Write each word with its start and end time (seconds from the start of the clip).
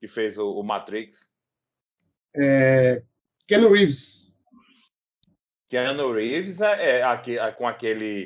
que 0.00 0.08
fez 0.08 0.38
o, 0.38 0.50
o 0.58 0.64
Matrix? 0.64 1.32
É, 2.34 3.02
Ken 3.46 3.68
Reeves. 3.68 4.34
Keanu 5.68 6.12
Reeves 6.12 6.60
é, 6.60 6.98
é, 6.98 7.02
aqui, 7.02 7.38
é, 7.38 7.52
com 7.52 7.68
aquele, 7.68 8.24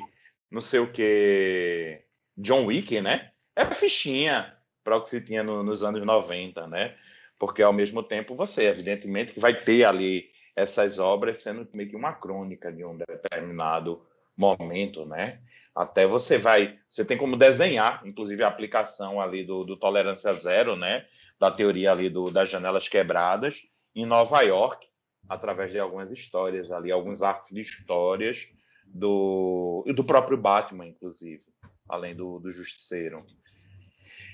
não 0.50 0.62
sei 0.62 0.80
o 0.80 0.90
que, 0.90 2.00
John 2.36 2.64
Wick, 2.64 3.00
né? 3.00 3.32
É 3.54 3.66
fichinha 3.74 4.56
para 4.82 4.96
o 4.96 5.02
que 5.02 5.10
se 5.10 5.20
tinha 5.20 5.42
no, 5.42 5.62
nos 5.62 5.82
anos 5.82 6.02
90, 6.04 6.66
né? 6.66 6.96
Porque 7.38 7.62
ao 7.62 7.72
mesmo 7.72 8.02
tempo 8.02 8.34
você, 8.34 8.64
evidentemente, 8.64 9.32
que 9.32 9.40
vai 9.40 9.54
ter 9.54 9.84
ali 9.84 10.30
essas 10.56 10.98
obras 10.98 11.42
sendo 11.42 11.68
meio 11.74 11.90
que 11.90 11.96
uma 11.96 12.14
crônica 12.14 12.72
de 12.72 12.84
um 12.84 12.96
determinado 12.96 14.06
momento, 14.36 15.04
né? 15.04 15.40
Até 15.74 16.06
você 16.06 16.38
vai, 16.38 16.78
você 16.88 17.04
tem 17.04 17.18
como 17.18 17.36
desenhar, 17.36 18.00
inclusive 18.06 18.42
a 18.42 18.48
aplicação 18.48 19.20
ali 19.20 19.44
do, 19.44 19.64
do 19.64 19.76
tolerância 19.76 20.32
zero, 20.34 20.76
né? 20.76 21.04
Da 21.44 21.50
teoria 21.50 21.92
ali 21.92 22.08
do, 22.08 22.30
das 22.30 22.48
janelas 22.48 22.88
quebradas 22.88 23.68
em 23.94 24.06
Nova 24.06 24.40
York, 24.40 24.86
através 25.28 25.70
de 25.70 25.78
algumas 25.78 26.10
histórias 26.10 26.72
ali, 26.72 26.90
alguns 26.90 27.20
arcos 27.20 27.50
de 27.50 27.60
histórias 27.60 28.48
do, 28.86 29.84
do 29.94 30.02
próprio 30.02 30.38
Batman, 30.38 30.86
inclusive, 30.86 31.44
além 31.86 32.16
do, 32.16 32.38
do 32.38 32.50
Justiceiro. 32.50 33.26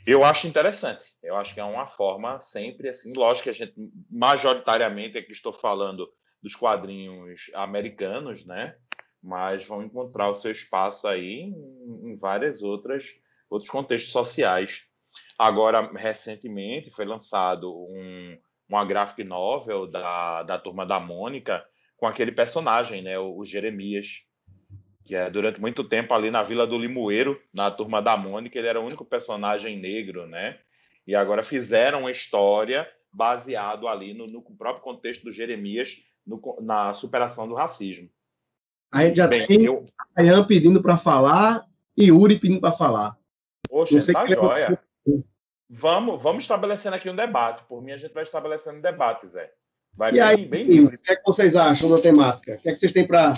Eu 0.06 0.24
acho 0.24 0.46
interessante. 0.46 1.04
Eu 1.20 1.34
acho 1.34 1.52
que 1.52 1.58
é 1.58 1.64
uma 1.64 1.88
forma 1.88 2.40
sempre 2.40 2.88
assim, 2.88 3.12
lógico 3.12 3.42
que 3.42 3.50
a 3.50 3.54
gente 3.54 3.74
majoritariamente 4.08 5.18
aqui 5.18 5.32
estou 5.32 5.52
falando 5.52 6.08
dos 6.40 6.54
quadrinhos 6.54 7.50
americanos, 7.54 8.46
né? 8.46 8.76
Mas 9.20 9.66
vão 9.66 9.82
encontrar 9.82 10.30
o 10.30 10.36
seu 10.36 10.52
espaço 10.52 11.08
aí 11.08 11.40
em, 11.40 12.12
em 12.12 12.16
várias 12.16 12.62
outras 12.62 13.04
outros 13.50 13.68
contextos 13.68 14.12
sociais. 14.12 14.84
Agora, 15.38 15.90
recentemente 15.94 16.90
foi 16.90 17.04
lançado 17.04 17.72
um, 17.72 18.38
uma 18.68 18.84
graphic 18.84 19.24
novel 19.24 19.86
da, 19.86 20.42
da 20.42 20.58
turma 20.58 20.84
da 20.84 21.00
Mônica 21.00 21.64
com 21.96 22.06
aquele 22.06 22.32
personagem, 22.32 23.02
né, 23.02 23.18
o, 23.18 23.38
o 23.38 23.44
Jeremias, 23.44 24.24
que 25.04 25.14
é 25.14 25.30
durante 25.30 25.60
muito 25.60 25.82
tempo 25.84 26.14
ali 26.14 26.30
na 26.30 26.42
Vila 26.42 26.66
do 26.66 26.78
Limoeiro, 26.78 27.40
na 27.52 27.70
turma 27.70 28.00
da 28.00 28.16
Mônica, 28.16 28.58
ele 28.58 28.68
era 28.68 28.80
o 28.80 28.84
único 28.84 29.04
personagem 29.04 29.76
negro, 29.76 30.26
né? 30.26 30.58
E 31.06 31.16
agora 31.16 31.42
fizeram 31.42 32.00
uma 32.00 32.10
história 32.10 32.88
baseado 33.12 33.88
ali 33.88 34.14
no, 34.14 34.26
no 34.26 34.42
próprio 34.42 34.84
contexto 34.84 35.24
do 35.24 35.32
Jeremias 35.32 35.96
no, 36.24 36.40
na 36.60 36.94
superação 36.94 37.48
do 37.48 37.54
racismo. 37.54 38.08
A 38.92 39.02
gente 39.04 39.16
já 39.16 39.26
Bem, 39.26 39.46
tem 39.46 39.64
eu... 39.64 39.86
Ayan 40.16 40.44
pedindo 40.44 40.80
para 40.80 40.96
falar 40.96 41.66
e 41.96 42.12
Uri 42.12 42.38
pedindo 42.38 42.60
para 42.60 42.72
falar. 42.72 43.16
Poxa, 43.68 44.12
tá 44.12 44.24
joia. 44.24 44.80
Vamos, 45.68 46.22
vamos 46.22 46.44
estabelecendo 46.44 46.96
aqui 46.96 47.08
um 47.08 47.14
debate. 47.14 47.64
Por 47.68 47.82
mim, 47.82 47.92
a 47.92 47.96
gente 47.96 48.12
vai 48.12 48.24
estabelecendo 48.24 48.78
um 48.78 48.82
debate, 48.82 49.26
Zé. 49.28 49.52
Vai 49.94 50.10
e 50.10 50.12
bem, 50.14 50.22
aí, 50.22 50.46
bem 50.46 50.64
livre. 50.66 50.96
O 50.96 50.98
que, 50.98 51.12
é 51.12 51.16
que 51.16 51.22
vocês 51.24 51.54
acham 51.54 51.90
da 51.90 52.00
temática? 52.00 52.54
O 52.54 52.58
que 52.58 52.68
é 52.68 52.72
que 52.72 52.78
vocês 52.80 52.92
têm 52.92 53.06
para 53.06 53.34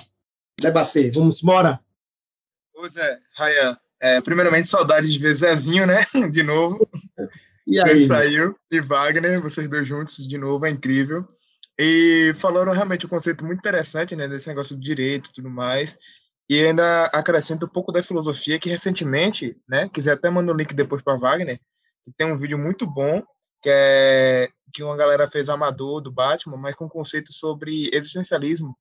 debater? 0.59 1.13
Vamos 1.13 1.43
embora? 1.43 1.81
Ô, 2.75 2.89
Zé, 2.89 3.19
Rayan, 3.35 3.79
é, 4.01 4.21
primeiramente, 4.21 4.69
saudades 4.69 5.13
de 5.13 5.19
ver 5.19 5.37
Zezinho, 5.37 5.87
né? 5.87 6.05
De 6.33 6.43
novo. 6.43 6.89
E 7.67 7.79
aí? 7.79 7.91
Ele 7.91 8.07
saiu. 8.07 8.57
E 8.71 8.81
Wagner, 8.81 9.41
vocês 9.41 9.69
dois 9.69 9.87
juntos 9.87 10.27
de 10.27 10.39
novo, 10.39 10.67
é 10.67 10.71
incrível. 10.71 11.29
E 11.79 12.35
falaram 12.39 12.73
realmente 12.73 13.07
um 13.07 13.09
conceito 13.09 13.45
muito 13.45 13.61
interessante, 13.61 14.17
né? 14.17 14.27
Desse 14.27 14.49
negócio 14.49 14.77
de 14.77 14.83
direito 14.83 15.31
e 15.31 15.33
tudo 15.35 15.49
mais. 15.49 15.99
E 16.49 16.65
ainda 16.65 17.07
acrescenta 17.07 17.65
um 17.65 17.69
pouco 17.69 17.93
da 17.93 18.03
filosofia 18.03 18.59
que 18.59 18.69
recentemente, 18.69 19.57
né? 19.69 19.89
Quiser 19.93 20.13
até 20.13 20.29
mandar 20.29 20.53
o 20.53 20.55
um 20.55 20.59
link 20.59 20.75
depois 20.75 21.03
para 21.03 21.17
Wagner 21.17 21.61
que 22.05 22.13
tem 22.17 22.31
um 22.31 22.37
vídeo 22.37 22.59
muito 22.59 22.87
bom, 22.87 23.23
que 23.61 23.71
é 23.71 24.49
que 24.75 24.83
uma 24.83 24.97
galera 24.97 25.29
fez 25.29 25.49
amador 25.49 26.01
do 26.01 26.11
Batman, 26.11 26.57
mas 26.57 26.75
com 26.75 26.89
conceito 26.89 27.31
sobre 27.33 27.91
existencialismo. 27.93 28.77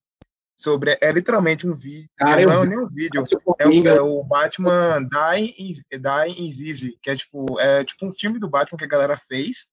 Sobre, 0.55 0.97
é 1.01 1.11
literalmente 1.11 1.67
um 1.67 1.73
vídeo. 1.73 2.07
Cara, 2.15 2.45
não 2.45 2.63
é 2.63 2.65
nem 2.67 2.79
um 2.79 2.87
vídeo. 2.87 3.23
É 3.59 3.67
o, 3.67 3.87
é 3.87 4.01
o 4.01 4.23
Batman 4.23 5.01
Die 5.01 5.55
in, 5.57 5.73
Die 5.73 6.45
in 6.45 6.51
Zizi, 6.51 6.97
que 7.01 7.09
é 7.09 7.15
tipo, 7.15 7.59
é 7.59 7.83
tipo 7.83 8.05
um 8.05 8.11
filme 8.11 8.39
do 8.39 8.47
Batman 8.47 8.77
que 8.77 8.85
a 8.85 8.87
galera 8.87 9.17
fez, 9.17 9.69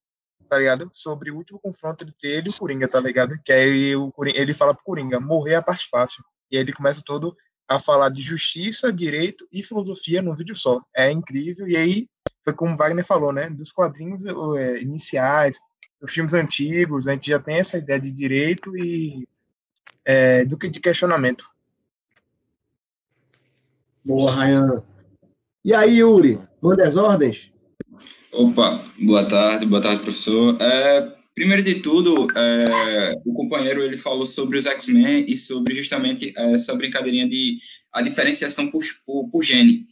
tá 0.48 0.58
ligado? 0.58 0.88
Sobre 0.92 1.30
o 1.30 1.36
último 1.36 1.60
confronto 1.60 2.04
entre 2.04 2.28
ele 2.28 2.48
e 2.48 2.50
o 2.50 2.56
Coringa, 2.56 2.88
tá 2.88 2.98
ligado? 2.98 3.38
Que 3.44 3.52
aí 3.52 3.94
o 3.96 4.10
Coringa, 4.10 4.38
ele 4.38 4.54
fala 4.54 4.74
pro 4.74 4.82
Coringa, 4.82 5.20
morrer 5.20 5.52
é 5.52 5.56
a 5.56 5.62
parte 5.62 5.86
fácil. 5.88 6.24
E 6.50 6.56
aí 6.56 6.62
ele 6.62 6.72
começa 6.72 7.02
todo 7.04 7.36
a 7.68 7.78
falar 7.78 8.08
de 8.08 8.22
justiça, 8.22 8.92
direito 8.92 9.46
e 9.52 9.62
filosofia 9.62 10.22
num 10.22 10.34
vídeo 10.34 10.56
só. 10.56 10.80
É 10.96 11.10
incrível. 11.10 11.68
E 11.68 11.76
aí 11.76 12.08
foi 12.42 12.54
como 12.54 12.76
Wagner 12.76 13.04
falou, 13.04 13.32
né? 13.32 13.50
Dos 13.50 13.70
quadrinhos 13.70 14.24
é, 14.56 14.80
iniciais, 14.80 15.58
dos 16.00 16.12
filmes 16.12 16.32
antigos, 16.32 17.06
a 17.06 17.12
gente 17.12 17.28
já 17.28 17.38
tem 17.38 17.56
essa 17.56 17.76
ideia 17.76 18.00
de 18.00 18.10
direito 18.10 18.76
e 18.76 19.28
é, 20.04 20.44
do 20.44 20.56
que 20.56 20.68
de 20.68 20.80
questionamento. 20.80 21.50
Boa, 24.04 24.32
Ryan. 24.32 24.82
E 25.64 25.74
aí, 25.74 25.98
Yuri, 25.98 26.40
manda 26.62 26.84
as 26.84 26.96
ordens? 26.96 27.52
Opa, 28.32 28.82
boa 28.98 29.28
tarde, 29.28 29.66
boa 29.66 29.82
tarde, 29.82 30.02
professor. 30.02 30.56
É, 30.60 31.17
primeiro 31.38 31.62
de 31.62 31.76
tudo, 31.76 32.26
é, 32.36 33.14
o 33.24 33.32
companheiro 33.32 33.80
ele 33.80 33.96
falou 33.96 34.26
sobre 34.26 34.58
os 34.58 34.66
X-Men 34.66 35.24
e 35.28 35.36
sobre 35.36 35.72
justamente 35.72 36.32
essa 36.36 36.74
brincadeirinha 36.74 37.28
de 37.28 37.58
a 37.92 38.02
diferenciação 38.02 38.68
por, 38.72 38.82
por, 39.06 39.28
por 39.28 39.44
gene. 39.44 39.86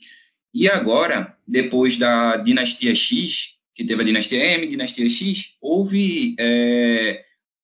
E 0.52 0.68
agora, 0.68 1.38
depois 1.46 1.94
da 1.94 2.36
dinastia 2.38 2.92
X, 2.96 3.58
que 3.72 3.84
teve 3.84 4.02
a 4.02 4.04
dinastia 4.04 4.44
M, 4.56 4.66
dinastia 4.66 5.08
X, 5.08 5.54
houve 5.60 6.34
é, 6.40 7.22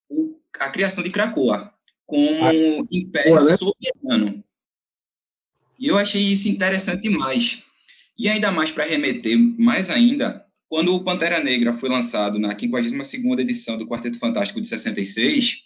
o, 0.09 0.37
a 0.60 0.70
criação 0.70 1.03
de 1.03 1.10
Krakoa 1.10 1.75
como 2.06 2.44
ah, 2.44 2.53
império 2.88 3.34
né? 3.34 3.56
soberano. 3.56 4.44
E 5.76 5.88
eu 5.88 5.99
achei 5.99 6.22
isso 6.22 6.49
interessante 6.49 7.03
demais. 7.03 7.64
E 8.16 8.28
ainda 8.28 8.53
mais 8.53 8.70
para 8.70 8.84
remeter 8.84 9.37
mais 9.59 9.91
ainda, 9.91 10.47
quando 10.72 10.94
o 10.94 11.05
Pantera 11.05 11.38
Negra 11.38 11.75
foi 11.75 11.91
lançado 11.91 12.38
na 12.38 12.56
52ª 12.56 13.41
edição 13.41 13.77
do 13.77 13.87
Quarteto 13.87 14.19
Fantástico 14.19 14.59
de 14.59 14.66
66, 14.66 15.65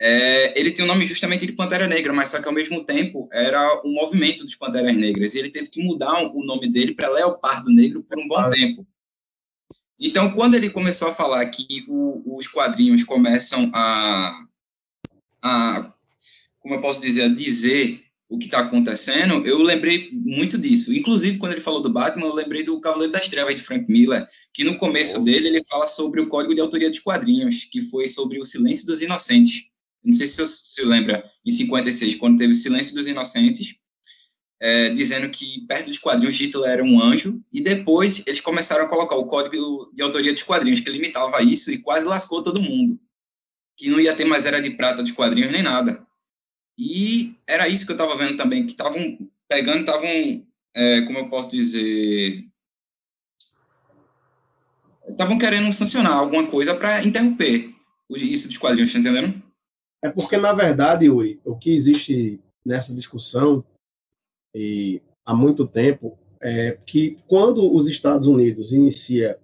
é, 0.00 0.58
ele 0.58 0.70
tem 0.70 0.82
o 0.82 0.88
nome 0.88 1.04
justamente 1.04 1.44
de 1.44 1.52
Pantera 1.52 1.86
Negra, 1.86 2.10
mas 2.10 2.30
só 2.30 2.40
que 2.40 2.48
ao 2.48 2.54
mesmo 2.54 2.82
tempo 2.82 3.28
era 3.30 3.82
um 3.84 3.92
movimento 3.92 4.42
dos 4.42 4.56
Panteras 4.56 4.96
Negras, 4.96 5.34
e 5.34 5.40
ele 5.40 5.50
teve 5.50 5.68
que 5.68 5.84
mudar 5.84 6.22
o 6.22 6.42
nome 6.42 6.72
dele 6.72 6.94
para 6.94 7.12
Leopardo 7.12 7.70
Negro 7.70 8.02
por 8.02 8.18
um 8.18 8.26
bom 8.26 8.38
ah. 8.38 8.48
tempo. 8.48 8.86
Então, 10.00 10.32
quando 10.32 10.54
ele 10.54 10.70
começou 10.70 11.08
a 11.08 11.14
falar 11.14 11.44
que 11.44 11.84
o, 11.86 12.38
os 12.38 12.48
quadrinhos 12.48 13.04
começam 13.04 13.70
a, 13.74 14.46
a, 15.42 15.92
como 16.60 16.76
eu 16.76 16.80
posso 16.80 17.02
dizer, 17.02 17.24
a 17.24 17.28
dizer 17.28 18.06
o 18.30 18.38
que 18.38 18.46
está 18.46 18.60
acontecendo, 18.60 19.44
eu 19.44 19.60
lembrei 19.60 20.08
muito 20.12 20.56
disso. 20.56 20.94
Inclusive, 20.94 21.36
quando 21.36 21.52
ele 21.52 21.60
falou 21.60 21.82
do 21.82 21.90
Batman, 21.90 22.26
eu 22.26 22.32
lembrei 22.32 22.62
do 22.62 22.80
Cavaleiro 22.80 23.12
das 23.12 23.28
Trevas 23.28 23.56
de 23.56 23.62
Frank 23.62 23.90
Miller, 23.90 24.24
que 24.54 24.62
no 24.62 24.78
começo 24.78 25.20
dele 25.24 25.48
ele 25.48 25.64
fala 25.68 25.88
sobre 25.88 26.20
o 26.20 26.28
código 26.28 26.54
de 26.54 26.60
autoria 26.60 26.88
dos 26.88 27.00
quadrinhos, 27.00 27.64
que 27.64 27.82
foi 27.82 28.06
sobre 28.06 28.38
o 28.38 28.44
silêncio 28.44 28.86
dos 28.86 29.02
inocentes. 29.02 29.64
Não 30.02 30.12
sei 30.12 30.28
se 30.28 30.36
você 30.36 30.46
se 30.46 30.84
lembra, 30.84 31.28
em 31.44 31.50
56, 31.50 32.14
quando 32.14 32.38
teve 32.38 32.52
o 32.52 32.56
Silêncio 32.56 32.94
dos 32.94 33.06
Inocentes, 33.06 33.76
é, 34.58 34.90
dizendo 34.90 35.28
que 35.28 35.66
perto 35.66 35.88
dos 35.88 35.98
quadrinhos 35.98 36.38
Hitler 36.38 36.70
era 36.70 36.84
um 36.84 37.02
anjo, 37.02 37.42
e 37.52 37.60
depois 37.60 38.22
eles 38.26 38.40
começaram 38.40 38.84
a 38.84 38.88
colocar 38.88 39.16
o 39.16 39.26
código 39.26 39.90
de 39.92 40.02
autoria 40.02 40.32
dos 40.32 40.42
quadrinhos, 40.42 40.80
que 40.80 40.88
limitava 40.88 41.42
isso 41.42 41.70
e 41.70 41.78
quase 41.78 42.06
lascou 42.06 42.42
todo 42.42 42.62
mundo. 42.62 42.98
Que 43.76 43.90
não 43.90 43.98
ia 44.00 44.14
ter 44.14 44.24
mais 44.24 44.46
era 44.46 44.60
de 44.60 44.70
prata 44.70 45.02
de 45.02 45.12
quadrinhos 45.12 45.50
nem 45.50 45.62
nada. 45.62 46.06
E 46.80 47.36
era 47.46 47.68
isso 47.68 47.84
que 47.84 47.92
eu 47.92 47.96
estava 47.96 48.16
vendo 48.16 48.38
também, 48.38 48.64
que 48.64 48.72
estavam 48.72 49.18
pegando, 49.46 49.80
estavam, 49.80 50.46
é, 50.74 51.02
como 51.02 51.18
eu 51.18 51.28
posso 51.28 51.50
dizer, 51.50 52.42
estavam 55.06 55.36
querendo 55.36 55.70
sancionar 55.74 56.14
alguma 56.14 56.46
coisa 56.46 56.74
para 56.74 57.04
interromper 57.04 57.74
isso 58.08 58.48
dos 58.48 58.56
quadrinhos, 58.56 58.92
tá 58.94 58.98
entendendo? 58.98 59.42
É 60.02 60.08
porque, 60.08 60.38
na 60.38 60.54
verdade, 60.54 61.04
Yuri, 61.04 61.38
o 61.44 61.54
que 61.54 61.70
existe 61.70 62.40
nessa 62.64 62.94
discussão 62.94 63.62
e 64.56 65.02
há 65.26 65.34
muito 65.34 65.66
tempo 65.66 66.18
é 66.40 66.78
que 66.86 67.18
quando 67.28 67.74
os 67.74 67.88
Estados 67.88 68.26
Unidos 68.26 68.72
inicia 68.72 69.38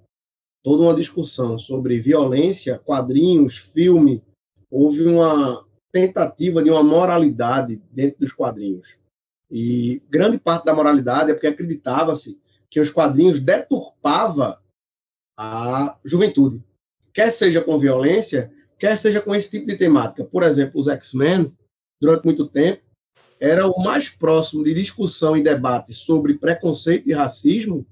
toda 0.65 0.85
uma 0.85 0.95
discussão 0.95 1.59
sobre 1.59 2.01
violência, 2.01 2.79
quadrinhos, 2.79 3.59
filme, 3.59 4.23
houve 4.71 5.05
uma 5.05 5.66
tentativa 5.97 6.63
de 6.63 6.71
uma 6.71 6.83
moralidade 6.83 7.81
dentro 7.91 8.21
dos 8.21 8.33
quadrinhos. 8.33 8.97
E 9.51 10.03
grande 10.11 10.39
parte 10.39 10.67
da 10.67 10.75
moralidade 10.75 11.31
é 11.31 11.35
porque 11.35 11.47
acreditava-se 11.47 12.39
que 12.71 12.81
os 12.81 12.91
quadrinhos 12.91 13.41
deturpava 13.41 14.61
a 15.39 15.97
juventude, 16.05 16.63
quer 17.15 17.31
seja 17.31 17.63
com 17.63 17.79
violência, 17.79 18.53
quer 18.79 18.97
seja 18.97 19.21
com 19.21 19.35
esse 19.35 19.51
tipo 19.51 19.67
de 19.67 19.77
temática. 19.77 20.25
Por 20.25 20.43
exemplo, 20.43 20.79
os 20.79 20.89
X-Men, 20.89 21.57
durante 22.01 22.25
muito 22.25 22.47
tempo, 22.47 22.83
era 23.41 23.67
o 23.67 23.83
mais 23.83 24.11
próximo 24.11 24.63
de 24.65 24.75
discussão 24.75 25.37
e 25.37 25.43
debate 25.43 25.93
sobre 25.93 26.39
preconceito 26.39 27.09
e 27.09 27.13
racismo 27.13 27.87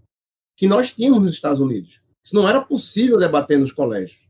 que 0.57 0.67
nós 0.67 0.93
tínhamos 0.93 1.23
nos 1.23 1.33
Estados 1.33 1.61
Unidos. 1.61 2.01
Isso 2.25 2.35
não 2.35 2.49
era 2.49 2.61
possível 2.61 3.19
debater 3.19 3.59
nos 3.59 3.73
colégios. 3.73 4.24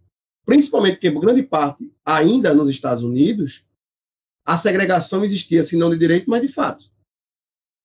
Principalmente 0.44 1.10
por 1.10 1.20
grande 1.20 1.42
parte, 1.42 1.90
ainda 2.04 2.52
nos 2.52 2.68
Estados 2.68 3.02
Unidos, 3.02 3.64
a 4.44 4.56
segregação 4.56 5.24
existia, 5.24 5.62
se 5.62 5.76
não 5.76 5.90
de 5.90 5.98
direito, 5.98 6.28
mas 6.28 6.42
de 6.42 6.48
fato. 6.48 6.90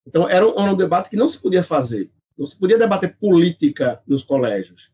Então, 0.06 0.28
era 0.28 0.46
um, 0.46 0.60
era 0.60 0.72
um 0.72 0.76
debate 0.76 1.10
que 1.10 1.16
não 1.16 1.30
se 1.30 1.40
podia 1.40 1.64
fazer. 1.64 2.12
Não 2.38 2.48
se 2.48 2.58
podia 2.58 2.78
debater 2.78 3.16
política 3.18 4.02
nos 4.08 4.24
colégios. 4.24 4.92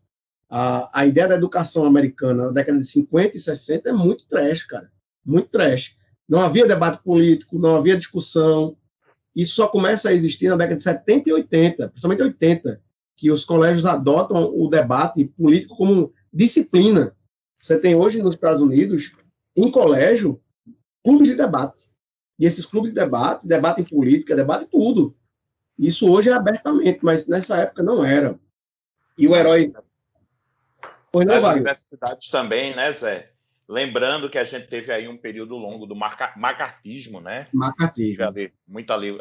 A, 0.49 1.01
a 1.01 1.05
ideia 1.05 1.27
da 1.27 1.35
educação 1.35 1.85
americana 1.85 2.47
na 2.47 2.51
década 2.51 2.77
de 2.77 2.85
50 2.85 3.35
e 3.35 3.39
60 3.39 3.89
é 3.89 3.93
muito 3.93 4.27
trash, 4.27 4.63
cara. 4.63 4.91
Muito 5.25 5.49
trash. 5.49 5.95
Não 6.27 6.41
havia 6.41 6.67
debate 6.67 7.03
político, 7.03 7.57
não 7.57 7.77
havia 7.77 7.97
discussão. 7.97 8.77
Isso 9.35 9.55
só 9.55 9.67
começa 9.67 10.09
a 10.09 10.13
existir 10.13 10.49
na 10.49 10.55
década 10.55 10.77
de 10.77 10.83
70 10.83 11.29
e 11.29 11.33
80, 11.33 11.89
principalmente 11.89 12.23
80, 12.23 12.81
que 13.17 13.31
os 13.31 13.45
colégios 13.45 13.85
adotam 13.85 14.51
o 14.53 14.67
debate 14.67 15.25
político 15.25 15.75
como 15.75 16.13
disciplina. 16.31 17.15
Você 17.65 17.79
tem 17.79 17.95
hoje 17.95 18.21
nos 18.21 18.35
Estados 18.35 18.61
Unidos, 18.61 19.11
em 19.55 19.71
colégio, 19.71 20.39
clubes 21.03 21.29
de 21.29 21.35
debate. 21.35 21.81
E 22.37 22.45
esses 22.45 22.63
clubes 22.63 22.93
de 22.93 22.95
debate, 22.99 23.47
debate 23.47 23.81
em 23.81 23.83
política, 23.83 24.35
debate 24.35 24.67
tudo. 24.67 25.17
Isso 25.75 26.07
hoje 26.07 26.29
é 26.29 26.33
abertamente, 26.33 26.99
mas 27.01 27.25
nessa 27.25 27.57
época 27.57 27.81
não 27.81 28.05
era. 28.05 28.39
E 29.17 29.27
o 29.27 29.35
herói. 29.35 29.73
Pois 31.11 31.25
não, 31.25 31.37
As 31.37 31.55
universidades 31.55 32.29
também, 32.29 32.75
né, 32.75 32.93
Zé? 32.93 33.31
Lembrando 33.67 34.29
que 34.29 34.37
a 34.37 34.43
gente 34.43 34.67
teve 34.67 34.91
aí 34.91 35.07
um 35.07 35.17
período 35.17 35.57
longo 35.57 35.87
do 35.87 35.95
macartismo, 35.95 37.19
né? 37.19 37.47
Macartismo. 37.51 38.25
Ali, 38.25 38.53
muito 38.67 38.93
ali 38.93 39.17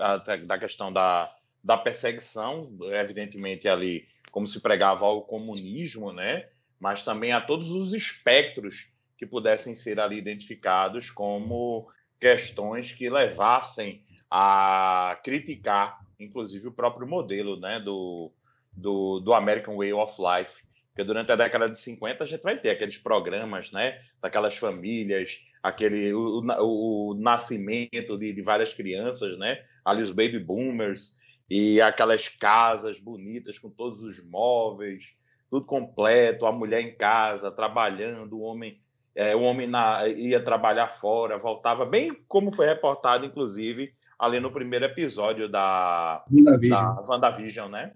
da 0.46 0.58
questão 0.58 0.92
da, 0.92 1.34
da 1.62 1.78
perseguição, 1.78 2.76
evidentemente 2.92 3.66
ali 3.66 4.06
como 4.30 4.46
se 4.46 4.60
pregava 4.60 5.06
ao 5.06 5.22
comunismo, 5.22 6.12
né? 6.12 6.46
Mas 6.84 7.02
também 7.02 7.32
a 7.32 7.40
todos 7.40 7.70
os 7.70 7.94
espectros 7.94 8.92
que 9.16 9.24
pudessem 9.24 9.74
ser 9.74 9.98
ali 9.98 10.18
identificados 10.18 11.10
como 11.10 11.90
questões 12.20 12.92
que 12.92 13.08
levassem 13.08 14.04
a 14.30 15.18
criticar, 15.24 15.98
inclusive, 16.20 16.68
o 16.68 16.72
próprio 16.72 17.08
modelo 17.08 17.58
né, 17.58 17.80
do, 17.80 18.30
do, 18.70 19.18
do 19.20 19.32
American 19.32 19.78
Way 19.78 19.94
of 19.94 20.14
Life, 20.20 20.62
porque 20.90 21.04
durante 21.04 21.32
a 21.32 21.36
década 21.36 21.70
de 21.70 21.78
50 21.78 22.22
a 22.22 22.26
gente 22.26 22.42
vai 22.42 22.60
ter 22.60 22.68
aqueles 22.68 22.98
programas, 22.98 23.72
né? 23.72 23.98
Daquelas 24.20 24.58
famílias, 24.58 25.40
aquele 25.62 26.12
o, 26.12 26.42
o, 26.42 27.12
o 27.12 27.14
nascimento 27.14 28.18
de, 28.18 28.30
de, 28.34 28.42
várias 28.42 28.74
crianças, 28.74 29.38
né? 29.38 29.64
Ali 29.82 30.02
os 30.02 30.10
baby 30.10 30.38
boomers 30.38 31.18
e 31.48 31.80
aquelas 31.80 32.28
casas 32.28 33.00
bonitas 33.00 33.58
com 33.58 33.70
todos 33.70 34.02
os 34.02 34.22
móveis, 34.22 35.14
tudo 35.54 35.64
completo, 35.64 36.46
a 36.46 36.52
mulher 36.52 36.80
em 36.80 36.96
casa 36.96 37.48
trabalhando, 37.48 38.36
o 38.36 38.40
homem 38.40 38.80
é, 39.14 39.36
o 39.36 39.42
homem 39.42 39.68
na, 39.68 40.08
ia 40.08 40.42
trabalhar 40.42 40.88
fora, 40.88 41.38
voltava 41.38 41.86
bem 41.86 42.12
como 42.26 42.52
foi 42.52 42.66
reportado, 42.66 43.24
inclusive 43.24 43.94
ali 44.18 44.40
no 44.40 44.50
primeiro 44.50 44.86
episódio 44.86 45.48
da 45.48 46.24
WandaVision, 46.28 46.94
da 46.96 47.00
WandaVision 47.02 47.70
né? 47.70 47.92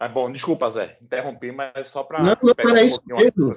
Ah, 0.00 0.08
bom, 0.08 0.30
desculpa, 0.32 0.68
Zé, 0.70 0.98
interrompi, 1.00 1.52
mas 1.52 1.88
só 1.88 2.02
para. 2.02 2.22
Não, 2.22 2.36
não, 2.42 2.54
era 2.56 2.72
um 2.72 2.84
isso 2.84 3.00
mesmo. 3.06 3.52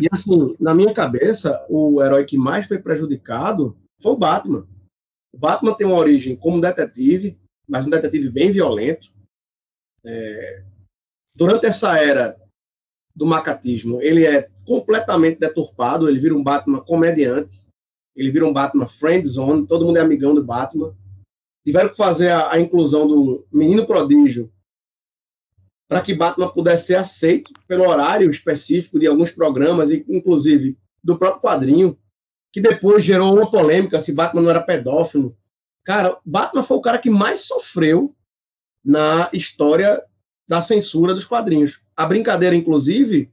E 0.00 0.08
assim, 0.10 0.56
na 0.58 0.74
minha 0.74 0.92
cabeça, 0.94 1.64
o 1.68 2.02
herói 2.02 2.24
que 2.24 2.38
mais 2.38 2.66
foi 2.66 2.78
prejudicado 2.78 3.76
foi 4.02 4.12
o 4.12 4.16
Batman. 4.16 4.66
O 5.32 5.38
Batman 5.38 5.74
tem 5.74 5.86
uma 5.86 5.96
origem 5.96 6.36
como 6.36 6.60
detetive, 6.60 7.38
mas 7.68 7.86
um 7.86 7.90
detetive 7.90 8.30
bem 8.30 8.50
violento. 8.50 9.08
É... 10.04 10.64
Durante 11.36 11.66
essa 11.66 11.98
era 11.98 12.34
do 13.14 13.26
macatismo, 13.26 14.00
ele 14.00 14.24
é 14.24 14.48
completamente 14.64 15.38
deturpado, 15.38 16.08
ele 16.08 16.18
vira 16.18 16.34
um 16.34 16.42
Batman 16.42 16.80
comediante, 16.80 17.68
ele 18.16 18.30
vira 18.30 18.46
um 18.46 18.52
Batman 18.52 18.88
friend 18.88 19.28
zone, 19.28 19.66
todo 19.66 19.84
mundo 19.84 19.98
é 19.98 20.00
amigão 20.00 20.34
do 20.34 20.42
Batman. 20.42 20.96
Tiveram 21.62 21.90
que 21.90 21.96
fazer 21.96 22.30
a, 22.30 22.52
a 22.52 22.58
inclusão 22.58 23.06
do 23.06 23.46
menino 23.52 23.86
prodígio 23.86 24.50
para 25.86 26.00
que 26.00 26.14
Batman 26.14 26.50
pudesse 26.50 26.86
ser 26.86 26.96
aceito 26.96 27.52
pelo 27.68 27.86
horário 27.86 28.30
específico 28.30 28.98
de 28.98 29.06
alguns 29.06 29.30
programas, 29.30 29.90
e 29.90 30.04
inclusive 30.08 30.78
do 31.04 31.18
próprio 31.18 31.42
quadrinho, 31.42 31.98
que 32.50 32.62
depois 32.62 33.04
gerou 33.04 33.34
uma 33.34 33.50
polêmica 33.50 34.00
se 34.00 34.12
Batman 34.12 34.40
não 34.40 34.50
era 34.50 34.62
pedófilo. 34.62 35.36
Cara, 35.84 36.18
Batman 36.24 36.62
foi 36.62 36.76
o 36.78 36.80
cara 36.80 36.98
que 36.98 37.10
mais 37.10 37.42
sofreu 37.42 38.16
na 38.82 39.28
história 39.32 40.02
da 40.46 40.62
censura 40.62 41.14
dos 41.14 41.24
quadrinhos. 41.24 41.80
A 41.96 42.06
brincadeira, 42.06 42.54
inclusive, 42.54 43.32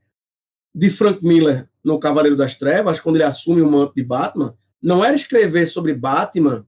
de 0.74 0.90
Frank 0.90 1.24
Miller 1.24 1.70
no 1.84 2.00
Cavaleiro 2.00 2.36
das 2.36 2.56
Trevas, 2.56 3.00
quando 3.00 3.18
ele 3.18 3.24
assume 3.24 3.62
o 3.62 3.70
manto 3.70 3.94
de 3.96 4.04
Batman, 4.04 4.56
não 4.82 5.04
era 5.04 5.16
escrever 5.16 5.68
sobre 5.68 5.94
Batman 5.94 6.66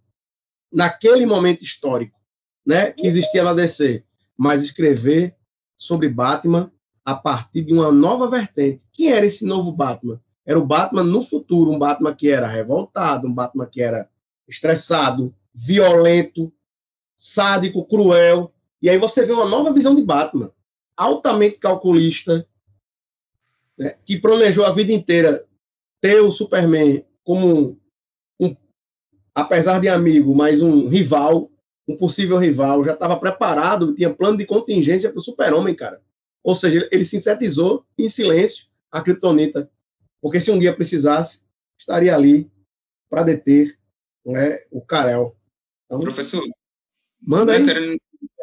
naquele 0.71 1.25
momento 1.25 1.63
histórico, 1.63 2.19
né, 2.65 2.91
que 2.91 3.07
existia 3.07 3.43
na 3.43 3.53
DC, 3.53 4.03
mas 4.37 4.63
escrever 4.63 5.35
sobre 5.77 6.09
Batman 6.09 6.71
a 7.03 7.15
partir 7.15 7.61
de 7.61 7.73
uma 7.73 7.91
nova 7.91 8.29
vertente. 8.29 8.87
Quem 8.91 9.11
era 9.11 9.25
esse 9.25 9.45
novo 9.45 9.71
Batman? 9.71 10.19
Era 10.45 10.59
o 10.59 10.65
Batman 10.65 11.03
no 11.03 11.21
futuro, 11.21 11.71
um 11.71 11.79
Batman 11.79 12.15
que 12.15 12.29
era 12.29 12.47
revoltado, 12.47 13.27
um 13.27 13.33
Batman 13.33 13.65
que 13.65 13.81
era 13.81 14.09
estressado, 14.47 15.33
violento, 15.53 16.51
sádico, 17.15 17.85
cruel. 17.85 18.53
E 18.81 18.89
aí 18.89 18.97
você 18.97 19.25
vê 19.25 19.31
uma 19.31 19.47
nova 19.47 19.71
visão 19.71 19.95
de 19.95 20.01
Batman, 20.01 20.51
altamente 20.95 21.57
calculista, 21.57 22.47
né, 23.77 23.97
que 24.05 24.17
planejou 24.17 24.65
a 24.65 24.71
vida 24.71 24.91
inteira 24.91 25.45
ter 26.01 26.21
o 26.21 26.31
Superman 26.31 27.03
como 27.23 27.47
um, 27.55 27.77
um 28.39 28.55
apesar 29.33 29.79
de 29.79 29.89
amigo, 29.89 30.33
mas 30.35 30.61
um 30.61 30.87
rival, 30.87 31.51
um 31.87 31.97
possível 31.97 32.37
rival, 32.37 32.83
já 32.83 32.93
estava 32.93 33.19
preparado, 33.19 33.93
tinha 33.93 34.13
plano 34.13 34.37
de 34.37 34.45
contingência 34.45 35.09
para 35.09 35.19
o 35.19 35.23
super-homem, 35.23 35.75
cara. 35.75 36.01
Ou 36.43 36.53
seja, 36.53 36.87
ele 36.91 37.03
sintetizou 37.03 37.85
em 37.97 38.07
silêncio 38.07 38.67
a 38.91 39.01
Kryptonita, 39.01 39.69
porque 40.21 40.39
se 40.39 40.51
um 40.51 40.59
dia 40.59 40.75
precisasse, 40.75 41.43
estaria 41.77 42.15
ali 42.15 42.49
para 43.09 43.23
deter 43.23 43.77
né, 44.25 44.59
o 44.71 44.81
Karel. 44.81 45.35
Então, 45.85 45.99
Professor, 45.99 46.43
manda 47.21 47.53
aí. 47.53 47.65
Querendo, 47.65 47.97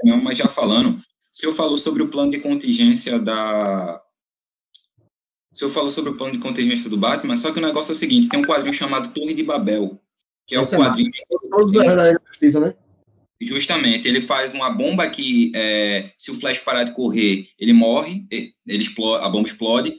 não, 0.05 0.21
mas 0.21 0.39
já 0.39 0.49
falando, 0.49 0.99
o 0.99 1.03
senhor 1.31 1.55
falou 1.55 1.79
sobre 1.79 2.03
o 2.03 2.09
plano 2.09 2.31
de 2.31 2.39
contingência 2.39 3.19
da. 3.19 4.01
O 5.53 5.57
senhor 5.57 5.71
falou 5.71 5.91
sobre 5.91 6.11
o 6.11 6.17
plano 6.17 6.33
de 6.33 6.39
contingência 6.39 6.89
do 6.89 6.97
Batman, 6.97 7.37
só 7.37 7.53
que 7.53 7.59
o 7.59 7.63
negócio 7.63 7.93
é 7.93 7.95
o 7.95 7.99
seguinte: 7.99 8.29
tem 8.29 8.41
um 8.41 8.45
quadrinho 8.45 8.75
chamado 8.75 9.13
Torre 9.13 9.35
de 9.35 9.43
Babel, 9.43 10.01
que 10.47 10.55
é 10.55 10.61
o 10.61 10.67
quadrinho. 10.67 11.11
Todos 11.51 11.73
da 11.73 12.13
Justiça, 12.29 12.61
né? 12.61 12.75
Justamente, 13.41 14.07
ele 14.07 14.21
faz 14.21 14.55
uma 14.55 14.71
bomba 14.71 15.09
que, 15.09 15.51
é, 15.55 16.11
se 16.17 16.31
o 16.31 16.39
Flash 16.39 16.61
parar 16.61 16.85
de 16.85 16.95
correr, 16.95 17.49
ele 17.59 17.73
morre, 17.73 18.25
ele 18.31 18.83
explode, 18.83 19.25
a 19.25 19.29
bomba 19.29 19.49
explode. 19.49 19.97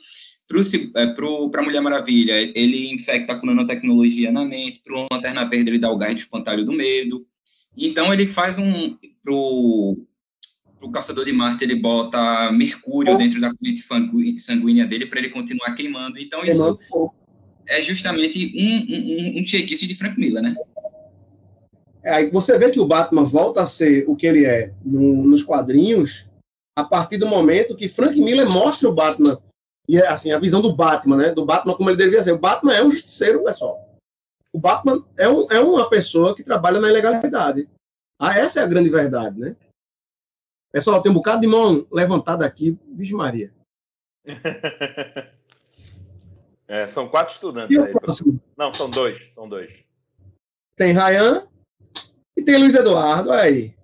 Para 0.47 1.61
a 1.61 1.63
Mulher 1.63 1.81
Maravilha, 1.81 2.33
ele 2.57 2.91
infecta 2.91 3.35
com 3.35 3.47
nanotecnologia 3.47 4.31
na 4.31 4.45
mente. 4.45 4.81
Para 4.83 4.95
o 4.95 5.07
Lanterna 5.11 5.45
Verde, 5.45 5.71
ele 5.71 5.79
dá 5.79 5.91
o 5.91 5.97
gás 5.97 6.15
de 6.15 6.21
espantalho 6.21 6.63
do 6.63 6.71
medo. 6.71 7.25
Então, 7.77 8.13
ele 8.13 8.27
faz 8.27 8.57
um. 8.57 8.97
Para 9.23 9.33
o 9.33 10.91
Caçador 10.91 11.23
de 11.23 11.31
Marte, 11.31 11.63
ele 11.63 11.75
bota 11.75 12.51
mercúrio 12.51 13.17
dentro 13.17 13.39
da 13.39 13.51
corrente 13.53 14.41
sanguínea 14.41 14.85
dele 14.85 15.05
para 15.05 15.19
ele 15.19 15.29
continuar 15.29 15.73
queimando. 15.75 16.19
Então, 16.19 16.43
isso 16.43 16.77
é 17.67 17.81
justamente 17.81 18.53
um, 18.55 19.37
um, 19.37 19.41
um 19.41 19.45
check 19.45 19.65
de 19.65 19.95
Frank 19.95 20.19
Miller, 20.19 20.43
né? 20.43 20.55
É, 22.03 22.13
aí 22.13 22.29
você 22.29 22.57
vê 22.57 22.69
que 22.69 22.79
o 22.79 22.85
Batman 22.85 23.23
volta 23.23 23.61
a 23.61 23.67
ser 23.67 24.03
o 24.07 24.15
que 24.15 24.27
ele 24.27 24.45
é 24.45 24.73
no, 24.83 25.23
nos 25.23 25.41
quadrinhos 25.41 26.25
a 26.75 26.83
partir 26.83 27.17
do 27.17 27.27
momento 27.27 27.75
que 27.75 27.87
Frank 27.87 28.19
Miller 28.19 28.49
mostra 28.49 28.89
o 28.89 28.93
Batman 28.93 29.39
e 29.87 29.97
é 29.97 30.07
assim 30.07 30.31
a 30.31 30.39
visão 30.39 30.61
do 30.61 30.75
Batman, 30.75 31.17
né? 31.17 31.31
Do 31.31 31.45
Batman 31.45 31.75
como 31.75 31.89
ele 31.89 31.97
deveria 31.97 32.23
ser. 32.23 32.33
O 32.33 32.39
Batman 32.39 32.73
é 32.73 32.83
um 32.83 32.91
justiceiro, 32.91 33.43
pessoal. 33.43 33.92
O 34.53 34.59
Batman 34.59 35.03
é, 35.17 35.27
um, 35.27 35.51
é 35.51 35.59
uma 35.59 35.89
pessoa 35.89 36.35
que 36.35 36.43
trabalha 36.43 36.79
na 36.79 36.89
ilegalidade. 36.89 37.67
Ah, 38.19 38.37
essa 38.37 38.59
é 38.59 38.63
a 38.63 38.67
grande 38.67 38.89
verdade, 38.89 39.39
né? 39.39 39.57
Pessoal, 40.71 41.01
tem 41.01 41.11
um 41.11 41.15
bocado 41.15 41.41
de 41.41 41.47
mão 41.47 41.87
levantada 41.91 42.45
aqui, 42.45 42.77
Vixe 42.87 43.13
Maria. 43.13 43.51
é, 46.67 46.87
são 46.87 47.09
quatro 47.09 47.33
estudantes 47.33 47.77
aí. 47.77 47.93
Não, 48.55 48.73
são 48.73 48.89
dois, 48.89 49.31
são 49.33 49.49
dois. 49.49 49.83
Tem 50.75 50.93
Ryan, 50.93 51.47
e 52.35 52.43
tem 52.43 52.57
Luiz 52.57 52.75
Eduardo, 52.75 53.29
olha 53.29 53.41
aí. 53.41 53.75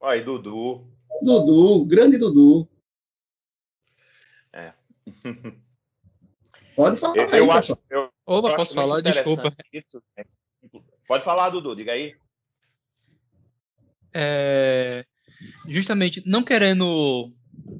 Olha 0.00 0.20
aí, 0.20 0.24
Dudu. 0.24 0.86
Dudu, 1.22 1.84
grande 1.86 2.18
Dudu. 2.18 2.68
É. 4.52 4.72
Pode 6.74 6.98
falar. 6.98 7.16
Eu, 7.16 7.28
aí, 7.32 7.38
eu 7.38 7.52
acho. 7.52 7.78
Eu, 7.90 8.10
Opa, 8.26 8.48
eu 8.48 8.56
posso 8.56 8.74
falar? 8.74 9.00
Desculpa. 9.00 9.54
Isso. 9.72 10.02
Né? 10.16 10.24
Pode 11.06 11.24
falar, 11.24 11.50
Dudu, 11.50 11.76
diga 11.76 11.92
aí. 11.92 12.14
É, 14.14 15.04
justamente, 15.66 16.22
não 16.26 16.42
querendo 16.42 17.32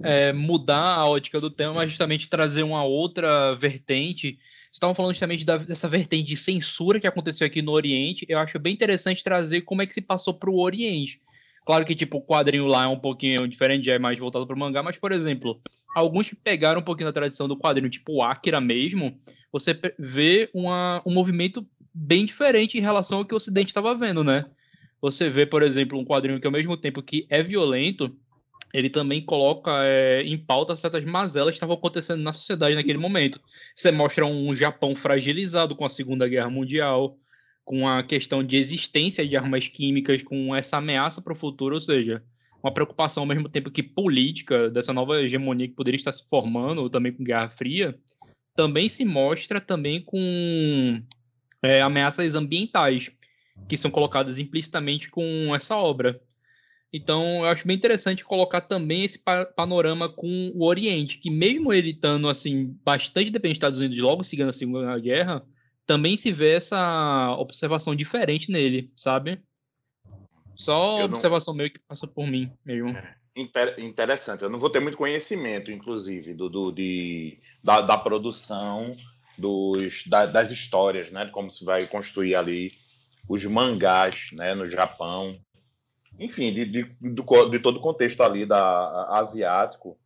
é, 0.03 0.33
mudar 0.33 0.97
a 0.97 1.07
ótica 1.07 1.41
do 1.41 1.51
tema, 1.51 1.75
mas 1.75 1.91
justamente 1.91 2.29
trazer 2.29 2.63
uma 2.63 2.85
outra 2.85 3.55
vertente. 3.55 4.39
Estavam 4.73 4.95
falando 4.95 5.13
justamente 5.13 5.45
da, 5.45 5.59
dessa 5.59 5.87
vertente 5.87 6.25
de 6.25 6.37
censura 6.37 6.99
que 6.99 7.07
aconteceu 7.07 7.47
aqui 7.47 7.61
no 7.61 7.73
Oriente. 7.73 8.25
Eu 8.29 8.39
acho 8.39 8.59
bem 8.59 8.73
interessante 8.73 9.23
trazer 9.23 9.63
como 9.63 9.83
é 9.83 9.87
que 9.87 9.95
se 9.95 10.01
passou 10.01 10.35
para 10.35 10.51
o 10.51 10.61
Oriente. 10.61 11.21
Claro 11.65 11.85
que, 11.85 11.95
tipo, 11.95 12.19
o 12.19 12.23
quadrinho 12.23 12.67
lá 12.67 12.85
é 12.85 12.89
um 12.89 12.99
pouquinho 12.99 13.47
diferente, 13.47 13.91
é 13.91 13.99
mais 13.99 14.19
voltado 14.19 14.47
para 14.47 14.57
o 14.57 14.59
mangá, 14.59 14.83
mas, 14.83 14.97
por 14.97 15.13
exemplo, 15.13 15.61
alguns 15.95 16.29
que 16.29 16.35
pegaram 16.35 16.81
um 16.81 16.85
pouquinho 16.85 17.09
da 17.09 17.13
tradição 17.13 17.47
do 17.47 17.57
quadrinho, 17.57 17.91
tipo 17.91 18.15
o 18.15 18.23
Akira 18.23 18.61
mesmo, 18.61 19.17
você 19.53 19.79
vê 19.99 20.51
uma, 20.53 21.03
um 21.07 21.13
movimento 21.13 21.65
bem 21.95 22.25
diferente 22.25 22.79
em 22.79 22.81
relação 22.81 23.19
ao 23.19 23.25
que 23.25 23.35
o 23.35 23.37
Ocidente 23.37 23.69
estava 23.69 23.95
vendo, 23.95 24.25
né? 24.25 24.47
Você 25.01 25.29
vê, 25.29 25.45
por 25.45 25.63
exemplo, 25.63 25.99
um 25.99 26.05
quadrinho 26.05 26.41
que, 26.41 26.47
ao 26.47 26.53
mesmo 26.53 26.77
tempo 26.77 27.03
que 27.03 27.27
é 27.29 27.43
violento, 27.43 28.17
ele 28.73 28.89
também 28.89 29.21
coloca 29.21 29.71
é, 29.85 30.23
em 30.23 30.39
pauta 30.39 30.77
certas 30.77 31.05
mazelas 31.05 31.51
que 31.51 31.57
estavam 31.57 31.77
acontecendo 31.77 32.23
na 32.23 32.33
sociedade 32.33 32.75
naquele 32.75 32.99
momento. 32.99 33.41
Você 33.77 33.93
mostra 33.93 34.25
um 34.25 34.55
Japão 34.55 34.95
fragilizado 34.95 35.77
com 35.77 35.85
a 35.85 35.91
Segunda 35.91 36.27
Guerra 36.27 36.49
Mundial, 36.49 37.19
com 37.65 37.89
a 37.89 38.03
questão 38.03 38.43
de 38.43 38.57
existência 38.57 39.27
de 39.27 39.37
armas 39.37 39.69
químicas, 39.69 40.23
com 40.23 40.55
essa 40.55 40.79
ameaça 40.79 41.23
para 41.23 41.33
o 41.33 41.37
futuro, 41.37 41.75
ou 41.75 41.81
seja, 41.81 42.23
uma 42.63 42.73
preocupação 42.73 43.23
ao 43.23 43.27
mesmo 43.27 43.49
tempo 43.49 43.71
que 43.71 43.83
política 43.83 44.71
dessa 44.71 44.93
nova 44.93 45.21
hegemonia 45.21 45.69
que 45.69 45.75
poderia 45.75 45.97
estar 45.97 46.13
se 46.13 46.29
formando, 46.29 46.89
também 46.89 47.13
com 47.13 47.25
Guerra 47.25 47.51
Fria, 47.51 47.99
também 48.55 48.89
se 48.89 49.05
mostra 49.05 49.61
também 49.61 50.01
com 50.01 51.03
é, 51.63 51.81
ameaças 51.81 52.35
ambientais 52.35 53.11
que 53.69 53.77
são 53.77 53.91
colocadas 53.91 54.39
implicitamente 54.39 55.11
com 55.11 55.55
essa 55.55 55.77
obra. 55.77 56.21
Então, 56.93 57.39
eu 57.39 57.47
acho 57.47 57.67
bem 57.67 57.77
interessante 57.77 58.25
colocar 58.25 58.61
também 58.61 59.05
esse 59.05 59.19
panorama 59.57 60.11
com 60.11 60.53
o 60.55 60.67
Oriente, 60.67 61.19
que 61.19 61.31
mesmo 61.31 61.73
ele 61.73 61.91
estando 61.91 62.29
assim 62.29 62.77
bastante 62.85 63.31
dependente 63.31 63.55
dos 63.55 63.57
Estados 63.57 63.79
Unidos 63.79 63.99
logo 63.99 64.25
seguindo 64.25 64.51
a 64.51 64.53
Segunda 64.53 64.99
Guerra, 64.99 65.43
também 65.87 66.17
se 66.17 66.33
vê 66.33 66.55
essa 66.55 67.35
observação 67.39 67.95
diferente 67.95 68.51
nele, 68.51 68.93
sabe? 68.97 69.43
Só 70.55 71.01
eu 71.01 71.07
observação 71.07 71.53
não... 71.53 71.59
meio 71.59 71.71
que 71.71 71.79
passou 71.81 72.09
por 72.09 72.27
mim 72.27 72.53
mesmo. 72.65 72.91
É, 72.91 73.17
inter 73.35 73.75
interessante. 73.79 74.43
Eu 74.43 74.51
não 74.51 74.59
vou 74.59 74.71
ter 74.71 74.81
muito 74.81 74.99
conhecimento, 74.99 75.71
inclusive, 75.71 76.35
do, 76.35 76.49
do 76.49 76.73
de, 76.73 77.39
da, 77.63 77.81
da 77.81 77.97
produção 77.97 78.97
dos, 79.37 80.07
da, 80.07 80.27
das 80.27 80.51
histórias, 80.51 81.11
né? 81.11 81.27
Como 81.33 81.51
se 81.51 81.65
vai 81.65 81.87
construir 81.87 82.35
ali 82.35 82.71
os 83.29 83.45
mangás, 83.45 84.31
né? 84.33 84.55
No 84.55 84.67
Japão. 84.67 85.41
Enfim, 86.19 86.53
de, 86.53 86.65
de, 86.67 86.83
do, 87.01 87.51
de 87.51 87.59
todo 87.59 87.79
o 87.79 87.83
contexto 87.83 88.23
ali 88.23 88.47
da, 88.47 89.19
asiático. 89.19 89.99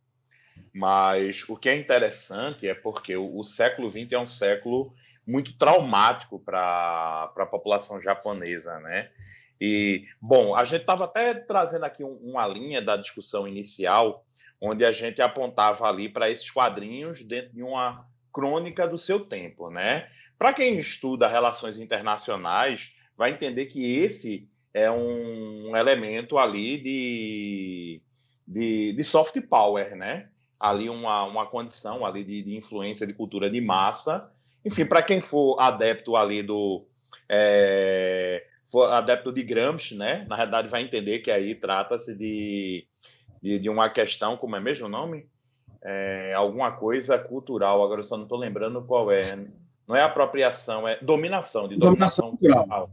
Mas 0.73 1.47
o 1.49 1.55
que 1.55 1.69
é 1.69 1.75
interessante 1.75 2.67
é 2.67 2.73
porque 2.73 3.15
o, 3.15 3.37
o 3.37 3.43
século 3.43 3.89
XX 3.89 4.11
é 4.11 4.19
um 4.19 4.25
século 4.25 4.93
muito 5.27 5.57
traumático 5.57 6.39
para 6.39 7.31
a 7.35 7.45
população 7.45 7.99
japonesa, 7.99 8.79
né? 8.79 9.11
E, 9.59 10.05
bom, 10.21 10.55
a 10.55 10.63
gente 10.63 10.81
estava 10.81 11.05
até 11.05 11.33
trazendo 11.33 11.83
aqui 11.83 12.03
um, 12.03 12.15
uma 12.23 12.47
linha 12.47 12.81
da 12.81 12.95
discussão 12.95 13.47
inicial, 13.47 14.25
onde 14.61 14.85
a 14.85 14.91
gente 14.91 15.21
apontava 15.21 15.87
ali 15.87 16.07
para 16.07 16.29
esses 16.29 16.49
quadrinhos 16.49 17.23
dentro 17.23 17.53
de 17.53 17.63
uma 17.63 18.07
crônica 18.31 18.87
do 18.87 18.97
seu 18.97 19.19
tempo, 19.19 19.69
né? 19.69 20.07
Para 20.37 20.53
quem 20.53 20.77
estuda 20.77 21.27
relações 21.27 21.79
internacionais, 21.79 22.95
vai 23.17 23.31
entender 23.31 23.65
que 23.65 23.97
esse 23.97 24.47
é 24.73 24.89
um 24.91 25.75
elemento 25.75 26.37
ali 26.37 26.77
de, 26.77 28.01
de, 28.47 28.93
de 28.93 29.03
soft 29.03 29.41
power, 29.41 29.95
né? 29.95 30.29
Ali 30.59 30.89
uma, 30.89 31.23
uma 31.23 31.47
condição 31.47 32.05
ali 32.05 32.23
de, 32.23 32.43
de 32.43 32.55
influência 32.55 33.07
de 33.07 33.13
cultura 33.13 33.49
de 33.49 33.59
massa. 33.59 34.31
Enfim, 34.67 34.85
para 34.85 35.01
quem 35.01 35.21
for 35.21 35.57
adepto 35.59 36.15
ali 36.15 36.43
do 36.43 36.85
é, 37.29 38.45
for 38.71 38.91
adepto 38.91 39.31
de 39.31 39.43
Gramsci, 39.43 39.95
né? 39.95 40.25
Na 40.29 40.35
realidade 40.35 40.67
vai 40.67 40.81
entender 40.81 41.19
que 41.19 41.31
aí 41.31 41.55
trata-se 41.55 42.13
de, 42.15 42.85
de, 43.41 43.59
de, 43.59 43.69
uma 43.69 43.89
questão, 43.89 44.37
como 44.37 44.55
é 44.55 44.59
mesmo 44.59 44.85
o 44.85 44.89
nome? 44.89 45.27
é, 45.83 46.33
alguma 46.35 46.71
coisa 46.71 47.17
cultural, 47.17 47.83
agora 47.83 48.01
eu 48.01 48.03
só 48.03 48.17
não 48.17 48.23
estou 48.23 48.37
lembrando 48.37 48.83
qual 48.83 49.11
é. 49.11 49.21
Não 49.87 49.95
é 49.95 50.01
apropriação, 50.01 50.85
é 50.85 50.99
dominação, 51.01 51.65
de 51.65 51.77
dominação, 51.77 52.31
dominação 52.31 52.65
cultural. 52.65 52.91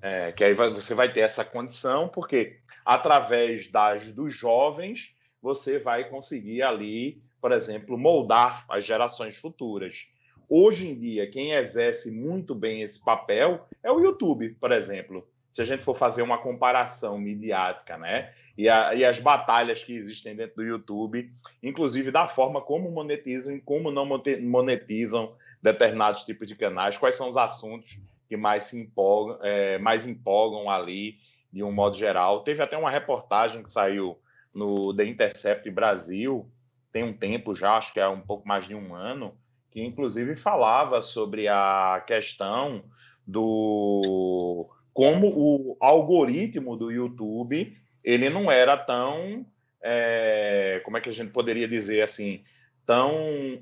É, 0.00 0.32
que 0.32 0.42
aí 0.42 0.54
você 0.54 0.94
vai 0.94 1.12
ter 1.12 1.20
essa 1.20 1.44
condição, 1.44 2.08
porque 2.08 2.58
através 2.86 3.70
das, 3.70 4.10
dos 4.12 4.34
jovens 4.34 5.14
você 5.42 5.78
vai 5.78 6.08
conseguir 6.08 6.62
ali, 6.62 7.22
por 7.38 7.52
exemplo, 7.52 7.98
moldar 7.98 8.64
as 8.66 8.82
gerações 8.82 9.36
futuras. 9.36 10.06
Hoje 10.54 10.86
em 10.86 10.94
dia, 10.94 11.30
quem 11.30 11.52
exerce 11.52 12.10
muito 12.10 12.54
bem 12.54 12.82
esse 12.82 13.02
papel 13.02 13.66
é 13.82 13.90
o 13.90 14.00
YouTube, 14.00 14.50
por 14.60 14.70
exemplo. 14.70 15.26
Se 15.50 15.62
a 15.62 15.64
gente 15.64 15.82
for 15.82 15.96
fazer 15.96 16.20
uma 16.20 16.36
comparação 16.36 17.16
midiática, 17.16 17.96
né? 17.96 18.34
e, 18.58 18.68
a, 18.68 18.94
e, 18.94 19.02
as 19.02 19.18
batalhas 19.18 19.82
que 19.82 19.94
existem 19.94 20.36
dentro 20.36 20.56
do 20.56 20.62
YouTube, 20.62 21.32
inclusive 21.62 22.10
da 22.10 22.28
forma 22.28 22.60
como 22.60 22.90
monetizam 22.90 23.56
e 23.56 23.62
como 23.62 23.90
não 23.90 24.04
monetizam 24.42 25.34
determinados 25.62 26.22
tipos 26.24 26.46
de 26.46 26.54
canais, 26.54 26.98
quais 26.98 27.16
são 27.16 27.30
os 27.30 27.36
assuntos 27.38 27.98
que 28.28 28.36
mais 28.36 28.66
se 28.66 28.78
empolgam, 28.78 29.38
é, 29.42 29.78
mais 29.78 30.06
empolgam 30.06 30.68
ali, 30.68 31.16
de 31.50 31.62
um 31.62 31.72
modo 31.72 31.96
geral. 31.96 32.42
Teve 32.42 32.62
até 32.62 32.76
uma 32.76 32.90
reportagem 32.90 33.62
que 33.62 33.70
saiu 33.70 34.18
no 34.52 34.94
The 34.94 35.06
Intercept 35.06 35.70
Brasil, 35.70 36.46
tem 36.92 37.04
um 37.04 37.12
tempo 37.14 37.54
já, 37.54 37.78
acho 37.78 37.94
que 37.94 38.00
é 38.00 38.06
um 38.06 38.20
pouco 38.20 38.46
mais 38.46 38.66
de 38.66 38.74
um 38.74 38.94
ano, 38.94 39.34
que 39.72 39.82
inclusive 39.82 40.36
falava 40.36 41.02
sobre 41.02 41.48
a 41.48 42.04
questão 42.06 42.84
do 43.26 44.68
como 44.92 45.28
o 45.28 45.76
algoritmo 45.80 46.76
do 46.76 46.90
YouTube 46.90 47.76
ele 48.04 48.28
não 48.28 48.50
era 48.50 48.76
tão, 48.76 49.46
é, 49.82 50.80
como 50.84 50.96
é 50.96 51.00
que 51.00 51.08
a 51.08 51.12
gente 51.12 51.32
poderia 51.32 51.68
dizer 51.68 52.02
assim, 52.02 52.44
tão 52.84 53.14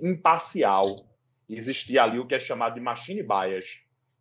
imparcial. 0.03 0.85
Existia 1.49 2.03
ali 2.03 2.19
o 2.19 2.27
que 2.27 2.35
é 2.35 2.41
chamado 2.41 2.75
de 2.75 2.81
machine 2.81 3.23
bias. 3.23 3.67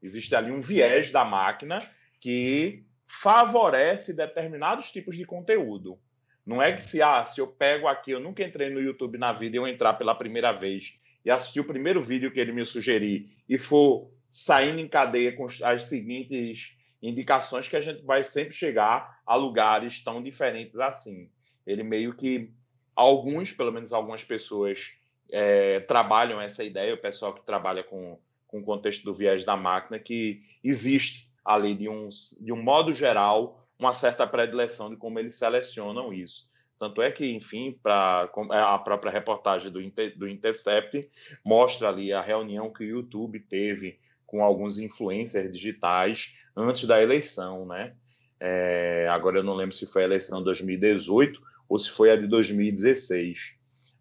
Existe 0.02 0.36
ali 0.36 0.52
um 0.52 0.62
viés 0.62 1.12
da 1.12 1.24
máquina 1.24 1.88
que 2.20 2.84
favorece 3.06 4.14
determinados 4.14 4.92
tipos 4.92 5.16
de 5.16 5.26
conteúdo. 5.26 5.98
Não 6.46 6.62
é 6.62 6.74
que 6.74 6.84
se, 6.84 7.02
ah, 7.02 7.26
se 7.26 7.40
eu 7.40 7.48
pego 7.48 7.88
aqui, 7.88 8.12
eu 8.12 8.20
nunca 8.20 8.44
entrei 8.44 8.70
no 8.70 8.82
YouTube 8.82 9.18
na 9.18 9.32
vida 9.32 9.56
e 9.56 9.60
eu 9.60 9.68
entrar 9.68 9.94
pela 9.94 10.16
primeira 10.16 10.52
vez 10.52 11.00
e 11.24 11.32
assistir 11.32 11.60
o 11.60 11.66
primeiro 11.66 12.02
vídeo 12.02 12.32
que 12.32 12.40
ele 12.40 12.52
me 12.52 12.66
sugerir 12.66 13.30
e 13.48 13.58
for 13.58 14.10
saindo 14.30 14.80
em 14.80 14.88
cadeia 14.88 15.36
com 15.36 15.46
as 15.64 15.84
seguintes 15.84 16.76
indicações 17.02 17.68
que 17.68 17.76
a 17.76 17.82
gente 17.82 18.04
vai 18.04 18.24
sempre 18.24 18.54
chegar 18.54 19.22
a 19.26 19.36
lugares 19.36 20.04
tão 20.04 20.22
diferentes 20.22 20.80
assim. 20.80 21.30
Ele 21.66 21.84
meio 21.84 22.14
que 22.14 22.52
alguns, 22.96 23.52
pelo 23.52 23.72
menos 23.72 23.94
algumas 23.94 24.24
pessoas 24.24 24.94
é, 25.32 25.80
trabalham 25.82 26.42
essa 26.42 26.64
ideia, 26.64 26.94
o 26.94 26.98
pessoal 26.98 27.34
que 27.34 27.46
trabalha 27.46 27.84
com, 27.84 28.20
com 28.48 28.60
o 28.60 28.64
contexto 28.64 29.04
do 29.04 29.14
viés 29.14 29.46
da 29.46 29.56
máquina, 29.56 30.00
que 30.00 30.42
existe 30.64 31.32
ali 31.46 31.74
de 31.74 31.88
um, 31.88 32.10
de 32.42 32.52
um 32.52 32.62
modo 32.62 32.94
geral 32.94 33.66
uma 33.78 33.94
certa 33.94 34.28
predileção 34.28 34.90
de 34.90 34.98
como 34.98 35.20
eles 35.20 35.36
selecionam 35.36 36.14
isso. 36.14 36.49
Tanto 36.80 37.02
é 37.02 37.12
que, 37.12 37.30
enfim, 37.30 37.78
para 37.84 38.32
é, 38.52 38.58
a 38.58 38.78
própria 38.78 39.12
reportagem 39.12 39.70
do, 39.70 39.82
do 40.16 40.30
Intercept 40.30 41.10
mostra 41.44 41.90
ali 41.90 42.14
a 42.14 42.22
reunião 42.22 42.72
que 42.72 42.86
o 42.86 42.88
YouTube 42.88 43.42
teve 43.42 44.00
com 44.26 44.42
alguns 44.42 44.80
influencers 44.80 45.52
digitais 45.52 46.34
antes 46.56 46.86
da 46.86 47.02
eleição, 47.02 47.66
né? 47.66 47.94
É, 48.40 49.08
agora 49.10 49.40
eu 49.40 49.44
não 49.44 49.56
lembro 49.56 49.76
se 49.76 49.86
foi 49.86 50.04
a 50.04 50.06
eleição 50.06 50.40
de 50.40 50.46
2018 50.46 51.42
ou 51.68 51.78
se 51.78 51.90
foi 51.90 52.12
a 52.12 52.16
de 52.16 52.28
2016, 52.28 53.56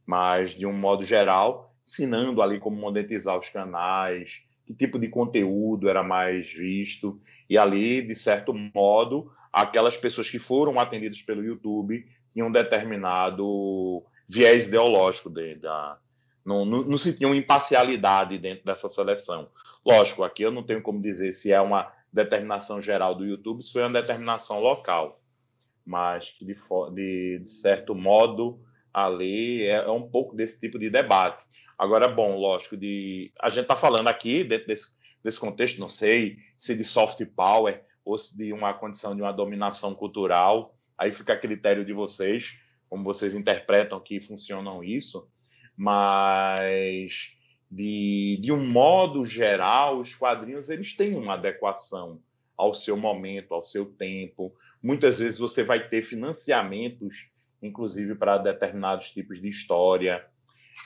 mas 0.07 0.53
de 0.53 0.65
um 0.65 0.73
modo 0.73 1.05
geral, 1.05 1.75
ensinando 1.85 2.41
ali 2.41 2.61
como 2.61 2.77
monetizar 2.77 3.37
os 3.37 3.49
canais, 3.49 4.43
que 4.65 4.73
tipo 4.73 4.99
de 4.99 5.09
conteúdo 5.09 5.89
era 5.89 6.05
mais 6.05 6.53
visto, 6.53 7.21
e 7.51 7.59
ali, 7.59 8.03
de 8.03 8.15
certo 8.15 8.55
modo, 8.55 9.33
aquelas 9.53 9.97
pessoas 9.97 10.31
que 10.31 10.39
foram 10.39 10.79
atendidas 10.79 11.23
pelo 11.23 11.43
YouTube 11.43 12.07
tinham 12.39 12.49
um 12.49 12.53
determinado 12.53 14.05
viés 14.29 14.69
ideológico 14.69 15.29
de, 15.29 15.57
da, 15.57 15.99
não, 16.47 16.65
não, 16.65 16.85
não 16.85 16.97
se 16.97 17.17
tinha 17.17 17.29
uma 17.29 17.37
imparcialidade 17.37 18.39
dentro 18.39 18.65
dessa 18.65 18.89
seleção. 18.89 19.51
Lógico, 19.85 20.23
aqui 20.23 20.45
eu 20.45 20.53
não 20.53 20.63
tenho 20.63 20.81
como 20.81 21.03
dizer 21.03 21.33
se 21.33 21.53
é 21.53 21.61
uma 21.61 21.93
determinação 22.13 22.81
geral 22.81 23.17
do 23.17 23.27
YouTube, 23.27 23.65
se 23.65 23.73
foi 23.73 23.83
uma 23.83 24.01
determinação 24.01 24.61
local, 24.61 25.21
mas 25.85 26.37
de, 26.41 26.55
de, 26.95 27.39
de 27.41 27.51
certo 27.51 27.93
modo 27.93 28.61
ali 28.95 29.65
é, 29.65 29.73
é, 29.73 29.91
um 29.91 30.09
pouco 30.09 30.37
desse 30.37 30.61
tipo 30.61 30.79
de 30.79 30.89
debate. 30.89 31.45
Agora, 31.77 32.07
bom, 32.07 32.37
lógico, 32.37 32.77
de 32.77 33.33
a 33.41 33.49
gente 33.49 33.63
está 33.63 33.75
falando 33.75 34.07
aqui 34.07 34.45
dentro 34.45 34.69
desse, 34.69 34.97
desse 35.25 35.41
contexto, 35.41 35.81
não 35.81 35.89
sei 35.89 36.37
se 36.57 36.77
de 36.77 36.85
soft 36.85 37.21
power 37.35 37.83
ou 38.05 38.17
se 38.17 38.39
de 38.39 38.53
uma 38.53 38.73
condição 38.75 39.17
de 39.17 39.23
uma 39.23 39.33
dominação 39.33 39.93
cultural, 39.93 40.78
aí 40.99 41.13
fica 41.13 41.33
a 41.33 41.39
critério 41.39 41.85
de 41.85 41.93
vocês 41.93 42.59
como 42.89 43.05
vocês 43.05 43.35
interpretam 43.35 44.01
que 44.01 44.21
funcionam 44.21 44.83
isso, 44.83 45.29
mas 45.77 47.33
de, 47.71 48.39
de 48.41 48.51
um 48.51 48.67
modo 48.67 49.25
geral, 49.25 49.99
os 49.99 50.15
quadrinhos 50.15 50.71
eles 50.71 50.97
têm 50.97 51.15
uma 51.15 51.35
adequação 51.35 52.21
ao 52.57 52.75
seu 52.75 52.97
momento, 52.97 53.55
ao 53.55 53.63
seu 53.63 53.85
tempo. 53.87 54.53
Muitas 54.83 55.19
vezes 55.19 55.39
você 55.39 55.63
vai 55.63 55.89
ter 55.89 56.03
financiamentos, 56.03 57.31
inclusive 57.63 58.15
para 58.15 58.39
determinados 58.39 59.11
tipos 59.11 59.41
de 59.41 59.49
história. 59.49 60.25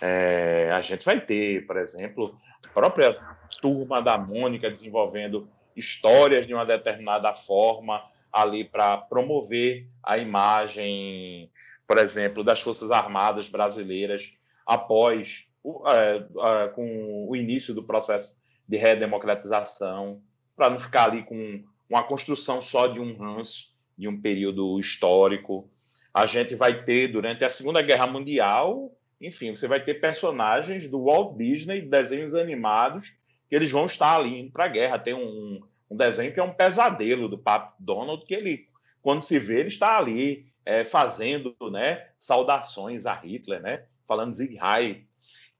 É, 0.00 0.68
a 0.72 0.80
gente 0.80 1.04
vai 1.04 1.20
ter, 1.20 1.66
por 1.66 1.76
exemplo, 1.76 2.36
a 2.66 2.68
própria 2.68 3.14
turma 3.60 4.02
da 4.02 4.18
Mônica 4.18 4.70
desenvolvendo 4.70 5.48
histórias 5.76 6.46
de 6.46 6.52
uma 6.52 6.66
determinada 6.66 7.32
forma 7.34 8.02
ali 8.32 8.64
para 8.64 8.96
promover 8.96 9.86
a 10.02 10.16
imagem, 10.16 11.50
por 11.86 11.98
exemplo, 11.98 12.42
das 12.42 12.60
Forças 12.60 12.90
Armadas 12.90 13.48
brasileiras 13.48 14.32
após 14.66 15.44
o, 15.62 15.88
é, 15.88 16.16
é, 16.16 16.68
com 16.68 17.28
o 17.28 17.36
início 17.36 17.74
do 17.74 17.82
processo 17.82 18.40
de 18.66 18.76
redemocratização, 18.76 20.20
para 20.56 20.70
não 20.70 20.80
ficar 20.80 21.10
ali 21.10 21.22
com 21.24 21.62
uma 21.88 22.02
construção 22.02 22.62
só 22.62 22.86
de 22.86 22.98
um 22.98 23.16
ranço, 23.16 23.72
de 23.98 24.08
um 24.08 24.20
período 24.20 24.78
histórico. 24.78 25.68
A 26.14 26.26
gente 26.26 26.54
vai 26.54 26.84
ter, 26.84 27.08
durante 27.08 27.44
a 27.44 27.50
Segunda 27.50 27.82
Guerra 27.82 28.06
Mundial, 28.06 28.90
enfim, 29.20 29.54
você 29.54 29.68
vai 29.68 29.84
ter 29.84 30.00
personagens 30.00 30.88
do 30.88 31.04
Walt 31.04 31.36
Disney, 31.36 31.82
desenhos 31.82 32.34
animados, 32.34 33.14
que 33.48 33.54
eles 33.54 33.70
vão 33.70 33.84
estar 33.84 34.16
ali 34.16 34.50
para 34.50 34.64
a 34.64 34.68
guerra. 34.68 34.98
Tem 34.98 35.14
um, 35.14 35.62
um 35.92 35.96
desenho 35.96 36.32
que 36.32 36.40
é 36.40 36.42
um 36.42 36.54
pesadelo 36.54 37.28
do 37.28 37.36
Papo 37.36 37.74
Donald, 37.78 38.24
que 38.24 38.34
ele, 38.34 38.66
quando 39.02 39.22
se 39.22 39.38
vê, 39.38 39.60
ele 39.60 39.68
está 39.68 39.98
ali 39.98 40.46
é, 40.64 40.84
fazendo 40.84 41.54
né, 41.70 42.06
saudações 42.18 43.04
a 43.04 43.14
Hitler, 43.14 43.60
né, 43.60 43.84
falando 44.08 44.32
Sieg 44.32 44.58
Heil. 44.58 45.02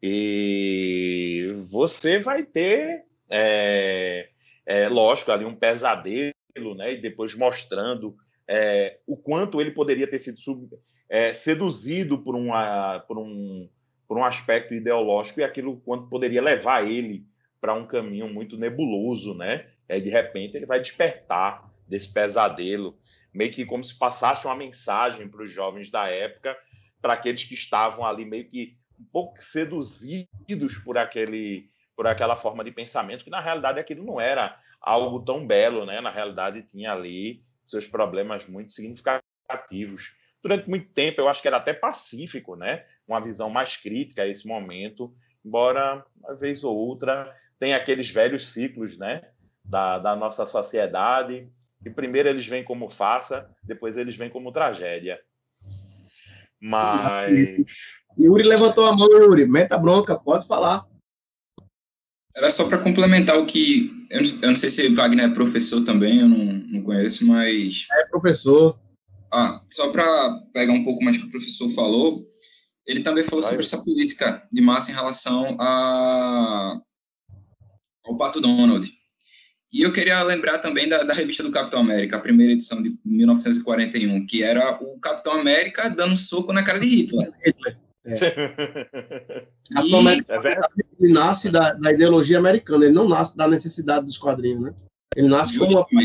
E 0.02 1.48
você 1.70 2.18
vai 2.18 2.44
ter, 2.44 3.04
é, 3.28 4.30
é, 4.64 4.88
lógico, 4.88 5.30
ali 5.30 5.44
um 5.44 5.54
pesadelo, 5.54 6.32
né, 6.74 6.94
e 6.94 7.00
depois 7.00 7.36
mostrando 7.36 8.16
é, 8.48 8.98
o 9.06 9.16
quanto 9.16 9.60
ele 9.60 9.70
poderia 9.70 10.08
ter 10.08 10.18
sido 10.18 10.40
sub, 10.40 10.66
é, 11.10 11.34
seduzido 11.34 12.18
por, 12.18 12.34
uma, 12.34 13.00
por, 13.00 13.18
um, 13.18 13.68
por 14.08 14.16
um 14.16 14.24
aspecto 14.24 14.72
ideológico 14.72 15.40
e 15.40 15.44
aquilo 15.44 15.76
quanto 15.84 16.08
poderia 16.08 16.40
levar 16.40 16.88
ele 16.88 17.26
para 17.60 17.74
um 17.74 17.86
caminho 17.86 18.28
muito 18.32 18.56
nebuloso, 18.56 19.34
né? 19.34 19.66
Aí, 19.92 20.00
de 20.00 20.11
repente, 20.11 20.56
ele 20.56 20.66
vai 20.66 20.80
despertar 20.80 21.70
desse 21.87 22.12
pesadelo, 22.12 22.99
meio 23.32 23.52
que 23.52 23.64
como 23.66 23.84
se 23.84 23.99
passasse 23.99 24.46
uma 24.46 24.56
mensagem 24.56 25.28
para 25.28 25.42
os 25.42 25.50
jovens 25.50 25.90
da 25.90 26.08
época, 26.08 26.56
para 27.00 27.14
aqueles 27.14 27.44
que 27.44 27.54
estavam 27.54 28.04
ali 28.04 28.25
meio 28.25 28.46
que 28.46 28.76
um 28.99 29.04
pouco 29.04 29.42
seduzidos 29.42 30.78
por 30.84 30.96
aquele 30.96 31.70
por 31.94 32.06
aquela 32.06 32.37
forma 32.37 32.64
de 32.64 32.70
pensamento, 32.70 33.22
que 33.22 33.30
na 33.30 33.40
realidade 33.40 33.78
aquilo 33.78 34.02
não 34.02 34.18
era 34.18 34.58
algo 34.80 35.20
tão 35.20 35.46
belo, 35.46 35.84
né? 35.84 36.00
Na 36.00 36.11
realidade 36.11 36.62
tinha 36.62 36.92
ali 36.92 37.44
seus 37.66 37.87
problemas 37.87 38.46
muito 38.46 38.72
significativos. 38.72 40.14
Durante 40.42 40.68
muito 40.70 40.88
tempo 40.92 41.20
eu 41.20 41.28
acho 41.28 41.42
que 41.42 41.49
era 41.49 41.58
até 41.58 41.75
pacífico, 41.75 42.56
né? 42.56 42.87
Uma 43.06 43.20
visão 43.20 43.50
mais 43.50 43.76
crítica 43.76 44.22
a 44.22 44.26
esse 44.26 44.49
momento, 44.49 45.14
embora 45.44 46.04
uma 46.16 46.34
vez 46.34 46.64
ou 46.64 46.75
outra 46.75 47.37
tem 47.58 47.75
aqueles 47.75 48.11
velhos 48.11 48.49
ciclos, 48.49 48.99
né, 48.99 49.22
da, 49.64 49.99
da 49.99 50.16
nossa 50.16 50.47
sociedade, 50.47 51.49
e 51.85 51.90
primeiro 51.90 52.28
eles 52.28 52.47
vêm 52.47 52.62
como 52.64 52.90
farsa, 52.90 53.49
depois 53.62 53.97
eles 53.97 54.16
vêm 54.16 54.31
como 54.31 54.52
tragédia. 54.52 55.19
Mas. 56.61 57.31
Yuri 58.19 58.45
levantou 58.45 58.87
a 58.87 58.97
mão, 58.97 59.09
Yuri. 59.11 59.47
Meta 59.47 59.76
bronca, 59.76 60.16
pode 60.16 60.47
falar. 60.47 60.87
Era 62.37 62.50
só 62.50 62.69
para 62.69 62.78
complementar 62.78 63.37
o 63.38 63.47
que. 63.47 64.07
Eu 64.11 64.23
não, 64.23 64.31
eu 64.42 64.49
não, 64.49 64.57
sei 64.57 64.71
se 64.71 64.88
Wagner 64.95 65.30
é 65.30 65.34
professor 65.34 65.82
também, 65.82 66.21
eu 66.21 66.28
não, 66.28 66.45
não 66.45 66.82
conheço, 66.82 67.26
mas. 67.26 67.86
É 67.93 68.06
professor. 68.06 68.78
Ah, 69.32 69.63
só 69.71 69.91
para 69.91 70.41
pegar 70.52 70.73
um 70.73 70.84
pouco 70.84 71.02
mais 71.02 71.17
do 71.17 71.23
que 71.23 71.28
o 71.28 71.30
professor 71.30 71.69
falou, 71.71 72.23
ele 72.86 73.02
também 73.02 73.25
falou 73.25 73.41
Vai. 73.41 73.50
sobre 73.50 73.65
essa 73.65 73.82
política 73.82 74.47
de 74.52 74.60
massa 74.60 74.93
em 74.93 74.95
relação 74.95 75.56
a 75.58 76.78
ao 78.04 78.17
Pato 78.17 78.41
Donald. 78.41 78.91
E 79.73 79.82
eu 79.82 79.93
queria 79.93 80.23
lembrar 80.23 80.58
também 80.58 80.87
da, 80.87 81.02
da, 81.02 81.15
revista 81.15 81.43
do 81.43 81.50
Capitão 81.50 81.80
América, 81.80 82.17
a 82.17 82.21
primeira 82.21 82.52
edição 82.52 82.82
de 82.82 82.95
1941, 83.06 84.26
que 84.26 84.43
era 84.43 84.78
o 84.82 84.99
Capitão 84.99 85.32
América 85.32 85.89
dando 85.89 86.15
soco 86.15 86.52
na 86.52 86.63
cara 86.63 86.78
de 86.78 86.87
Hitler. 86.87 87.32
Hitler. 87.43 87.78
É. 88.04 88.13
Capitão 89.73 90.00
América 90.00 90.35
é 90.35 90.61
ele 91.00 91.13
nasce 91.13 91.49
da, 91.49 91.73
da, 91.73 91.91
ideologia 91.91 92.39
americana, 92.39 92.85
ele 92.85 92.95
não 92.95 93.08
nasce 93.08 93.35
da 93.35 93.49
necessidade 93.49 94.04
dos 94.04 94.19
quadrinhos, 94.19 94.61
né? 94.61 94.75
Ele 95.17 95.28
nasce 95.28 95.58
como 95.58 95.73
uma. 95.73 96.02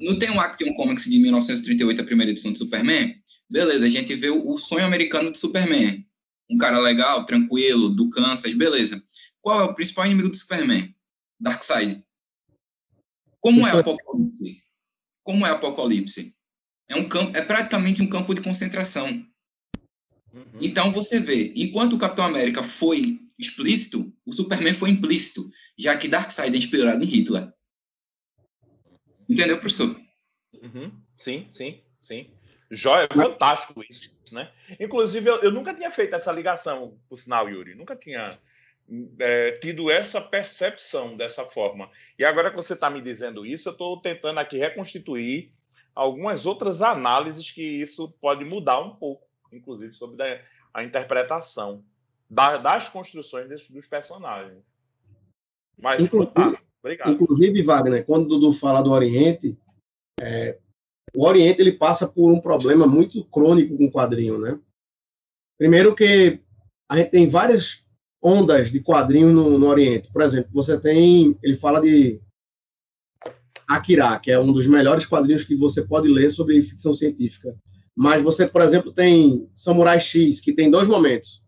Não 0.00 0.16
tem 0.16 0.30
um 0.30 0.40
Action 0.40 0.72
Comics 0.74 1.10
de 1.10 1.18
1938, 1.18 2.00
a 2.00 2.04
primeira 2.04 2.30
edição 2.30 2.52
de 2.52 2.58
Superman? 2.58 3.16
Beleza, 3.50 3.84
a 3.84 3.88
gente 3.88 4.14
vê 4.14 4.30
o, 4.30 4.48
o 4.48 4.56
sonho 4.56 4.84
americano 4.84 5.32
de 5.32 5.38
Superman. 5.38 6.06
Um 6.48 6.56
cara 6.56 6.78
legal, 6.78 7.26
tranquilo, 7.26 7.90
do 7.90 8.08
Kansas, 8.10 8.54
beleza. 8.54 9.02
Qual 9.40 9.60
é 9.60 9.64
o 9.64 9.74
principal 9.74 10.06
inimigo 10.06 10.28
do 10.28 10.36
Superman? 10.36 10.94
Darkseid. 11.40 12.04
Como 13.40 13.66
é 13.66 13.70
Apocalipse? 13.70 14.62
Como 15.22 15.46
é 15.46 15.50
Apocalipse? 15.50 16.36
É, 16.88 16.96
um 16.96 17.08
campo, 17.08 17.36
é 17.36 17.42
praticamente 17.42 18.02
um 18.02 18.08
campo 18.08 18.34
de 18.34 18.40
concentração. 18.40 19.08
Uhum. 20.32 20.44
Então 20.60 20.90
você 20.90 21.20
vê, 21.20 21.52
enquanto 21.54 21.94
o 21.94 21.98
Capitão 21.98 22.24
América 22.24 22.62
foi 22.62 23.20
explícito, 23.38 24.12
o 24.26 24.32
Superman 24.32 24.74
foi 24.74 24.90
implícito, 24.90 25.48
já 25.78 25.96
que 25.96 26.08
Darkseid 26.08 26.54
é 26.54 26.58
inspirado 26.58 27.04
em 27.04 27.06
Hitler. 27.06 27.52
Entendeu, 29.28 29.58
professor? 29.58 29.94
Uhum. 30.62 30.90
Sim, 31.18 31.46
sim, 31.50 31.80
sim. 32.02 32.30
Joia, 32.70 33.08
fantástico 33.12 33.82
isso, 33.88 34.14
né? 34.32 34.50
Inclusive, 34.78 35.28
eu, 35.28 35.36
eu, 35.42 35.52
nunca 35.52 35.74
tinha 35.74 35.90
feito 35.90 36.14
essa 36.14 36.32
ligação, 36.32 36.98
por 37.08 37.18
sinal, 37.18 37.48
Yuri. 37.48 37.74
Nunca 37.74 37.96
tinha 37.96 38.30
é, 39.18 39.52
tido 39.52 39.90
essa 39.90 40.20
percepção 40.20 41.16
dessa 41.16 41.44
forma. 41.44 41.90
E 42.18 42.24
agora 42.24 42.50
que 42.50 42.56
você 42.56 42.72
está 42.72 42.88
me 42.88 43.02
dizendo 43.02 43.44
isso, 43.44 43.68
eu 43.68 43.72
estou 43.72 44.00
tentando 44.00 44.40
aqui 44.40 44.56
reconstituir 44.56 45.52
algumas 45.94 46.46
outras 46.46 46.80
análises 46.80 47.50
que 47.50 47.62
isso 47.62 48.10
pode 48.20 48.44
mudar 48.44 48.80
um 48.80 48.94
pouco, 48.94 49.26
inclusive 49.52 49.92
sobre 49.94 50.42
a, 50.72 50.84
interpretação 50.84 51.84
da, 52.30 52.56
das 52.56 52.88
construções 52.88 53.68
dos 53.68 53.86
personagens. 53.86 54.62
Mas, 55.76 56.00
inclusive, 56.00 56.58
obrigado. 56.80 57.12
Inclusive, 57.12 57.62
Wagner, 57.62 58.06
quando 58.06 58.26
o 58.26 58.28
Dudu 58.28 58.52
fala 58.52 58.80
do 58.82 58.92
Oriente, 58.92 59.58
é, 60.20 60.58
o 61.14 61.26
Oriente 61.26 61.60
ele 61.60 61.72
passa 61.72 62.06
por 62.06 62.32
um 62.32 62.40
problema 62.40 62.86
muito 62.86 63.24
crônico 63.24 63.76
com 63.76 63.84
o 63.86 63.92
quadrinho, 63.92 64.38
né? 64.38 64.58
Primeiro 65.58 65.94
que 65.94 66.40
a 66.88 66.96
gente 66.96 67.10
tem 67.10 67.28
várias 67.28 67.84
ondas 68.22 68.70
de 68.70 68.80
quadrinho 68.80 69.32
no, 69.32 69.58
no 69.58 69.66
Oriente. 69.66 70.10
Por 70.12 70.22
exemplo, 70.22 70.50
você 70.52 70.78
tem, 70.78 71.38
ele 71.42 71.56
fala 71.56 71.80
de 71.80 72.20
Akira, 73.66 74.18
que 74.18 74.30
é 74.30 74.38
um 74.38 74.52
dos 74.52 74.66
melhores 74.66 75.06
quadrinhos 75.06 75.44
que 75.44 75.54
você 75.54 75.82
pode 75.82 76.08
ler 76.08 76.30
sobre 76.30 76.62
ficção 76.62 76.94
científica. 76.94 77.54
Mas 77.94 78.22
você, 78.22 78.46
por 78.46 78.62
exemplo, 78.62 78.92
tem 78.92 79.50
Samurai 79.54 80.00
X, 80.00 80.40
que 80.40 80.52
tem 80.52 80.70
dois 80.70 80.88
momentos. 80.88 81.44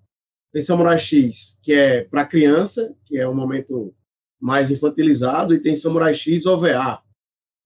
Tem 0.52 0.60
Samurai 0.60 0.98
X, 0.98 1.58
que 1.62 1.72
é 1.72 2.04
para 2.04 2.26
criança, 2.26 2.94
que 3.06 3.16
é 3.16 3.28
um 3.28 3.34
momento 3.34 3.94
mais 4.40 4.70
infantilizado, 4.70 5.54
e 5.54 5.60
tem 5.60 5.76
Samurai 5.76 6.12
X 6.12 6.46
OVA, 6.46 7.00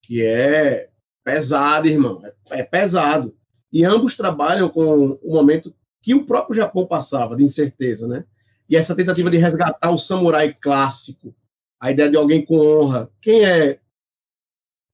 que 0.03 0.23
é 0.23 0.90
pesado, 1.25 1.88
irmão. 1.88 2.21
É, 2.25 2.61
é 2.61 2.62
pesado. 2.62 3.35
E 3.73 3.85
ambos 3.85 4.14
trabalham 4.14 4.69
com 4.69 5.19
o 5.23 5.33
momento 5.33 5.75
que 6.03 6.14
o 6.14 6.27
próprio 6.27 6.55
Japão 6.55 6.87
passava, 6.87 7.35
de 7.35 7.43
incerteza, 7.43 8.07
né? 8.07 8.25
E 8.68 8.77
essa 8.77 8.94
tentativa 8.94 9.31
de 9.31 9.37
resgatar 9.37 9.90
o 9.90 9.98
samurai 9.98 10.53
clássico, 10.55 11.35
a 11.79 11.90
ideia 11.90 12.11
de 12.11 12.16
alguém 12.16 12.44
com 12.44 12.57
honra. 12.57 13.11
Quem 13.20 13.44
é 13.44 13.79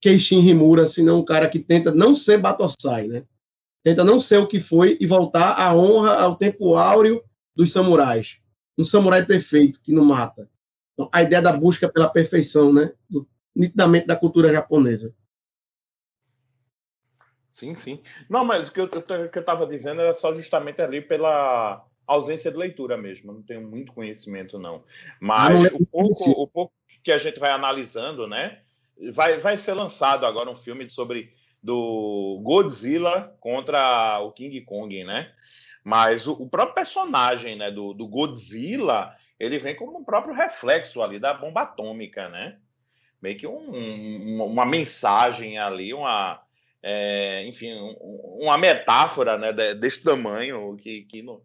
Keishin 0.01 0.41
Himura, 0.41 0.87
senão 0.87 1.21
um 1.21 1.25
cara 1.25 1.49
que 1.49 1.59
tenta 1.59 1.95
não 1.95 2.17
ser 2.17 2.39
Batosai, 2.39 3.07
né? 3.07 3.25
Tenta 3.83 4.05
não 4.05 4.19
ser 4.19 4.39
o 4.39 4.47
que 4.47 4.61
foi 4.61 4.99
e 5.01 5.07
voltar 5.07 5.53
à 5.53 5.75
honra, 5.75 6.21
ao 6.21 6.37
tempo 6.37 6.75
áureo 6.75 7.23
dos 7.55 7.73
samurais. 7.73 8.41
Um 8.77 8.85
samurai 8.85 9.25
perfeito, 9.25 9.81
que 9.81 9.93
não 9.93 10.05
mata. 10.05 10.51
Então, 10.95 11.09
a 11.13 11.23
ideia 11.23 11.41
da 11.41 11.53
busca 11.53 11.89
pela 11.89 12.09
perfeição, 12.09 12.73
né? 12.73 12.93
Do, 13.09 13.27
nitidamente 13.55 14.07
da 14.07 14.17
cultura 14.17 14.53
japonesa. 14.53 15.15
Sim, 17.51 17.75
sim. 17.75 18.03
Não, 18.29 18.45
mas 18.45 18.69
o 18.69 18.73
que 18.73 18.81
eu 18.81 18.87
estava 18.87 19.67
dizendo 19.67 20.01
era 20.01 20.15
só 20.15 20.33
justamente 20.33 20.81
ali 20.81 21.01
pela 21.01 21.85
ausência 22.15 22.51
de 22.51 22.57
leitura 22.57 22.97
mesmo, 22.97 23.33
não 23.33 23.43
tenho 23.43 23.63
muito 23.63 23.93
conhecimento, 23.93 24.59
não. 24.59 24.83
Mas 25.21 25.73
o 25.73 25.87
pouco, 25.87 26.31
o 26.31 26.47
pouco 26.47 26.73
que 27.03 27.13
a 27.13 27.19
gente 27.19 27.39
vai 27.39 27.51
analisando, 27.51 28.27
né? 28.27 28.61
Vai, 29.13 29.39
vai 29.39 29.57
ser 29.57 29.75
lançado 29.75 30.27
agora 30.27 30.51
um 30.51 30.57
filme 30.57 30.89
sobre 30.91 31.33
do 31.63 32.41
Godzilla 32.43 33.37
contra 33.41 34.19
o 34.21 34.33
King 34.33 34.61
Kong, 34.63 35.05
né? 35.05 35.33
Mas 35.85 36.27
o, 36.27 36.33
o 36.33 36.49
próprio 36.49 36.75
personagem 36.75 37.57
né, 37.57 37.71
do, 37.71 37.95
do, 37.95 38.07
Godzilla, 38.07 39.17
ele 39.39 39.59
vem 39.59 39.75
como 39.75 39.99
um 39.99 40.05
próprio 40.05 40.35
reflexo 40.35 41.01
ali 41.01 41.19
da 41.19 41.33
bomba 41.33 41.63
atômica, 41.63 42.29
né? 42.29 42.59
Meio 43.23 43.39
que 43.39 43.47
um, 43.47 43.75
um, 43.75 44.45
uma 44.45 44.67
mensagem 44.67 45.59
ali, 45.59 45.93
uma, 45.95 46.43
é, 46.83 47.45
enfim, 47.47 47.73
uma 48.41 48.59
metáfora 48.59 49.39
né, 49.39 49.53
desse 49.75 50.03
tamanho 50.03 50.77
que, 50.77 51.03
que 51.03 51.23
não, 51.23 51.41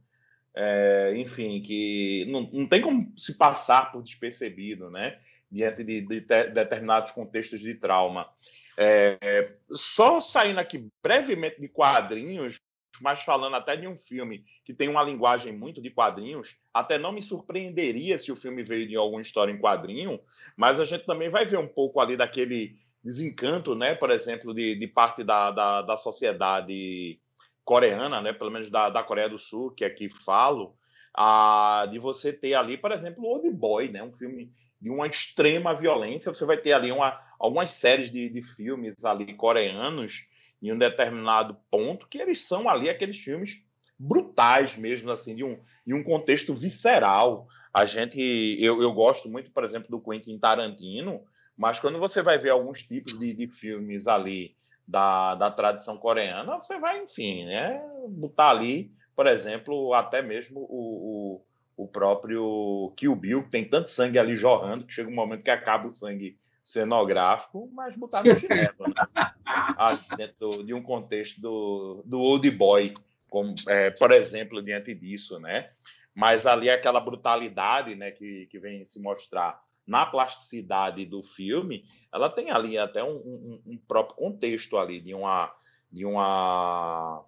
é, 0.55 1.13
enfim, 1.17 1.61
que 1.61 2.25
não, 2.29 2.49
não 2.51 2.67
tem 2.67 2.81
como 2.81 3.11
se 3.17 3.37
passar 3.37 3.91
por 3.91 4.01
despercebido, 4.01 4.89
né? 4.89 5.19
Diante 5.51 5.83
de, 5.83 6.01
de, 6.01 6.21
de 6.21 6.49
determinados 6.49 7.11
contextos 7.11 7.59
de 7.59 7.75
trauma. 7.75 8.29
É, 8.77 9.53
só 9.71 10.19
saindo 10.19 10.59
aqui 10.59 10.87
brevemente 11.03 11.59
de 11.59 11.67
quadrinhos, 11.67 12.59
mas 13.01 13.21
falando 13.23 13.55
até 13.55 13.75
de 13.75 13.87
um 13.87 13.95
filme 13.95 14.45
que 14.63 14.73
tem 14.73 14.87
uma 14.87 15.03
linguagem 15.03 15.53
muito 15.53 15.81
de 15.81 15.89
quadrinhos, 15.89 16.57
até 16.73 16.97
não 16.97 17.11
me 17.11 17.21
surpreenderia 17.21 18.17
se 18.17 18.31
o 18.31 18.35
filme 18.35 18.63
veio 18.63 18.87
de 18.87 18.97
alguma 18.97 19.21
história 19.21 19.51
em 19.51 19.59
quadrinho, 19.59 20.19
mas 20.55 20.79
a 20.79 20.85
gente 20.85 21.05
também 21.05 21.29
vai 21.29 21.45
ver 21.45 21.57
um 21.57 21.67
pouco 21.67 21.99
ali 21.99 22.17
daquele 22.17 22.77
desencanto, 23.03 23.75
né, 23.75 23.93
por 23.93 24.09
exemplo, 24.09 24.53
de, 24.53 24.75
de 24.75 24.87
parte 24.87 25.23
da, 25.23 25.51
da, 25.51 25.81
da, 25.83 25.95
sociedade 25.95 27.19
coreana, 27.65 28.21
né, 28.21 28.31
pelo 28.31 28.51
menos 28.51 28.69
da, 28.69 28.89
da 28.89 29.03
Coreia 29.03 29.27
do 29.27 29.39
Sul, 29.39 29.71
que 29.71 29.83
aqui 29.83 30.07
falo, 30.07 30.77
a, 31.13 31.87
de 31.91 31.97
você 31.97 32.31
ter 32.31 32.53
ali, 32.53 32.77
por 32.77 32.91
exemplo, 32.91 33.25
Old 33.25 33.49
Boy, 33.49 33.89
né, 33.89 34.03
um 34.03 34.11
filme 34.11 34.53
de 34.79 34.89
uma 34.89 35.07
extrema 35.07 35.73
violência, 35.73 36.33
você 36.33 36.45
vai 36.45 36.57
ter 36.57 36.73
ali 36.73 36.91
uma, 36.91 37.19
algumas 37.39 37.71
séries 37.71 38.11
de, 38.11 38.29
de 38.29 38.41
filmes 38.43 39.03
ali 39.03 39.33
coreanos 39.33 40.27
em 40.61 40.71
um 40.71 40.77
determinado 40.77 41.57
ponto, 41.71 42.07
que 42.07 42.19
eles 42.19 42.41
são 42.41 42.69
ali 42.69 42.89
aqueles 42.89 43.17
filmes 43.17 43.63
brutais 43.97 44.77
mesmo, 44.77 45.11
assim, 45.11 45.35
de 45.35 45.43
um, 45.43 45.59
de 45.85 45.93
um 45.93 46.03
contexto 46.03 46.53
visceral. 46.53 47.47
A 47.73 47.85
gente, 47.85 48.19
eu, 48.59 48.81
eu 48.81 48.91
gosto 48.93 49.29
muito, 49.29 49.51
por 49.51 49.63
exemplo, 49.63 49.89
do 49.89 49.99
Quentin 49.99 50.37
Tarantino, 50.37 51.23
mas 51.57 51.79
quando 51.79 51.97
você 51.97 52.21
vai 52.21 52.37
ver 52.37 52.49
alguns 52.49 52.83
tipos 52.83 53.17
de, 53.17 53.33
de 53.33 53.47
filmes 53.47 54.07
ali 54.07 54.55
da, 54.87 55.35
da 55.35 55.51
tradição 55.51 55.97
coreana, 55.97 56.55
você 56.55 56.79
vai, 56.79 57.01
enfim, 57.01 57.45
né, 57.45 57.81
botar 58.09 58.49
ali, 58.49 58.91
por 59.15 59.27
exemplo, 59.27 59.93
até 59.93 60.21
mesmo 60.21 60.59
o, 60.59 61.41
o, 61.77 61.83
o 61.85 61.87
próprio 61.87 62.93
Kill 62.95 63.15
Bill, 63.15 63.43
que 63.43 63.49
tem 63.49 63.65
tanto 63.67 63.89
sangue 63.89 64.19
ali 64.19 64.35
jorrando, 64.35 64.85
que 64.85 64.93
chega 64.93 65.09
um 65.09 65.15
momento 65.15 65.43
que 65.43 65.49
acaba 65.49 65.87
o 65.87 65.91
sangue 65.91 66.37
cenográfico, 66.63 67.69
mas 67.73 67.95
botar 67.95 68.23
no 68.23 68.39
chinelo, 68.39 68.87
né? 68.87 69.31
Dentro 70.17 70.63
de 70.63 70.73
um 70.73 70.81
contexto 70.81 71.39
do, 71.39 72.03
do 72.05 72.19
old 72.19 72.49
boy, 72.51 72.93
como, 73.29 73.53
é, 73.67 73.91
por 73.91 74.11
exemplo, 74.11 74.63
diante 74.63 74.93
disso, 74.93 75.39
né? 75.39 75.69
Mas 76.13 76.47
ali 76.47 76.69
aquela 76.69 76.99
brutalidade, 76.99 77.93
né, 77.95 78.09
que, 78.09 78.47
que 78.47 78.57
vem 78.57 78.85
se 78.85 79.01
mostrar 79.01 79.61
na 79.85 80.05
plasticidade 80.05 81.05
do 81.05 81.21
filme, 81.21 81.85
ela 82.11 82.29
tem 82.29 82.49
ali 82.51 82.77
até 82.77 83.03
um, 83.03 83.15
um, 83.15 83.61
um 83.65 83.77
próprio 83.77 84.15
contexto 84.15 84.77
ali 84.77 84.99
de 84.99 85.13
uma 85.13 85.53
de 85.91 86.05
uma 86.05 87.23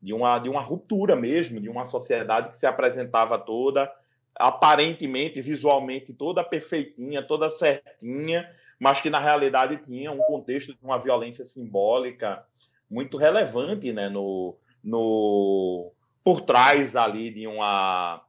de 0.00 0.12
uma 0.12 0.38
de 0.38 0.48
uma 0.48 0.60
ruptura 0.60 1.16
mesmo, 1.16 1.60
de 1.60 1.68
uma 1.68 1.84
sociedade 1.84 2.50
que 2.50 2.58
se 2.58 2.66
apresentava 2.66 3.38
toda 3.38 3.90
aparentemente 4.34 5.40
visualmente 5.40 6.12
toda 6.12 6.42
perfeitinha, 6.42 7.22
toda 7.22 7.50
certinha, 7.50 8.48
mas 8.78 9.00
que 9.00 9.10
na 9.10 9.20
realidade 9.20 9.76
tinha 9.78 10.10
um 10.10 10.18
contexto 10.18 10.74
de 10.74 10.84
uma 10.84 10.98
violência 10.98 11.44
simbólica 11.44 12.44
muito 12.90 13.16
relevante, 13.16 13.92
né, 13.92 14.08
no, 14.08 14.56
no 14.82 15.92
por 16.24 16.42
trás 16.42 16.94
ali 16.96 17.30
de 17.30 17.46
uma 17.46 18.22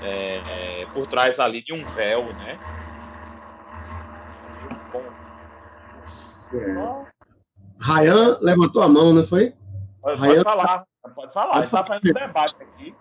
é, 0.00 0.82
é, 0.82 0.86
por 0.86 1.06
trás 1.06 1.38
ali 1.40 1.62
de 1.62 1.72
um 1.72 1.86
véu, 1.86 2.32
né? 2.34 2.60
É. 6.54 7.06
Rayan 7.78 8.38
levantou 8.40 8.82
a 8.82 8.88
mão, 8.88 9.12
não 9.12 9.24
foi? 9.24 9.54
Pode, 10.00 10.20
Ryan... 10.20 10.42
falar, 10.42 10.86
pode 11.14 11.32
falar. 11.32 11.46
Pode 11.46 11.50
a 11.50 11.54
gente 11.56 11.64
está 11.66 11.84
fazendo 11.84 12.14
debate 12.14 12.56
aqui. 12.60 12.94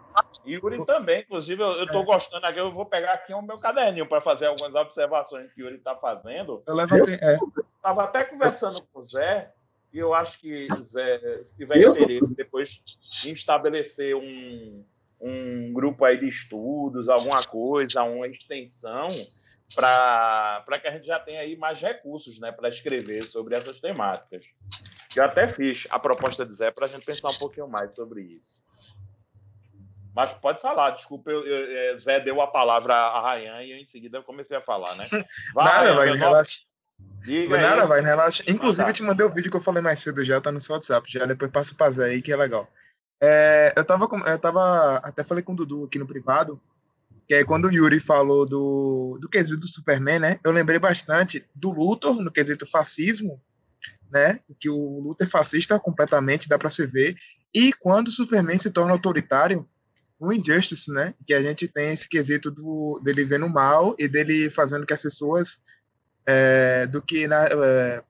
Yuri 0.45 0.85
também, 0.85 1.21
inclusive, 1.21 1.61
eu 1.61 1.83
estou 1.83 2.01
é. 2.01 2.05
gostando 2.05 2.45
aqui, 2.45 2.59
eu 2.59 2.71
vou 2.71 2.85
pegar 2.85 3.13
aqui 3.13 3.33
o 3.33 3.41
meu 3.41 3.57
caderninho 3.57 4.07
para 4.07 4.21
fazer 4.21 4.47
algumas 4.47 4.73
observações 4.75 5.51
que 5.53 5.61
o 5.61 5.65
Yuri 5.65 5.77
está 5.77 5.95
fazendo. 5.95 6.61
Eu 6.65 6.75
levantei, 6.75 7.15
é. 7.15 7.37
Estava 7.75 8.03
até 8.03 8.23
conversando 8.23 8.81
com 8.81 8.99
o 8.99 9.01
Zé, 9.01 9.51
e 9.93 9.99
eu 9.99 10.13
acho 10.13 10.39
que, 10.39 10.67
Zé, 10.83 11.43
se 11.43 11.57
tiver 11.57 11.77
eu? 11.77 11.91
interesse 11.91 12.35
depois 12.35 12.83
em 13.25 13.31
estabelecer 13.31 14.15
um, 14.15 14.83
um 15.19 15.73
grupo 15.73 16.05
aí 16.05 16.17
de 16.17 16.27
estudos, 16.27 17.09
alguma 17.09 17.43
coisa, 17.43 18.03
uma 18.03 18.27
extensão, 18.27 19.07
para 19.73 20.79
que 20.79 20.87
a 20.87 20.91
gente 20.91 21.07
já 21.07 21.19
tenha 21.19 21.39
aí 21.41 21.55
mais 21.55 21.81
recursos 21.81 22.39
né, 22.39 22.51
para 22.51 22.69
escrever 22.69 23.23
sobre 23.23 23.55
essas 23.55 23.79
temáticas. 23.79 24.45
Eu 25.15 25.23
até 25.23 25.47
fiz 25.47 25.87
a 25.89 25.97
proposta 25.97 26.45
de 26.45 26.53
Zé 26.53 26.71
para 26.71 26.85
a 26.85 26.89
gente 26.89 27.05
pensar 27.05 27.29
um 27.29 27.37
pouquinho 27.37 27.67
mais 27.67 27.95
sobre 27.95 28.21
isso. 28.21 28.61
Mas 30.13 30.33
pode 30.33 30.61
falar, 30.61 30.91
desculpa, 30.91 31.29
eu, 31.29 31.45
eu, 31.45 31.93
é, 31.93 31.97
Zé 31.97 32.19
deu 32.19 32.41
a 32.41 32.47
palavra 32.47 32.93
a 32.95 33.21
Rayan 33.21 33.63
e 33.63 33.71
eu, 33.71 33.77
em 33.77 33.87
seguida 33.87 34.17
eu 34.17 34.23
comecei 34.23 34.55
a 34.55 34.61
falar, 34.61 34.95
né? 34.95 35.05
Vai, 35.53 35.65
nada, 35.65 35.93
vai, 35.93 36.15
relaxa. 36.15 36.61
Diga 37.21 37.57
nada, 37.57 37.81
aí. 37.81 37.87
vai, 37.87 38.01
relaxa. 38.01 38.43
Inclusive, 38.47 38.89
eu 38.89 38.93
te 38.93 39.03
mandei 39.03 39.25
o 39.25 39.29
vídeo 39.29 39.51
que 39.51 39.57
eu 39.57 39.61
falei 39.61 39.81
mais 39.81 39.99
cedo 39.99 40.23
já, 40.23 40.39
tá 40.39 40.51
no 40.51 40.61
seu 40.61 40.75
WhatsApp, 40.75 41.11
já 41.11 41.25
depois 41.25 41.51
passa 41.51 41.75
pra 41.75 41.91
Zé 41.91 42.05
aí, 42.05 42.21
que 42.21 42.31
é 42.31 42.37
legal. 42.37 42.69
É, 43.21 43.73
eu, 43.75 43.83
tava, 43.83 44.07
eu 44.25 44.39
tava, 44.39 44.97
até 44.97 45.23
falei 45.23 45.43
com 45.43 45.51
o 45.51 45.55
Dudu 45.55 45.85
aqui 45.85 45.99
no 45.99 46.07
privado, 46.07 46.61
que 47.27 47.33
é 47.33 47.43
quando 47.43 47.65
o 47.65 47.71
Yuri 47.71 47.99
falou 47.99 48.45
do, 48.45 49.17
do 49.19 49.29
quesito 49.29 49.59
do 49.59 49.67
Superman, 49.67 50.19
né? 50.19 50.39
Eu 50.43 50.51
lembrei 50.51 50.79
bastante 50.79 51.43
do 51.53 51.71
Luthor, 51.71 52.21
no 52.21 52.31
quesito 52.31 52.65
fascismo, 52.65 53.41
né? 54.11 54.39
Que 54.59 54.69
o 54.69 54.99
Luthor 54.99 55.27
é 55.27 55.29
fascista 55.29 55.79
completamente, 55.79 56.47
dá 56.47 56.57
para 56.57 56.69
se 56.69 56.85
ver. 56.85 57.15
E 57.53 57.73
quando 57.73 58.09
o 58.09 58.11
Superman 58.11 58.59
se 58.59 58.71
torna 58.71 58.93
autoritário, 58.93 59.67
o 60.19 60.31
Injustice, 60.31 60.91
né? 60.91 61.13
Que 61.25 61.33
a 61.33 61.41
gente 61.41 61.67
tem 61.67 61.91
esse 61.91 62.07
quesito 62.07 62.51
do, 62.51 63.01
dele 63.03 63.25
vendo 63.25 63.49
mal 63.49 63.95
e 63.97 64.07
dele 64.07 64.49
fazendo 64.49 64.85
que 64.85 64.93
as 64.93 65.01
pessoas 65.01 65.59
é, 66.25 66.87
do 66.87 67.01
que 67.01 67.27
na, 67.27 67.45
é, 67.45 68.03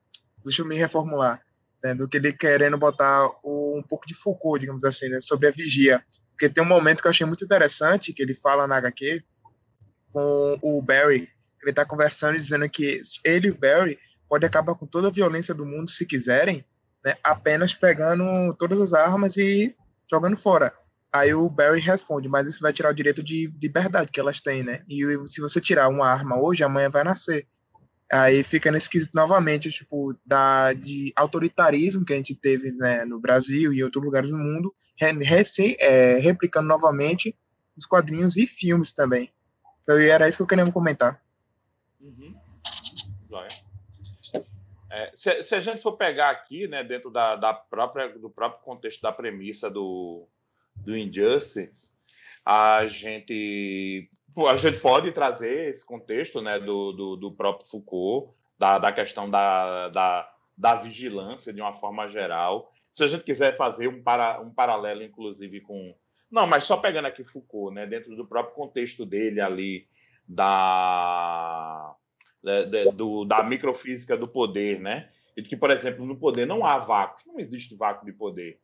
deixa 0.44 0.62
eu 0.62 0.68
me 0.68 0.78
reformular, 0.78 1.42
né, 1.84 1.94
do 1.94 2.08
que 2.08 2.18
ele 2.18 2.32
querendo 2.32 2.78
botar 2.78 3.28
o, 3.44 3.78
um 3.78 3.84
pouco 3.84 4.08
de 4.08 4.14
Foucault, 4.14 4.60
digamos 4.60 4.84
assim, 4.84 5.10
né, 5.10 5.20
sobre 5.20 5.48
a 5.48 5.52
vigia, 5.52 6.04
porque 6.36 6.50
tem 6.50 6.62
um 6.62 6.68
momento 6.68 7.02
que 7.02 7.08
eu 7.08 7.12
achei 7.12 7.26
muito 7.26 7.46
interessante 7.46 8.12
que 8.14 8.22
ele 8.22 8.34
fala 8.34 8.68
na 8.68 8.76
HQ 8.76 9.24
com 10.12 10.60
o 10.62 10.82
Barry, 10.82 11.30
ele 11.62 11.72
está 11.72 11.86
conversando 11.86 12.38
dizendo 12.38 12.70
que 12.70 13.02
ele 13.24 13.48
e 13.48 13.52
o 13.52 13.58
Barry 13.58 13.98
pode 14.28 14.46
acabar 14.46 14.76
com 14.76 14.86
toda 14.86 15.08
a 15.08 15.12
violência 15.12 15.54
do 15.54 15.66
mundo 15.66 15.90
se 15.90 16.06
quiserem, 16.06 16.66
né, 17.04 17.16
apenas 17.24 17.74
pegando 17.74 18.54
todas 18.58 18.82
as 18.82 18.94
armas 18.94 19.38
e 19.38 19.74
jogando 20.12 20.36
fora. 20.36 20.74
Aí 21.12 21.34
o 21.34 21.50
Barry 21.50 21.80
responde, 21.80 22.28
mas 22.28 22.48
isso 22.48 22.62
vai 22.62 22.74
tirar 22.74 22.90
o 22.90 22.94
direito 22.94 23.24
de 23.24 23.50
liberdade 23.62 24.12
que 24.12 24.20
elas 24.20 24.42
têm, 24.42 24.62
né? 24.62 24.84
E 24.90 25.02
se 25.28 25.40
você 25.40 25.62
tirar 25.62 25.88
uma 25.88 26.06
arma 26.06 26.38
hoje, 26.38 26.62
amanhã 26.62 26.90
vai 26.90 27.06
nascer. 27.06 27.48
Aí 28.12 28.44
fica 28.44 28.72
nesse 28.72 28.90
quesito 28.90 29.16
novamente, 29.16 29.72
tipo, 29.72 30.16
da, 30.26 30.74
de 30.74 31.12
autoritarismo 31.16 32.06
que 32.06 32.14
a 32.14 32.18
gente 32.18 32.36
teve 32.36 32.72
né, 32.74 33.04
no 33.04 33.20
Brasil 33.20 33.74
e 33.74 33.84
outros 33.84 34.04
lugares 34.04 34.30
do 34.30 34.38
mundo, 34.38 34.74
recém, 35.22 35.76
é, 35.80 36.18
replicando 36.20 36.68
novamente 36.68 37.36
os 37.76 37.86
quadrinhos 37.86 38.38
e 38.38 38.46
filmes 38.46 38.92
também. 38.92 39.32
Então, 39.84 39.98
era 39.98 40.28
isso 40.28 40.38
que 40.38 40.44
eu 40.44 40.48
queria 40.48 40.72
comentar. 40.72 41.22
Uhum. 42.00 42.36
É, 44.90 45.12
se, 45.14 45.44
se, 45.44 45.54
a 45.56 45.60
gente 45.60 45.84
for 45.84 45.98
pegar 45.98 46.30
aqui, 46.30 46.68
né, 46.68 46.84
dentro 46.84 47.10
da, 47.10 47.36
da 47.36 47.54
própria, 47.54 48.08
do 48.18 48.30
próprio 48.30 48.64
contexto 48.64 49.02
da 49.02 49.12
premissa 49.12 49.70
do, 49.70 50.26
do 50.78 50.96
Injustice, 50.96 51.70
a 52.46 52.88
gente, 52.88 54.10
a 54.38 54.58
gente 54.58 54.80
pode 54.80 55.12
trazer 55.12 55.70
esse 55.70 55.86
contexto 55.86 56.42
né, 56.42 56.60
do, 56.60 56.92
do, 56.92 57.16
do 57.16 57.32
próprio 57.32 57.68
Foucault, 57.68 58.34
da, 58.58 58.78
da 58.78 58.92
questão 58.92 59.30
da, 59.30 59.90
da, 59.90 60.34
da 60.58 60.76
vigilância 60.76 61.54
de 61.54 61.62
uma 61.62 61.74
forma 61.74 62.10
geral. 62.10 62.72
Se 62.94 63.04
a 63.04 63.08
gente 63.08 63.24
quiser 63.24 63.56
fazer 63.56 63.88
um, 63.88 64.04
para, 64.04 64.42
um 64.42 64.50
paralelo, 64.50 65.04
inclusive, 65.04 65.62
com. 65.62 65.96
Não, 66.30 66.46
mas 66.46 66.66
só 66.66 66.76
pegando 66.78 67.06
aqui 67.06 67.24
Foucault, 67.24 67.74
né, 67.74 67.86
dentro 67.86 68.16
do 68.16 68.26
próprio 68.26 68.56
contexto 68.56 69.06
dele 69.06 69.40
ali, 69.40 69.88
da, 70.28 71.96
da, 72.44 72.92
do, 72.92 73.24
da 73.26 73.44
microfísica 73.44 74.18
do 74.18 74.28
poder, 74.28 74.80
né? 74.80 75.10
E 75.38 75.44
que, 75.44 75.56
por 75.56 75.70
exemplo, 75.72 76.06
no 76.06 76.18
poder 76.18 76.46
não 76.46 76.66
há 76.66 76.78
vácuos, 76.78 77.26
não 77.26 77.40
existe 77.40 77.76
vácuo 77.76 78.06
de 78.06 78.14
poder. 78.14 78.60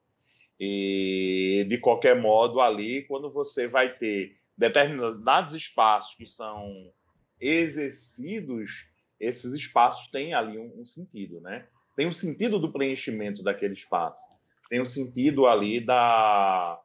E, 0.59 1.65
de 1.67 1.77
qualquer 1.77 2.15
modo, 2.15 2.61
ali, 2.61 3.03
quando 3.03 3.31
você 3.31 3.67
vai 3.67 3.95
ter 3.97 4.40
determinados 4.61 5.55
espaços 5.55 6.15
que 6.15 6.27
são 6.27 6.91
exercidos, 7.39 8.85
esses 9.19 9.53
espaços 9.53 10.07
têm 10.09 10.33
ali 10.33 10.57
um, 10.59 10.81
um 10.81 10.85
sentido, 10.85 11.41
né? 11.41 11.67
tem 11.95 12.07
um 12.07 12.13
sentido 12.13 12.59
do 12.59 12.71
preenchimento 12.71 13.43
daquele 13.43 13.73
espaço. 13.73 14.21
Tem 14.69 14.81
um 14.81 14.85
sentido 14.85 15.47
ali 15.47 15.79
da. 15.83 16.79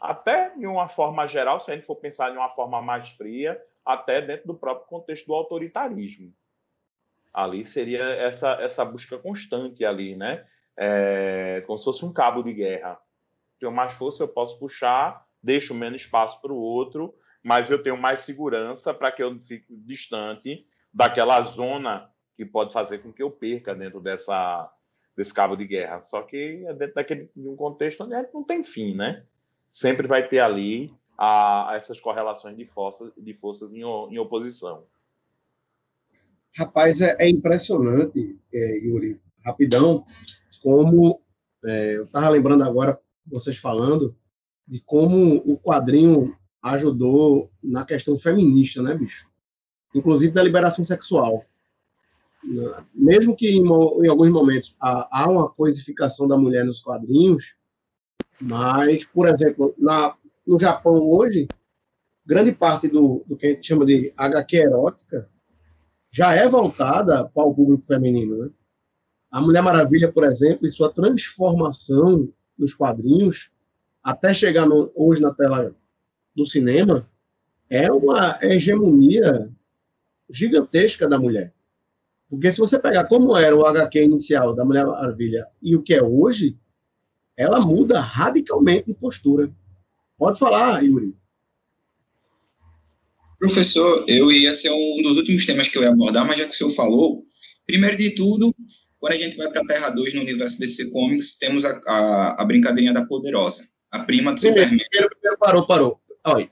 Até 0.00 0.56
de 0.56 0.66
uma 0.66 0.88
forma 0.88 1.26
geral, 1.26 1.58
se 1.58 1.70
a 1.70 1.74
gente 1.74 1.86
for 1.86 1.96
pensar 1.96 2.30
de 2.30 2.36
uma 2.36 2.50
forma 2.50 2.80
mais 2.80 3.10
fria, 3.10 3.60
até 3.84 4.22
dentro 4.22 4.46
do 4.46 4.54
próprio 4.54 4.86
contexto 4.86 5.26
do 5.26 5.34
autoritarismo. 5.34 6.32
Ali 7.34 7.66
seria 7.66 8.04
essa, 8.04 8.52
essa 8.60 8.84
busca 8.84 9.18
constante 9.18 9.84
ali, 9.84 10.14
né? 10.14 10.46
É, 10.76 11.62
como 11.66 11.76
se 11.76 11.84
fosse 11.84 12.04
um 12.04 12.12
cabo 12.12 12.42
de 12.42 12.52
guerra. 12.52 12.98
Tenho 13.58 13.72
mais 13.72 13.94
força, 13.94 14.22
eu 14.22 14.28
posso 14.28 14.58
puxar, 14.60 15.26
deixo 15.42 15.74
menos 15.74 16.02
espaço 16.02 16.40
para 16.40 16.52
o 16.52 16.58
outro, 16.58 17.14
mas 17.42 17.70
eu 17.70 17.82
tenho 17.82 17.96
mais 17.96 18.20
segurança 18.20 18.92
para 18.92 19.12
que 19.12 19.22
eu 19.22 19.30
não 19.32 19.40
fique 19.40 19.74
distante 19.76 20.66
daquela 20.92 21.40
zona 21.42 22.10
que 22.36 22.44
pode 22.44 22.72
fazer 22.72 22.98
com 22.98 23.12
que 23.12 23.22
eu 23.22 23.30
perca 23.30 23.74
dentro 23.74 24.00
dessa, 24.00 24.70
desse 25.16 25.32
cabo 25.32 25.56
de 25.56 25.66
guerra. 25.66 26.00
Só 26.00 26.22
que 26.22 26.64
é 26.66 26.72
dentro 26.72 26.94
daquele, 26.94 27.30
de 27.34 27.48
um 27.48 27.56
contexto 27.56 28.04
onde 28.04 28.14
não 28.32 28.44
tem 28.44 28.62
fim, 28.62 28.94
né? 28.94 29.24
Sempre 29.68 30.06
vai 30.06 30.28
ter 30.28 30.40
ali 30.40 30.92
a, 31.16 31.72
a 31.72 31.76
essas 31.76 32.00
correlações 32.00 32.56
de 32.56 32.64
forças, 32.64 33.12
de 33.16 33.34
forças 33.34 33.72
em, 33.72 33.80
em 33.80 34.18
oposição. 34.18 34.86
Rapaz, 36.56 37.00
é, 37.00 37.16
é 37.18 37.28
impressionante, 37.28 38.38
é, 38.52 38.78
Yuri, 38.78 39.20
rapidão, 39.44 40.04
como 40.62 41.20
é, 41.64 41.96
eu 41.96 42.04
estava 42.04 42.28
lembrando 42.28 42.64
agora, 42.64 43.00
vocês 43.26 43.56
falando, 43.56 44.16
de 44.68 44.80
como 44.80 45.36
o 45.46 45.58
quadrinho 45.58 46.36
ajudou 46.62 47.50
na 47.62 47.84
questão 47.84 48.18
feminista, 48.18 48.82
né, 48.82 48.94
bicho? 48.94 49.26
Inclusive 49.94 50.32
da 50.32 50.42
liberação 50.42 50.84
sexual 50.84 51.42
mesmo 52.94 53.36
que 53.36 53.48
em, 53.48 53.62
em 53.62 54.08
alguns 54.08 54.30
momentos 54.30 54.74
há, 54.80 55.22
há, 55.22 55.30
uma 55.30 55.48
coisificação 55.48 56.26
da 56.28 56.36
mulher 56.36 56.64
nos 56.64 56.80
quadrinhos, 56.80 57.54
mas, 58.40 59.04
por 59.04 59.28
exemplo, 59.28 59.74
na, 59.78 60.14
no 60.46 60.58
Japão 60.58 60.94
hoje, 60.94 61.48
grande 62.24 62.52
parte 62.52 62.88
do, 62.88 63.24
do 63.26 63.36
que 63.36 63.46
a 63.46 63.50
gente 63.50 63.66
chama 63.66 63.84
de 63.84 64.12
HQ 64.16 64.56
erótica 64.56 65.28
já 66.10 66.34
é 66.34 66.48
voltada 66.48 67.28
para 67.28 67.44
o 67.44 67.54
público 67.54 67.84
feminino. 67.86 68.44
Né? 68.44 68.50
A 69.30 69.40
Mulher 69.40 69.62
Maravilha, 69.62 70.10
por 70.10 70.24
exemplo, 70.24 70.66
e 70.66 70.70
sua 70.70 70.92
transformação 70.92 72.32
nos 72.56 72.72
quadrinhos, 72.72 73.50
até 74.08 74.32
chegar 74.32 74.66
no, 74.66 74.90
hoje 74.94 75.20
na 75.20 75.34
tela 75.34 75.76
do 76.34 76.46
cinema, 76.46 77.06
é 77.68 77.92
uma 77.92 78.38
hegemonia 78.40 79.50
gigantesca 80.30 81.06
da 81.06 81.18
mulher. 81.18 81.52
Porque 82.30 82.50
se 82.50 82.58
você 82.58 82.78
pegar 82.78 83.04
como 83.04 83.36
era 83.36 83.54
o 83.54 83.66
HQ 83.66 84.02
inicial 84.02 84.54
da 84.54 84.64
Mulher 84.64 84.86
Maravilha 84.86 85.46
e 85.62 85.76
o 85.76 85.82
que 85.82 85.92
é 85.92 86.02
hoje, 86.02 86.56
ela 87.36 87.60
muda 87.60 88.00
radicalmente 88.00 88.86
de 88.86 88.94
postura. 88.94 89.52
Pode 90.16 90.38
falar, 90.38 90.82
Yuri. 90.82 91.14
Professor, 93.38 94.06
eu 94.08 94.32
ia 94.32 94.54
ser 94.54 94.70
um 94.70 95.02
dos 95.02 95.18
últimos 95.18 95.44
temas 95.44 95.68
que 95.68 95.76
eu 95.76 95.82
ia 95.82 95.90
abordar, 95.90 96.26
mas 96.26 96.38
já 96.38 96.44
que 96.46 96.54
o 96.54 96.56
senhor 96.56 96.72
falou, 96.72 97.26
primeiro 97.66 97.98
de 97.98 98.14
tudo, 98.14 98.54
quando 98.98 99.12
a 99.12 99.16
gente 99.18 99.36
vai 99.36 99.50
para 99.50 99.60
a 99.60 99.66
Terra 99.66 99.90
2 99.90 100.14
no 100.14 100.22
universo 100.22 100.58
DC 100.58 100.90
Comics, 100.92 101.36
temos 101.36 101.66
a, 101.66 101.78
a, 101.86 102.42
a 102.42 102.44
brincadeirinha 102.46 102.94
da 102.94 103.04
Poderosa, 103.04 103.68
a 103.90 104.00
prima 104.00 104.32
do 104.32 104.40
primeiro, 104.40 104.64
Superman. 104.64 104.86
Primeiro, 104.88 105.10
primeiro, 105.10 105.38
parou, 105.38 105.66
parou. 105.66 106.00
Olha, 106.24 106.50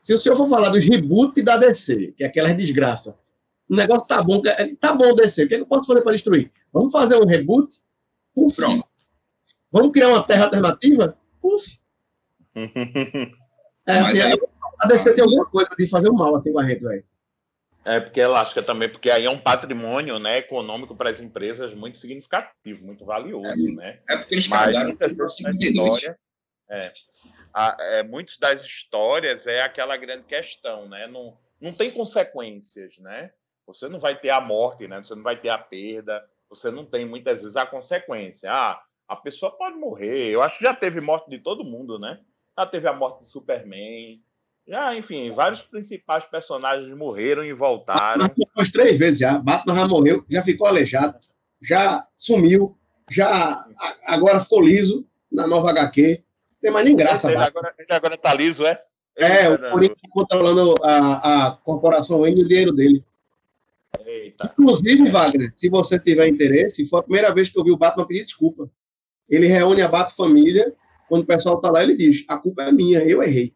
se 0.00 0.14
o 0.14 0.18
senhor 0.18 0.36
for 0.36 0.48
falar 0.48 0.68
dos 0.68 0.84
reboot 0.84 1.42
da 1.42 1.56
DC, 1.56 2.14
que 2.16 2.24
é 2.24 2.26
aquela 2.26 2.52
desgraça, 2.54 3.18
o 3.68 3.74
negócio 3.74 4.06
tá 4.06 4.22
bom, 4.22 4.40
tá 4.80 4.92
bom 4.92 5.14
descer. 5.14 5.46
O 5.46 5.48
que, 5.48 5.54
é 5.54 5.56
que 5.58 5.62
eu 5.64 5.68
posso 5.68 5.86
fazer 5.86 6.02
para 6.02 6.12
destruir? 6.12 6.52
Vamos 6.72 6.92
fazer 6.92 7.16
um 7.16 7.26
reboot? 7.26 7.76
Uf. 8.34 8.54
Pronto. 8.54 8.86
Vamos 9.72 9.92
criar 9.92 10.08
uma 10.08 10.22
terra 10.22 10.44
alternativa? 10.44 11.18
Uf. 11.42 11.80
é, 13.86 13.98
assim, 13.98 14.20
aí... 14.20 14.38
A 14.78 14.88
DC 14.88 15.14
tem 15.14 15.24
alguma 15.24 15.46
coisa 15.46 15.70
de 15.76 15.88
fazer 15.88 16.08
o 16.10 16.14
mal 16.14 16.36
assim 16.36 16.52
com 16.52 16.60
a 16.60 16.64
gente, 16.64 16.82
velho. 16.82 17.04
É 17.84 18.00
porque 18.00 18.20
ela 18.20 18.40
acha 18.40 18.62
também, 18.62 18.88
porque 18.88 19.10
aí 19.10 19.24
é 19.24 19.30
um 19.30 19.38
patrimônio 19.38 20.18
né, 20.18 20.38
econômico 20.38 20.94
para 20.94 21.08
as 21.08 21.20
empresas 21.20 21.72
muito 21.72 21.98
significativo, 21.98 22.84
muito 22.84 23.04
valioso, 23.04 23.48
é, 23.48 23.72
né? 23.72 23.98
É 24.08 24.16
porque 24.16 24.34
eles 24.34 24.48
carregaram 24.48 24.90
história, 24.90 26.18
é, 26.68 26.92
a, 27.54 27.76
é, 27.80 28.02
muitas 28.02 28.38
das 28.38 28.62
histórias 28.62 29.46
é 29.46 29.62
aquela 29.62 29.96
grande 29.96 30.24
questão, 30.24 30.88
né? 30.88 31.06
Não, 31.06 31.36
não 31.60 31.72
tem 31.72 31.90
consequências, 31.90 32.98
né? 32.98 33.30
Você 33.66 33.88
não 33.88 33.98
vai 33.98 34.18
ter 34.18 34.30
a 34.30 34.40
morte, 34.40 34.86
né? 34.86 35.02
Você 35.02 35.14
não 35.14 35.22
vai 35.22 35.36
ter 35.36 35.48
a 35.48 35.58
perda. 35.58 36.24
Você 36.48 36.70
não 36.70 36.84
tem 36.84 37.06
muitas 37.06 37.42
vezes 37.42 37.56
a 37.56 37.66
consequência. 37.66 38.52
Ah, 38.52 38.80
a 39.08 39.16
pessoa 39.16 39.56
pode 39.56 39.76
morrer. 39.76 40.30
Eu 40.30 40.42
acho 40.42 40.58
que 40.58 40.64
já 40.64 40.74
teve 40.74 41.00
morte 41.00 41.28
de 41.28 41.38
todo 41.38 41.64
mundo, 41.64 41.98
né? 41.98 42.20
Já 42.56 42.66
teve 42.66 42.88
a 42.88 42.92
morte 42.92 43.20
do 43.20 43.26
Superman. 43.26 44.22
Já, 44.66 44.96
enfim, 44.96 45.30
vários 45.30 45.62
principais 45.62 46.24
personagens 46.24 46.92
morreram 46.96 47.44
e 47.44 47.52
voltaram. 47.52 48.26
Umas 48.56 48.70
três 48.70 48.98
vezes 48.98 49.18
já. 49.18 49.38
Batman 49.38 49.76
já 49.76 49.88
morreu, 49.88 50.24
já 50.28 50.42
ficou 50.42 50.66
aleijado, 50.66 51.18
já 51.62 52.04
sumiu, 52.16 52.76
já 53.08 53.64
agora 54.06 54.40
ficou 54.40 54.60
liso 54.60 55.06
na 55.30 55.46
nova 55.46 55.70
HQ. 55.70 56.24
Tem 56.66 56.72
mais 56.72 56.84
nem 56.84 56.96
graça. 56.96 57.30
Ele 57.30 57.40
agora, 57.40 57.72
ele 57.78 57.92
agora 57.92 58.18
tá 58.18 58.34
liso, 58.34 58.66
é? 58.66 58.82
Ele 59.16 59.32
é, 59.32 59.48
o 59.48 59.70
Corinthians 59.70 60.00
controlando 60.10 60.74
a, 60.82 61.46
a 61.46 61.50
corporação 61.52 62.26
e 62.26 62.42
o 62.42 62.48
dinheiro 62.48 62.72
dele. 62.72 63.04
Eita. 64.04 64.52
Inclusive, 64.58 65.08
Wagner, 65.08 65.52
se 65.54 65.68
você 65.68 65.96
tiver 65.96 66.26
interesse, 66.26 66.84
foi 66.88 66.98
a 66.98 67.02
primeira 67.04 67.32
vez 67.32 67.48
que 67.48 67.56
eu 67.56 67.62
vi 67.62 67.70
o 67.70 67.76
Batman 67.76 68.04
pedir 68.04 68.24
desculpa. 68.24 68.68
Ele 69.30 69.46
reúne 69.46 69.80
a 69.80 69.86
Bat 69.86 70.12
Família, 70.16 70.74
quando 71.08 71.22
o 71.22 71.26
pessoal 71.26 71.54
está 71.54 71.70
lá, 71.70 71.84
ele 71.84 71.94
diz: 71.94 72.24
a 72.26 72.36
culpa 72.36 72.64
é 72.64 72.72
minha, 72.72 72.98
eu 72.98 73.22
errei. 73.22 73.54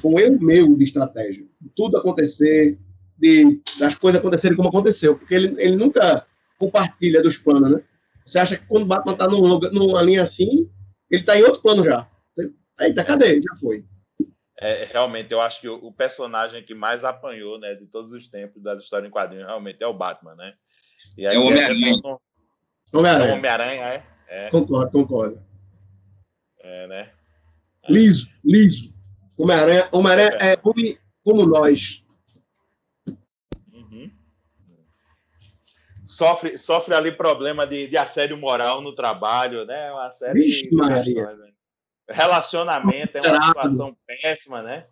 Foi 0.00 0.12
um 0.12 0.18
erro 0.18 0.38
meu 0.42 0.76
de 0.76 0.84
estratégia. 0.84 1.46
Tudo 1.74 1.96
acontecer, 1.96 2.78
de, 3.16 3.58
das 3.78 3.94
coisas 3.94 4.20
acontecerem 4.20 4.54
como 4.54 4.68
aconteceu, 4.68 5.16
porque 5.16 5.34
ele, 5.34 5.54
ele 5.56 5.76
nunca 5.76 6.26
compartilha 6.58 7.22
dos 7.22 7.38
planos, 7.38 7.70
né? 7.70 7.82
Você 8.26 8.38
acha 8.38 8.58
que 8.58 8.66
quando 8.66 8.82
o 8.82 8.86
Batman 8.86 9.12
está 9.12 9.28
numa 9.28 10.02
linha 10.02 10.22
assim, 10.22 10.68
ele 11.10 11.22
está 11.22 11.38
em 11.38 11.42
outro 11.42 11.62
plano 11.62 11.82
já. 11.82 12.06
Eita, 12.80 13.04
cadê? 13.04 13.40
Já 13.40 13.54
foi 13.60 13.84
é, 14.56 14.84
realmente, 14.84 15.32
eu 15.32 15.40
acho 15.40 15.60
que 15.60 15.68
o, 15.68 15.74
o, 15.84 15.92
personagem 15.92 16.62
que 16.62 16.74
mais 16.74 17.04
apanhou, 17.04 17.58
né, 17.58 17.74
de 17.74 17.86
todos 17.86 18.12
os 18.12 18.28
tempos 18.28 18.62
das 18.62 18.82
histórias 18.82 19.08
em 19.08 19.12
quadrinhos, 19.12 19.46
realmente 19.46 19.82
é 19.82 19.86
o 19.86 19.92
Batman, 19.92 20.34
né? 20.36 20.54
E 21.18 21.26
aí, 21.26 21.34
é 21.34 21.38
o 21.38 21.46
Homem-Aranha. 21.46 21.92
É 22.92 22.96
Homem-Aranha, 22.96 23.26
é, 23.26 23.34
Homem 23.34 24.02
é? 24.28 24.46
é? 24.46 24.50
Concordo, 24.50 24.92
concordo. 24.92 25.42
É, 26.60 26.86
né? 26.86 27.12
Liso, 27.88 28.28
liso. 28.44 28.94
Homem-Aranha 29.36 29.88
Homem 29.92 30.12
é, 30.12 30.52
é 30.52 30.56
como, 30.56 30.74
como 31.24 31.46
nós. 31.46 32.04
Uhum. 33.72 34.10
Sofre, 36.06 36.56
sofre 36.58 36.94
ali 36.94 37.10
problema 37.10 37.66
de, 37.66 37.88
de 37.88 37.96
assédio 37.98 38.36
moral 38.36 38.80
no 38.80 38.94
trabalho, 38.94 39.66
né? 39.66 39.92
Uma 39.92 40.12
série 40.12 40.44
Vixe, 40.44 40.70
de 40.70 40.76
Maria. 40.76 41.34
Né? 41.34 41.53
Relacionamento 42.08 43.16
é 43.18 43.20
uma 43.20 43.46
situação 43.46 43.96
péssima, 44.06 44.62
né? 44.62 44.86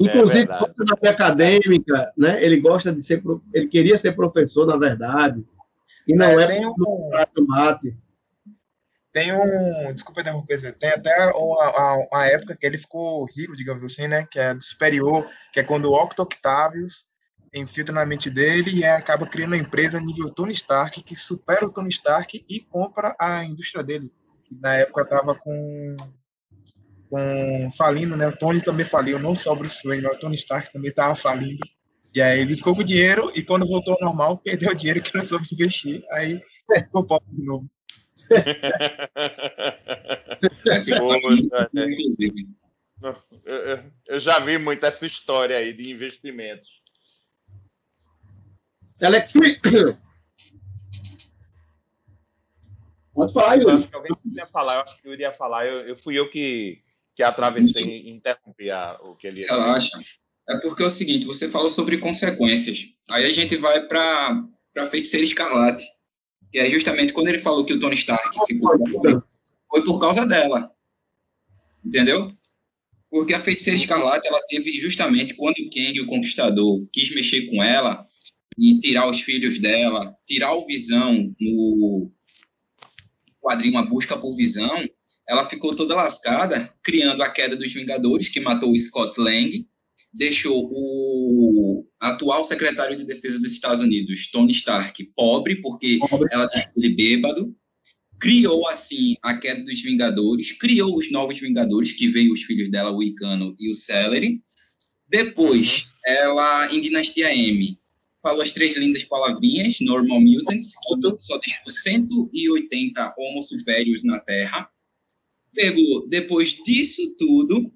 Inclusive, 0.00 0.42
é 0.42 0.46
na 0.46 0.96
vida 0.96 1.10
acadêmica, 1.10 2.12
né? 2.16 2.42
Ele 2.42 2.60
gosta 2.60 2.92
de 2.92 3.02
ser, 3.02 3.22
ele 3.52 3.68
queria 3.68 3.96
ser 3.96 4.12
professor, 4.12 4.66
na 4.66 4.76
verdade, 4.76 5.44
e 6.06 6.14
não 6.14 6.38
é, 6.38 6.44
é 6.44 6.46
tem 6.48 6.66
um, 6.66 6.76
mate. 7.46 7.96
Tem 9.12 9.32
um, 9.32 9.92
desculpa 9.94 10.22
interromper, 10.22 10.76
tem 10.76 10.90
até 10.90 11.30
uma, 11.36 12.06
uma, 12.10 12.26
época 12.26 12.56
que 12.56 12.66
ele 12.66 12.76
ficou 12.76 13.24
rico, 13.26 13.56
digamos 13.56 13.84
assim, 13.84 14.08
né? 14.08 14.26
Que 14.28 14.40
é 14.40 14.52
do 14.52 14.62
superior, 14.62 15.28
que 15.52 15.60
é 15.60 15.62
quando 15.62 15.86
o 15.86 15.94
Octo 15.94 16.22
Octavius 16.22 17.06
infiltra 17.54 17.94
na 17.94 18.04
mente 18.04 18.28
dele 18.28 18.72
e 18.80 18.84
acaba 18.84 19.26
criando 19.26 19.52
uma 19.52 19.62
empresa 19.62 20.00
nível 20.00 20.28
Tony 20.28 20.52
Stark 20.52 21.00
que 21.04 21.14
supera 21.14 21.64
o 21.64 21.72
Tony 21.72 21.88
Stark 21.90 22.44
e 22.48 22.60
compra 22.60 23.14
a 23.18 23.44
indústria 23.44 23.84
dele. 23.84 24.12
Na 24.50 24.74
época 24.74 25.02
estava 25.02 25.36
com 25.36 25.96
com 27.08 27.70
falindo, 27.76 28.16
né? 28.16 28.28
O 28.28 28.36
Tony 28.36 28.62
também 28.62 28.86
faliu, 28.86 29.18
não 29.18 29.34
só 29.34 29.52
o 29.52 29.56
Bruce 29.56 29.86
Wayne, 29.86 30.02
mas 30.02 30.16
o 30.16 30.18
Tony 30.18 30.36
Stark 30.36 30.72
também 30.72 30.90
estava 30.90 31.14
falindo. 31.14 31.66
E 32.14 32.22
aí 32.22 32.40
ele 32.40 32.56
ficou 32.56 32.76
com 32.76 32.84
dinheiro 32.84 33.32
e 33.34 33.42
quando 33.42 33.66
voltou 33.66 33.94
ao 33.94 34.00
normal, 34.08 34.38
perdeu 34.38 34.70
o 34.70 34.74
dinheiro 34.74 35.02
que 35.02 35.16
não 35.16 35.24
soube 35.24 35.48
investir. 35.52 36.04
Aí 36.12 36.38
ficou 36.78 37.04
pobre 37.04 37.28
de 37.32 37.44
novo. 37.44 37.68
eu 44.06 44.20
já 44.20 44.38
vi 44.38 44.56
muito 44.58 44.86
essa 44.86 45.04
história 45.06 45.56
aí 45.56 45.72
de 45.72 45.90
investimentos. 45.90 46.68
Alex 49.02 49.32
Pode 53.12 53.32
falar, 53.32 53.54
Yuri. 53.56 53.70
Eu 53.70 53.76
acho 53.76 53.88
que 53.88 53.96
alguém 53.96 54.12
ia 54.24 54.46
falar, 54.46 54.74
eu 54.74 54.80
acho 54.82 55.02
que 55.02 55.08
eu 55.08 55.12
iria 55.12 55.32
falar. 55.32 55.66
Eu, 55.66 55.88
eu 55.88 55.96
fui 55.96 56.18
eu 56.18 56.30
que 56.30 56.83
que 57.14 57.22
atravessei 57.22 57.84
e 57.84 58.10
interrompi 58.10 58.70
a, 58.70 58.98
o 59.02 59.14
que 59.14 59.26
ele 59.26 59.42
Relaxa. 59.42 59.98
É 60.48 60.56
porque 60.58 60.82
é 60.82 60.86
o 60.86 60.90
seguinte, 60.90 61.24
você 61.24 61.48
falou 61.48 61.70
sobre 61.70 61.98
consequências. 61.98 62.86
Aí 63.10 63.24
a 63.24 63.32
gente 63.32 63.56
vai 63.56 63.86
para 63.86 64.44
a 64.76 64.86
feiticeira 64.86 65.24
escarlate, 65.24 65.84
que 66.52 66.58
é 66.58 66.68
justamente 66.68 67.12
quando 67.12 67.28
ele 67.28 67.38
falou 67.40 67.64
que 67.64 67.72
o 67.72 67.80
Tony 67.80 67.94
Stark 67.94 68.36
ficou 68.46 68.78
foi 69.70 69.84
por 69.84 69.98
causa 69.98 70.26
dela. 70.26 70.70
Entendeu? 71.84 72.32
Porque 73.10 73.32
a 73.32 73.40
feiticeira 73.40 73.78
escarlate, 73.78 74.26
ela 74.26 74.40
teve 74.48 74.72
justamente 74.72 75.34
quando 75.34 75.58
o 75.58 75.70
Kang, 75.70 76.00
o 76.00 76.06
conquistador, 76.06 76.86
quis 76.92 77.14
mexer 77.14 77.46
com 77.46 77.62
ela 77.62 78.06
e 78.58 78.78
tirar 78.80 79.08
os 79.08 79.20
filhos 79.20 79.58
dela, 79.58 80.16
tirar 80.26 80.52
o 80.54 80.66
Visão 80.66 81.34
no 81.40 82.10
quadrinho 83.40 83.78
A 83.78 83.82
Busca 83.82 84.16
por 84.16 84.34
Visão, 84.34 84.84
ela 85.28 85.48
ficou 85.48 85.74
toda 85.74 85.94
lascada, 85.94 86.72
criando 86.82 87.22
a 87.22 87.30
queda 87.30 87.56
dos 87.56 87.72
Vingadores, 87.72 88.28
que 88.28 88.40
matou 88.40 88.72
o 88.72 88.78
Scott 88.78 89.18
Lang, 89.20 89.66
deixou 90.12 90.70
o 90.72 91.86
atual 91.98 92.44
secretário 92.44 92.96
de 92.96 93.04
Defesa 93.04 93.38
dos 93.38 93.52
Estados 93.52 93.82
Unidos, 93.82 94.30
Tony 94.30 94.52
Stark, 94.52 95.02
pobre, 95.16 95.56
porque 95.56 95.98
pobre. 95.98 96.28
ela 96.30 96.46
deixou 96.46 96.72
ele 96.76 96.94
bêbado, 96.94 97.54
criou, 98.20 98.68
assim, 98.68 99.16
a 99.22 99.34
queda 99.34 99.64
dos 99.64 99.82
Vingadores, 99.82 100.52
criou 100.52 100.96
os 100.96 101.10
novos 101.10 101.38
Vingadores, 101.38 101.92
que 101.92 102.08
veio 102.08 102.32
os 102.32 102.42
filhos 102.42 102.70
dela, 102.70 102.92
o 102.92 103.02
Icano 103.02 103.56
e 103.58 103.70
o 103.70 103.74
Celery. 103.74 104.40
Depois, 105.08 105.86
uhum. 105.86 105.92
ela, 106.06 106.74
em 106.74 106.80
Dinastia 106.80 107.34
M, 107.34 107.78
falou 108.22 108.42
as 108.42 108.52
três 108.52 108.76
lindas 108.76 109.04
palavrinhas, 109.04 109.76
Normal 109.80 110.20
Mutants, 110.20 110.70
que 110.70 111.22
só 111.22 111.38
deixou 111.38 111.68
180 111.68 113.14
Homo 113.18 113.40
na 114.04 114.20
Terra. 114.20 114.70
Pegou, 115.54 116.08
depois 116.08 116.56
disso 116.64 117.16
tudo, 117.16 117.72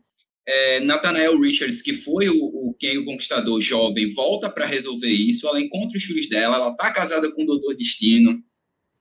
é, 0.47 0.81
Nathanael 0.81 1.39
Richards, 1.39 1.83
que 1.83 1.93
foi 1.93 2.29
o, 2.29 2.43
o 2.43 2.75
quem 2.79 2.99
o 2.99 3.05
conquistador 3.05 3.61
jovem, 3.61 4.13
volta 4.15 4.49
para 4.49 4.65
resolver 4.65 5.11
isso. 5.11 5.47
Ela 5.47 5.61
encontra 5.61 5.97
os 5.97 6.05
filhos 6.05 6.29
dela, 6.29 6.57
ela 6.57 6.71
está 6.71 6.91
casada 6.91 7.31
com 7.33 7.43
o 7.43 7.47
Doutor 7.47 7.75
Destino. 7.75 8.43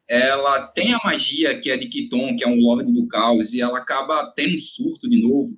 Ela 0.10 0.68
tem 0.68 0.94
a 0.94 1.00
magia 1.04 1.58
que 1.58 1.70
é 1.70 1.78
de 1.78 1.88
Kiton, 1.88 2.36
que 2.36 2.44
é 2.44 2.48
um 2.48 2.60
Lorde 2.60 2.94
do 2.94 3.08
Caos, 3.08 3.54
e 3.54 3.62
ela 3.62 3.78
acaba 3.78 4.32
tendo 4.36 4.56
um 4.56 4.60
surto 4.60 5.08
de 5.08 5.22
novo. 5.22 5.58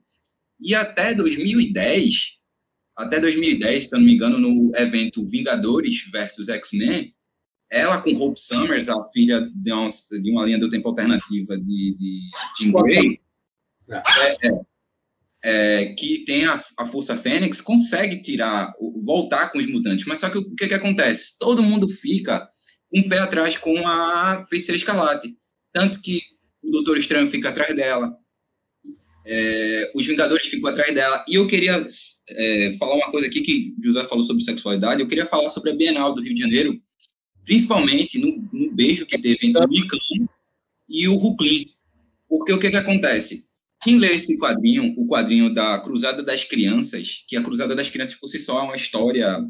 E 0.60 0.75
até 0.75 1.13
2010, 1.13 2.39
até 2.95 3.19
2010, 3.19 3.88
se 3.88 3.93
não 3.93 4.01
me 4.01 4.13
engano, 4.13 4.39
no 4.39 4.71
evento 4.75 5.25
Vingadores 5.27 6.03
versus 6.12 6.49
X-Men, 6.49 7.13
ela 7.71 8.01
com 8.01 8.15
Hope 8.15 8.39
Summers, 8.39 8.89
a 8.89 9.05
filha 9.12 9.41
de 9.53 9.71
uma, 9.71 9.88
de 9.88 10.32
uma 10.32 10.45
linha 10.45 10.58
do 10.58 10.69
tempo 10.69 10.88
alternativa 10.89 11.58
de, 11.58 11.95
de 11.97 12.21
Jean 12.60 12.71
Grey, 12.71 13.19
é, 13.89 14.47
é, 14.47 14.62
é, 15.43 15.86
que 15.93 16.25
tem 16.25 16.45
a, 16.45 16.63
a, 16.77 16.86
Força 16.86 17.15
Fênix, 17.15 17.62
consegue 17.62 18.21
tirar, 18.21 18.73
voltar 19.03 19.51
com 19.51 19.58
os 19.58 19.67
mutantes. 19.67 20.05
Mas 20.05 20.19
só 20.19 20.29
que 20.29 20.38
o 20.38 20.55
que, 20.55 20.67
que 20.67 20.73
acontece? 20.73 21.38
Todo 21.39 21.63
mundo 21.63 21.88
fica 21.88 22.47
um 22.93 23.08
pé 23.08 23.19
atrás 23.19 23.58
com 23.58 23.88
a 23.88 24.45
Feiticeira 24.49 24.77
Escarlate. 24.77 25.38
Tanto 25.71 26.01
que 26.01 26.19
o 26.62 26.71
Doutor 26.71 26.97
Estranho 26.97 27.29
fica 27.29 27.49
atrás 27.49 27.75
dela, 27.75 28.15
é, 29.25 29.91
os 29.95 30.05
Vingadores 30.05 30.47
ficam 30.47 30.69
atrás 30.69 30.93
dela. 30.93 31.23
E 31.27 31.36
eu 31.36 31.47
queria 31.47 31.86
é, 32.29 32.75
falar 32.77 32.95
uma 32.95 33.12
coisa 33.12 33.27
aqui 33.27 33.41
que 33.41 33.75
José 33.84 34.03
falou 34.05 34.23
sobre 34.23 34.43
sexualidade. 34.43 35.01
Eu 35.01 35.08
queria 35.08 35.25
falar 35.25 35.49
sobre 35.49 35.71
a 35.71 35.75
Bienal 35.75 36.13
do 36.13 36.21
Rio 36.21 36.34
de 36.34 36.41
Janeiro, 36.41 36.79
principalmente 37.49 38.19
no, 38.19 38.47
no 38.53 38.71
beijo 38.71 39.07
que 39.07 39.17
teve 39.17 39.47
entre 39.47 39.65
o 39.65 39.67
Micano 39.67 40.29
e 40.88 41.07
o 41.07 41.15
Ruclin. 41.15 41.65
Porque 42.29 42.53
o 42.53 42.59
que, 42.59 42.69
que 42.69 42.77
acontece? 42.77 43.47
Quem 43.81 43.97
lê 43.97 44.09
esse 44.09 44.38
quadrinho, 44.38 44.93
o 44.95 45.07
quadrinho 45.07 45.51
da 45.51 45.79
Cruzada 45.79 46.21
das 46.21 46.43
Crianças, 46.43 47.25
que 47.27 47.35
a 47.35 47.41
Cruzada 47.41 47.75
das 47.75 47.89
Crianças 47.89 48.13
por 48.13 48.27
si 48.27 48.38
só 48.38 48.59
é 48.59 48.62
uma 48.62 48.75
história 48.75 49.43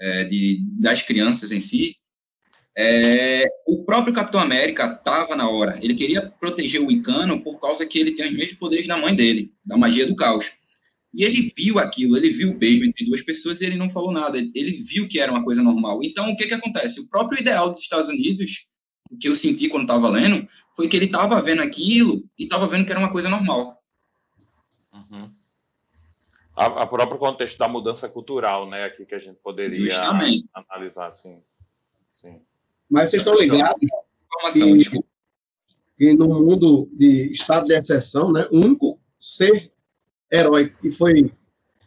é, 0.00 0.22
de, 0.22 0.60
das 0.78 1.02
crianças 1.02 1.50
em 1.50 1.58
si, 1.58 1.96
é, 2.78 3.44
o 3.66 3.82
próprio 3.82 4.14
Capitão 4.14 4.40
América 4.40 4.86
estava 4.86 5.34
na 5.34 5.48
hora. 5.50 5.80
Ele 5.82 5.94
queria 5.94 6.32
proteger 6.38 6.80
o 6.80 6.92
Icano 6.92 7.42
por 7.42 7.58
causa 7.58 7.84
que 7.86 7.98
ele 7.98 8.12
tem 8.12 8.28
os 8.28 8.34
mesmos 8.34 8.56
poderes 8.56 8.86
da 8.86 8.96
mãe 8.96 9.16
dele, 9.16 9.52
da 9.66 9.76
magia 9.76 10.06
do 10.06 10.14
caos. 10.14 10.52
E 11.16 11.24
ele 11.24 11.50
viu 11.56 11.78
aquilo, 11.78 12.14
ele 12.14 12.28
viu 12.28 12.50
o 12.50 12.58
beijo 12.58 12.84
entre 12.84 13.06
duas 13.06 13.22
pessoas 13.22 13.62
e 13.62 13.66
ele 13.66 13.76
não 13.76 13.88
falou 13.88 14.12
nada. 14.12 14.36
Ele 14.36 14.82
viu 14.82 15.08
que 15.08 15.18
era 15.18 15.32
uma 15.32 15.42
coisa 15.42 15.62
normal. 15.62 16.00
Então, 16.04 16.30
o 16.30 16.36
que, 16.36 16.46
que 16.46 16.52
acontece? 16.52 17.00
O 17.00 17.08
próprio 17.08 17.40
ideal 17.40 17.70
dos 17.70 17.80
Estados 17.80 18.10
Unidos, 18.10 18.66
o 19.10 19.16
que 19.16 19.26
eu 19.26 19.34
senti 19.34 19.66
quando 19.66 19.84
estava 19.84 20.10
lendo, 20.10 20.46
foi 20.76 20.88
que 20.88 20.94
ele 20.94 21.06
estava 21.06 21.40
vendo 21.40 21.62
aquilo 21.62 22.22
e 22.38 22.44
estava 22.44 22.66
vendo 22.66 22.84
que 22.84 22.90
era 22.92 23.00
uma 23.00 23.10
coisa 23.10 23.30
normal. 23.30 23.82
Uhum. 24.92 25.32
A, 26.54 26.66
a, 26.82 26.86
próprio 26.86 27.18
contexto 27.18 27.56
da 27.56 27.66
mudança 27.66 28.10
cultural, 28.10 28.68
né? 28.68 28.84
Aqui 28.84 29.06
que 29.06 29.14
a 29.14 29.18
gente 29.18 29.38
poderia 29.42 29.74
Justamente. 29.74 30.46
analisar 30.52 31.06
assim. 31.06 31.40
Sim. 32.12 32.42
Mas 32.90 33.08
vocês 33.08 33.22
estão 33.22 33.38
ligados 33.38 33.80
que, 34.52 35.00
que 35.96 36.12
no 36.12 36.28
mundo 36.28 36.90
de 36.92 37.30
estado 37.30 37.66
de 37.66 37.72
exceção, 37.72 38.30
né, 38.30 38.46
o 38.50 38.58
único 38.58 39.00
ser 39.18 39.72
herói 40.30 40.70
que 40.70 40.90
foi 40.90 41.32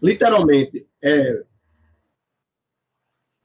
literalmente 0.01 0.87
é, 1.03 1.43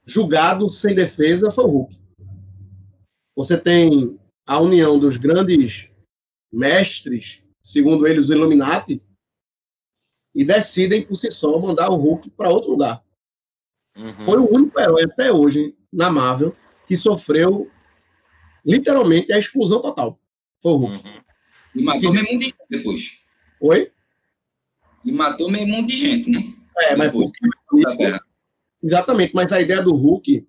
julgado 0.05 0.69
sem 0.69 0.95
defesa 0.95 1.51
foi 1.51 1.65
o 1.65 1.69
Hulk. 1.69 1.99
Você 3.35 3.57
tem 3.57 4.19
a 4.45 4.59
união 4.59 4.97
dos 4.99 5.17
grandes 5.17 5.89
mestres, 6.51 7.45
segundo 7.61 8.07
eles, 8.07 8.25
os 8.25 8.31
Illuminati, 8.31 9.01
e 10.33 10.45
decidem 10.45 11.05
por 11.05 11.15
si 11.15 11.31
só 11.31 11.59
mandar 11.59 11.89
o 11.89 11.95
Hulk 11.95 12.29
para 12.31 12.49
outro 12.49 12.71
lugar. 12.71 13.03
Uhum. 13.97 14.23
Foi 14.23 14.37
o 14.37 14.53
único 14.53 14.79
herói 14.79 15.03
até 15.03 15.31
hoje 15.31 15.75
na 15.91 16.09
Marvel 16.09 16.55
que 16.87 16.95
sofreu 16.95 17.71
literalmente 18.65 19.31
a 19.33 19.39
exclusão 19.39 19.81
total. 19.81 20.19
Foi 20.61 20.71
o 20.71 20.77
Hulk. 20.77 21.07
Uhum. 21.07 21.21
E 21.75 21.83
matou 21.83 22.11
de 22.11 22.17
gente 22.19 22.55
depois. 22.69 23.23
Oi? 23.59 23.91
E 25.05 25.11
matou 25.11 25.49
meio 25.49 25.67
mundo 25.67 25.87
de 25.87 25.95
gente, 25.95 26.29
né? 26.29 26.41
É, 26.77 26.95
mas 26.95 27.11
porque... 27.11 27.39
Exatamente, 28.83 29.33
mas 29.33 29.51
a 29.51 29.61
ideia 29.61 29.81
do 29.81 29.95
Hulk 29.95 30.45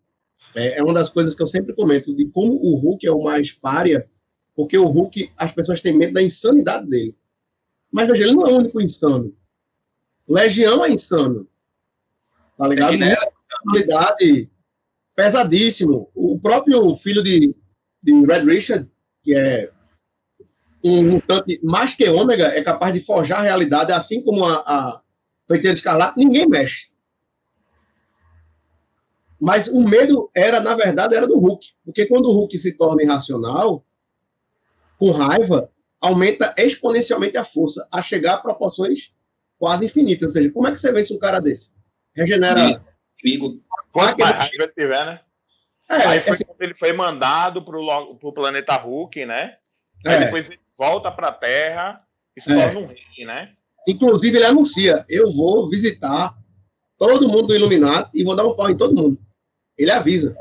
é, 0.55 0.79
é 0.79 0.83
uma 0.83 0.95
das 0.95 1.11
coisas 1.11 1.35
que 1.35 1.42
eu 1.42 1.47
sempre 1.47 1.75
comento, 1.75 2.14
de 2.14 2.27
como 2.27 2.55
o 2.55 2.77
Hulk 2.77 3.07
é 3.07 3.12
o 3.12 3.23
mais 3.23 3.53
párea, 3.53 4.09
porque 4.55 4.77
o 4.77 4.87
Hulk, 4.87 5.31
as 5.37 5.53
pessoas 5.53 5.81
têm 5.81 5.92
medo 5.92 6.14
da 6.14 6.23
insanidade 6.23 6.88
dele. 6.88 7.14
Mas 7.92 8.09
veja, 8.09 8.25
ele 8.25 8.33
não 8.33 8.47
é 8.47 8.53
o 8.53 8.57
único 8.57 8.81
insano. 8.81 9.35
Legião 10.27 10.85
é 10.85 10.90
insano. 10.90 11.47
Tá 12.57 12.66
ligado? 12.66 12.95
É 12.95 13.14
personalidade 13.14 14.51
pesadíssimo. 15.14 16.11
O 16.14 16.38
próprio 16.38 16.97
filho 16.97 17.23
de, 17.23 17.55
de 18.03 18.12
Red 18.25 18.45
Richard, 18.45 18.88
que 19.23 19.35
é 19.35 19.71
um 20.82 21.02
mutante 21.02 21.60
mais 21.62 21.94
que 21.94 22.08
ômega, 22.08 22.46
é 22.48 22.62
capaz 22.62 22.92
de 22.92 23.00
forjar 23.00 23.40
a 23.40 23.42
realidade, 23.42 23.92
assim 23.92 24.22
como 24.22 24.44
a, 24.44 24.54
a 24.66 25.00
feiticeira 25.48 25.74
escarlate, 25.74 26.18
ninguém 26.18 26.48
mexe. 26.48 26.88
Mas 29.40 29.68
o 29.68 29.80
medo 29.80 30.30
era, 30.34 30.60
na 30.60 30.74
verdade, 30.74 31.14
era 31.14 31.26
do 31.26 31.38
Hulk. 31.38 31.66
Porque 31.84 32.06
quando 32.06 32.26
o 32.26 32.32
Hulk 32.32 32.58
se 32.58 32.72
torna 32.72 33.02
irracional, 33.02 33.84
com 34.98 35.10
raiva, 35.10 35.70
aumenta 36.00 36.54
exponencialmente 36.56 37.36
a 37.36 37.44
força, 37.44 37.86
a 37.92 38.00
chegar 38.00 38.34
a 38.34 38.38
proporções 38.38 39.12
quase 39.58 39.84
infinitas. 39.84 40.30
Ou 40.30 40.34
seja, 40.34 40.50
como 40.50 40.68
é 40.68 40.72
que 40.72 40.78
você 40.78 40.92
vence 40.92 41.14
um 41.14 41.18
cara 41.18 41.38
desse? 41.38 41.72
Regenera. 42.14 42.82
Amigo. 43.22 43.62
Quanto 43.92 44.18
mais 44.18 44.32
raiva 44.32 44.72
tiver, 44.74 45.06
né? 45.06 45.20
É, 45.88 45.94
Aí 46.06 46.20
foi 46.20 46.36
quando 46.38 46.62
ele 46.62 46.74
foi 46.74 46.92
mandado 46.92 47.62
para 47.62 47.78
o 47.78 48.32
planeta 48.32 48.74
Hulk, 48.76 49.24
né? 49.24 49.56
Aí 50.04 50.14
é. 50.14 50.24
depois 50.24 50.50
ele 50.50 50.60
volta 50.76 51.10
para 51.10 51.28
a 51.28 51.32
Terra 51.32 52.02
e 52.36 52.40
se 52.40 52.48
torna 52.48 52.80
um 52.80 52.86
rei, 52.86 53.24
né? 53.24 53.52
Inclusive, 53.86 54.36
ele 54.36 54.46
anuncia: 54.46 55.04
eu 55.08 55.32
vou 55.32 55.68
visitar 55.68 56.34
todo 56.98 57.28
mundo 57.28 57.48
do 57.48 57.54
Illuminati 57.54 58.10
e 58.14 58.24
vou 58.24 58.34
dar 58.34 58.46
um 58.46 58.54
pau 58.54 58.70
em 58.70 58.76
todo 58.76 58.94
mundo. 58.94 59.18
Ele 59.76 59.90
avisa. 59.90 60.36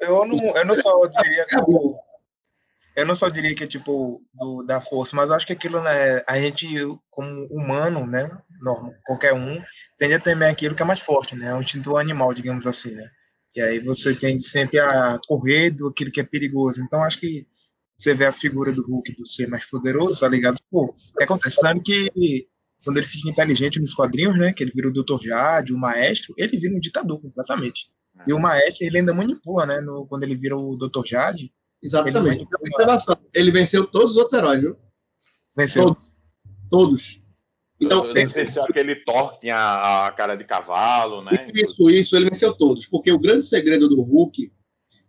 Eu 0.00 0.26
não, 0.26 0.38
eu 0.56 0.64
não 0.64 0.76
só 0.76 1.06
diria 1.06 1.44
que 1.46 1.56
o, 1.56 1.96
eu 2.94 3.06
não 3.06 3.14
só 3.14 3.28
diria 3.28 3.54
que 3.54 3.64
é 3.64 3.66
tipo 3.66 4.22
do, 4.34 4.62
da 4.62 4.80
força, 4.80 5.16
mas 5.16 5.30
acho 5.30 5.46
que 5.46 5.52
aquilo, 5.52 5.82
né, 5.82 6.22
a 6.26 6.38
gente, 6.38 6.68
como 7.10 7.46
humano, 7.46 8.06
né, 8.06 8.28
normal, 8.60 8.92
qualquer 9.04 9.32
um, 9.32 9.62
tende 9.96 10.14
a 10.14 10.20
temer 10.20 10.50
aquilo 10.50 10.74
que 10.74 10.82
é 10.82 10.86
mais 10.86 11.00
forte, 11.00 11.34
né, 11.34 11.48
é 11.50 11.54
um 11.54 11.62
instinto 11.62 11.96
animal, 11.96 12.34
digamos 12.34 12.66
assim, 12.66 12.90
né. 12.94 13.08
E 13.54 13.60
aí 13.60 13.78
você 13.80 14.14
tende 14.14 14.42
sempre 14.42 14.80
a 14.80 15.18
correr 15.26 15.70
do 15.70 15.88
aquilo 15.88 16.10
que 16.10 16.20
é 16.20 16.24
perigoso. 16.24 16.82
Então 16.82 17.02
acho 17.02 17.18
que 17.20 17.46
você 18.02 18.14
vê 18.14 18.26
a 18.26 18.32
figura 18.32 18.72
do 18.72 18.82
Hulk 18.82 19.14
do 19.16 19.26
ser 19.26 19.48
mais 19.48 19.64
poderoso, 19.64 20.18
tá 20.18 20.28
ligado? 20.28 20.58
Pô, 20.70 20.86
o 20.86 21.16
que 21.16 21.24
acontece? 21.24 21.60
Claro 21.60 21.80
que 21.80 22.48
quando 22.84 22.96
ele 22.96 23.06
fica 23.06 23.30
inteligente 23.30 23.78
nos 23.78 23.94
quadrinhos, 23.94 24.36
né, 24.36 24.52
que 24.52 24.62
ele 24.62 24.72
vira 24.74 24.88
o 24.88 24.92
Dr. 24.92 25.22
Jade, 25.22 25.72
o 25.72 25.78
maestro, 25.78 26.34
ele 26.36 26.56
vira 26.56 26.74
um 26.74 26.80
ditador 26.80 27.20
completamente. 27.20 27.90
E 28.26 28.32
o 28.32 28.38
maestro, 28.38 28.86
ele 28.86 28.98
ainda 28.98 29.14
manipula, 29.14 29.66
né? 29.66 29.80
No, 29.80 30.06
quando 30.06 30.22
ele 30.22 30.34
vira 30.34 30.56
o 30.56 30.76
Dr. 30.76 31.04
Jade. 31.04 31.52
Exatamente. 31.82 32.46
Ele, 32.60 33.18
ele 33.34 33.50
venceu 33.50 33.86
todos 33.86 34.12
os 34.12 34.16
outros 34.16 34.38
heróis, 34.38 34.60
viu? 34.60 34.76
Venceu. 35.56 35.84
Todos. 35.86 36.14
todos. 36.70 37.22
Então, 37.80 38.04
ele 38.04 38.26
venceu 38.26 38.62
aquele 38.62 38.96
Thor 38.96 39.32
que 39.32 39.40
tinha 39.40 40.06
a 40.06 40.12
cara 40.12 40.36
de 40.36 40.44
cavalo, 40.44 41.22
né? 41.24 41.50
Isso, 41.52 41.90
isso, 41.90 42.14
ele 42.14 42.26
venceu 42.26 42.54
todos. 42.54 42.86
Porque 42.86 43.10
o 43.10 43.18
grande 43.18 43.44
segredo 43.44 43.88
do 43.88 44.00
Hulk 44.02 44.52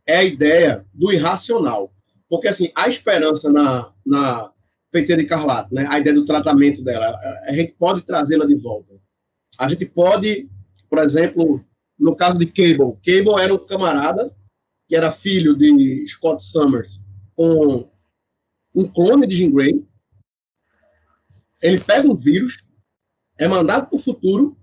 é 0.08 0.18
a 0.18 0.24
ideia 0.24 0.84
do 0.91 1.12
irracional. 1.12 1.93
Porque, 2.34 2.47
assim, 2.47 2.71
a 2.73 2.89
esperança 2.89 3.51
na, 3.51 3.93
na 4.03 4.51
feiticeira 4.91 5.21
de 5.21 5.29
né? 5.71 5.86
A 5.88 5.99
ideia 5.99 6.15
do 6.15 6.25
tratamento 6.25 6.84
dela, 6.84 7.15
a 7.45 7.53
gente 7.53 7.73
pode 7.73 8.01
trazê-la 8.01 8.43
de 8.43 8.55
volta. 8.55 8.99
A 9.55 9.67
gente 9.67 9.86
pode, 9.86 10.49
por 10.89 10.97
exemplo, 10.97 11.63
no 11.97 12.15
caso 12.15 12.39
de 12.39 12.47
Cable, 12.47 12.97
Cable 13.05 13.39
era 13.39 13.53
um 13.53 13.63
camarada 13.63 14.36
que 14.88 14.95
era 14.95 15.11
filho 15.11 15.55
de 15.55 16.07
Scott 16.07 16.43
Summers 16.43 17.05
com 17.36 17.88
um 18.73 18.86
clone 18.86 19.27
de 19.27 19.36
Jean 19.36 19.51
Grey. 19.51 19.86
Ele 21.61 21.79
pega 21.79 22.11
um 22.11 22.15
vírus, 22.15 22.57
é 23.38 23.47
mandado 23.47 23.89
para 23.89 23.95
o 23.95 24.01
futuro 24.01 24.57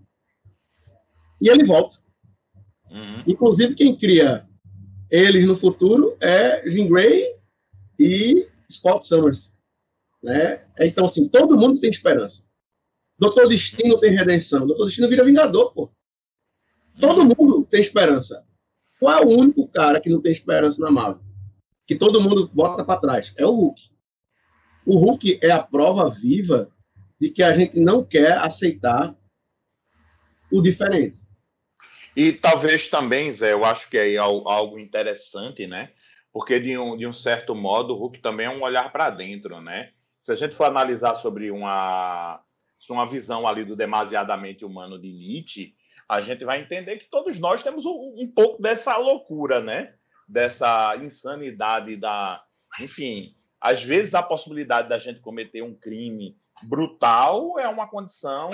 e 1.40 1.48
ele 1.48 1.64
volta. 1.64 1.98
Uhum. 2.90 3.22
Inclusive, 3.28 3.76
quem 3.76 3.96
cria 3.96 4.44
eles 5.08 5.46
no 5.46 5.54
futuro 5.54 6.16
é 6.20 6.68
Jean 6.68 6.88
Grey 6.88 7.38
e 8.00 8.48
Scott 8.70 9.06
Summers. 9.06 9.54
Né? 10.22 10.64
Então, 10.78 11.04
assim, 11.04 11.28
todo 11.28 11.56
mundo 11.56 11.78
tem 11.78 11.90
esperança. 11.90 12.48
Doutor 13.18 13.46
Destino 13.46 14.00
tem 14.00 14.12
redenção. 14.12 14.66
Doutor 14.66 14.86
Destino 14.86 15.08
vira 15.08 15.24
Vingador, 15.24 15.74
pô. 15.74 15.92
Todo 16.98 17.24
mundo 17.24 17.66
tem 17.70 17.80
esperança. 17.80 18.46
Qual 18.98 19.18
é 19.18 19.24
o 19.24 19.28
único 19.28 19.68
cara 19.68 20.00
que 20.00 20.08
não 20.08 20.20
tem 20.20 20.32
esperança 20.32 20.80
na 20.80 20.90
Marvel? 20.90 21.22
Que 21.86 21.94
todo 21.94 22.20
mundo 22.20 22.48
bota 22.52 22.84
para 22.84 23.00
trás. 23.00 23.34
É 23.36 23.44
o 23.44 23.50
Hulk. 23.50 23.80
O 24.86 24.96
Hulk 24.96 25.38
é 25.42 25.50
a 25.50 25.62
prova 25.62 26.08
viva 26.08 26.70
de 27.20 27.30
que 27.30 27.42
a 27.42 27.52
gente 27.52 27.78
não 27.78 28.02
quer 28.02 28.38
aceitar 28.38 29.14
o 30.50 30.62
diferente. 30.62 31.20
E 32.16 32.32
talvez 32.32 32.88
também, 32.88 33.32
Zé, 33.32 33.52
eu 33.52 33.64
acho 33.64 33.88
que 33.88 33.98
é 33.98 34.16
algo 34.16 34.78
interessante, 34.78 35.66
né? 35.66 35.92
Porque, 36.32 36.60
de 36.60 36.78
um, 36.78 36.96
de 36.96 37.06
um 37.06 37.12
certo 37.12 37.54
modo, 37.54 37.94
o 37.94 37.96
Hulk 37.96 38.20
também 38.20 38.46
é 38.46 38.50
um 38.50 38.62
olhar 38.62 38.92
para 38.92 39.10
dentro, 39.10 39.60
né? 39.60 39.92
Se 40.20 40.30
a 40.30 40.34
gente 40.34 40.54
for 40.54 40.64
analisar 40.64 41.14
sobre 41.16 41.50
uma, 41.50 42.40
uma 42.88 43.06
visão 43.06 43.46
ali 43.46 43.64
do 43.64 43.74
demasiadamente 43.74 44.64
humano 44.64 45.00
de 45.00 45.12
Nietzsche, 45.12 45.74
a 46.08 46.20
gente 46.20 46.44
vai 46.44 46.60
entender 46.60 46.98
que 46.98 47.08
todos 47.08 47.38
nós 47.38 47.62
temos 47.62 47.86
um, 47.86 48.14
um 48.18 48.30
pouco 48.32 48.60
dessa 48.60 48.96
loucura, 48.96 49.60
né? 49.60 49.94
Dessa 50.28 50.96
insanidade 50.96 51.96
da. 51.96 52.42
Enfim, 52.80 53.34
às 53.60 53.82
vezes 53.82 54.14
a 54.14 54.22
possibilidade 54.22 54.88
da 54.88 54.98
gente 54.98 55.20
cometer 55.20 55.62
um 55.62 55.74
crime 55.74 56.36
brutal 56.62 57.58
é 57.58 57.68
uma 57.68 57.88
condição 57.88 58.50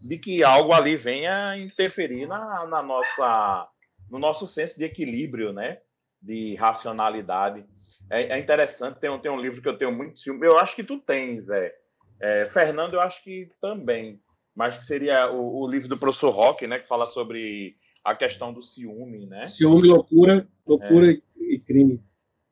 de 0.00 0.18
que 0.18 0.42
algo 0.42 0.72
ali 0.72 0.96
venha 0.96 1.56
interferir 1.58 2.26
na, 2.26 2.66
na 2.66 2.82
nossa, 2.82 3.68
no 4.10 4.18
nosso 4.18 4.46
senso 4.46 4.78
de 4.78 4.84
equilíbrio, 4.84 5.52
né? 5.52 5.78
De 6.20 6.54
racionalidade. 6.56 7.64
É, 8.10 8.36
é, 8.36 8.38
interessante, 8.38 8.98
tem 8.98 9.08
um, 9.08 9.18
tem 9.18 9.30
um 9.30 9.40
livro 9.40 9.62
que 9.62 9.68
eu 9.68 9.78
tenho 9.78 9.92
muito 9.92 10.18
ciúme. 10.18 10.46
Eu 10.46 10.58
acho 10.58 10.74
que 10.74 10.82
tu 10.82 10.98
tens, 10.98 11.48
é, 11.48 11.72
é 12.20 12.44
Fernando, 12.44 12.94
eu 12.94 13.00
acho 13.00 13.22
que 13.22 13.50
também. 13.60 14.20
Mas 14.54 14.78
que 14.78 14.84
seria 14.84 15.30
o, 15.30 15.62
o, 15.62 15.68
livro 15.68 15.88
do 15.88 15.96
professor 15.96 16.30
Rock, 16.30 16.66
né? 16.66 16.78
Que 16.78 16.88
fala 16.88 17.06
sobre 17.06 17.76
a 18.04 18.14
questão 18.14 18.52
do 18.52 18.62
ciúme, 18.62 19.26
né? 19.26 19.46
Ciúme, 19.46 19.88
loucura, 19.88 20.46
loucura 20.66 21.12
é. 21.12 21.20
e 21.36 21.58
crime. 21.58 22.02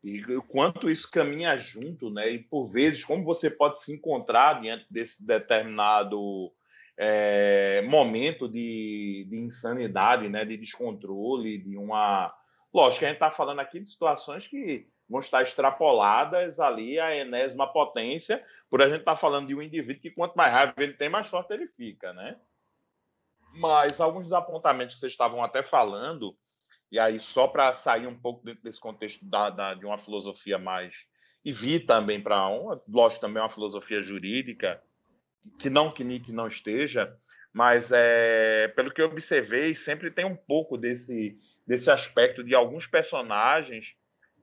E 0.02 0.22
o 0.36 0.42
quanto 0.42 0.88
isso 0.88 1.10
caminha 1.10 1.56
junto, 1.56 2.08
né? 2.08 2.30
E 2.30 2.38
por 2.38 2.68
vezes, 2.68 3.04
como 3.04 3.24
você 3.24 3.50
pode 3.50 3.80
se 3.80 3.92
encontrar 3.92 4.60
diante 4.60 4.86
desse 4.88 5.26
determinado 5.26 6.52
é, 6.96 7.82
momento 7.82 8.48
de, 8.48 9.26
de, 9.28 9.36
insanidade, 9.36 10.28
né? 10.28 10.44
De 10.44 10.56
descontrole, 10.56 11.58
de 11.58 11.76
uma. 11.76 12.32
Lógico, 12.72 13.04
a 13.04 13.08
gente 13.08 13.16
está 13.16 13.30
falando 13.30 13.60
aqui 13.60 13.80
de 13.80 13.88
situações 13.88 14.46
que 14.46 14.86
vão 15.08 15.20
estar 15.20 15.42
extrapoladas 15.42 16.60
ali 16.60 17.00
à 17.00 17.16
enésima 17.16 17.66
potência, 17.72 18.44
por 18.68 18.82
a 18.82 18.88
gente 18.88 19.00
estar 19.00 19.12
tá 19.12 19.16
falando 19.16 19.48
de 19.48 19.54
um 19.54 19.62
indivíduo 19.62 20.02
que 20.02 20.10
quanto 20.10 20.34
mais 20.34 20.52
raiva 20.52 20.74
ele 20.76 20.92
tem, 20.92 21.08
mais 21.08 21.28
forte 21.28 21.52
ele 21.52 21.66
fica, 21.68 22.12
né? 22.12 22.36
Mas 23.54 24.00
alguns 24.00 24.24
dos 24.24 24.32
apontamentos 24.32 24.94
que 24.94 25.00
vocês 25.00 25.12
estavam 25.12 25.42
até 25.42 25.62
falando, 25.62 26.36
e 26.92 26.98
aí 26.98 27.18
só 27.18 27.46
para 27.46 27.72
sair 27.72 28.06
um 28.06 28.18
pouco 28.18 28.44
desse 28.62 28.78
contexto 28.78 29.24
da, 29.24 29.48
da, 29.48 29.74
de 29.74 29.86
uma 29.86 29.98
filosofia 29.98 30.58
mais 30.58 31.06
e 31.44 31.52
vi 31.52 31.80
também 31.80 32.22
para 32.22 32.46
uma, 32.48 32.82
lógico 32.86 33.22
também 33.22 33.42
uma 33.42 33.48
filosofia 33.48 34.02
jurídica 34.02 34.82
que 35.58 35.70
não 35.70 35.90
que 35.90 36.04
Nick 36.04 36.30
não 36.30 36.46
esteja, 36.46 37.16
mas 37.52 37.90
é, 37.92 38.68
pelo 38.68 38.92
que 38.92 39.00
eu 39.00 39.06
observei 39.06 39.74
sempre 39.74 40.10
tem 40.10 40.24
um 40.24 40.36
pouco 40.36 40.76
desse 40.76 41.38
desse 41.68 41.90
aspecto 41.90 42.42
de 42.42 42.54
alguns 42.54 42.86
personagens 42.86 43.94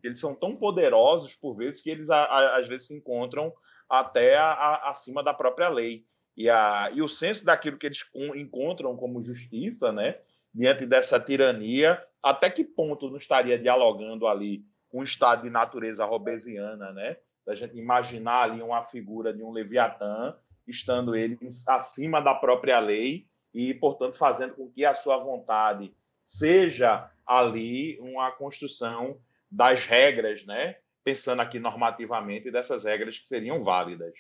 eles 0.04 0.20
são 0.20 0.36
tão 0.36 0.56
poderosos 0.56 1.34
por 1.34 1.56
vezes 1.56 1.82
que 1.82 1.90
eles 1.90 2.12
a, 2.12 2.24
a, 2.24 2.60
às 2.60 2.68
vezes 2.68 2.86
se 2.86 2.96
encontram 2.96 3.52
até 3.90 4.38
a, 4.38 4.90
acima 4.90 5.24
da 5.24 5.34
própria 5.34 5.68
lei. 5.68 6.06
E, 6.38 6.46
e 6.94 7.02
o 7.02 7.08
senso 7.10 7.44
daquilo 7.44 7.80
que 7.80 7.88
eles 7.88 8.08
encontram 8.36 8.96
como 8.96 9.24
justiça, 9.24 9.92
né, 9.92 10.20
diante 10.54 10.86
dessa 10.86 11.20
tirania, 11.20 12.00
até 12.22 12.52
que 12.52 12.64
ponto 12.64 13.10
não 13.10 13.18
estaria 13.18 13.58
dialogando 13.58 14.28
ali 14.28 14.64
o 14.92 15.02
estado 15.02 15.42
de 15.42 15.50
natureza 15.50 16.06
robesiana, 16.06 16.92
né? 16.94 17.18
Da 17.46 17.56
gente 17.56 17.76
imaginar 17.76 18.44
ali 18.44 18.62
uma 18.62 18.84
figura 18.84 19.34
de 19.34 19.44
um 19.44 19.52
Leviatã, 19.52 20.36
estando 20.68 21.16
ele 21.16 21.38
acima 21.68 22.22
da 22.22 22.34
própria 22.34 22.80
lei 22.80 23.28
e, 23.54 23.74
portanto, 23.74 24.16
fazendo 24.16 24.54
com 24.54 24.70
que 24.70 24.86
a 24.86 24.96
sua 24.96 25.18
vontade 25.18 25.94
seja 26.26 27.12
ali 27.26 27.98
uma 28.00 28.32
construção 28.32 29.20
das 29.50 29.86
regras, 29.86 30.46
né? 30.46 30.76
Pensando 31.04 31.42
aqui 31.42 31.60
normativamente 31.60 32.52
dessas 32.52 32.84
regras 32.84 33.18
que 33.18 33.28
seriam 33.28 33.64
válidas. 33.64 34.14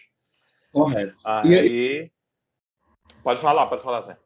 Correto. 0.72 1.16
Aí, 1.26 1.49
e 1.49 1.60
aí... 1.60 2.12
Pode 3.24 3.39
falar, 3.39 3.68
pode 3.68 3.84
falar, 3.84 4.01
Zé. 4.01 4.18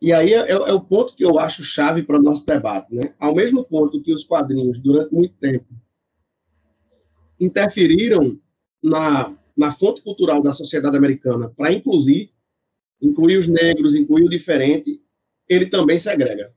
E 0.00 0.12
aí 0.12 0.32
é, 0.32 0.50
é 0.50 0.72
o 0.72 0.80
ponto 0.80 1.14
que 1.14 1.24
eu 1.24 1.38
acho 1.38 1.62
chave 1.62 2.02
para 2.02 2.18
o 2.18 2.22
nosso 2.22 2.46
debate, 2.46 2.94
né? 2.94 3.14
Ao 3.18 3.34
mesmo 3.34 3.64
ponto 3.64 4.02
que 4.02 4.14
os 4.14 4.24
quadrinhos, 4.24 4.78
durante 4.78 5.14
muito 5.14 5.34
tempo, 5.34 5.66
interferiram 7.38 8.40
na, 8.82 9.36
na 9.56 9.72
fonte 9.72 10.02
cultural 10.02 10.42
da 10.42 10.52
sociedade 10.52 10.96
americana 10.96 11.52
para 11.54 11.70
incluir, 11.70 12.32
incluir 13.00 13.36
os 13.36 13.46
negros, 13.46 13.94
incluir 13.94 14.24
o 14.24 14.30
diferente, 14.30 15.02
ele 15.46 15.66
também 15.66 15.98
segrega. 15.98 16.54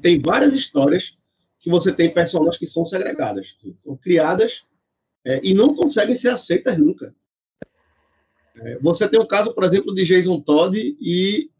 Tem 0.00 0.20
várias 0.20 0.54
histórias 0.54 1.16
que 1.58 1.70
você 1.70 1.92
tem 1.92 2.12
personagens 2.12 2.58
que 2.58 2.66
são 2.66 2.84
segregadas, 2.84 3.54
são 3.76 3.96
criadas 3.96 4.64
é, 5.24 5.40
e 5.42 5.54
não 5.54 5.74
conseguem 5.74 6.16
ser 6.16 6.28
aceitas 6.28 6.76
nunca. 6.78 7.14
É, 8.56 8.78
você 8.78 9.08
tem 9.08 9.20
o 9.20 9.26
caso, 9.26 9.54
por 9.54 9.64
exemplo, 9.64 9.94
de 9.94 10.04
Jason 10.04 10.40
Todd 10.40 10.76
e 10.76 11.50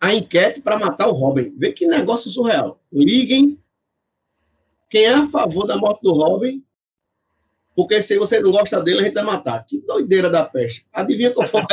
a 0.00 0.14
enquete 0.14 0.60
para 0.60 0.78
matar 0.78 1.08
o 1.08 1.12
Robin. 1.12 1.54
Vê 1.56 1.72
que 1.72 1.86
negócio 1.86 2.30
surreal. 2.30 2.82
Liguem 2.92 3.58
quem 4.90 5.04
é 5.04 5.14
a 5.14 5.28
favor 5.28 5.66
da 5.66 5.76
morte 5.76 6.02
do 6.02 6.12
Robin, 6.12 6.64
porque 7.74 8.02
se 8.02 8.18
você 8.18 8.40
não 8.40 8.50
gosta 8.52 8.82
dele, 8.82 9.00
a 9.00 9.02
gente 9.04 9.14
vai 9.14 9.24
matar. 9.24 9.64
Que 9.64 9.80
doideira 9.80 10.30
da 10.30 10.44
peste. 10.44 10.86
Adivinha 10.92 11.32
qual 11.32 11.46
foi? 11.46 11.62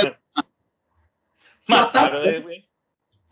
Matar. 1.68 2.12
Corte 2.12 2.62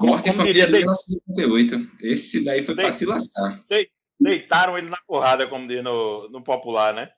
em 0.08 0.34
família 0.34 0.66
de 0.66 0.72
1958. 0.72 1.92
Esse 2.02 2.44
daí 2.44 2.64
foi 2.64 2.76
para 2.76 2.92
se 2.92 3.06
lascar. 3.06 3.64
Deitaram 4.20 4.78
ele 4.78 4.90
na 4.90 4.98
porrada, 5.08 5.48
como 5.48 5.68
diz 5.68 5.84
no, 5.84 6.30
no 6.30 6.44
popular, 6.44 6.94
né? 6.94 7.10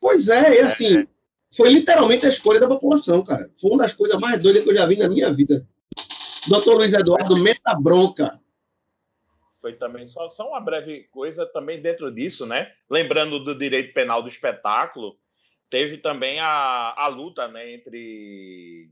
Pois 0.00 0.28
é, 0.28 0.56
e 0.56 0.60
assim, 0.60 0.98
é. 0.98 1.06
foi 1.54 1.70
literalmente 1.70 2.26
a 2.26 2.28
escolha 2.28 2.60
da 2.60 2.68
população, 2.68 3.22
cara. 3.24 3.50
Foi 3.60 3.70
uma 3.70 3.82
das 3.82 3.92
coisas 3.92 4.18
mais 4.18 4.40
doidas 4.40 4.62
que 4.62 4.70
eu 4.70 4.74
já 4.74 4.86
vi 4.86 4.96
na 4.96 5.08
minha 5.08 5.32
vida. 5.32 5.66
Doutor 6.48 6.76
Luiz 6.76 6.92
Eduardo, 6.92 7.36
meta 7.36 7.74
bronca. 7.74 8.40
Foi 9.60 9.74
também 9.74 10.06
só, 10.06 10.28
só 10.28 10.48
uma 10.48 10.60
breve 10.60 11.04
coisa 11.10 11.44
também 11.46 11.82
dentro 11.82 12.10
disso, 12.10 12.46
né? 12.46 12.72
Lembrando 12.88 13.42
do 13.44 13.54
direito 13.54 13.92
penal 13.92 14.22
do 14.22 14.28
espetáculo, 14.28 15.18
teve 15.68 15.98
também 15.98 16.40
a, 16.40 16.94
a 16.96 17.06
luta 17.08 17.46
né, 17.48 17.74
entre, 17.74 18.90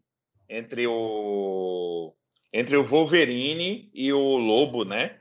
entre, 0.49 0.87
o, 0.87 2.15
entre 2.53 2.77
o 2.77 2.85
Wolverine 2.85 3.91
e 3.93 4.13
o 4.13 4.37
Lobo, 4.37 4.85
né? 4.85 5.19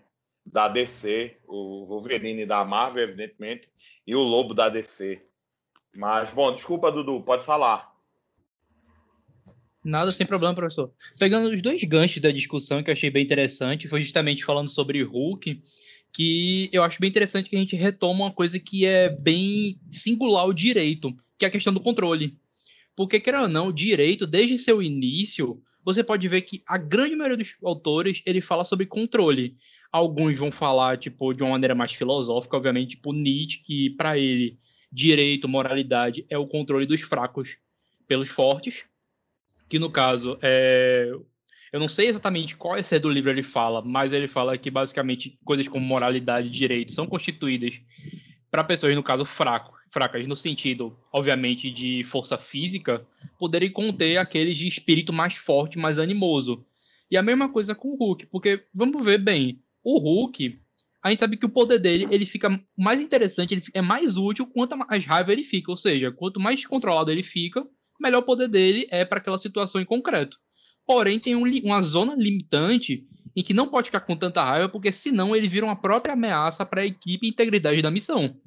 da 0.52 0.68
DC, 0.68 1.38
o 1.48 1.86
Wolverine 1.86 2.46
da 2.46 2.64
Marvel, 2.64 3.04
evidentemente, 3.04 3.70
e 4.06 4.16
o 4.16 4.22
Lobo 4.22 4.54
da 4.54 4.70
DC. 4.70 5.22
Mas, 5.96 6.32
bom, 6.32 6.54
desculpa, 6.54 6.92
Dudu, 6.92 7.22
pode 7.22 7.44
falar. 7.44 7.94
Nada, 9.84 10.12
sem 10.12 10.26
problema, 10.26 10.54
professor. 10.56 10.92
Pegando 11.20 11.50
os 11.50 11.62
dois 11.62 11.84
ganchos 11.84 12.22
da 12.22 12.32
discussão 12.32 12.82
que 12.82 12.90
eu 12.90 12.94
achei 12.94 13.10
bem 13.10 13.24
interessante, 13.24 13.88
foi 13.88 14.02
justamente 14.02 14.46
falando 14.46 14.70
sobre 14.70 15.04
Hulk, 15.04 15.62
que 16.14 16.70
eu 16.72 16.84
acho 16.84 17.00
bem 17.00 17.10
interessante 17.10 17.50
que 17.50 17.56
a 17.56 17.60
gente 17.60 17.76
retoma 17.76 18.26
uma 18.26 18.34
coisa 18.34 18.60
que 18.60 18.86
é 18.86 19.10
bem 19.22 19.80
singular 19.92 20.46
o 20.46 20.54
direito, 20.54 21.16
que 21.38 21.46
é 21.46 21.48
a 21.48 21.52
questão 21.52 21.74
do 21.74 21.82
controle. 21.82 22.38
Porque, 22.96 23.20
quer 23.20 23.36
ou 23.36 23.48
não, 23.48 23.68
o 23.68 23.74
direito, 23.74 24.26
desde 24.26 24.58
seu 24.58 24.82
início, 24.82 25.62
você 25.88 26.04
pode 26.04 26.28
ver 26.28 26.42
que 26.42 26.62
a 26.68 26.78
grande 26.78 27.16
maioria 27.16 27.38
dos 27.38 27.56
autores, 27.64 28.22
ele 28.26 28.42
fala 28.42 28.66
sobre 28.66 28.86
controle. 28.86 29.56
Alguns 29.90 30.38
vão 30.38 30.52
falar, 30.52 30.98
tipo, 30.98 31.34
de 31.34 31.42
uma 31.42 31.52
maneira 31.52 31.74
mais 31.74 31.94
filosófica, 31.94 32.58
obviamente, 32.58 32.98
tipo 32.98 33.14
Nietzsche, 33.14 33.60
que 33.60 33.90
para 33.92 34.18
ele 34.18 34.60
direito, 34.92 35.48
moralidade, 35.48 36.26
é 36.30 36.38
o 36.38 36.46
controle 36.46 36.86
dos 36.86 37.00
fracos 37.00 37.56
pelos 38.06 38.28
fortes, 38.28 38.84
que 39.70 39.80
no 39.80 39.90
caso 39.90 40.38
é 40.42 41.10
eu 41.72 41.80
não 41.80 41.88
sei 41.88 42.08
exatamente 42.08 42.56
qual 42.56 42.76
é 42.78 43.00
do 43.00 43.10
livro 43.10 43.30
ele 43.30 43.44
fala, 43.44 43.82
mas 43.82 44.12
ele 44.12 44.28
fala 44.28 44.58
que 44.58 44.70
basicamente 44.70 45.40
coisas 45.46 45.68
como 45.70 45.86
moralidade 45.86 46.48
e 46.48 46.52
direito 46.52 46.92
são 46.92 47.08
constituídas 47.08 47.80
para 48.52 48.64
pessoas, 48.64 48.96
no 48.96 49.04
caso, 49.04 49.24
fraco, 49.24 49.77
fracas, 49.98 50.28
no 50.28 50.38
sentido, 50.38 50.96
obviamente, 51.12 51.72
de 51.72 52.04
força 52.04 52.38
física, 52.38 53.04
poderem 53.40 53.72
conter 53.72 54.18
aqueles 54.18 54.56
de 54.56 54.68
espírito 54.68 55.12
mais 55.12 55.36
forte, 55.36 55.80
mais 55.80 55.98
animoso. 55.98 56.64
E 57.10 57.18
a 57.18 57.24
mesma 57.24 57.52
coisa 57.52 57.74
com 57.74 57.94
o 57.94 57.96
Hulk, 57.96 58.28
porque 58.28 58.64
vamos 58.72 59.04
ver 59.04 59.18
bem, 59.18 59.60
o 59.84 59.98
Hulk, 59.98 60.62
a 61.02 61.10
gente 61.10 61.20
sabe 61.20 61.36
que 61.36 61.48
o 61.48 61.50
poder 61.50 61.80
dele 61.80 62.08
ele 62.12 62.28
fica 62.28 62.48
mais 62.78 63.02
interessante, 63.02 63.56
ele 63.56 63.64
é 63.74 63.82
mais 63.82 64.18
útil 64.18 64.46
quanto 64.46 64.78
mais 64.78 65.04
raiva 65.04 65.34
ele 65.34 65.44
fica, 65.44 65.72
ou 65.72 65.78
seja, 65.78 66.12
quanto 66.12 66.40
mais 66.40 66.58
descontrolado 66.58 67.12
ele 67.12 67.24
fica, 67.24 67.66
melhor 68.00 68.20
o 68.20 68.26
poder 68.26 68.48
dele 68.48 68.88
é 68.92 69.04
para 69.04 69.18
aquela 69.18 69.40
situação 69.40 69.82
em 69.82 69.86
concreto. 69.86 70.38
Porém, 70.86 71.18
tem 71.18 71.36
um, 71.36 71.44
uma 71.64 71.82
zona 71.82 72.14
limitante 72.16 73.04
em 73.36 73.42
que 73.42 73.54
não 73.54 73.68
pode 73.68 73.88
ficar 73.88 74.02
com 74.02 74.16
tanta 74.16 74.44
raiva, 74.44 74.70
porque 74.70 74.92
senão 74.92 75.36
ele 75.36 75.48
vira 75.48 75.66
uma 75.66 75.82
própria 75.82 76.14
ameaça 76.14 76.64
para 76.64 76.82
a 76.82 76.86
equipe 76.86 77.26
e 77.26 77.30
integridade 77.30 77.82
da 77.82 77.90
missão. 77.90 78.40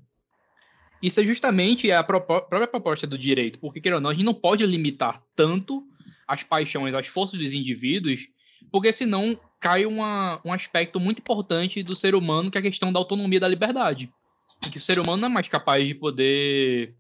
Isso 1.03 1.21
é 1.21 1.25
justamente 1.25 1.91
a 1.91 2.05
própria 2.05 2.67
proposta 2.67 3.07
do 3.07 3.17
direito, 3.17 3.59
porque, 3.59 3.81
querendo 3.81 3.97
ou 3.97 4.03
não, 4.03 4.11
a 4.11 4.15
gente 4.15 4.25
não 4.25 4.35
pode 4.35 4.65
limitar 4.67 5.23
tanto 5.35 5.87
as 6.29 6.43
paixões, 6.43 6.95
as 6.95 7.07
forças 7.07 7.39
dos 7.39 7.53
indivíduos, 7.53 8.29
porque 8.71 8.93
senão 8.93 9.39
cai 9.59 9.87
uma, 9.87 10.41
um 10.45 10.53
aspecto 10.53 11.01
muito 11.01 11.21
importante 11.21 11.83
do 11.83 11.97
ser 11.97 12.15
humano, 12.15 12.51
que 12.51 12.59
é 12.59 12.61
a 12.61 12.63
questão 12.63 12.93
da 12.93 12.99
autonomia 12.99 13.41
da 13.41 13.49
liberdade. 13.49 14.13
Em 14.67 14.71
que 14.71 14.79
o 14.79 14.81
ser 14.81 14.99
humano 14.99 15.23
não 15.23 15.29
é 15.29 15.33
mais 15.33 15.49
capaz 15.49 15.87
de 15.87 15.95
poder 15.95 16.95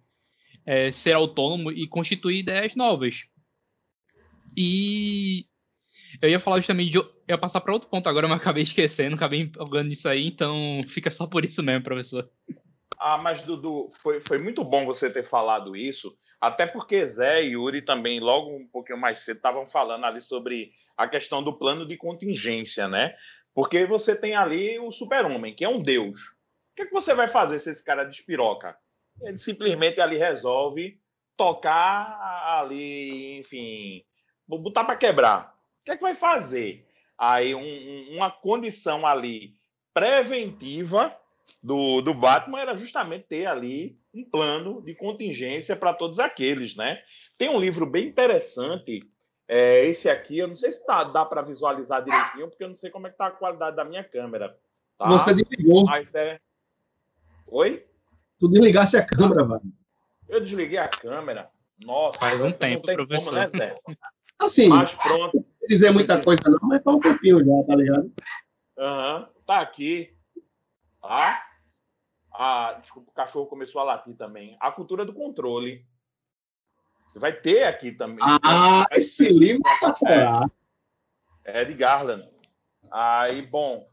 é, 0.64 0.90
ser 0.90 1.12
autônomo 1.12 1.70
e 1.70 1.86
constituir 1.86 2.38
ideias 2.38 2.74
novas. 2.74 3.24
E 4.57 5.44
eu 6.20 6.28
ia 6.28 6.40
falar 6.40 6.57
justamente 6.57 6.90
de. 6.90 6.96
Eu 6.96 7.12
ia 7.28 7.38
passar 7.38 7.61
para 7.61 7.72
outro 7.72 7.88
ponto 7.88 8.09
agora, 8.09 8.26
mas 8.26 8.40
acabei 8.40 8.62
esquecendo, 8.62 9.14
acabei 9.14 9.40
empolgando 9.42 9.88
nisso 9.88 10.09
aí, 10.09 10.26
então 10.26 10.80
fica 10.86 11.11
só 11.11 11.26
por 11.26 11.44
isso 11.44 11.62
mesmo, 11.62 11.84
professor. 11.84 12.28
Ah, 12.99 13.16
mas 13.16 13.41
Dudu, 13.41 13.91
foi, 13.95 14.20
foi 14.20 14.38
muito 14.38 14.62
bom 14.62 14.84
você 14.84 15.11
ter 15.11 15.22
falado 15.22 15.74
isso, 15.74 16.16
até 16.41 16.66
porque 16.66 17.07
Zé 17.07 17.43
e 17.43 17.53
Yuri 17.53 17.82
também, 17.82 18.20
logo 18.20 18.55
um 18.55 18.66
pouquinho 18.66 18.99
mais 18.99 19.20
cedo, 19.20 19.38
estavam 19.38 19.66
falando 19.66 20.05
ali 20.05 20.20
sobre 20.20 20.72
a 20.97 21.09
questão 21.09 21.43
do 21.43 21.57
plano 21.57 21.86
de 21.86 21.97
contingência, 21.97 22.86
né? 22.88 23.14
Porque 23.55 23.86
você 23.86 24.14
tem 24.14 24.34
ali 24.36 24.78
o 24.78 24.93
super-homem, 24.93 25.55
que 25.55 25.64
é 25.64 25.68
um 25.68 25.82
deus. 25.82 26.20
O 26.20 26.76
que, 26.76 26.82
é 26.82 26.86
que 26.86 26.93
você 26.93 27.14
vai 27.14 27.26
fazer 27.26 27.59
se 27.59 27.70
esse 27.70 27.84
cara 27.84 28.05
despiroca? 28.05 28.76
Ele 29.22 29.38
simplesmente 29.38 30.01
ali 30.01 30.16
resolve 30.16 31.01
tocar 31.36 32.18
ali, 32.61 33.38
enfim, 33.38 34.05
botar 34.47 34.84
para 34.84 34.97
quebrar. 34.97 35.55
O 35.80 35.84
que 35.84 35.91
é 35.93 35.97
que 35.97 36.03
vai 36.03 36.14
fazer? 36.14 36.86
Aí 37.18 37.55
um, 37.55 38.16
uma 38.16 38.30
condição 38.30 39.07
ali 39.07 39.55
preventiva 39.93 41.14
do, 41.62 42.01
do 42.01 42.14
Batman 42.14 42.61
era 42.61 42.76
justamente 42.76 43.26
ter 43.26 43.46
ali 43.46 43.98
um 44.14 44.24
plano 44.24 44.82
de 44.82 44.94
contingência 44.94 45.76
para 45.76 45.94
todos 45.94 46.18
aqueles, 46.18 46.76
né? 46.76 47.01
Tem 47.36 47.48
um 47.48 47.61
livro 47.61 47.86
bem 47.86 48.09
interessante, 48.09 49.03
é, 49.53 49.84
esse 49.86 50.09
aqui, 50.09 50.38
eu 50.38 50.46
não 50.46 50.55
sei 50.55 50.70
se 50.70 50.86
tá, 50.86 51.03
dá 51.03 51.24
para 51.24 51.42
visualizar 51.42 52.05
direitinho, 52.05 52.48
porque 52.48 52.62
eu 52.62 52.68
não 52.68 52.76
sei 52.76 52.88
como 52.88 53.09
é 53.09 53.11
que 53.11 53.16
tá 53.16 53.26
a 53.26 53.30
qualidade 53.32 53.74
da 53.74 53.84
minha 53.84 54.05
câmera. 54.05 54.57
Tá? 54.96 55.09
Você 55.09 55.34
desligou. 55.34 55.84
Mas 55.86 56.14
é... 56.14 56.38
Oi? 57.48 57.84
Tu 58.38 58.48
desligasse 58.48 58.96
a 58.96 59.05
câmera, 59.05 59.44
velho. 59.44 59.62
Eu 60.28 60.40
desliguei 60.40 60.78
a 60.78 60.86
câmera. 60.86 61.51
Nossa, 61.84 62.18
faz 62.20 62.40
um 62.40 62.53
tempo, 62.53 62.82
professor. 62.82 63.24
Como, 63.24 63.36
né, 63.36 63.46
Zé? 63.48 63.74
Assim, 64.40 64.68
mas 64.68 64.94
pronto. 64.94 65.36
Não 65.36 65.44
dizer 65.68 65.90
muita 65.90 66.22
coisa 66.22 66.42
não, 66.46 66.68
mas 66.68 66.82
tá 66.82 66.90
um 66.92 67.01
tempinho 67.01 67.44
já, 67.44 67.66
tá 67.66 67.74
ligado? 67.74 68.12
Aham, 68.78 69.18
uhum, 69.18 69.42
tá 69.44 69.61
aqui. 69.61 70.16
Tá? 71.01 71.46
Ah, 72.32 72.78
desculpa, 72.80 73.11
o 73.11 73.14
cachorro 73.14 73.46
começou 73.46 73.80
a 73.80 73.84
latir 73.84 74.16
também. 74.16 74.57
A 74.61 74.70
cultura 74.70 75.05
do 75.05 75.12
controle. 75.12 75.84
Você 77.07 77.18
vai 77.18 77.32
ter 77.32 77.64
aqui 77.64 77.92
também. 77.92 78.18
Ah, 78.22 78.86
esse 78.92 79.28
livro 79.28 79.62
tá 79.80 79.94
é, 81.44 81.61
é 81.61 81.64
de 81.64 81.74
Garland. 81.74 82.28
Aí, 82.90 83.42
bom, 83.42 83.88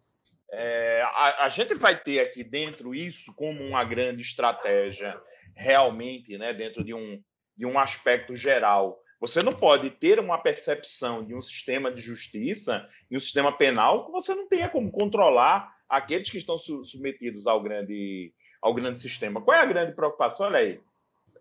é, 0.51 1.01
a, 1.03 1.45
a, 1.45 1.49
gente 1.49 1.73
vai 1.73 1.99
ter 1.99 2.19
aqui 2.19 2.43
dentro 2.43 2.93
isso 2.93 3.33
como 3.33 3.63
uma 3.63 3.83
grande 3.83 4.21
estratégia, 4.21 5.19
realmente, 5.55 6.37
né, 6.37 6.53
dentro 6.53 6.83
de 6.83 6.93
um, 6.93 7.21
de 7.55 7.65
um 7.65 7.79
aspecto 7.79 8.35
geral. 8.35 8.99
Você 9.19 9.41
não 9.41 9.51
pode 9.51 9.89
ter 9.89 10.19
uma 10.19 10.37
percepção 10.37 11.25
de 11.25 11.33
um 11.33 11.41
sistema 11.41 11.91
de 11.91 11.99
justiça 11.99 12.87
e 13.09 13.17
um 13.17 13.19
sistema 13.19 13.51
penal 13.51 14.05
que 14.05 14.11
você 14.11 14.35
não 14.35 14.47
tenha 14.47 14.69
como 14.69 14.91
controlar 14.91 15.75
aqueles 15.89 16.29
que 16.29 16.37
estão 16.37 16.57
submetidos 16.59 17.47
ao 17.47 17.61
grande, 17.61 18.31
ao 18.61 18.73
grande 18.73 18.99
sistema. 18.99 19.41
Qual 19.41 19.57
é 19.57 19.61
a 19.61 19.65
grande 19.65 19.93
preocupação? 19.93 20.45
Olha 20.45 20.59
aí. 20.59 20.79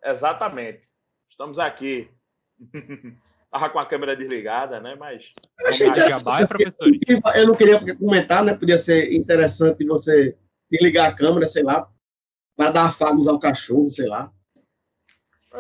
Exatamente. 0.05 0.89
Estamos 1.29 1.59
aqui. 1.59 2.09
Estava 3.45 3.71
com 3.71 3.79
a 3.79 3.87
câmera 3.87 4.17
desligada, 4.17 4.81
né? 4.81 4.97
Mas. 4.97 5.33
Eu, 5.61 5.69
achei 5.69 5.89
professor. 6.47 6.89
eu 7.37 7.47
não 7.47 7.55
queria 7.55 7.97
comentar, 7.97 8.45
né? 8.45 8.55
Podia 8.55 8.77
ser 8.77 9.13
interessante 9.13 9.87
você 9.87 10.37
desligar 10.71 11.09
a 11.09 11.15
câmera, 11.15 11.47
sei 11.47 11.63
lá, 11.63 11.89
para 12.57 12.71
dar 12.71 12.87
afagos 12.87 13.29
ao 13.29 13.39
cachorro, 13.39 13.89
sei 13.89 14.07
lá. 14.07 14.33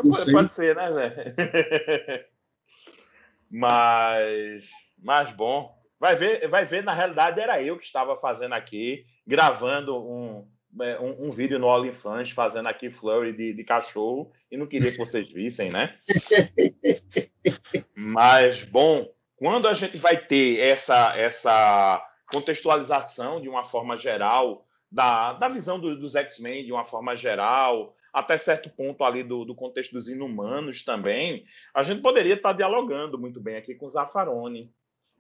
Pode, 0.03 0.33
pode, 0.33 0.53
ser, 0.53 0.77
né, 0.77 0.93
Zé? 0.93 2.27
mas, 3.51 4.71
mas 4.99 5.31
bom. 5.33 5.75
Vai 5.99 6.15
ver, 6.15 6.47
vai 6.49 6.67
ver, 6.67 6.85
na 6.85 6.93
realidade 6.93 7.41
era 7.41 7.63
eu 7.63 7.79
que 7.79 7.85
estava 7.85 8.17
fazendo 8.17 8.53
aqui, 8.53 9.07
gravando 9.27 9.97
um, 9.97 10.47
é, 10.81 11.01
um, 11.01 11.29
um 11.29 11.31
vídeo 11.31 11.59
no 11.59 11.67
OnlyFans, 11.67 12.31
fazendo 12.31 12.69
aqui 12.69 12.91
flurry 12.91 13.33
de, 13.33 13.55
de 13.55 13.65
cachorro, 13.65 14.31
e 14.51 14.57
não 14.59 14.67
queria 14.67 14.93
que 14.93 14.99
vocês 14.99 15.31
vissem, 15.33 15.71
né? 15.71 15.97
mas, 17.97 18.63
bom, 18.65 19.11
quando 19.37 19.69
a 19.69 19.73
gente 19.73 19.97
vai 19.97 20.19
ter 20.19 20.61
essa, 20.61 21.17
essa 21.17 22.07
contextualização 22.31 23.41
de 23.41 23.49
uma 23.49 23.65
forma 23.65 23.97
geral, 23.97 24.67
da, 24.93 25.33
da 25.33 25.49
visão 25.49 25.81
do, 25.81 25.99
dos 25.99 26.15
X-Men 26.15 26.65
de 26.65 26.73
uma 26.73 26.85
forma 26.85 27.17
geral, 27.17 27.96
até 28.17 28.39
certo 28.39 28.71
ponto 28.71 29.05
ali 29.05 29.23
do, 29.23 29.45
do 29.45 29.55
contexto 29.55 29.93
dos 29.93 30.09
inumanos 30.09 30.83
também, 30.83 31.45
a 31.75 31.83
gente 31.83 32.01
poderia 32.01 32.33
estar 32.33 32.55
dialogando 32.55 33.19
muito 33.19 33.39
bem 33.39 33.57
aqui 33.57 33.75
com 33.75 33.85
o 33.85 33.91
Zaffaroni, 33.91 34.73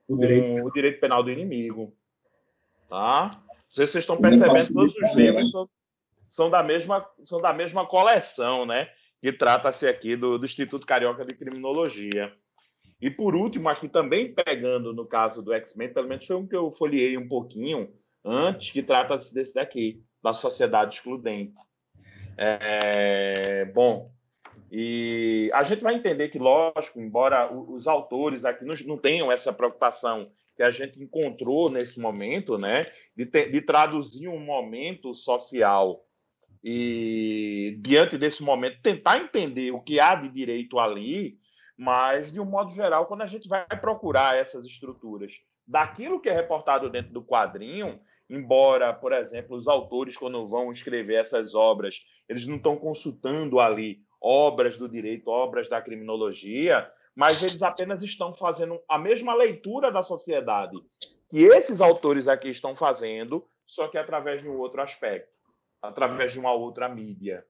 o 0.08 0.16
direito, 0.16 0.64
o 0.64 0.72
direito 0.72 0.98
penal 0.98 1.22
do 1.22 1.30
inimigo. 1.30 1.94
Tá? 2.88 3.30
Vocês 3.70 3.94
estão 3.96 4.16
percebendo 4.16 4.72
todos 4.72 4.96
os 4.96 5.14
livros 5.14 5.50
são, 5.50 5.68
são, 6.26 6.50
da 6.50 6.62
mesma, 6.62 7.06
são 7.26 7.38
da 7.38 7.52
mesma 7.52 7.84
coleção, 7.84 8.64
né? 8.64 8.88
Que 9.20 9.30
trata-se 9.30 9.86
aqui 9.86 10.16
do, 10.16 10.38
do 10.38 10.46
Instituto 10.46 10.86
Carioca 10.86 11.22
de 11.22 11.34
Criminologia. 11.34 12.32
E 12.98 13.10
por 13.10 13.36
último, 13.36 13.68
aqui 13.68 13.90
também 13.90 14.32
pegando 14.32 14.94
no 14.94 15.04
caso 15.04 15.42
do 15.42 15.52
X-Men, 15.52 15.92
pelo 15.92 16.08
menos 16.08 16.26
foi 16.26 16.36
um 16.36 16.46
que 16.46 16.56
eu 16.56 16.72
folhei 16.72 17.18
um 17.18 17.28
pouquinho 17.28 17.92
antes, 18.24 18.70
que 18.70 18.82
trata-se 18.82 19.34
desse 19.34 19.54
daqui, 19.54 20.02
da 20.22 20.32
sociedade 20.32 20.94
excludente. 20.94 21.52
É, 22.36 23.64
bom, 23.66 24.10
e 24.70 25.48
a 25.52 25.62
gente 25.62 25.82
vai 25.82 25.94
entender 25.94 26.28
que, 26.28 26.38
lógico, 26.38 27.00
embora 27.00 27.52
os 27.52 27.86
autores 27.86 28.44
aqui 28.44 28.64
não 28.64 28.98
tenham 28.98 29.30
essa 29.30 29.52
preocupação 29.52 30.30
que 30.56 30.62
a 30.62 30.70
gente 30.70 31.02
encontrou 31.02 31.70
nesse 31.70 32.00
momento, 32.00 32.56
né, 32.58 32.90
de, 33.14 33.26
ter, 33.26 33.50
de 33.50 33.60
traduzir 33.60 34.28
um 34.28 34.40
momento 34.40 35.14
social 35.14 36.04
e, 36.64 37.78
diante 37.80 38.18
desse 38.18 38.42
momento, 38.42 38.80
tentar 38.82 39.18
entender 39.18 39.70
o 39.70 39.80
que 39.80 40.00
há 40.00 40.14
de 40.14 40.28
direito 40.30 40.78
ali, 40.78 41.38
mas, 41.76 42.32
de 42.32 42.40
um 42.40 42.44
modo 42.44 42.72
geral, 42.72 43.06
quando 43.06 43.22
a 43.22 43.26
gente 43.26 43.48
vai 43.48 43.64
procurar 43.80 44.36
essas 44.36 44.66
estruturas 44.66 45.32
daquilo 45.66 46.20
que 46.20 46.28
é 46.28 46.32
reportado 46.32 46.88
dentro 46.88 47.12
do 47.12 47.22
quadrinho, 47.22 48.00
embora, 48.28 48.92
por 48.92 49.12
exemplo, 49.12 49.56
os 49.56 49.66
autores, 49.66 50.16
quando 50.16 50.46
vão 50.46 50.70
escrever 50.70 51.14
essas 51.14 51.54
obras, 51.54 52.02
eles 52.28 52.46
não 52.46 52.56
estão 52.56 52.76
consultando 52.76 53.60
ali 53.60 54.00
obras 54.20 54.76
do 54.76 54.88
direito, 54.88 55.28
obras 55.28 55.68
da 55.68 55.80
criminologia, 55.80 56.90
mas 57.14 57.42
eles 57.42 57.62
apenas 57.62 58.02
estão 58.02 58.34
fazendo 58.34 58.80
a 58.88 58.98
mesma 58.98 59.34
leitura 59.34 59.90
da 59.90 60.02
sociedade 60.02 60.76
que 61.28 61.44
esses 61.44 61.80
autores 61.80 62.28
aqui 62.28 62.48
estão 62.48 62.74
fazendo, 62.74 63.46
só 63.66 63.88
que 63.88 63.98
através 63.98 64.42
de 64.42 64.48
um 64.48 64.58
outro 64.58 64.80
aspecto, 64.80 65.32
através 65.82 66.32
de 66.32 66.38
uma 66.38 66.52
outra 66.52 66.88
mídia. 66.88 67.44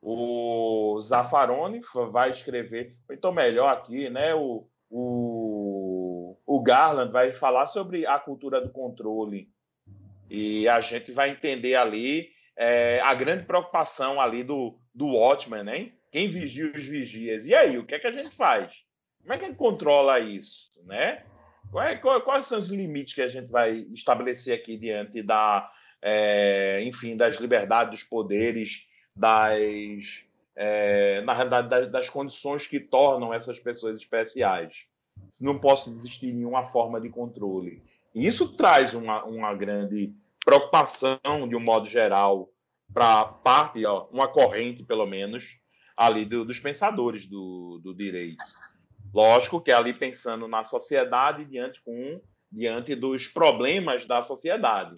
O 0.00 0.98
Zaffaroni 1.00 1.80
vai 2.10 2.30
escrever, 2.30 2.96
então 3.10 3.32
melhor 3.32 3.72
aqui, 3.72 4.10
né? 4.10 4.34
O, 4.34 4.68
o, 4.90 6.36
o 6.44 6.60
Garland 6.60 7.12
vai 7.12 7.32
falar 7.32 7.68
sobre 7.68 8.04
a 8.06 8.18
cultura 8.18 8.60
do 8.60 8.70
controle, 8.70 9.48
e 10.34 10.66
a 10.66 10.80
gente 10.80 11.12
vai 11.12 11.28
entender 11.28 11.74
ali 11.74 12.30
é, 12.56 12.98
a 13.02 13.12
grande 13.12 13.44
preocupação 13.44 14.18
ali 14.18 14.42
do, 14.42 14.78
do 14.94 15.08
Watchmen, 15.08 15.62
né? 15.62 15.92
Quem 16.10 16.26
vigia 16.26 16.72
os 16.74 16.86
vigias? 16.86 17.44
E 17.46 17.54
aí, 17.54 17.76
o 17.76 17.84
que 17.84 17.94
é 17.94 17.98
que 17.98 18.06
a 18.06 18.12
gente 18.12 18.30
faz? 18.30 18.72
Como 19.20 19.34
é 19.34 19.38
que 19.38 19.44
a 19.44 19.48
gente 19.48 19.58
controla 19.58 20.18
isso, 20.20 20.70
né? 20.86 21.22
Quais, 21.70 22.00
quais 22.00 22.46
são 22.46 22.58
os 22.58 22.70
limites 22.70 23.12
que 23.12 23.20
a 23.20 23.28
gente 23.28 23.50
vai 23.50 23.84
estabelecer 23.92 24.54
aqui 24.54 24.78
diante 24.78 25.22
da, 25.22 25.70
é, 26.00 26.82
enfim, 26.82 27.14
das 27.14 27.36
liberdades, 27.36 28.00
dos 28.00 28.08
poderes, 28.08 28.88
das, 29.14 30.24
é, 30.56 31.20
na 31.26 31.34
realidade, 31.34 31.68
das, 31.68 31.92
das, 31.92 32.08
condições 32.08 32.66
que 32.66 32.80
tornam 32.80 33.34
essas 33.34 33.60
pessoas 33.60 33.98
especiais? 33.98 34.86
Não 35.42 35.58
posso 35.58 35.90
existir 35.90 36.32
nenhuma 36.32 36.64
forma 36.64 36.98
de 36.98 37.10
controle. 37.10 37.82
E 38.14 38.26
isso 38.26 38.56
traz 38.56 38.94
uma, 38.94 39.24
uma 39.24 39.54
grande 39.54 40.14
preocupação, 40.44 41.48
de 41.48 41.56
um 41.56 41.60
modo 41.60 41.88
geral, 41.88 42.50
para 42.92 43.24
parte, 43.24 43.84
ó, 43.86 44.06
uma 44.10 44.28
corrente, 44.28 44.82
pelo 44.82 45.06
menos, 45.06 45.58
ali 45.96 46.24
do, 46.24 46.44
dos 46.44 46.60
pensadores 46.60 47.26
do, 47.26 47.80
do 47.82 47.94
direito. 47.94 48.44
Lógico 49.14 49.60
que 49.60 49.70
ali 49.70 49.92
pensando 49.92 50.48
na 50.48 50.62
sociedade 50.62 51.44
diante, 51.44 51.82
com, 51.82 52.20
diante 52.50 52.94
dos 52.94 53.28
problemas 53.28 54.06
da 54.06 54.22
sociedade. 54.22 54.96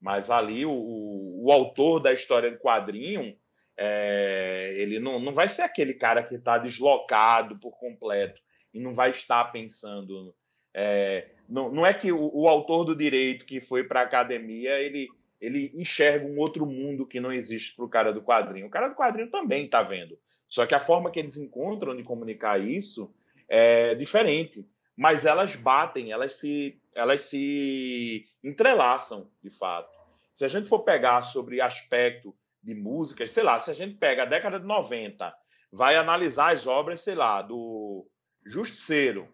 Mas 0.00 0.30
ali 0.30 0.64
o, 0.64 0.70
o, 0.70 1.46
o 1.46 1.52
autor 1.52 2.00
da 2.00 2.12
história 2.12 2.50
do 2.50 2.58
quadrinho, 2.58 3.36
é, 3.76 4.74
ele 4.76 4.98
não, 4.98 5.18
não 5.18 5.34
vai 5.34 5.48
ser 5.48 5.62
aquele 5.62 5.94
cara 5.94 6.22
que 6.22 6.36
está 6.36 6.58
deslocado 6.58 7.58
por 7.58 7.72
completo 7.78 8.40
e 8.72 8.80
não 8.80 8.94
vai 8.94 9.10
estar 9.10 9.44
pensando. 9.46 10.34
É, 10.74 11.28
não, 11.48 11.70
não 11.70 11.86
é 11.86 11.94
que 11.94 12.12
o, 12.12 12.30
o 12.32 12.48
autor 12.48 12.84
do 12.84 12.94
direito 12.94 13.46
que 13.46 13.60
foi 13.60 13.84
para 13.84 14.00
a 14.00 14.04
academia 14.04 14.78
ele, 14.78 15.08
ele 15.40 15.72
enxerga 15.74 16.26
um 16.26 16.38
outro 16.38 16.66
mundo 16.66 17.06
que 17.06 17.20
não 17.20 17.32
existe 17.32 17.74
para 17.74 17.84
o 17.84 17.88
cara 17.88 18.12
do 18.12 18.22
quadrinho. 18.22 18.66
O 18.66 18.70
cara 18.70 18.88
do 18.88 18.94
quadrinho 18.94 19.30
também 19.30 19.64
está 19.64 19.82
vendo. 19.82 20.18
Só 20.48 20.66
que 20.66 20.74
a 20.74 20.80
forma 20.80 21.10
que 21.10 21.18
eles 21.18 21.36
encontram 21.36 21.96
de 21.96 22.02
comunicar 22.02 22.60
isso 22.60 23.14
é 23.48 23.94
diferente. 23.94 24.66
Mas 24.96 25.24
elas 25.24 25.54
batem, 25.54 26.10
elas 26.10 26.34
se, 26.34 26.80
elas 26.94 27.22
se 27.22 28.26
entrelaçam, 28.42 29.30
de 29.42 29.50
fato. 29.50 29.96
Se 30.34 30.44
a 30.44 30.48
gente 30.48 30.68
for 30.68 30.80
pegar 30.80 31.22
sobre 31.22 31.60
aspecto 31.60 32.34
de 32.62 32.74
músicas, 32.74 33.30
sei 33.30 33.44
lá, 33.44 33.60
se 33.60 33.70
a 33.70 33.74
gente 33.74 33.96
pega 33.96 34.22
a 34.22 34.26
década 34.26 34.58
de 34.58 34.66
90, 34.66 35.32
vai 35.70 35.96
analisar 35.96 36.52
as 36.52 36.66
obras, 36.66 37.00
sei 37.00 37.14
lá, 37.14 37.42
do 37.42 38.06
Justiceiro, 38.44 39.28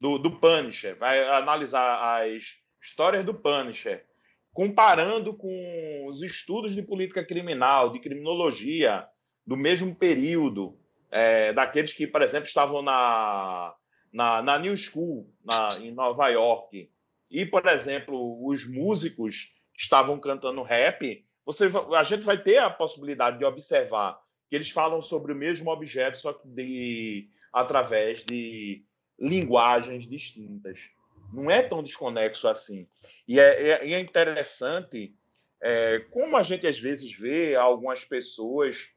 do, 0.00 0.18
do 0.18 0.30
Punisher, 0.30 0.96
vai 0.96 1.26
analisar 1.28 2.22
as 2.22 2.44
histórias 2.82 3.24
do 3.24 3.34
Punisher, 3.34 4.04
comparando 4.52 5.34
com 5.34 6.06
os 6.08 6.22
estudos 6.22 6.74
de 6.74 6.82
política 6.82 7.24
criminal, 7.24 7.90
de 7.90 8.00
criminologia, 8.00 9.06
do 9.46 9.56
mesmo 9.56 9.94
período, 9.94 10.78
é, 11.10 11.52
daqueles 11.52 11.92
que, 11.92 12.06
por 12.06 12.22
exemplo, 12.22 12.46
estavam 12.46 12.82
na, 12.82 13.74
na, 14.12 14.42
na 14.42 14.58
New 14.58 14.76
School, 14.76 15.30
na, 15.44 15.68
em 15.80 15.90
Nova 15.92 16.28
York, 16.28 16.90
e, 17.30 17.44
por 17.44 17.66
exemplo, 17.66 18.46
os 18.46 18.66
músicos 18.66 19.52
estavam 19.76 20.18
cantando 20.18 20.62
rap, 20.62 21.24
você, 21.44 21.70
a 21.96 22.02
gente 22.02 22.22
vai 22.22 22.42
ter 22.42 22.58
a 22.58 22.70
possibilidade 22.70 23.38
de 23.38 23.44
observar 23.44 24.18
que 24.48 24.56
eles 24.56 24.70
falam 24.70 25.00
sobre 25.02 25.32
o 25.32 25.36
mesmo 25.36 25.70
objeto, 25.70 26.18
só 26.18 26.32
que 26.32 26.48
de, 26.48 27.28
através 27.52 28.24
de 28.24 28.84
linguagens 29.18 30.06
distintas. 30.06 30.80
Não 31.32 31.50
é 31.50 31.62
tão 31.62 31.82
desconexo 31.82 32.46
assim. 32.46 32.86
E 33.26 33.40
é, 33.40 33.70
é, 33.70 33.92
é 33.92 34.00
interessante 34.00 35.14
é, 35.60 36.00
como 36.10 36.36
a 36.36 36.42
gente 36.42 36.66
às 36.66 36.78
vezes 36.78 37.12
vê 37.12 37.54
algumas 37.54 38.04
pessoas 38.04 38.88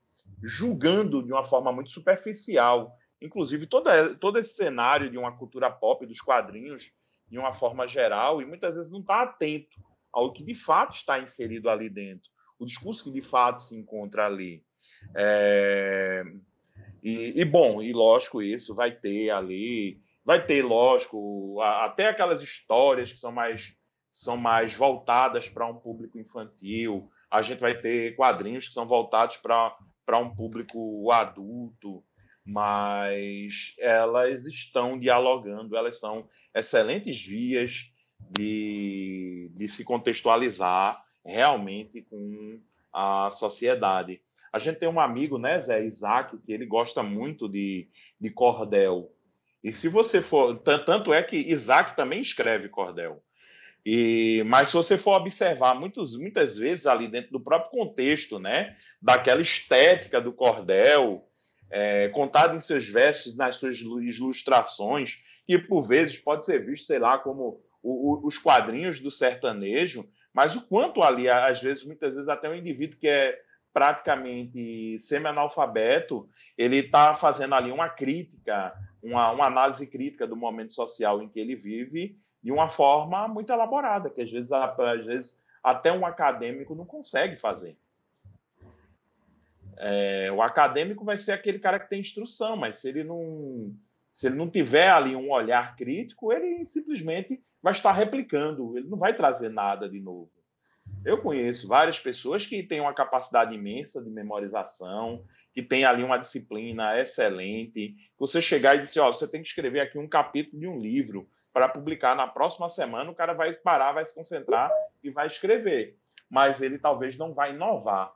julgando 0.43 1.24
de 1.24 1.32
uma 1.32 1.43
forma 1.43 1.72
muito 1.72 1.89
superficial, 1.89 2.95
inclusive 3.22 3.65
toda, 3.65 4.15
todo 4.15 4.38
esse 4.39 4.53
cenário 4.53 5.09
de 5.09 5.17
uma 5.17 5.36
cultura 5.36 5.70
pop, 5.70 6.05
dos 6.05 6.22
quadrinhos, 6.22 6.91
de 7.30 7.38
uma 7.38 7.51
forma 7.51 7.88
geral, 7.88 8.41
e 8.41 8.45
muitas 8.45 8.76
vezes 8.76 8.91
não 8.91 9.01
está 9.01 9.24
atento 9.24 9.78
ao 10.11 10.34
que 10.34 10.43
de 10.43 10.55
fato 10.55 10.95
está 10.95 11.20
inserido 11.20 11.70
ali 11.70 11.89
dentro, 11.89 12.30
o 12.57 12.65
discurso 12.65 13.03
que 13.03 13.11
de 13.11 13.22
fato 13.22 13.61
se 13.61 13.76
encontra 13.76 14.26
ali. 14.26 14.63
É... 15.15 16.24
E, 17.01 17.39
e, 17.39 17.45
bom, 17.45 17.82
e 17.82 17.93
lógico, 17.93 18.41
isso 18.41 18.76
vai 18.76 18.91
ter 18.91 19.30
ali, 19.30 20.01
vai 20.30 20.45
ter, 20.45 20.63
lógico, 20.63 21.59
até 21.59 22.07
aquelas 22.07 22.43
histórias 22.43 23.11
que 23.11 23.17
são 23.17 23.32
mais, 23.32 23.75
são 24.11 24.38
mais 24.38 24.75
voltadas 24.75 25.49
para 25.49 25.65
um 25.65 25.73
público 25.73 26.19
infantil. 26.19 27.09
A 27.32 27.41
gente 27.41 27.57
vai 27.57 27.73
ter 27.82 28.15
quadrinhos 28.15 28.67
que 28.67 28.73
são 28.75 28.86
voltados 28.86 29.38
para 29.38 30.19
um 30.19 30.30
público 30.30 31.11
adulto, 31.11 32.03
mas 32.45 33.73
elas 33.80 34.45
estão 34.45 34.99
dialogando, 34.99 35.75
elas 35.75 35.99
são 35.99 36.30
excelentes 36.53 37.19
vias 37.19 37.91
de, 38.19 39.51
de 39.55 39.67
se 39.67 39.84
contextualizar 39.84 41.03
realmente 41.25 42.03
com 42.03 42.61
a 42.93 43.32
sociedade. 43.32 44.21
A 44.53 44.59
gente 44.59 44.77
tem 44.77 44.89
um 44.89 44.99
amigo, 44.99 45.39
né, 45.39 45.59
Zé 45.59 45.84
Isaac, 45.84 46.38
que 46.38 46.51
ele 46.51 46.67
gosta 46.67 47.01
muito 47.01 47.49
de, 47.49 47.88
de 48.21 48.30
cordel. 48.30 49.11
E 49.64 49.74
se 49.74 49.88
você 49.88 50.22
for. 50.22 50.57
Tanto 50.60 51.14
é 51.14 51.22
que 51.22 51.38
Isaac 51.38 51.95
também 51.95 52.22
escreve 52.22 52.70
cordel. 52.70 53.22
E, 53.86 54.43
mas 54.45 54.70
se 54.70 54.76
você 54.76 54.97
for 54.97 55.16
observar 55.16 55.74
muitos, 55.74 56.18
muitas 56.18 56.57
vezes 56.57 56.86
ali 56.86 57.07
dentro 57.07 57.32
do 57.32 57.39
próprio 57.39 57.72
contexto, 57.72 58.38
né, 58.38 58.76
daquela 59.01 59.41
estética 59.41 60.20
do 60.20 60.34
cordel, 60.34 61.26
é, 61.72 62.10
contado 62.10 62.55
em 62.55 62.60
seus 62.60 62.88
versos, 62.88 63.36
nas 63.36 63.57
suas 63.57 63.80
ilustrações, 63.80 65.24
que 65.45 65.57
por 65.57 65.82
vezes 65.82 66.18
pode 66.18 66.45
ser 66.45 66.66
visto, 66.66 66.86
sei 66.86 66.99
lá, 66.99 67.18
como 67.18 67.62
o, 67.82 68.14
o, 68.14 68.28
os 68.28 68.38
quadrinhos 68.38 68.99
do 68.99 69.10
sertanejo, 69.10 70.07
mas 70.34 70.55
o 70.55 70.68
quanto 70.68 71.01
ali, 71.01 71.30
às 71.30 71.62
vezes, 71.62 71.84
muitas 71.84 72.14
vezes, 72.16 72.30
até 72.30 72.49
um 72.49 72.55
indivíduo 72.55 72.99
que 72.99 73.07
é 73.07 73.39
praticamente 73.74 74.99
semi-analfabeto, 74.99 76.30
ele 76.57 76.78
está 76.78 77.13
fazendo 77.13 77.55
ali 77.55 77.72
uma 77.72 77.89
crítica, 77.89 78.74
uma, 79.01 79.32
uma 79.32 79.45
análise 79.45 79.86
crítica 79.88 80.28
do 80.28 80.36
momento 80.36 80.74
social 80.74 81.22
em 81.22 81.30
que 81.30 81.39
ele 81.39 81.55
vive 81.55 82.17
de 82.41 82.51
uma 82.51 82.70
forma 82.70 83.28
muito 83.28 83.51
elaborada, 83.51 84.09
que 84.09 84.22
às 84.22 84.32
vezes, 84.32 84.51
às 84.51 85.05
vezes 85.05 85.43
até 85.63 85.91
um 85.91 86.05
acadêmico 86.05 86.74
não 86.74 86.86
consegue 86.86 87.36
fazer. 87.36 87.78
É, 89.78 90.30
o 90.32 90.41
acadêmico 90.41 91.05
vai 91.05 91.17
ser 91.17 91.32
aquele 91.32 91.59
cara 91.59 91.80
que 91.80 91.89
tem 91.89 92.01
instrução, 92.01 92.57
mas 92.57 92.80
se 92.80 92.89
ele 92.89 93.03
não 93.03 93.74
se 94.11 94.28
ele 94.28 94.36
não 94.36 94.49
tiver 94.49 94.89
ali 94.89 95.15
um 95.15 95.32
olhar 95.32 95.76
crítico, 95.76 96.34
ele 96.34 96.65
simplesmente 96.65 97.41
vai 97.61 97.74
estar 97.74 97.93
replicando, 97.93 98.78
ele 98.78 98.89
não 98.89 98.97
vai 98.97 99.13
trazer 99.13 99.49
nada 99.49 99.88
de 99.88 99.99
novo. 99.99 100.30
Eu 101.06 101.22
conheço 101.22 101.68
várias 101.68 102.00
pessoas 102.00 102.45
que 102.45 102.62
têm 102.62 102.82
uma 102.82 102.93
capacidade 102.93 103.56
imensa 103.56 104.04
de 104.04 104.10
memorização, 104.10 105.26
que 105.54 105.64
tem 105.64 105.86
ali 105.86 106.04
uma 106.04 106.18
disciplina 106.18 107.00
excelente. 107.00 107.95
Você 108.18 108.41
chegar 108.41 108.76
e 108.76 108.82
dizer, 108.82 109.00
ó, 109.00 109.12
você 109.12 109.28
tem 109.28 109.41
que 109.41 109.47
escrever 109.47 109.80
aqui 109.80 109.97
um 109.97 110.08
capítulo 110.08 110.60
de 110.60 110.68
um 110.68 110.80
livro 110.80 111.30
para 111.54 111.68
publicar 111.68 112.16
na 112.16 112.28
próxima 112.28 112.70
semana, 112.70 113.10
o 113.10 113.16
cara 113.16 113.34
vai 113.34 113.52
parar, 113.54 113.93
vai 113.93 114.06
se 114.06 114.14
concentrar 114.14 114.72
e 115.04 115.10
vai 115.10 115.28
escrever. 115.28 115.97
Mas 116.30 116.62
ele 116.62 116.78
talvez 116.78 117.18
não 117.18 117.34
vai 117.34 117.54
inovar, 117.54 118.14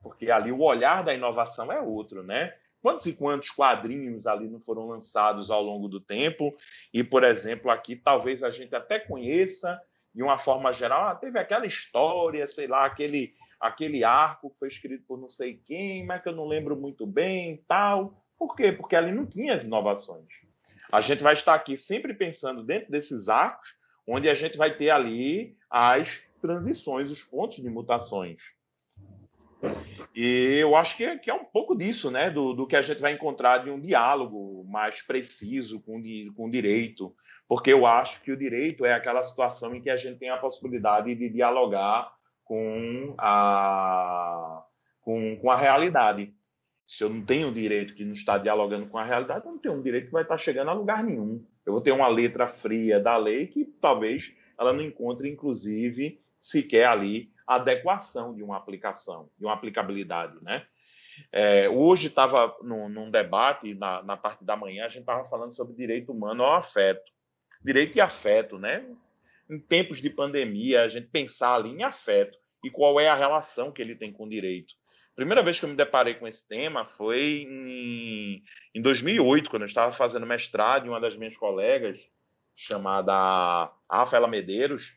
porque 0.00 0.30
ali 0.30 0.50
o 0.50 0.62
olhar 0.62 1.04
da 1.04 1.12
inovação 1.12 1.70
é 1.70 1.80
outro, 1.80 2.22
né? 2.22 2.54
Quantos 2.80 3.04
e 3.06 3.14
quantos 3.14 3.50
quadrinhos 3.50 4.26
ali 4.26 4.48
não 4.48 4.60
foram 4.60 4.86
lançados 4.86 5.50
ao 5.50 5.62
longo 5.62 5.88
do 5.88 6.00
tempo? 6.00 6.56
E, 6.94 7.02
por 7.02 7.24
exemplo, 7.24 7.70
aqui 7.70 7.96
talvez 7.96 8.42
a 8.42 8.50
gente 8.50 8.74
até 8.74 8.98
conheça, 8.98 9.80
de 10.16 10.22
uma 10.22 10.38
forma 10.38 10.72
geral, 10.72 11.08
ah, 11.08 11.14
teve 11.14 11.38
aquela 11.38 11.66
história, 11.66 12.46
sei 12.46 12.66
lá, 12.66 12.86
aquele, 12.86 13.34
aquele 13.60 14.02
arco 14.02 14.48
que 14.48 14.58
foi 14.58 14.68
escrito 14.68 15.04
por 15.06 15.20
não 15.20 15.28
sei 15.28 15.60
quem, 15.66 16.06
mas 16.06 16.22
que 16.22 16.28
eu 16.30 16.34
não 16.34 16.48
lembro 16.48 16.74
muito 16.74 17.06
bem 17.06 17.62
tal. 17.68 18.24
Por 18.38 18.56
quê? 18.56 18.72
Porque 18.72 18.96
ali 18.96 19.12
não 19.12 19.26
tinha 19.26 19.52
as 19.52 19.64
inovações. 19.64 20.24
A 20.90 21.02
gente 21.02 21.22
vai 21.22 21.34
estar 21.34 21.52
aqui 21.52 21.76
sempre 21.76 22.14
pensando 22.14 22.62
dentro 22.62 22.90
desses 22.90 23.28
arcos, 23.28 23.74
onde 24.08 24.26
a 24.26 24.34
gente 24.34 24.56
vai 24.56 24.74
ter 24.74 24.88
ali 24.88 25.54
as 25.68 26.22
transições, 26.40 27.10
os 27.10 27.22
pontos 27.22 27.58
de 27.58 27.68
mutações. 27.68 28.40
E 30.14 30.56
eu 30.58 30.74
acho 30.74 30.96
que 30.96 31.04
é, 31.04 31.18
que 31.18 31.30
é 31.30 31.34
um 31.34 31.44
pouco 31.44 31.76
disso, 31.76 32.10
né? 32.10 32.30
Do, 32.30 32.54
do, 32.54 32.66
que 32.66 32.76
a 32.76 32.80
gente 32.80 33.02
vai 33.02 33.12
encontrar 33.12 33.58
de 33.58 33.68
um 33.68 33.78
diálogo 33.78 34.64
mais 34.66 35.02
preciso 35.02 35.78
com, 35.80 36.02
com 36.34 36.50
direito, 36.50 37.14
porque 37.48 37.72
eu 37.72 37.86
acho 37.86 38.22
que 38.22 38.32
o 38.32 38.36
direito 38.36 38.84
é 38.84 38.92
aquela 38.92 39.22
situação 39.24 39.74
em 39.74 39.80
que 39.80 39.90
a 39.90 39.96
gente 39.96 40.18
tem 40.18 40.30
a 40.30 40.36
possibilidade 40.36 41.14
de 41.14 41.28
dialogar 41.28 42.12
com 42.44 43.14
a, 43.18 44.64
com, 45.00 45.36
com 45.36 45.50
a 45.50 45.56
realidade. 45.56 46.34
Se 46.86 47.02
eu 47.02 47.10
não 47.10 47.24
tenho 47.24 47.52
direito 47.52 47.94
que 47.94 48.04
não 48.04 48.12
está 48.12 48.38
dialogando 48.38 48.86
com 48.86 48.98
a 48.98 49.04
realidade, 49.04 49.44
eu 49.44 49.52
não 49.52 49.58
tenho 49.58 49.74
um 49.74 49.82
direito 49.82 50.06
que 50.06 50.12
vai 50.12 50.22
estar 50.22 50.38
chegando 50.38 50.70
a 50.70 50.74
lugar 50.74 51.02
nenhum. 51.02 51.44
Eu 51.64 51.72
vou 51.72 51.82
ter 51.82 51.92
uma 51.92 52.08
letra 52.08 52.46
fria 52.46 53.00
da 53.00 53.16
lei 53.16 53.48
que 53.48 53.64
talvez 53.80 54.32
ela 54.58 54.72
não 54.72 54.80
encontre, 54.80 55.28
inclusive, 55.28 56.20
sequer 56.38 56.86
ali 56.86 57.30
adequação 57.46 58.34
de 58.34 58.42
uma 58.42 58.56
aplicação, 58.56 59.28
de 59.38 59.44
uma 59.44 59.54
aplicabilidade, 59.54 60.36
né? 60.42 60.64
É, 61.32 61.68
hoje 61.68 62.08
estava 62.08 62.54
num, 62.62 62.88
num, 62.88 63.10
debate, 63.10 63.74
na, 63.74 64.02
na 64.02 64.16
parte 64.16 64.44
da 64.44 64.56
manhã, 64.56 64.84
a 64.84 64.88
gente 64.88 65.00
estava 65.00 65.24
falando 65.24 65.54
sobre 65.54 65.74
direito 65.74 66.12
humano 66.12 66.42
ao 66.42 66.54
afeto. 66.54 67.10
Direito 67.66 67.96
e 67.96 68.00
afeto, 68.00 68.60
né? 68.60 68.86
Em 69.50 69.58
tempos 69.58 70.00
de 70.00 70.08
pandemia, 70.08 70.82
a 70.82 70.88
gente 70.88 71.08
pensar 71.08 71.54
ali 71.54 71.70
em 71.70 71.82
afeto 71.82 72.38
e 72.64 72.70
qual 72.70 73.00
é 73.00 73.08
a 73.08 73.14
relação 73.16 73.72
que 73.72 73.82
ele 73.82 73.96
tem 73.96 74.12
com 74.12 74.24
o 74.24 74.28
direito. 74.28 74.74
Primeira 75.16 75.42
vez 75.42 75.58
que 75.58 75.64
eu 75.64 75.68
me 75.68 75.74
deparei 75.74 76.14
com 76.14 76.28
esse 76.28 76.46
tema 76.46 76.86
foi 76.86 77.44
em, 77.48 78.44
em 78.72 78.80
2008, 78.80 79.50
quando 79.50 79.62
eu 79.62 79.66
estava 79.66 79.90
fazendo 79.90 80.24
mestrado 80.24 80.86
e 80.86 80.88
uma 80.88 81.00
das 81.00 81.16
minhas 81.16 81.36
colegas, 81.36 82.00
chamada 82.54 83.72
Rafaela 83.90 84.28
Medeiros, 84.28 84.96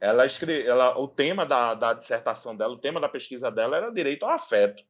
ela 0.00 0.24
escreve, 0.24 0.68
ela, 0.68 0.96
o 0.96 1.08
tema 1.08 1.44
da, 1.44 1.74
da 1.74 1.94
dissertação 1.94 2.54
dela, 2.54 2.74
o 2.74 2.78
tema 2.78 3.00
da 3.00 3.08
pesquisa 3.08 3.50
dela 3.50 3.76
era 3.76 3.90
direito 3.90 4.24
ao 4.24 4.30
afeto. 4.30 4.84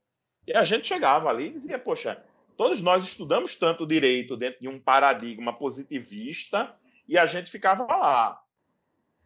E 0.47 0.53
a 0.53 0.63
gente 0.63 0.87
chegava 0.87 1.31
ali 1.31 1.47
e 1.47 1.53
dizia, 1.53 1.79
poxa, 1.79 2.23
todos 2.55 2.83
nós 2.83 3.03
estudamos 3.03 3.55
tanto 3.55 3.87
direito 3.87 4.37
dentro 4.37 4.61
de 4.61 4.69
um 4.69 4.79
paradigma 4.79 5.57
positivista 5.57 6.75
e 7.09 7.19
a 7.19 7.27
gente 7.27 7.51
ficava 7.51 7.85
lá. 7.85 8.41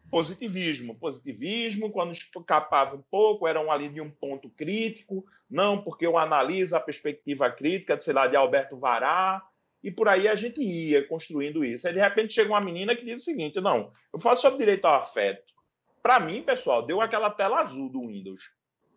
Positivismo, 0.09 0.95
positivismo, 0.95 1.91
quando 1.91 2.13
escapava 2.13 2.95
um 2.95 3.01
pouco, 3.01 3.47
eram 3.47 3.71
ali 3.71 3.89
de 3.89 4.01
um 4.01 4.09
ponto 4.09 4.49
crítico, 4.49 5.25
não, 5.49 5.81
porque 5.81 6.05
eu 6.05 6.17
analiso 6.17 6.75
a 6.75 6.79
perspectiva 6.79 7.49
crítica, 7.51 7.97
sei 7.99 8.13
lá, 8.13 8.27
de 8.27 8.35
Alberto 8.35 8.77
Vará, 8.77 9.43
e 9.83 9.91
por 9.91 10.07
aí 10.07 10.27
a 10.27 10.35
gente 10.35 10.61
ia 10.61 11.07
construindo 11.07 11.63
isso. 11.63 11.87
Aí, 11.87 11.93
de 11.93 11.99
repente, 11.99 12.33
chega 12.33 12.49
uma 12.49 12.59
menina 12.59 12.95
que 12.95 13.05
diz 13.05 13.21
o 13.21 13.25
seguinte: 13.25 13.61
não, 13.61 13.91
eu 14.11 14.19
falo 14.19 14.37
sobre 14.37 14.59
direito 14.59 14.85
ao 14.85 14.99
afeto. 14.99 15.53
Para 16.01 16.19
mim, 16.19 16.43
pessoal, 16.43 16.85
deu 16.85 17.01
aquela 17.01 17.29
tela 17.29 17.61
azul 17.61 17.89
do 17.89 18.07
Windows. 18.07 18.41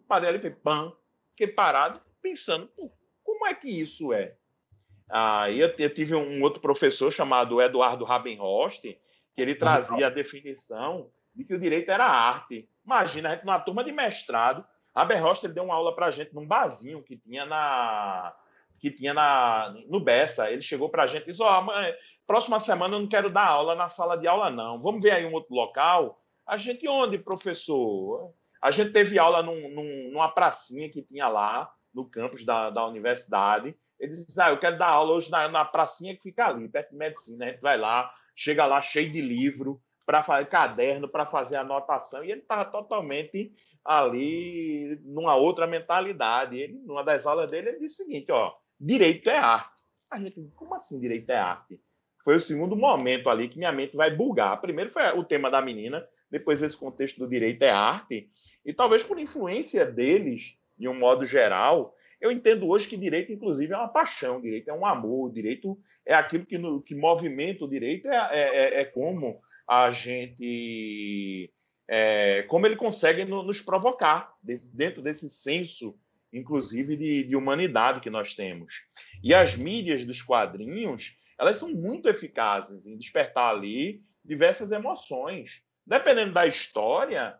Parei 0.09 0.29
ali 0.29 0.39
e 0.39 0.41
falei, 0.41 0.57
pam, 0.57 0.97
fiquei 1.31 1.49
parado 1.49 2.01
pensando, 2.21 2.71
como 3.23 3.47
é 3.47 3.55
que 3.55 3.69
isso 3.69 4.13
é? 4.13 4.37
Aí 5.15 5.61
eu, 5.61 5.71
eu 5.79 5.93
tive 5.93 6.15
um 6.15 6.43
outro 6.43 6.59
professor 6.59 7.13
chamado 7.13 7.61
Eduardo 7.61 8.03
Rabenhost, 8.03 8.99
que 9.35 9.43
ele 9.43 9.55
trazia 9.55 10.07
a 10.07 10.11
definição 10.11 11.11
de 11.35 11.45
que 11.45 11.53
o 11.53 11.61
direito 11.61 11.91
era 11.91 12.07
arte. 12.07 12.67
Imagina, 12.83 13.29
a 13.29 13.35
gente 13.35 13.45
numa 13.45 13.61
turma 13.61 13.85
de 13.85 13.93
mestrado, 13.93 14.65
Rabenhost 14.97 15.45
ele 15.45 15.53
deu 15.53 15.65
uma 15.65 15.75
aula 15.75 15.95
para 15.95 16.07
a 16.07 16.11
gente 16.11 16.35
num 16.35 16.47
barzinho 16.47 17.03
que 17.03 17.17
tinha 17.17 17.45
na 17.45 18.35
que 18.79 18.91
tinha 18.91 19.15
na, 19.15 19.75
no 19.87 20.01
Bessa. 20.01 20.51
Ele 20.51 20.63
chegou 20.63 20.89
para 20.89 21.05
a 21.05 21.07
gente 21.07 21.29
e 21.29 21.33
disse: 21.33 21.43
oh, 21.43 21.67
próxima 22.27 22.59
semana 22.59 22.97
eu 22.97 23.01
não 23.01 23.09
quero 23.09 23.31
dar 23.31 23.47
aula 23.47 23.75
na 23.75 23.89
sala 23.89 24.17
de 24.17 24.27
aula, 24.27 24.51
não. 24.51 24.81
Vamos 24.81 25.03
ver 25.03 25.13
aí 25.13 25.27
um 25.27 25.35
outro 25.35 25.55
local. 25.55 26.21
A 26.47 26.57
gente 26.57 26.89
onde, 26.89 27.19
professor? 27.19 28.33
A 28.61 28.71
gente 28.71 28.93
teve 28.93 29.19
aula 29.19 29.43
num, 29.43 29.69
num, 29.71 30.11
numa 30.13 30.29
pracinha 30.29 30.89
que 30.89 31.03
tinha 31.03 31.29
lá, 31.29 31.73
no 31.95 32.05
campus 32.05 32.45
da, 32.45 32.71
da 32.71 32.87
universidade. 32.87 33.77
Ele 34.03 34.11
disse: 34.11 34.43
Ah, 34.43 34.51
eu 34.51 34.59
quero 34.59 34.77
dar 34.77 34.89
aula 34.89 35.15
hoje 35.15 35.31
na, 35.31 35.49
na 35.49 35.65
pracinha 35.65 36.15
que 36.17 36.23
fica 36.23 36.47
ali, 36.47 36.69
perto 36.69 36.91
de 36.91 36.97
medicina. 36.97 37.45
A 37.47 37.49
gente 37.51 37.61
vai 37.61 37.79
lá, 37.79 38.13
chega 38.35 38.67
lá 38.67 38.81
cheio 38.81 39.13
de 39.13 39.21
livro, 39.21 39.81
para 40.05 40.25
fazer 40.25 40.47
caderno, 40.47 41.09
para 41.09 41.25
fazer 41.25 41.55
anotação. 41.55 42.25
E 42.25 42.33
ele 42.33 42.41
estava 42.41 42.65
totalmente 42.65 43.55
ali 43.85 45.01
numa 45.05 45.37
outra 45.37 45.69
mentalidade. 45.69 46.59
Ele, 46.59 46.81
numa 46.85 47.05
das 47.05 47.25
aulas 47.25 47.49
dele, 47.49 47.71
ele 47.71 47.79
disse 47.79 48.03
o 48.03 48.05
seguinte: 48.05 48.33
ó, 48.33 48.53
direito 48.79 49.31
é 49.31 49.39
arte. 49.39 49.81
A 50.11 50.19
gente, 50.19 50.51
como 50.57 50.75
assim 50.75 51.01
direito 51.01 51.31
é 51.31 51.39
arte? 51.39 51.81
Foi 52.25 52.35
o 52.35 52.41
segundo 52.41 52.75
momento 52.75 53.31
ali 53.31 53.49
que 53.49 53.57
minha 53.57 53.73
mente 53.73 53.97
vai 53.97 54.11
bugar. 54.11 54.61
Primeiro 54.61 54.91
foi 54.91 55.03
o 55.13 55.25
tema 55.25 55.49
da 55.49 55.63
menina, 55.63 56.05
depois 56.29 56.61
esse 56.61 56.77
contexto 56.77 57.19
do 57.21 57.29
direito 57.29 57.63
é 57.63 57.71
arte, 57.71 58.29
e 58.65 58.73
talvez 58.73 59.03
por 59.03 59.19
influência 59.19 59.87
deles, 59.87 60.57
de 60.79 60.89
um 60.89 60.99
modo 60.99 61.25
geral, 61.25 61.95
eu 62.23 62.31
entendo 62.31 62.69
hoje 62.69 62.89
que 62.89 62.97
direito, 62.97 63.33
inclusive, 63.33 63.75
é 63.75 63.77
uma 63.77 63.89
paixão, 63.89 64.41
direito 64.41 64.71
é 64.71 64.73
um 64.73 64.87
amor, 64.87 65.33
direito 65.33 65.77
é 66.07 66.15
aquilo 66.15 66.47
que, 66.47 66.57
no, 66.57 66.81
que 66.81 66.95
movimenta 66.95 67.65
o 67.65 67.69
direito, 67.69 68.09
é, 68.09 68.17
é, 68.33 68.41
é, 68.41 68.81
é 68.81 68.85
como 68.85 69.43
a 69.69 69.91
gente. 69.91 71.53
É, 71.89 72.43
como 72.45 72.65
ele 72.65 72.77
consegue 72.77 73.25
no, 73.25 73.43
nos 73.43 73.61
provocar 73.61 74.33
desse, 74.41 74.75
dentro 74.75 75.03
desse 75.03 75.29
senso, 75.29 75.99
inclusive, 76.33 76.97
de, 76.97 77.25
de 77.25 77.35
humanidade 77.35 78.01
que 78.01 78.09
nós 78.09 78.37
temos. 78.37 78.87
E 79.23 79.35
as 79.35 79.57
mídias 79.57 80.07
dos 80.07 80.23
quadrinhos, 80.23 81.17
elas 81.37 81.59
são 81.59 81.71
muito 81.71 82.09
eficazes 82.09 82.87
em 82.87 82.97
despertar 82.97 83.51
ali 83.51 84.01
diversas 84.25 84.71
emoções. 84.71 85.61
Dependendo 85.85 86.33
da 86.33 86.47
história, 86.47 87.37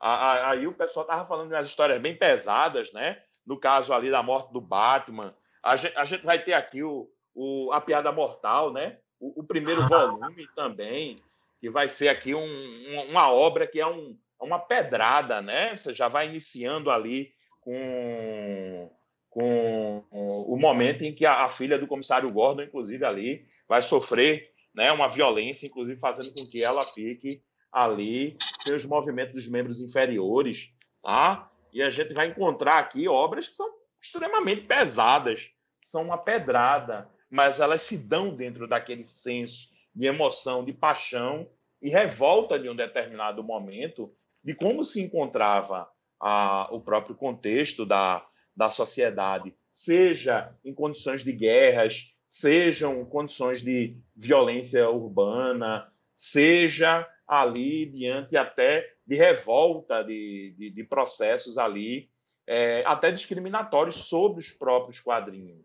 aí 0.00 0.66
o 0.66 0.74
pessoal 0.74 1.04
estava 1.06 1.24
falando 1.24 1.50
de 1.50 1.54
umas 1.54 1.68
histórias 1.68 2.02
bem 2.02 2.16
pesadas, 2.16 2.92
né? 2.92 3.22
No 3.46 3.58
caso 3.58 3.92
ali 3.92 4.10
da 4.10 4.22
morte 4.22 4.52
do 4.52 4.60
Batman. 4.60 5.34
A 5.62 5.76
gente, 5.76 5.96
a 5.96 6.04
gente 6.04 6.24
vai 6.24 6.42
ter 6.42 6.54
aqui 6.54 6.82
o, 6.82 7.08
o, 7.34 7.72
a 7.72 7.80
Piada 7.80 8.12
Mortal, 8.12 8.72
né? 8.72 8.98
O, 9.20 9.40
o 9.40 9.44
primeiro 9.44 9.82
ah. 9.82 9.86
volume 9.88 10.46
também, 10.54 11.16
que 11.60 11.70
vai 11.70 11.88
ser 11.88 12.08
aqui 12.08 12.34
um, 12.34 13.10
uma 13.10 13.30
obra 13.30 13.66
que 13.66 13.80
é 13.80 13.86
um, 13.86 14.16
uma 14.40 14.58
pedrada, 14.58 15.40
né? 15.40 15.74
Você 15.74 15.94
já 15.94 16.08
vai 16.08 16.28
iniciando 16.28 16.90
ali 16.90 17.32
com, 17.60 18.90
com 19.30 20.04
o 20.10 20.56
momento 20.56 21.02
em 21.02 21.14
que 21.14 21.24
a, 21.24 21.44
a 21.44 21.48
filha 21.48 21.78
do 21.78 21.86
comissário 21.86 22.30
Gordon, 22.30 22.62
inclusive, 22.62 23.04
ali, 23.04 23.46
vai 23.68 23.82
sofrer 23.82 24.52
né, 24.74 24.92
uma 24.92 25.08
violência, 25.08 25.66
inclusive 25.66 25.98
fazendo 25.98 26.34
com 26.34 26.46
que 26.46 26.62
ela 26.62 26.82
fique 26.82 27.42
ali 27.74 28.36
tem 28.64 28.74
os 28.74 28.86
movimentos 28.86 29.34
dos 29.34 29.48
membros 29.48 29.80
inferiores, 29.80 30.70
tá? 31.02 31.50
E 31.74 31.82
a 31.82 31.90
gente 31.90 32.14
vai 32.14 32.28
encontrar 32.28 32.78
aqui 32.78 33.08
obras 33.08 33.48
que 33.48 33.54
são 33.54 33.68
extremamente 34.00 34.62
pesadas, 34.62 35.50
são 35.82 36.04
uma 36.04 36.16
pedrada, 36.16 37.10
mas 37.28 37.58
elas 37.58 37.82
se 37.82 37.98
dão 37.98 38.34
dentro 38.34 38.68
daquele 38.68 39.04
senso 39.04 39.70
de 39.92 40.06
emoção, 40.06 40.64
de 40.64 40.72
paixão 40.72 41.50
e 41.82 41.90
revolta 41.90 42.58
de 42.60 42.68
um 42.70 42.76
determinado 42.76 43.42
momento 43.42 44.14
de 44.42 44.54
como 44.54 44.84
se 44.84 45.02
encontrava 45.02 45.90
a, 46.20 46.68
o 46.70 46.80
próprio 46.80 47.16
contexto 47.16 47.84
da, 47.84 48.24
da 48.56 48.70
sociedade, 48.70 49.52
seja 49.72 50.54
em 50.64 50.72
condições 50.72 51.24
de 51.24 51.32
guerras, 51.32 52.14
sejam 52.28 53.04
condições 53.04 53.60
de 53.60 53.96
violência 54.14 54.88
urbana, 54.88 55.92
seja 56.14 57.08
ali 57.26 57.86
diante 57.86 58.36
até 58.36 58.93
de 59.06 59.14
revolta 59.14 60.02
de, 60.02 60.54
de, 60.58 60.70
de 60.70 60.84
processos 60.84 61.58
ali, 61.58 62.10
é, 62.46 62.82
até 62.86 63.10
discriminatórios 63.10 63.96
sobre 64.06 64.40
os 64.40 64.50
próprios 64.50 65.00
quadrinhos. 65.00 65.64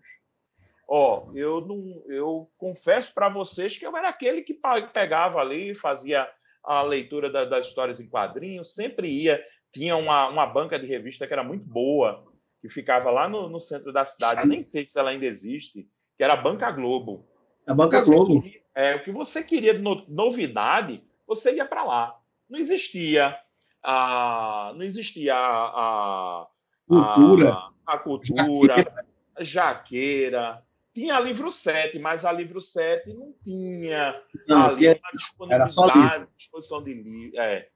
Ó, 0.88 1.28
oh, 1.28 1.38
eu 1.38 1.62
não, 1.62 2.04
eu 2.08 2.50
confesso 2.58 3.14
para 3.14 3.30
vocês 3.30 3.78
que 3.78 3.86
eu 3.86 3.96
era 3.96 4.10
aquele 4.10 4.42
que 4.42 4.60
pegava 4.92 5.40
ali, 5.40 5.76
fazia 5.76 6.28
a 6.64 6.82
leitura 6.82 7.32
da, 7.32 7.46
das 7.46 7.68
histórias 7.68 8.00
em 8.00 8.10
quadrinhos, 8.10 8.74
sempre 8.74 9.08
ia, 9.08 9.44
tinha 9.72 9.96
uma, 9.96 10.28
uma 10.28 10.46
banca 10.48 10.80
de 10.80 10.88
revista 10.88 11.28
que 11.28 11.34
era 11.34 11.44
muito 11.44 11.64
boa, 11.64 12.26
que 12.60 12.68
ficava 12.68 13.12
lá 13.12 13.30
no, 13.30 13.48
no 13.48 13.62
centro 13.62 13.94
da 13.94 14.06
cidade, 14.06 14.48
nem 14.48 14.64
sei 14.64 14.86
se 14.86 14.98
ela 14.98 15.12
ainda 15.12 15.26
existe, 15.26 15.88
que 16.18 16.24
era 16.24 16.34
a 16.34 16.38
Banca 16.38 16.72
Globo. 16.72 17.26
A 17.68 17.74
Banca 17.74 18.04
Globo. 18.04 18.42
Queria, 18.42 18.62
é, 18.76 18.96
o 18.96 19.04
que 19.04 19.12
você 19.12 19.44
queria 19.44 19.74
de 19.74 19.82
no, 19.82 20.06
novidade, 20.08 21.04
você 21.28 21.54
ia 21.56 21.66
para 21.66 21.84
lá. 21.84 22.19
Não 22.50 22.58
existia 22.58 23.38
a, 23.84 24.74
não 24.76 24.84
existia 24.84 25.36
a, 25.36 26.42
a 26.42 26.48
cultura, 26.88 27.54
a, 27.54 27.72
a 27.86 27.98
cultura, 27.98 28.76
jaqueira. 28.76 29.06
jaqueira. 29.40 30.64
Tinha 30.94 31.20
livro 31.20 31.52
7, 31.52 32.00
mas 32.00 32.26
a 32.26 32.32
livro 32.32 32.60
7 32.60 33.14
não 33.14 33.34
tinha 33.44 34.20
não, 34.48 34.66
ali 34.66 34.78
tinha, 34.78 34.98
disponibilidade, 35.14 36.28
disposição 36.36 36.84
de 36.84 36.94
livro. 36.94 37.40
É. 37.40 37.70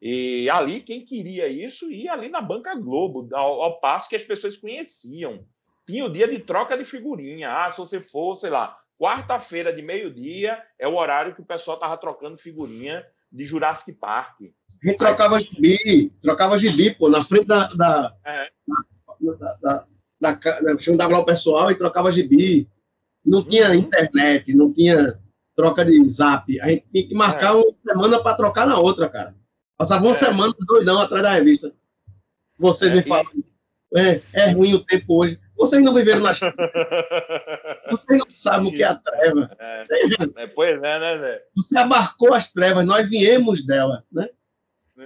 E 0.00 0.48
ali, 0.50 0.80
quem 0.80 1.04
queria 1.04 1.48
isso, 1.48 1.90
ia 1.90 2.12
ali 2.12 2.28
na 2.28 2.40
Banca 2.40 2.74
Globo, 2.74 3.28
ao, 3.34 3.62
ao 3.62 3.80
passo 3.80 4.08
que 4.08 4.16
as 4.16 4.24
pessoas 4.24 4.56
conheciam. 4.56 5.44
Tinha 5.86 6.04
o 6.04 6.12
dia 6.12 6.28
de 6.28 6.38
troca 6.38 6.78
de 6.78 6.84
figurinha. 6.84 7.50
Ah, 7.50 7.70
se 7.72 7.78
você 7.78 8.00
for, 8.00 8.34
sei 8.34 8.50
lá, 8.50 8.78
Quarta-feira 8.98 9.72
de 9.72 9.82
meio-dia 9.82 10.62
é 10.78 10.86
o 10.86 10.94
horário 10.94 11.34
que 11.34 11.40
o 11.40 11.44
pessoal 11.44 11.78
tava 11.78 11.96
trocando 11.96 12.38
figurinha 12.38 13.04
de 13.34 13.44
Jurassic 13.44 13.92
Park. 13.98 14.42
A 14.42 14.86
gente 14.86 14.98
trocava 14.98 15.40
gibi, 15.40 16.12
trocava 16.22 16.58
gibi, 16.58 16.94
pô, 16.94 17.08
na 17.08 17.20
frente 17.20 17.46
da. 17.46 17.66
da, 17.68 18.14
é. 18.24 18.48
da, 19.20 19.32
da, 19.40 19.86
da, 20.20 20.32
da, 20.32 21.06
da, 21.08 21.22
pessoal 21.24 21.70
e 21.70 21.74
trocava 21.74 22.12
gibi. 22.12 22.68
Não 23.24 23.42
tinha 23.42 23.70
uhum. 23.70 23.74
internet, 23.74 24.54
não 24.54 24.72
tinha 24.72 25.18
troca 25.56 25.84
de 25.84 26.08
zap. 26.08 26.60
A 26.60 26.68
gente 26.68 26.86
tinha 26.92 27.08
que 27.08 27.14
marcar 27.14 27.54
é. 27.54 27.56
uma 27.56 27.74
semana 27.74 28.22
para 28.22 28.36
trocar 28.36 28.66
na 28.66 28.78
outra, 28.78 29.08
cara. 29.08 29.34
Passava 29.76 30.04
uma 30.04 30.12
é. 30.12 30.14
semana 30.14 30.52
doidão 30.60 31.00
atrás 31.00 31.22
da 31.22 31.30
revista. 31.30 31.72
Vocês 32.58 32.92
é, 32.92 32.94
me 32.94 33.02
falam, 33.02 33.30
e... 33.34 33.98
é, 33.98 34.22
é 34.32 34.50
ruim 34.50 34.74
o 34.74 34.84
tempo 34.84 35.16
hoje. 35.16 35.40
Vocês 35.56 35.82
não 35.82 35.94
viveram 35.94 36.20
na 36.20 36.32
Vocês 37.90 38.18
não 38.18 38.28
sabem 38.28 38.68
o 38.68 38.72
que 38.74 38.82
é 38.82 38.86
a 38.86 38.96
treva. 38.96 39.50
É, 39.58 39.82
é, 40.36 40.46
pois 40.48 40.82
é, 40.82 40.98
né, 40.98 41.18
Zé? 41.18 41.42
Você 41.56 41.78
abarcou 41.78 42.34
as 42.34 42.52
trevas, 42.52 42.84
nós 42.84 43.08
viemos 43.08 43.64
dela, 43.64 44.04
né? 44.10 44.28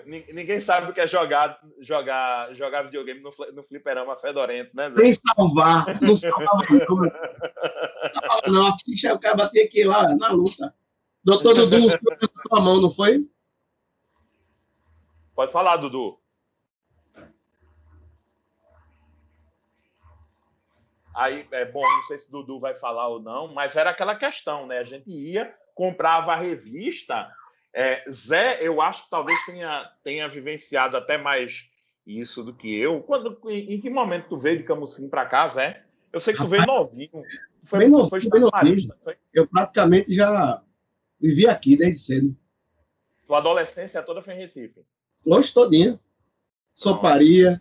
Ninguém 0.07 0.61
sabe 0.61 0.91
o 0.91 0.95
que 0.95 1.01
é 1.01 1.07
jogar, 1.07 1.59
jogar, 1.81 2.55
jogar 2.55 2.83
videogame 2.83 3.21
no, 3.21 3.33
no 3.55 3.63
fliperama 3.63 4.17
fedorento, 4.17 4.71
né, 4.75 4.91
Zé? 4.91 5.05
Sem 5.05 5.13
salvar. 5.13 6.01
Não 6.01 6.17
salvava 6.17 6.63
não. 6.71 8.53
Não, 8.53 8.67
a 8.69 8.77
ficha 8.85 9.15
o 9.15 9.19
cara 9.19 9.37
batia 9.37 9.65
aqui 9.65 9.85
lá 9.85 10.15
na 10.15 10.31
luta. 10.31 10.75
Doutor 11.23 11.55
Dudu, 11.55 11.89
tua 12.49 12.61
mão, 12.61 12.81
não 12.81 12.91
foi? 12.91 13.27
Pode 15.35 15.53
falar, 15.53 15.77
Dudu. 15.77 16.19
Aí, 21.19 21.47
é 21.51 21.65
bom, 21.65 21.83
não 21.83 22.05
sei 22.05 22.19
se 22.19 22.31
Dudu 22.31 22.61
vai 22.61 22.75
falar 22.77 23.09
ou 23.09 23.21
não, 23.21 23.53
mas 23.53 23.75
era 23.77 23.91
aquela 23.91 24.15
questão, 24.15 24.67
né? 24.67 24.79
A 24.79 24.85
gente 24.85 25.11
ia, 25.11 25.53
comprava 25.75 26.33
a 26.33 26.37
revista 26.37 27.29
é, 27.75 28.05
Zé, 28.11 28.59
eu 28.61 28.81
acho 28.81 29.05
que 29.05 29.11
talvez 29.11 29.45
tenha, 29.45 29.91
tenha 30.03 30.29
vivenciado 30.29 30.97
até 30.97 31.19
mais 31.19 31.69
isso 32.07 32.43
do 32.43 32.55
que 32.55 32.75
eu. 32.75 33.01
Quando, 33.03 33.39
em, 33.49 33.75
em 33.75 33.81
que 33.81 33.91
momento 33.91 34.29
tu 34.29 34.39
veio 34.39 34.59
de 34.59 34.65
Camusim 34.65 35.09
para 35.09 35.27
cá, 35.27 35.47
Zé? 35.49 35.85
Eu 36.13 36.21
sei 36.21 36.35
que 36.35 36.41
tu 36.41 36.49
veio 36.49 36.67
novinho. 36.67 37.23
Foi, 37.63 37.79
bem 37.81 37.89
novinho, 37.89 38.11
foi. 38.11 38.97
Foi? 39.05 39.17
Eu 39.33 39.47
praticamente 39.47 40.15
já 40.15 40.63
vivi 41.21 41.47
aqui 41.47 41.77
desde 41.77 41.99
cedo. 41.99 42.37
Tua 43.27 43.39
adolescência 43.39 44.03
toda 44.03 44.23
foi 44.23 44.35
em 44.35 44.39
Recife? 44.39 44.81
Longe 45.25 45.53
todinha. 45.53 46.01
Soparia. 46.75 47.61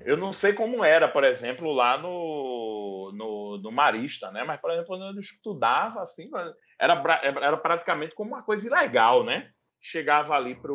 Eu 0.00 0.16
não 0.16 0.32
sei 0.32 0.52
como 0.52 0.84
era, 0.84 1.06
por 1.06 1.22
exemplo, 1.22 1.72
lá 1.72 1.96
no, 1.96 3.12
no, 3.14 3.58
no 3.58 3.70
Marista, 3.70 4.30
né? 4.32 4.42
Mas, 4.42 4.60
por 4.60 4.70
exemplo, 4.70 4.88
quando 4.88 5.14
eu 5.14 5.20
estudava, 5.20 6.02
assim, 6.02 6.28
era, 6.78 7.00
era 7.22 7.56
praticamente 7.56 8.14
como 8.14 8.30
uma 8.32 8.42
coisa 8.42 8.66
ilegal, 8.66 9.22
né? 9.22 9.50
Chegava 9.80 10.34
ali 10.34 10.56
para 10.56 10.72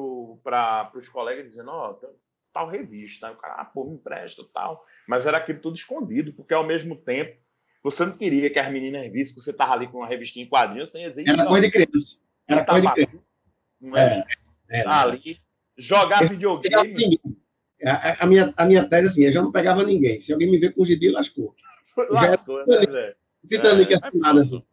os 0.95 1.09
colegas 1.09 1.49
dizendo, 1.49 1.71
ó, 1.71 1.91
oh, 1.91 2.07
tal 2.53 2.69
revista. 2.69 3.27
Aí 3.27 3.33
o 3.33 3.37
cara, 3.37 3.55
ah, 3.55 3.65
pô, 3.65 3.83
me 3.83 3.95
empresta 3.95 4.43
tal. 4.53 4.85
Mas 5.07 5.27
era 5.27 5.37
aquilo 5.39 5.59
tudo 5.59 5.75
escondido, 5.75 6.31
porque 6.33 6.53
ao 6.53 6.65
mesmo 6.65 6.95
tempo 6.95 7.37
você 7.83 8.05
não 8.05 8.13
queria 8.17 8.49
que 8.49 8.57
as 8.57 8.71
meninas 8.71 9.11
vissem 9.11 9.35
que 9.35 9.41
você 9.41 9.51
estava 9.51 9.73
ali 9.73 9.87
com 9.87 9.97
uma 9.97 10.07
revistinha 10.07 10.45
em 10.45 10.49
quadrinhos, 10.49 10.89
sem 10.89 11.03
exigir. 11.03 11.29
Era 11.29 11.45
coisa 11.45 11.67
de 11.67 11.71
criança. 11.71 12.23
Era 12.47 12.65
coisa 12.65 12.87
de 12.87 12.93
criança. 12.93 13.25
Não 13.79 13.97
é? 13.97 14.25
é, 14.69 14.79
é 14.79 14.87
ali, 14.87 15.37
jogar 15.77 16.27
videogame. 16.27 17.19
A, 17.86 18.23
a, 18.23 18.25
minha, 18.25 18.53
a 18.57 18.65
minha 18.65 18.88
tese, 18.88 19.07
assim, 19.07 19.25
eu 19.25 19.31
já 19.31 19.41
não 19.41 19.51
pegava 19.51 19.83
ninguém. 19.83 20.19
Se 20.19 20.33
alguém 20.33 20.49
me 20.49 20.57
ver 20.57 20.73
com 20.73 20.81
o 20.81 20.86
gibi, 20.86 21.11
lascou. 21.11 21.55
Lascou, 22.09 22.59
já, 22.65 22.79
né, 22.79 22.91
Zé? 22.91 23.15
Titanic 23.47 23.93
é, 23.93 23.97
é, 23.97 24.11
nada, 24.15 24.41
assim. 24.41 24.65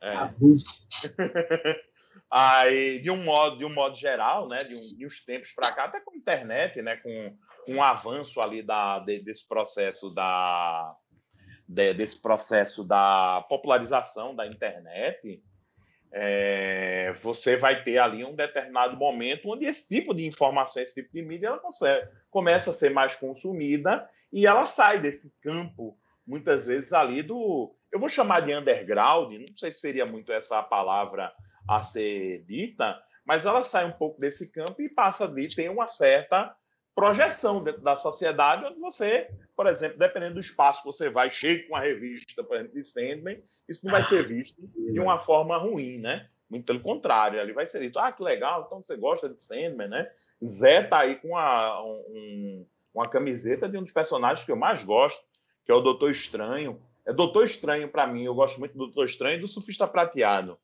É. 0.00 0.14
Abuso. 0.14 0.64
Aí, 2.30 2.98
de 3.00 3.10
um 3.10 3.22
modo, 3.22 3.58
de 3.58 3.64
um 3.64 3.72
modo 3.72 3.96
geral, 3.96 4.48
né, 4.48 4.58
de, 4.58 4.74
um, 4.74 4.96
de 4.96 5.06
uns 5.06 5.24
tempos 5.24 5.52
para 5.52 5.72
cá, 5.72 5.84
até 5.84 6.00
com 6.00 6.12
a 6.12 6.16
internet, 6.16 6.82
né, 6.82 6.96
com, 6.96 7.36
com 7.64 7.74
um 7.74 7.82
avanço 7.82 8.40
ali 8.40 8.62
da, 8.62 8.98
de, 9.00 9.20
desse 9.20 9.46
processo 9.46 10.10
da 10.10 10.96
de, 11.68 11.94
desse 11.94 12.20
processo 12.20 12.84
da 12.84 13.44
popularização 13.48 14.34
da 14.34 14.46
internet, 14.46 15.42
é, 16.12 17.12
você 17.22 17.56
vai 17.56 17.82
ter 17.82 17.98
ali 17.98 18.24
um 18.24 18.34
determinado 18.34 18.96
momento 18.96 19.50
onde 19.50 19.64
esse 19.66 19.88
tipo 19.88 20.14
de 20.14 20.24
informação, 20.26 20.82
esse 20.82 20.94
tipo 20.94 21.12
de 21.12 21.22
mídia, 21.22 21.48
ela 21.48 21.58
consegue, 21.58 22.08
começa 22.30 22.70
a 22.70 22.74
ser 22.74 22.90
mais 22.90 23.14
consumida 23.16 24.08
e 24.32 24.46
ela 24.46 24.64
sai 24.66 25.00
desse 25.00 25.34
campo, 25.40 25.98
muitas 26.26 26.66
vezes 26.66 26.92
ali 26.92 27.22
do, 27.22 27.74
eu 27.92 27.98
vou 27.98 28.08
chamar 28.08 28.40
de 28.40 28.54
underground, 28.54 29.32
não 29.32 29.56
sei 29.56 29.70
se 29.70 29.80
seria 29.80 30.06
muito 30.06 30.32
essa 30.32 30.62
palavra 30.62 31.32
a 31.68 31.82
ser 31.82 32.44
dita, 32.44 33.00
mas 33.24 33.44
ela 33.44 33.64
sai 33.64 33.84
um 33.84 33.92
pouco 33.92 34.20
desse 34.20 34.52
campo 34.52 34.80
e 34.82 34.88
passa 34.88 35.24
ali, 35.24 35.48
tem 35.48 35.68
uma 35.68 35.88
certa 35.88 36.54
projeção 36.96 37.62
dentro 37.62 37.82
da 37.82 37.94
sociedade, 37.94 38.64
onde 38.64 38.80
você, 38.80 39.30
por 39.54 39.66
exemplo, 39.66 39.98
dependendo 39.98 40.34
do 40.34 40.40
espaço 40.40 40.80
que 40.80 40.86
você 40.86 41.10
vai, 41.10 41.28
chega 41.28 41.68
com 41.68 41.76
a 41.76 41.80
revista, 41.80 42.42
por 42.42 42.56
exemplo, 42.56 42.74
de 42.74 42.82
Sandman, 42.82 43.44
isso 43.68 43.84
não 43.84 43.92
vai 43.92 44.02
ser 44.02 44.24
visto 44.26 44.66
de 44.74 44.98
uma 44.98 45.18
forma 45.18 45.58
ruim, 45.58 45.98
né? 45.98 46.26
Muito 46.48 46.64
pelo 46.64 46.80
contrário, 46.80 47.38
ali 47.38 47.52
vai 47.52 47.66
ser 47.66 47.80
dito, 47.80 47.98
ah, 47.98 48.10
que 48.10 48.22
legal, 48.22 48.64
então 48.66 48.82
você 48.82 48.96
gosta 48.96 49.28
de 49.28 49.42
Sandman, 49.42 49.88
né? 49.88 50.10
Zé 50.42 50.82
tá 50.84 51.00
aí 51.00 51.16
com 51.16 51.28
uma, 51.28 51.82
um, 51.82 52.66
uma 52.94 53.08
camiseta 53.08 53.68
de 53.68 53.76
um 53.76 53.82
dos 53.82 53.92
personagens 53.92 54.46
que 54.46 54.50
eu 54.50 54.56
mais 54.56 54.82
gosto, 54.82 55.22
que 55.66 55.72
é 55.72 55.74
o 55.74 55.82
Doutor 55.82 56.10
Estranho, 56.10 56.80
é 57.04 57.12
Doutor 57.12 57.44
Estranho 57.44 57.88
para 57.88 58.06
mim. 58.06 58.24
Eu 58.24 58.34
gosto 58.34 58.58
muito 58.58 58.72
do 58.72 58.86
Doutor 58.86 59.04
Estranho 59.04 59.36
e 59.36 59.40
do 59.40 59.48
Surfista 59.48 59.86
Prateado. 59.86 60.58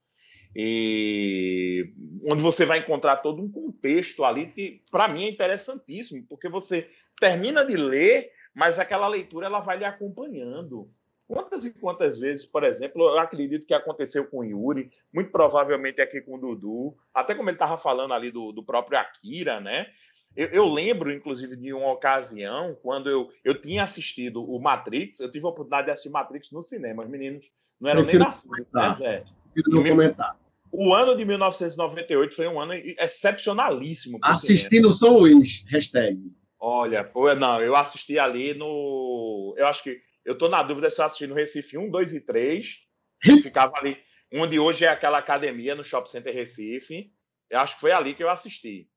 E 0.54 1.92
onde 2.24 2.42
você 2.42 2.64
vai 2.64 2.80
encontrar 2.80 3.16
todo 3.18 3.42
um 3.42 3.50
contexto 3.50 4.24
ali 4.24 4.48
que 4.48 4.82
para 4.90 5.08
mim 5.08 5.24
é 5.24 5.30
interessantíssimo, 5.30 6.24
porque 6.28 6.48
você 6.48 6.88
termina 7.18 7.64
de 7.64 7.76
ler, 7.76 8.30
mas 8.54 8.78
aquela 8.78 9.08
leitura 9.08 9.46
ela 9.46 9.60
vai 9.60 9.78
lhe 9.78 9.84
acompanhando. 9.84 10.90
Quantas 11.26 11.64
e 11.64 11.72
quantas 11.72 12.18
vezes, 12.18 12.44
por 12.44 12.62
exemplo, 12.64 13.02
eu 13.02 13.18
acredito 13.18 13.66
que 13.66 13.72
aconteceu 13.72 14.26
com 14.26 14.40
o 14.40 14.44
Yuri, 14.44 14.90
muito 15.14 15.30
provavelmente 15.30 16.00
aqui 16.02 16.20
com 16.20 16.34
o 16.34 16.38
Dudu, 16.38 16.94
até 17.14 17.34
como 17.34 17.48
ele 17.48 17.56
estava 17.56 17.78
falando 17.78 18.12
ali 18.12 18.30
do, 18.30 18.52
do 18.52 18.62
próprio 18.62 18.98
Akira, 18.98 19.58
né? 19.58 19.86
Eu, 20.36 20.48
eu, 20.48 20.66
lembro, 20.66 21.12
inclusive, 21.12 21.56
de 21.56 21.72
uma 21.72 21.92
ocasião, 21.92 22.76
quando 22.82 23.08
eu, 23.08 23.30
eu 23.44 23.58
tinha 23.58 23.82
assistido 23.82 24.42
o 24.42 24.58
Matrix, 24.60 25.20
eu 25.20 25.30
tive 25.30 25.46
a 25.46 25.50
oportunidade 25.50 25.86
de 25.86 25.90
assistir 25.92 26.08
Matrix 26.08 26.50
no 26.50 26.62
cinema. 26.62 27.02
Os 27.02 27.08
meninos 27.08 27.50
não 27.78 27.90
eram 27.90 28.02
nem 28.02 28.18
nascidos, 28.18 28.66
né, 28.72 28.94
Zé? 28.94 29.24
Não 29.68 29.82
comentar. 29.82 30.36
O 30.72 30.94
ano 30.94 31.14
de 31.14 31.22
1998 31.22 32.34
foi 32.34 32.48
um 32.48 32.58
ano 32.58 32.72
excepcionalíssimo. 32.72 34.18
Assisti 34.22 34.80
no 34.80 34.90
São 34.90 35.18
Luís, 35.18 35.64
hashtag. 35.68 36.18
Olha, 36.58 37.10
não, 37.38 37.60
eu 37.60 37.76
assisti 37.76 38.18
ali 38.18 38.54
no. 38.54 39.54
Eu 39.58 39.66
acho 39.66 39.82
que. 39.82 40.00
Eu 40.24 40.38
tô 40.38 40.48
na 40.48 40.62
dúvida 40.62 40.88
se 40.88 41.00
eu 41.00 41.04
assisti 41.04 41.26
no 41.26 41.34
Recife 41.34 41.76
1, 41.76 41.90
2 41.90 42.14
e 42.14 42.20
3. 42.20 42.78
ficava 43.42 43.72
ali. 43.76 43.98
Onde 44.32 44.58
hoje 44.58 44.86
é 44.86 44.88
aquela 44.88 45.18
academia 45.18 45.74
no 45.74 45.84
Shopping 45.84 46.08
Center 46.08 46.32
Recife. 46.32 47.12
Eu 47.50 47.58
acho 47.58 47.74
que 47.74 47.80
foi 47.80 47.92
ali 47.92 48.14
que 48.14 48.24
eu 48.24 48.30
assisti. 48.30 48.88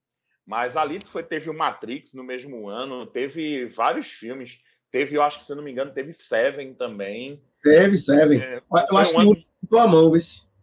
Mas 0.45 0.77
ali 0.77 0.99
foi, 1.05 1.23
teve 1.23 1.49
o 1.49 1.53
Matrix 1.53 2.13
no 2.13 2.23
mesmo 2.23 2.69
ano, 2.69 3.05
teve 3.05 3.65
vários 3.65 4.11
filmes. 4.11 4.59
Teve, 4.91 5.17
eu 5.17 5.23
acho 5.23 5.39
que, 5.39 5.45
se 5.45 5.51
eu 5.51 5.57
não 5.57 5.63
me 5.63 5.71
engano, 5.71 5.91
teve 5.91 6.13
Seven 6.13 6.73
também. 6.75 7.43
Teve 7.61 7.97
Seven. 7.97 8.39
É, 8.39 8.61
eu 8.91 8.97
acho 8.97 9.13
um 9.13 9.19
ano... 9.19 9.35
que 9.35 9.47
levantou 9.61 9.79
a 9.79 9.87
mão, 9.87 10.15
esse. 10.15 10.54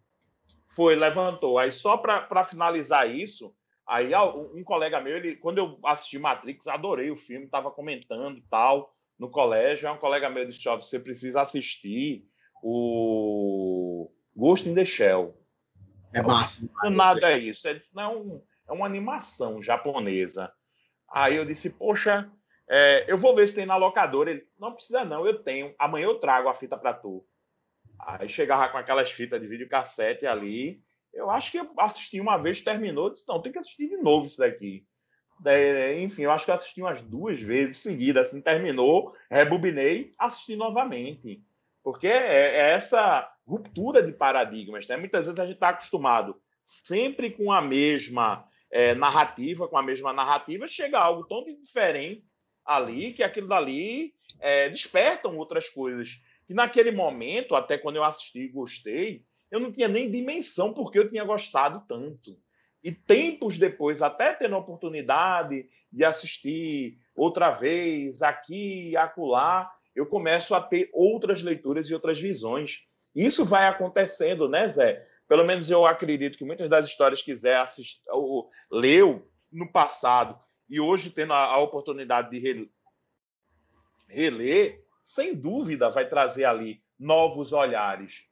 Foi, 0.74 0.94
levantou. 0.94 1.58
Aí, 1.58 1.72
só 1.72 1.96
para 1.96 2.44
finalizar 2.44 3.08
isso, 3.08 3.54
aí 3.86 4.10
um 4.54 4.62
colega 4.64 5.00
meu, 5.00 5.16
ele, 5.16 5.36
quando 5.36 5.58
eu 5.58 5.78
assisti 5.84 6.18
Matrix, 6.18 6.66
adorei 6.66 7.10
o 7.10 7.16
filme, 7.16 7.46
estava 7.46 7.70
comentando 7.70 8.42
tal 8.48 8.94
no 9.18 9.30
colégio. 9.30 9.86
É 9.86 9.92
um 9.92 9.98
colega 9.98 10.30
meu 10.30 10.46
disse: 10.46 10.68
Ó, 10.68 10.76
você 10.76 10.98
precisa 10.98 11.42
assistir 11.42 12.24
o 12.62 14.10
Ghost 14.34 14.68
in 14.68 14.74
the 14.74 14.84
Shell. 14.84 15.36
É 16.14 16.22
massa. 16.22 16.68
Nada 16.90 17.32
é 17.32 17.38
isso. 17.38 17.66
É, 17.66 17.80
não 17.94 18.42
é 18.46 18.52
é 18.68 18.72
uma 18.72 18.86
animação 18.86 19.62
japonesa. 19.62 20.52
Aí 21.10 21.36
eu 21.36 21.44
disse, 21.44 21.68
poxa, 21.68 22.30
é, 22.68 23.04
eu 23.06 23.18
vou 23.18 23.34
ver 23.34 23.46
se 23.46 23.54
tem 23.54 23.66
na 23.66 23.76
locadora. 23.76 24.30
Ele, 24.30 24.46
não 24.58 24.72
precisa 24.72 25.04
não, 25.04 25.26
eu 25.26 25.42
tenho. 25.42 25.74
Amanhã 25.78 26.06
eu 26.06 26.18
trago 26.18 26.48
a 26.48 26.54
fita 26.54 26.76
para 26.76 26.94
tu. 26.94 27.24
Aí 28.04 28.28
chegava 28.28 28.68
com 28.68 28.78
aquelas 28.78 29.10
fitas 29.10 29.40
de 29.40 29.46
videocassete 29.46 30.26
ali. 30.26 30.82
Eu 31.14 31.30
acho 31.30 31.52
que 31.52 31.60
assisti 31.78 32.20
uma 32.20 32.36
vez, 32.36 32.60
terminou, 32.60 33.10
disse, 33.10 33.28
não, 33.28 33.40
tem 33.40 33.52
que 33.52 33.58
assistir 33.58 33.88
de 33.88 33.96
novo 33.96 34.26
isso 34.26 34.38
daqui. 34.38 34.84
enfim, 36.00 36.22
eu 36.22 36.32
acho 36.32 36.46
que 36.46 36.50
assisti 36.50 36.80
umas 36.80 37.00
duas 37.00 37.40
vezes 37.40 37.78
seguidas, 37.78 38.28
assim, 38.28 38.40
terminou, 38.40 39.14
rebobinei, 39.30 40.12
assisti 40.18 40.56
novamente. 40.56 41.42
Porque 41.82 42.06
é, 42.06 42.56
é 42.56 42.72
essa 42.72 43.30
ruptura 43.46 44.02
de 44.02 44.12
paradigmas, 44.12 44.86
né? 44.88 44.96
Muitas 44.96 45.26
vezes 45.26 45.38
a 45.38 45.44
gente 45.44 45.54
está 45.54 45.68
acostumado 45.70 46.40
sempre 46.64 47.30
com 47.30 47.52
a 47.52 47.60
mesma 47.60 48.48
é, 48.70 48.94
narrativa, 48.94 49.68
com 49.68 49.76
a 49.76 49.82
mesma 49.82 50.12
narrativa, 50.12 50.66
chega 50.66 50.98
algo 50.98 51.24
tão 51.24 51.44
diferente 51.44 52.24
ali 52.64 53.12
que 53.12 53.22
aquilo 53.22 53.48
dali 53.48 54.14
é, 54.40 54.68
despertam 54.68 55.36
outras 55.36 55.68
coisas. 55.68 56.20
E 56.48 56.54
naquele 56.54 56.90
momento, 56.90 57.54
até 57.54 57.78
quando 57.78 57.96
eu 57.96 58.04
assisti 58.04 58.40
e 58.40 58.48
gostei, 58.48 59.24
eu 59.50 59.60
não 59.60 59.70
tinha 59.70 59.88
nem 59.88 60.10
dimensão 60.10 60.72
porque 60.72 60.98
eu 60.98 61.08
tinha 61.08 61.24
gostado 61.24 61.84
tanto. 61.86 62.38
E 62.82 62.90
tempos 62.90 63.58
depois, 63.58 64.02
até 64.02 64.34
tendo 64.34 64.54
a 64.54 64.58
oportunidade 64.58 65.68
de 65.92 66.04
assistir 66.04 66.98
outra 67.14 67.50
vez, 67.50 68.22
aqui 68.22 68.90
e 68.90 68.96
acolá, 68.96 69.70
eu 69.94 70.06
começo 70.06 70.54
a 70.54 70.60
ter 70.60 70.90
outras 70.92 71.42
leituras 71.42 71.88
e 71.88 71.94
outras 71.94 72.18
visões. 72.18 72.84
Isso 73.14 73.44
vai 73.44 73.66
acontecendo, 73.66 74.48
né, 74.48 74.66
Zé? 74.66 75.06
Pelo 75.28 75.44
menos 75.44 75.70
eu 75.70 75.86
acredito 75.86 76.36
que 76.36 76.44
muitas 76.44 76.68
das 76.68 76.86
histórias 76.86 77.22
que 77.22 77.34
Zé 77.34 77.56
assist... 77.56 78.02
ou 78.08 78.50
leu 78.70 79.30
no 79.50 79.70
passado 79.70 80.38
e 80.68 80.80
hoje 80.80 81.10
tendo 81.10 81.34
a, 81.34 81.58
oportunidade 81.58 82.30
de 82.30 82.38
re... 82.38 82.70
reler, 84.08 84.82
sem 85.02 85.34
dúvida 85.34 85.90
vai 85.90 86.08
trazer 86.08 86.44
ali 86.44 86.80
novos 86.98 87.52
olhares. 87.52 88.24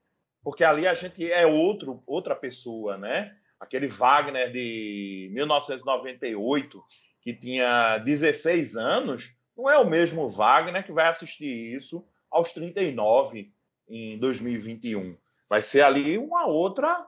Porque 0.43 0.65
ali 0.65 0.87
a 0.87 0.95
gente 0.95 1.31
é 1.31 1.47
outro, 1.47 2.03
outra 2.07 2.35
pessoa, 2.35 2.97
né? 2.97 3.37
aquele 3.61 3.89
Wagner 3.89 4.51
de 4.51 5.29
1998, 5.33 6.83
que 7.21 7.35
tinha 7.35 7.99
16 7.99 8.75
anos, 8.75 9.37
não 9.55 9.71
é 9.71 9.79
o 9.79 9.87
mesmo 9.87 10.31
Wagner 10.31 10.85
que 10.85 10.93
vai 10.93 11.07
assistir 11.07 11.77
isso 11.77 12.03
aos 12.31 12.53
39 12.53 13.53
em 13.87 14.19
2021. 14.19 15.15
Vai 15.49 15.63
ser 15.63 15.83
ali 15.83 16.17
uma 16.17 16.47
outra 16.47 17.07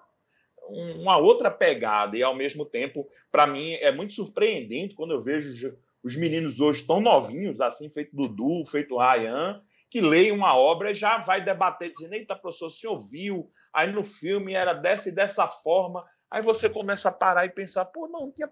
uma 0.69 1.17
outra 1.17 1.51
pegada 1.51 2.17
e 2.17 2.23
ao 2.23 2.37
mesmo 2.37 2.65
tempo, 2.65 3.09
para 3.33 3.49
mim 3.49 3.73
é 3.73 3.91
muito 3.91 4.13
surpreendente 4.13 4.95
quando 4.95 5.13
eu 5.13 5.21
vejo 5.21 5.77
os 6.03 6.17
meninos 6.17 6.61
hoje 6.61 6.87
tão 6.87 7.01
novinhos, 7.01 7.61
assim, 7.61 7.91
feito 7.91 8.15
Dudu, 8.15 8.65
feito 8.67 8.99
Ryan, 8.99 9.63
que 9.91 10.01
leem 10.01 10.33
uma 10.33 10.57
obra 10.57 10.91
e 10.91 10.95
já 10.95 11.19
vai 11.19 11.45
debater, 11.45 11.91
dizendo, 11.91 12.15
eita, 12.15 12.35
professor, 12.35 12.67
o 12.67 12.71
senhor 12.71 12.99
viu, 12.99 13.51
aí 13.73 13.93
no 13.93 14.03
filme 14.03 14.55
era 14.55 14.73
dessa 14.73 15.09
e 15.09 15.15
dessa 15.15 15.47
forma, 15.47 16.05
aí 16.31 16.43
você 16.43 16.69
começa 16.69 17.09
a 17.09 17.13
parar 17.13 17.45
e 17.47 17.51
pensar, 17.51 17.85
pô, 17.85 18.09
não, 18.09 18.31
tinha, 18.31 18.51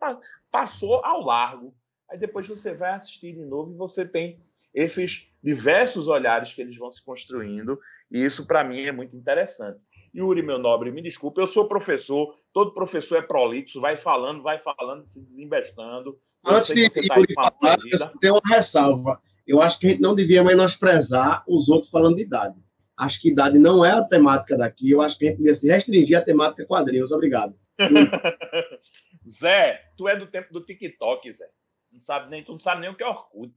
passou 0.51 1.05
ao 1.05 1.23
largo. 1.23 1.75
Aí 2.11 2.19
depois 2.19 2.47
você 2.47 2.75
vai 2.75 2.93
assistir 2.93 3.33
de 3.33 3.45
novo 3.45 3.73
e 3.73 3.77
você 3.77 4.07
tem 4.07 4.39
esses 4.75 5.29
diversos 5.43 6.09
olhares 6.09 6.55
que 6.55 6.61
eles 6.61 6.77
vão 6.77 6.93
se 6.93 7.05
construindo, 7.05 7.81
e 8.11 8.25
isso 8.25 8.47
para 8.47 8.63
mim 8.63 8.83
é 8.83 8.93
muito 8.93 9.17
interessante. 9.17 9.81
Yuri, 10.15 10.43
meu 10.43 10.59
nobre, 10.59 10.91
me 10.91 11.03
desculpe, 11.03 11.41
eu 11.41 11.47
sou 11.47 11.69
professor, 11.69 12.37
todo 12.53 12.75
professor 12.75 13.17
é 13.17 13.23
prolixo, 13.23 13.81
vai 13.81 13.97
falando, 13.97 14.43
vai 14.43 14.59
falando, 14.59 15.07
se 15.07 15.25
desinvestando. 15.25 16.21
Antes 16.45 16.75
de 16.75 16.89
tá 17.09 17.15
Yuri 17.17 17.35
falar, 17.35 17.77
tem 18.21 18.31
uma 18.31 18.41
ressalva. 18.47 19.21
Eu 19.47 19.61
acho 19.61 19.79
que 19.79 19.87
a 19.87 19.91
gente 19.91 20.01
não 20.01 20.15
devia 20.15 20.43
menosprezar 20.43 21.45
os 21.47 21.69
outros 21.69 21.91
falando 21.91 22.17
de 22.17 22.23
idade. 22.23 22.57
Acho 22.97 23.21
que 23.21 23.31
idade 23.31 23.59
não 23.59 23.85
é 23.85 23.93
a 23.93 24.05
temática 24.05 24.57
daqui, 24.57 24.91
eu 24.91 25.01
acho 25.01 25.19
que 25.19 25.27
a 25.27 25.29
gente 25.29 25.39
devia 25.39 25.55
se 25.55 25.69
restringir 25.69 26.19
à 26.19 26.23
temática 26.23 26.67
quadrinhos. 26.67 27.13
Obrigado. 27.13 27.55
Zé, 29.29 29.81
tu 29.97 30.09
é 30.09 30.17
do 30.17 30.27
tempo 30.27 30.53
do 30.53 30.65
TikTok, 30.65 31.33
Zé. 31.33 31.49
Não 31.93 32.01
sabe 32.01 32.31
nem, 32.31 32.45
tu 32.45 32.53
não 32.53 32.61
sabe 32.61 32.83
nem 32.83 32.91
o 32.91 32.95
que 32.95 33.03
é 33.03 33.09
Orkut. 33.09 33.53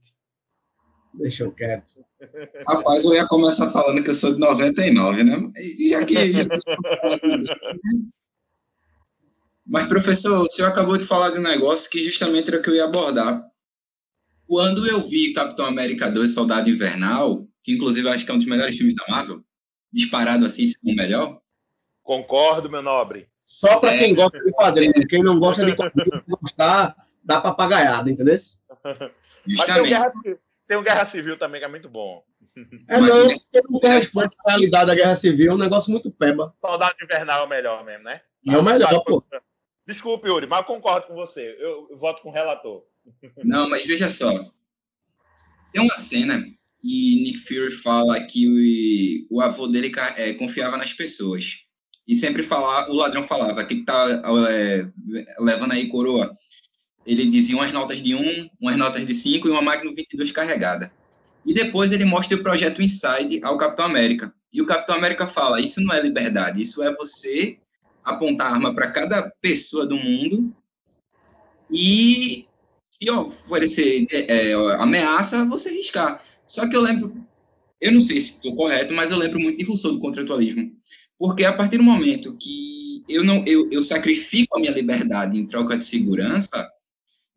Deixa 1.14 1.44
eu 1.44 1.52
quieto. 1.52 2.04
Rapaz, 2.66 3.04
eu 3.04 3.14
ia 3.14 3.26
começar 3.26 3.70
falando 3.70 4.02
que 4.02 4.10
eu 4.10 4.14
sou 4.14 4.34
de 4.34 4.40
99, 4.40 5.22
né? 5.22 5.36
Já 5.88 6.04
que. 6.04 6.14
Mas, 9.66 9.86
professor, 9.86 10.42
o 10.42 10.50
senhor 10.50 10.68
acabou 10.68 10.96
de 10.96 11.06
falar 11.06 11.30
de 11.30 11.38
um 11.38 11.42
negócio 11.42 11.90
que 11.90 12.02
justamente 12.02 12.48
era 12.48 12.58
o 12.58 12.62
que 12.62 12.68
eu 12.68 12.74
ia 12.74 12.84
abordar. 12.84 13.42
Quando 14.46 14.86
eu 14.86 15.00
vi 15.00 15.32
Capitão 15.32 15.66
América 15.66 16.10
2 16.10 16.34
Soldado 16.34 16.68
Invernal, 16.68 17.46
que 17.62 17.72
inclusive 17.72 18.08
acho 18.08 18.24
que 18.24 18.30
é 18.30 18.34
um 18.34 18.38
dos 18.38 18.46
melhores 18.46 18.76
filmes 18.76 18.94
da 18.94 19.04
Marvel, 19.08 19.42
disparado 19.90 20.44
assim, 20.44 20.66
se 20.66 20.76
o 20.84 20.94
melhor. 20.94 21.40
Concordo, 22.02 22.68
meu 22.68 22.82
nobre. 22.82 23.26
Só 23.46 23.80
para 23.80 23.94
é. 23.94 23.98
quem 23.98 24.14
gosta 24.14 24.38
de 24.38 24.52
quadrinho. 24.52 25.06
Quem 25.08 25.22
não 25.22 25.38
gosta 25.38 25.64
de 25.64 25.74
quadrinho, 25.74 26.22
gostar, 26.42 26.94
dá 27.22 27.40
papagaiada, 27.40 28.10
entendeu? 28.10 28.34
Justamente. 29.46 29.90
Mas 29.92 30.12
tem 30.22 30.38
tem 30.66 30.76
o 30.76 30.82
Guerra 30.82 31.04
Civil 31.04 31.38
também, 31.38 31.60
que 31.60 31.66
é 31.66 31.68
muito 31.68 31.88
bom. 31.88 32.24
É, 32.88 33.00
Mas, 33.00 33.14
não, 33.14 33.28
porque 33.28 33.62
não 33.68 33.80
corresponde 33.80 34.34
à 34.44 34.50
realidade 34.50 34.86
da 34.86 34.94
Guerra 34.94 35.16
Civil, 35.16 35.50
é 35.50 35.54
um 35.54 35.58
negócio 35.58 35.90
muito 35.90 36.10
peba. 36.10 36.54
Soldado 36.60 36.94
Invernal 37.02 37.42
é 37.42 37.44
o 37.44 37.48
melhor 37.48 37.84
mesmo, 37.84 38.04
né? 38.04 38.20
É 38.48 38.56
o 38.56 38.62
melhor, 38.62 39.04
pô. 39.04 39.24
Desculpe, 39.86 40.28
Yuri, 40.28 40.46
mas 40.46 40.60
eu 40.60 40.64
concordo 40.64 41.06
com 41.06 41.14
você. 41.14 41.56
Eu, 41.58 41.88
eu 41.90 41.98
voto 41.98 42.22
com 42.22 42.30
o 42.30 42.32
relator. 42.32 42.84
Não, 43.44 43.68
mas 43.68 43.86
veja 43.86 44.08
só. 44.08 44.32
Tem 45.72 45.82
uma 45.82 45.96
cena 45.96 46.42
que 46.78 47.22
Nick 47.22 47.38
Fury 47.38 47.70
fala 47.70 48.20
que 48.20 49.26
o, 49.30 49.36
o 49.36 49.40
avô 49.40 49.66
dele 49.66 49.92
é, 50.16 50.32
confiava 50.34 50.76
nas 50.76 50.92
pessoas. 50.92 51.64
E 52.06 52.14
sempre 52.14 52.42
fala, 52.42 52.90
o 52.90 52.94
ladrão 52.94 53.22
falava 53.22 53.64
que 53.64 53.84
tá 53.84 54.22
é, 54.50 54.86
levando 55.38 55.72
aí 55.72 55.88
coroa 55.88 56.36
ele 57.06 57.26
dizia 57.26 57.56
umas 57.56 57.72
notas 57.72 58.02
de 58.02 58.14
1, 58.14 58.50
umas 58.60 58.76
notas 58.76 59.06
de 59.06 59.14
5 59.14 59.46
e 59.46 59.50
uma 59.50 59.62
Magnum 59.62 59.94
22 59.94 60.32
carregada. 60.32 60.92
E 61.44 61.52
depois 61.52 61.92
ele 61.92 62.04
mostra 62.04 62.36
o 62.36 62.42
projeto 62.42 62.82
Inside 62.82 63.40
ao 63.42 63.58
Capitão 63.58 63.84
América. 63.84 64.34
E 64.52 64.62
o 64.62 64.66
Capitão 64.66 64.94
América 64.94 65.26
fala: 65.26 65.60
Isso 65.60 65.80
não 65.82 65.94
é 65.94 66.00
liberdade, 66.00 66.60
isso 66.60 66.82
é 66.82 66.94
você 66.94 67.58
apontar 68.04 68.52
arma 68.52 68.74
para 68.74 68.90
cada 68.90 69.22
pessoa 69.40 69.86
do 69.86 69.96
mundo 69.96 70.54
e 71.70 72.46
se 72.84 73.10
oferecer 73.10 74.06
é, 74.10 74.52
ameaça, 74.78 75.44
você 75.44 75.70
riscar. 75.70 76.22
Só 76.46 76.68
que 76.68 76.76
eu 76.76 76.80
lembro, 76.80 77.16
eu 77.80 77.90
não 77.90 78.02
sei 78.02 78.20
se 78.20 78.34
estou 78.34 78.54
correto, 78.54 78.94
mas 78.94 79.10
eu 79.10 79.18
lembro 79.18 79.40
muito 79.40 79.58
de 79.58 79.64
Rousseau 79.64 79.92
do 79.92 79.98
contratualismo. 79.98 80.70
Porque 81.18 81.44
a 81.44 81.52
partir 81.52 81.78
do 81.78 81.82
momento 81.82 82.36
que 82.36 83.02
eu 83.08 83.24
não 83.24 83.44
eu, 83.46 83.70
eu 83.70 83.82
sacrifico 83.82 84.56
a 84.56 84.60
minha 84.60 84.72
liberdade 84.72 85.38
em 85.38 85.46
troca 85.46 85.76
de 85.76 85.84
segurança, 85.84 86.70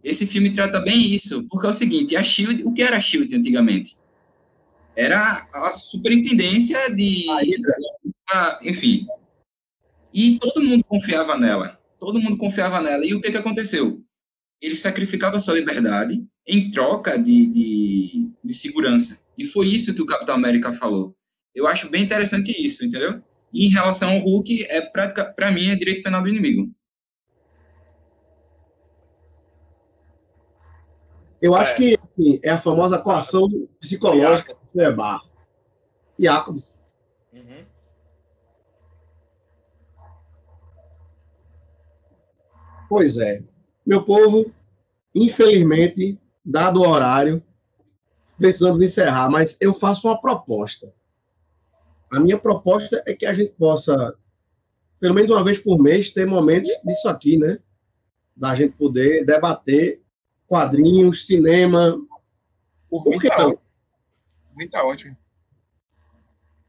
esse 0.03 0.25
filme 0.25 0.51
trata 0.51 0.79
bem 0.79 1.13
isso, 1.13 1.47
porque 1.49 1.67
é 1.67 1.69
o 1.69 1.73
seguinte, 1.73 2.15
a 2.15 2.23
Shield, 2.23 2.63
o 2.63 2.73
que 2.73 2.81
era 2.81 2.97
a 2.97 3.01
Shield 3.01 3.35
antigamente? 3.35 3.97
Era 4.95 5.47
a 5.53 5.71
superintendência 5.71 6.89
de, 6.89 7.25
enfim. 8.63 9.05
E 10.19 10.39
todo 10.39 10.63
mundo 10.63 10.83
confiava 10.83 11.37
nela. 11.37 11.79
Todo 11.99 12.19
mundo 12.19 12.37
confiava 12.37 12.81
nela. 12.81 13.05
E 13.05 13.13
o 13.13 13.21
que 13.21 13.29
que 13.29 13.37
aconteceu? 13.37 14.03
Ele 14.59 14.75
sacrificava 14.75 15.39
sua 15.39 15.53
liberdade 15.53 16.25
em 16.47 16.71
troca 16.71 17.19
de, 17.19 17.45
de, 17.45 18.31
de 18.43 18.53
segurança. 18.55 19.21
E 19.37 19.45
foi 19.45 19.67
isso 19.67 19.93
que 19.93 20.01
o 20.01 20.07
Capitão 20.07 20.33
América 20.33 20.73
falou. 20.73 21.15
Eu 21.53 21.67
acho 21.67 21.87
bem 21.91 22.01
interessante 22.01 22.51
isso, 22.51 22.83
entendeu? 22.83 23.21
E 23.53 23.67
em 23.67 23.69
relação 23.69 24.09
ao 24.09 24.21
Hulk, 24.21 24.65
é 24.67 24.81
para 24.81 25.51
mim 25.51 25.69
é 25.69 25.75
direito 25.75 26.01
penal 26.01 26.23
do 26.23 26.29
inimigo. 26.29 26.67
Eu 31.39 31.53
acho 31.53 31.75
que 31.75 31.95
assim, 32.09 32.39
é 32.41 32.49
a 32.49 32.59
famosa 32.59 32.97
coação 32.97 33.47
psicológica 33.79 34.57
do 34.73 34.81
Ebar. 34.81 35.21
Jacobs. 36.19 36.75
Uhum. 37.31 37.76
Pois 42.89 43.17
é. 43.17 43.43
Meu 43.85 44.03
povo, 44.03 44.51
infelizmente, 45.13 46.19
dado 46.43 46.81
o 46.81 46.87
horário, 46.87 47.43
precisamos 48.37 48.81
encerrar, 48.81 49.29
mas 49.29 49.57
eu 49.59 49.73
faço 49.73 50.07
uma 50.07 50.19
proposta. 50.19 50.93
A 52.11 52.19
minha 52.19 52.37
proposta 52.37 53.03
é 53.05 53.13
que 53.13 53.25
a 53.25 53.33
gente 53.33 53.53
possa, 53.53 54.15
pelo 54.99 55.13
menos 55.13 55.29
uma 55.29 55.43
vez 55.43 55.59
por 55.59 55.77
mês, 55.79 56.11
ter 56.11 56.25
momentos 56.25 56.71
disso 56.85 57.09
aqui, 57.09 57.37
né? 57.37 57.59
Da 58.35 58.55
gente 58.55 58.75
poder 58.77 59.25
debater 59.25 60.01
quadrinhos, 60.47 61.27
cinema. 61.27 61.99
Por 62.89 63.19
que 63.19 63.27
não? 63.29 63.59
Muito 64.55 64.71
tá 64.71 64.83
ótimo. 64.85 65.17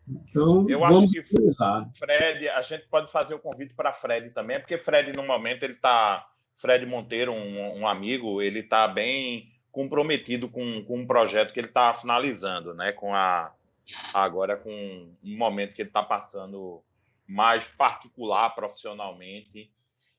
Então, 0.08 0.68
eu 0.68 0.80
vamos 0.80 1.04
acho 1.04 1.12
que 1.12 1.20
utilizar. 1.20 1.88
Fred, 1.94 2.48
a 2.48 2.62
gente 2.62 2.86
pode 2.88 3.10
fazer 3.10 3.34
o 3.34 3.38
convite 3.38 3.74
para 3.74 3.92
Fred 3.92 4.30
também, 4.30 4.58
porque 4.58 4.78
Fred, 4.78 5.12
no 5.16 5.24
momento, 5.24 5.62
ele 5.62 5.74
está. 5.74 6.26
Fred 6.56 6.84
Monteiro, 6.86 7.32
um, 7.32 7.80
um, 7.80 7.86
amigo, 7.86 8.42
ele 8.42 8.60
está 8.60 8.88
bem 8.88 9.52
comprometido 9.70 10.48
com, 10.48 10.82
com 10.84 10.98
um 10.98 11.06
projeto 11.06 11.52
que 11.52 11.60
ele 11.60 11.68
está 11.68 11.94
finalizando, 11.94 12.74
né? 12.74 12.92
Com 12.92 13.14
a 13.14 13.52
agora 14.12 14.56
com 14.56 14.70
um 14.70 15.36
momento 15.36 15.74
que 15.74 15.80
ele 15.80 15.88
está 15.88 16.02
passando 16.02 16.82
mais 17.26 17.68
particular 17.68 18.50
profissionalmente 18.50 19.70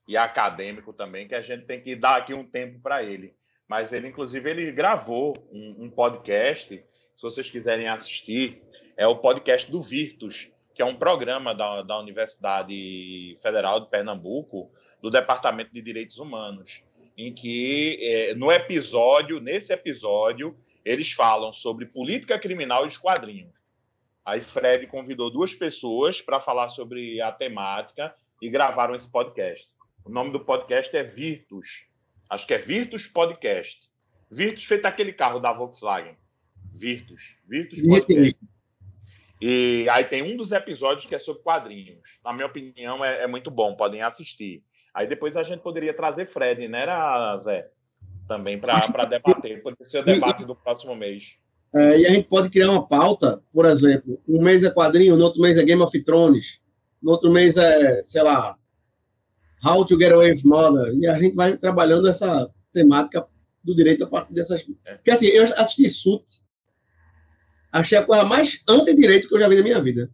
e 0.07 0.17
acadêmico 0.17 0.91
também, 0.91 1.27
que 1.27 1.35
a 1.35 1.41
gente 1.41 1.65
tem 1.65 1.79
que 1.79 1.95
dar 1.95 2.15
aqui 2.15 2.33
um 2.33 2.43
tempo 2.43 2.79
para 2.79 3.03
ele 3.03 3.35
mas 3.69 3.93
ele, 3.93 4.07
inclusive, 4.07 4.49
ele 4.49 4.71
gravou 4.71 5.35
um, 5.51 5.83
um, 5.83 5.89
podcast, 5.91 6.75
se 7.15 7.21
vocês 7.21 7.51
quiserem 7.51 7.87
assistir, 7.87 8.63
é 8.99 9.07
o 9.07 9.15
podcast 9.15 9.71
do 9.71 9.81
Virtus, 9.81 10.51
que 10.75 10.81
é 10.81 10.85
um 10.85 10.93
programa 10.93 11.55
da, 11.55 11.81
da 11.83 11.97
Universidade 11.97 13.33
Federal 13.41 13.79
de 13.79 13.89
Pernambuco, 13.89 14.69
do 15.01 15.09
Departamento 15.09 15.73
de 15.73 15.81
Direitos 15.81 16.19
Humanos, 16.19 16.83
em 17.17 17.33
que, 17.33 17.97
é, 18.01 18.35
no 18.35 18.51
episódio, 18.51 19.39
nesse 19.39 19.71
episódio, 19.71 20.53
eles 20.83 21.13
falam 21.13 21.53
sobre 21.53 21.85
política 21.85 22.37
criminal 22.37 22.83
e 22.83 22.89
os 22.89 22.97
quadrinhos. 22.97 23.53
Aí 24.25 24.41
Fred 24.41 24.85
convidou 24.87 25.31
duas 25.31 25.55
pessoas 25.55 26.21
para 26.21 26.41
falar 26.41 26.67
sobre 26.67 27.21
a 27.21 27.31
temática 27.31 28.13
e 28.41 28.49
gravaram 28.49 28.95
esse 28.95 29.09
podcast. 29.09 29.69
O 30.03 30.09
nome 30.09 30.31
do 30.31 30.41
podcast 30.41 30.95
é 30.97 31.03
Virtus, 31.03 31.87
Acho 32.29 32.45
que 32.45 32.53
é 32.53 32.57
Virtus 32.57 33.07
Podcast. 33.07 33.89
Virtus 34.29 34.65
feito 34.65 34.85
aquele 34.85 35.13
carro 35.13 35.39
da 35.39 35.53
Volkswagen. 35.53 36.17
Virtus. 36.71 37.37
Virtus 37.47 37.81
Podcast. 37.81 38.58
E 39.41 39.87
aí 39.89 40.03
tem 40.03 40.21
um 40.21 40.35
dos 40.35 40.51
episódios 40.51 41.05
que 41.05 41.15
é 41.15 41.19
sobre 41.19 41.43
quadrinhos. 41.43 42.19
Na 42.23 42.33
minha 42.33 42.47
opinião, 42.47 43.03
é, 43.03 43.23
é 43.23 43.27
muito 43.27 43.49
bom. 43.49 43.75
Podem 43.75 44.01
assistir. 44.01 44.63
Aí 44.93 45.07
depois 45.07 45.37
a 45.37 45.43
gente 45.43 45.61
poderia 45.61 45.93
trazer 45.93 46.25
Fred, 46.25 46.67
né, 46.67 46.85
Zé? 47.39 47.69
Também 48.27 48.59
para 48.59 49.05
debater. 49.05 49.61
Pode 49.63 49.77
ser 49.83 49.99
o 49.99 50.05
debate 50.05 50.45
do 50.45 50.55
próximo 50.55 50.95
mês. 50.95 51.37
É, 51.73 51.99
e 51.99 52.05
a 52.05 52.11
gente 52.11 52.27
pode 52.27 52.49
criar 52.49 52.71
uma 52.71 52.87
pauta, 52.87 53.41
por 53.53 53.65
exemplo, 53.65 54.19
um 54.27 54.41
mês 54.41 54.63
é 54.63 54.71
quadrinho, 54.71 55.15
no 55.15 55.23
outro 55.23 55.39
mês 55.39 55.57
é 55.57 55.63
Game 55.63 55.81
of 55.81 56.03
Thrones, 56.03 56.59
no 57.01 57.11
outro 57.11 57.31
mês 57.31 57.57
é, 57.57 58.01
sei 58.03 58.23
lá, 58.23 58.57
How 59.63 59.85
to 59.85 59.99
Get 59.99 60.11
Away 60.11 60.31
with 60.31 60.41
Murder. 60.43 60.93
E 60.95 61.07
a 61.07 61.13
gente 61.13 61.35
vai 61.35 61.55
trabalhando 61.57 62.07
essa 62.07 62.49
temática 62.73 63.25
do 63.63 63.75
direito 63.75 64.03
a 64.03 64.07
partir 64.07 64.33
dessas. 64.33 64.63
Porque 64.63 65.11
assim, 65.11 65.27
eu 65.27 65.43
assisti 65.43 65.87
Sut, 65.89 66.25
achei 67.71 67.97
a 67.97 68.05
coisa 68.05 68.23
mais 68.23 68.61
anti-direito 68.67 69.27
que 69.27 69.35
eu 69.35 69.39
já 69.39 69.47
vi 69.47 69.55
na 69.55 69.63
minha 69.63 69.81
vida. 69.81 70.09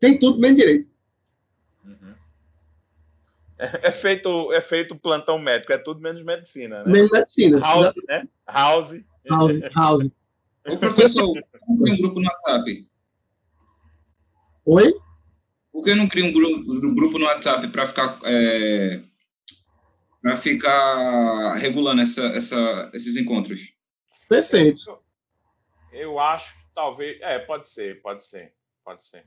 Tem 0.00 0.18
tudo 0.18 0.40
menos 0.40 0.58
direito. 0.58 0.90
Uhum. 1.84 2.14
É, 3.58 3.88
é 3.88 3.90
feito, 3.90 4.52
é 4.52 4.60
feito 4.60 4.96
plantão 4.96 5.38
médico, 5.38 5.72
é 5.72 5.78
tudo 5.78 6.00
menos 6.00 6.22
medicina, 6.22 6.84
né? 6.84 6.92
Menos 6.92 7.10
medicina. 7.10 7.58
House, 7.58 7.92
né? 8.08 8.28
House. 8.46 9.04
House, 9.28 9.60
house. 9.74 10.10
Ô, 10.66 10.76
professor, 10.76 11.32
como 11.60 11.88
um 11.88 11.96
grupo 11.96 12.20
no 12.20 12.26
WhatsApp? 12.26 12.88
Oi? 14.66 14.94
Por 15.72 15.82
que 15.82 15.94
não 15.94 16.08
cria 16.08 16.24
um 16.24 16.32
grupo, 16.32 16.72
um 16.72 16.94
grupo 16.94 17.18
no 17.18 17.24
WhatsApp 17.26 17.66
para 17.68 17.86
ficar 17.86 18.18
é, 18.24 19.02
para 20.22 20.36
ficar 20.38 21.54
regulando 21.56 22.00
essa, 22.00 22.24
essa, 22.28 22.90
esses 22.94 23.16
encontros? 23.18 23.74
Perfeito. 24.28 24.82
Eu, 25.92 26.00
eu 26.00 26.18
acho 26.18 26.54
talvez. 26.74 27.20
É, 27.20 27.38
pode 27.38 27.68
ser, 27.68 28.02
pode 28.02 28.24
ser, 28.24 28.54
pode 28.84 29.04
ser. 29.04 29.24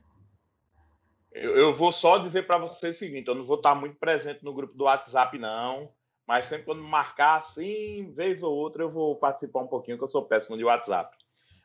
Eu, 1.32 1.56
eu 1.56 1.74
vou 1.74 1.92
só 1.92 2.18
dizer 2.18 2.46
para 2.46 2.58
vocês 2.58 2.96
o 2.96 2.98
seguinte: 2.98 3.28
eu 3.28 3.34
não 3.34 3.42
vou 3.42 3.56
estar 3.56 3.74
muito 3.74 3.96
presente 3.96 4.44
no 4.44 4.54
grupo 4.54 4.74
do 4.74 4.84
WhatsApp, 4.84 5.38
não. 5.38 5.92
Mas 6.26 6.44
sempre 6.44 6.66
quando 6.66 6.82
marcar 6.82 7.38
assim, 7.38 8.12
vez 8.12 8.42
ou 8.42 8.54
outra, 8.54 8.82
eu 8.82 8.90
vou 8.90 9.16
participar 9.16 9.60
um 9.60 9.66
pouquinho, 9.66 9.96
que 9.96 10.04
eu 10.04 10.08
sou 10.08 10.26
péssimo 10.26 10.58
de 10.58 10.64
WhatsApp. 10.64 11.16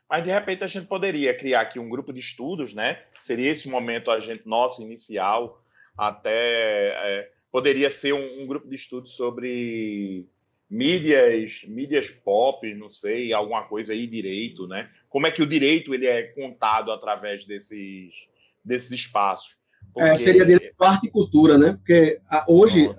Mas 0.10 0.24
de 0.24 0.32
repente 0.32 0.64
a 0.64 0.68
gente 0.68 0.88
poderia 0.88 1.36
criar 1.38 1.62
aqui 1.62 1.80
um 1.80 1.90
grupo 1.90 2.14
de 2.14 2.20
estudos, 2.20 2.74
né? 2.74 3.04
Seria 3.20 3.52
esse 3.52 3.68
momento 3.68 4.10
a 4.10 4.20
gente 4.20 4.48
nosso 4.48 4.82
inicial, 4.82 5.62
até 5.98 6.32
é, 6.32 7.32
poderia 7.52 7.92
ser 7.92 8.14
um, 8.14 8.42
um, 8.42 8.48
grupo 8.48 8.70
de 8.70 8.76
estudos 8.76 9.16
sobre 9.16 10.30
mídias, 10.74 11.61
mídias 11.67 12.09
pop, 12.09 12.74
não 12.74 12.89
sei, 12.89 13.32
alguma 13.32 13.63
coisa 13.63 13.93
aí 13.93 14.07
direito, 14.07 14.67
né? 14.67 14.89
Como 15.07 15.28
é 15.28 15.32
que 15.32 15.43
o 15.43 15.45
direito 15.45 15.93
ele 15.93 16.07
é 16.07 16.24
contado 16.24 16.91
através 16.91 17.45
desses 17.45 18.28
desses 18.65 18.91
espaços? 18.91 19.57
Porque... 19.93 20.09
É, 20.09 20.17
seria 20.17 20.45
direito 20.45 20.84
arte 20.84 21.07
e 21.07 21.11
cultura, 21.11 21.57
né? 21.57 21.74
Porque 21.74 22.19
a, 22.28 22.43
hoje 22.47 22.89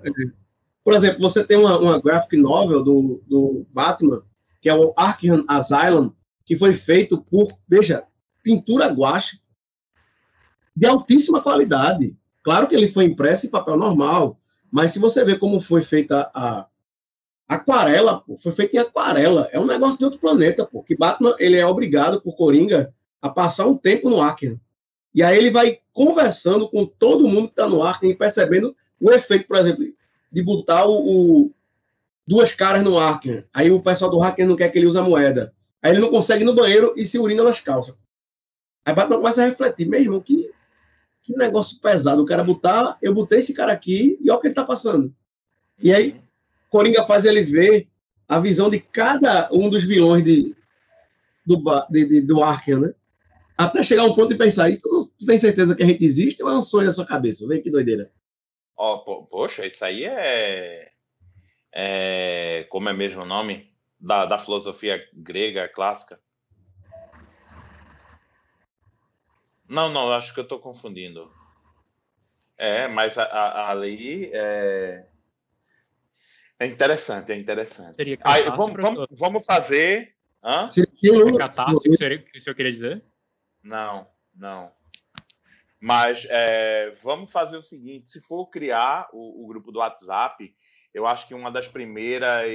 por 0.85 0.93
exemplo, 0.93 1.19
você 1.19 1.43
tem 1.43 1.57
uma, 1.57 1.77
uma 1.79 1.99
graphic 1.99 2.37
novel 2.37 2.83
do, 2.83 3.23
do 3.27 3.65
Batman, 3.73 4.21
que 4.61 4.69
é 4.69 4.75
o 4.75 4.93
Arkham 4.95 5.43
Asylum, 5.47 6.11
que 6.45 6.55
foi 6.55 6.73
feito 6.73 7.17
por, 7.23 7.51
veja, 7.67 8.05
pintura 8.43 8.87
guache 8.87 9.41
de 10.75 10.85
altíssima 10.85 11.41
qualidade. 11.41 12.15
Claro 12.43 12.67
que 12.67 12.75
ele 12.75 12.87
foi 12.87 13.05
impresso 13.05 13.47
em 13.47 13.49
papel 13.49 13.75
normal, 13.75 14.39
mas 14.71 14.91
se 14.91 14.99
você 14.99 15.25
ver 15.25 15.39
como 15.39 15.59
foi 15.59 15.81
feita 15.81 16.29
a, 16.33 16.67
aquarela, 17.47 18.21
pô, 18.21 18.37
foi 18.37 18.51
feita 18.51 18.75
em 18.75 18.79
aquarela. 18.79 19.49
É 19.51 19.59
um 19.59 19.65
negócio 19.65 19.97
de 19.97 20.05
outro 20.05 20.19
planeta, 20.19 20.65
pô. 20.65 20.83
Que 20.83 20.95
Batman, 20.95 21.35
ele 21.39 21.57
é 21.57 21.65
obrigado 21.65 22.21
por 22.21 22.35
Coringa 22.35 22.93
a 23.21 23.29
passar 23.29 23.67
um 23.67 23.77
tempo 23.77 24.09
no 24.09 24.21
Arkham. 24.21 24.59
E 25.13 25.23
aí 25.23 25.37
ele 25.37 25.51
vai 25.51 25.79
conversando 25.93 26.69
com 26.69 26.85
todo 26.85 27.27
mundo 27.27 27.47
que 27.47 27.53
está 27.53 27.67
no 27.67 27.81
Arkham 27.81 28.09
e 28.09 28.15
percebendo 28.15 28.75
o 28.99 29.11
efeito, 29.11 29.47
por 29.47 29.57
exemplo, 29.57 29.85
de 30.31 30.43
botar 30.43 30.85
o, 30.85 31.43
o 31.45 31.51
duas 32.27 32.53
caras 32.53 32.83
no 32.83 32.97
hacker. 32.97 33.47
Aí 33.53 33.71
o 33.71 33.81
pessoal 33.81 34.11
do 34.11 34.17
hacker 34.17 34.47
não 34.47 34.55
quer 34.55 34.69
que 34.69 34.77
ele 34.77 34.87
use 34.87 34.97
a 34.97 35.03
moeda. 35.03 35.53
Aí 35.81 35.91
ele 35.91 36.01
não 36.01 36.09
consegue 36.09 36.43
ir 36.43 36.45
no 36.45 36.55
banheiro 36.55 36.93
e 36.97 37.05
se 37.05 37.19
urina 37.19 37.43
nas 37.43 37.61
calças. 37.61 37.97
Aí 38.83 38.93
Batman 38.93 39.17
começa 39.17 39.43
a 39.43 39.45
refletir, 39.45 39.87
mesmo 39.87 40.21
que, 40.21 40.51
que 41.21 41.35
negócio 41.35 41.79
pesado. 41.79 42.21
O 42.21 42.25
cara 42.25 42.43
botar, 42.43 42.97
eu 43.01 43.13
botei 43.13 43.39
esse 43.39 43.53
cara 43.53 43.71
aqui 43.71 44.17
e 44.21 44.29
olha 44.29 44.37
o 44.37 44.41
que 44.41 44.47
ele 44.47 44.55
tá 44.55 44.63
passando. 44.63 45.13
E 45.81 45.93
aí, 45.93 46.19
Coringa 46.75 47.05
faz 47.05 47.23
ele 47.23 47.41
ver 47.41 47.87
a 48.27 48.37
visão 48.37 48.69
de 48.69 48.81
cada 48.81 49.47
um 49.49 49.69
dos 49.69 49.85
vilões 49.85 50.25
de, 50.25 50.53
do, 51.45 51.63
de, 51.89 52.05
de, 52.05 52.21
do 52.21 52.43
Arkham, 52.43 52.81
né? 52.81 52.93
Até 53.57 53.81
chegar 53.81 54.03
um 54.03 54.13
ponto 54.13 54.33
e 54.33 54.37
pensar, 54.37 54.69
e 54.69 54.75
tu, 54.75 55.09
tu 55.17 55.25
tem 55.25 55.37
certeza 55.37 55.73
que 55.73 55.81
a 55.81 55.85
gente 55.85 56.03
existe 56.03 56.43
ou 56.43 56.49
é 56.49 56.57
um 56.57 56.61
sonho 56.61 56.85
da 56.85 56.91
sua 56.91 57.05
cabeça? 57.05 57.47
Vem 57.47 57.61
que 57.61 57.71
doideira. 57.71 58.11
Ó, 58.75 58.95
oh, 59.07 59.23
poxa, 59.23 59.65
isso 59.65 59.85
aí 59.85 60.03
é, 60.03 60.91
é, 61.73 62.67
Como 62.69 62.89
é 62.89 62.93
mesmo 62.93 63.21
o 63.21 63.25
nome? 63.25 63.73
Da, 63.97 64.25
da 64.25 64.37
filosofia 64.37 65.01
grega 65.13 65.69
clássica? 65.69 66.19
Não, 69.65 69.87
não, 69.87 70.11
acho 70.11 70.33
que 70.33 70.41
eu 70.41 70.43
estou 70.43 70.59
confundindo. 70.59 71.31
É, 72.57 72.85
mas 72.89 73.17
a, 73.17 73.23
a, 73.23 73.71
ali 73.71 74.29
é... 74.33 75.05
é 76.59 76.65
interessante, 76.65 77.31
é 77.31 77.35
interessante. 77.35 77.95
Seria 77.95 78.17
Aí, 78.23 78.43
vamos, 78.49 78.81
vamos, 78.81 79.07
vamos 79.11 79.45
fazer. 79.45 80.13
Hã? 80.43 80.69
Seria 80.69 81.37
catarse 81.37 81.81
que 81.81 82.37
o 82.37 82.41
senhor 82.41 82.55
queria 82.55 82.71
dizer? 82.71 83.03
Não, 83.63 84.07
não. 84.33 84.71
Mas 85.81 86.25
é, 86.29 86.91
vamos 87.03 87.31
fazer 87.31 87.57
o 87.57 87.63
seguinte: 87.63 88.09
se 88.09 88.21
for 88.21 88.47
criar 88.47 89.07
o, 89.11 89.43
o, 89.43 89.47
grupo 89.47 89.71
do 89.71 89.79
WhatsApp, 89.79 90.53
eu 90.93 91.05
acho 91.05 91.27
que 91.27 91.33
uma 91.33 91.51
das 91.51 91.67
primeiras. 91.67 92.49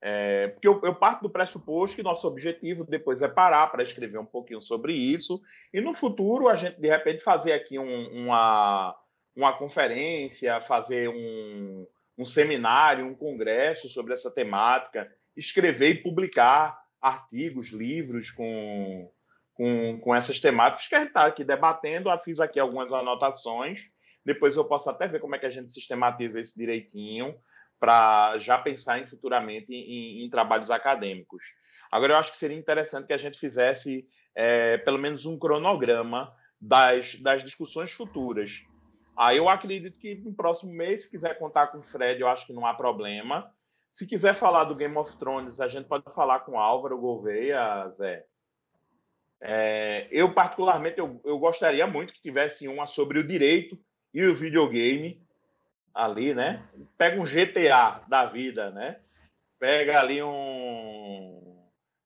É, 0.00 0.48
porque 0.48 0.68
eu, 0.68 0.80
eu, 0.84 0.94
parto 0.94 1.22
do 1.22 1.30
pressuposto 1.30 1.96
que 1.96 2.02
nosso 2.02 2.26
objetivo 2.26 2.84
depois 2.84 3.20
é 3.20 3.26
parar 3.26 3.66
para 3.68 3.82
escrever 3.82 4.18
um 4.18 4.26
pouquinho 4.26 4.62
sobre 4.62 4.92
isso, 4.92 5.40
e 5.72 5.80
no 5.80 5.92
futuro 5.92 6.48
a 6.48 6.56
gente, 6.56 6.80
de 6.80 6.88
repente, 6.88 7.22
fazer 7.22 7.52
aqui 7.52 7.78
um, 7.78 8.24
uma, 8.24 8.96
uma 9.34 9.52
conferência, 9.54 10.60
fazer 10.60 11.08
um, 11.08 11.86
um 12.18 12.26
seminário, 12.26 13.06
um 13.06 13.14
congresso 13.14 13.88
sobre 13.88 14.12
essa 14.12 14.34
temática, 14.34 15.10
escrever 15.36 15.90
e 15.90 16.02
publicar 16.02 16.78
artigos, 17.00 17.68
livros 17.68 18.30
com 18.30 19.10
com, 19.58 19.98
com 19.98 20.14
essas 20.14 20.38
temáticas 20.38 20.86
que 20.86 20.94
a 20.94 21.00
gente 21.00 21.08
está 21.08 21.26
aqui 21.26 21.42
debatendo. 21.42 22.08
Eu 22.08 22.18
fiz 22.20 22.38
aqui 22.38 22.60
algumas 22.60 22.92
anotações. 22.92 23.90
Depois 24.24 24.54
eu 24.54 24.64
posso 24.64 24.88
até 24.88 25.08
ver 25.08 25.20
como 25.20 25.34
é 25.34 25.38
que 25.38 25.46
a 25.46 25.50
gente 25.50 25.72
sistematiza 25.72 26.40
isso 26.40 26.56
direitinho 26.56 27.34
para 27.80 28.38
já 28.38 28.56
pensar 28.56 29.00
em, 29.00 29.06
futuramente 29.06 29.74
em, 29.74 30.24
em, 30.24 30.30
trabalhos 30.30 30.70
acadêmicos. 30.70 31.44
Agora, 31.90 32.12
eu 32.12 32.16
acho 32.18 32.30
que 32.30 32.38
seria 32.38 32.56
interessante 32.56 33.06
que 33.06 33.12
a 33.12 33.18
gente 33.18 33.38
fizesse 33.38 34.08
é, 34.34 34.78
pelo 34.78 34.98
menos 34.98 35.26
um 35.26 35.36
cronograma 35.36 36.32
das, 36.60 37.16
das 37.16 37.42
discussões 37.42 37.90
futuras. 37.90 38.64
Aí 39.18 39.38
eu 39.38 39.48
acredito 39.48 39.98
que 39.98 40.14
no 40.14 40.32
próximo 40.32 40.72
mês, 40.72 41.02
se 41.02 41.10
quiser 41.10 41.36
contar 41.40 41.66
com 41.66 41.78
o 41.78 41.82
Fred, 41.82 42.20
eu 42.20 42.28
acho 42.28 42.46
que 42.46 42.52
não 42.52 42.64
há 42.64 42.72
problema. 42.72 43.52
Se 43.90 44.06
quiser 44.06 44.32
falar 44.32 44.62
do 44.62 44.76
Game 44.76 44.96
of 44.96 45.16
Thrones, 45.16 45.60
a 45.60 45.66
gente 45.66 45.88
pode 45.88 46.04
falar 46.14 46.40
com 46.40 46.56
Álvaro 46.56 46.96
Gouveia, 46.96 47.88
Zé. 47.88 48.24
É, 49.40 50.06
eu, 50.12 50.32
particularmente, 50.32 51.00
eu, 51.00 51.20
eu 51.24 51.36
gostaria 51.36 51.84
muito 51.84 52.12
que 52.12 52.22
tivesse 52.22 52.68
uma 52.68 52.86
sobre 52.86 53.18
o 53.18 53.26
direito 53.26 53.76
e 54.14 54.24
o 54.24 54.36
videogame 54.36 55.20
ali, 55.92 56.32
né? 56.32 56.62
Pega 56.96 57.20
um 57.20 57.24
GTA 57.24 58.02
da 58.06 58.24
vida, 58.24 58.70
né? 58.70 59.00
Pega 59.58 59.98
ali 59.98 60.22
um, 60.22 61.60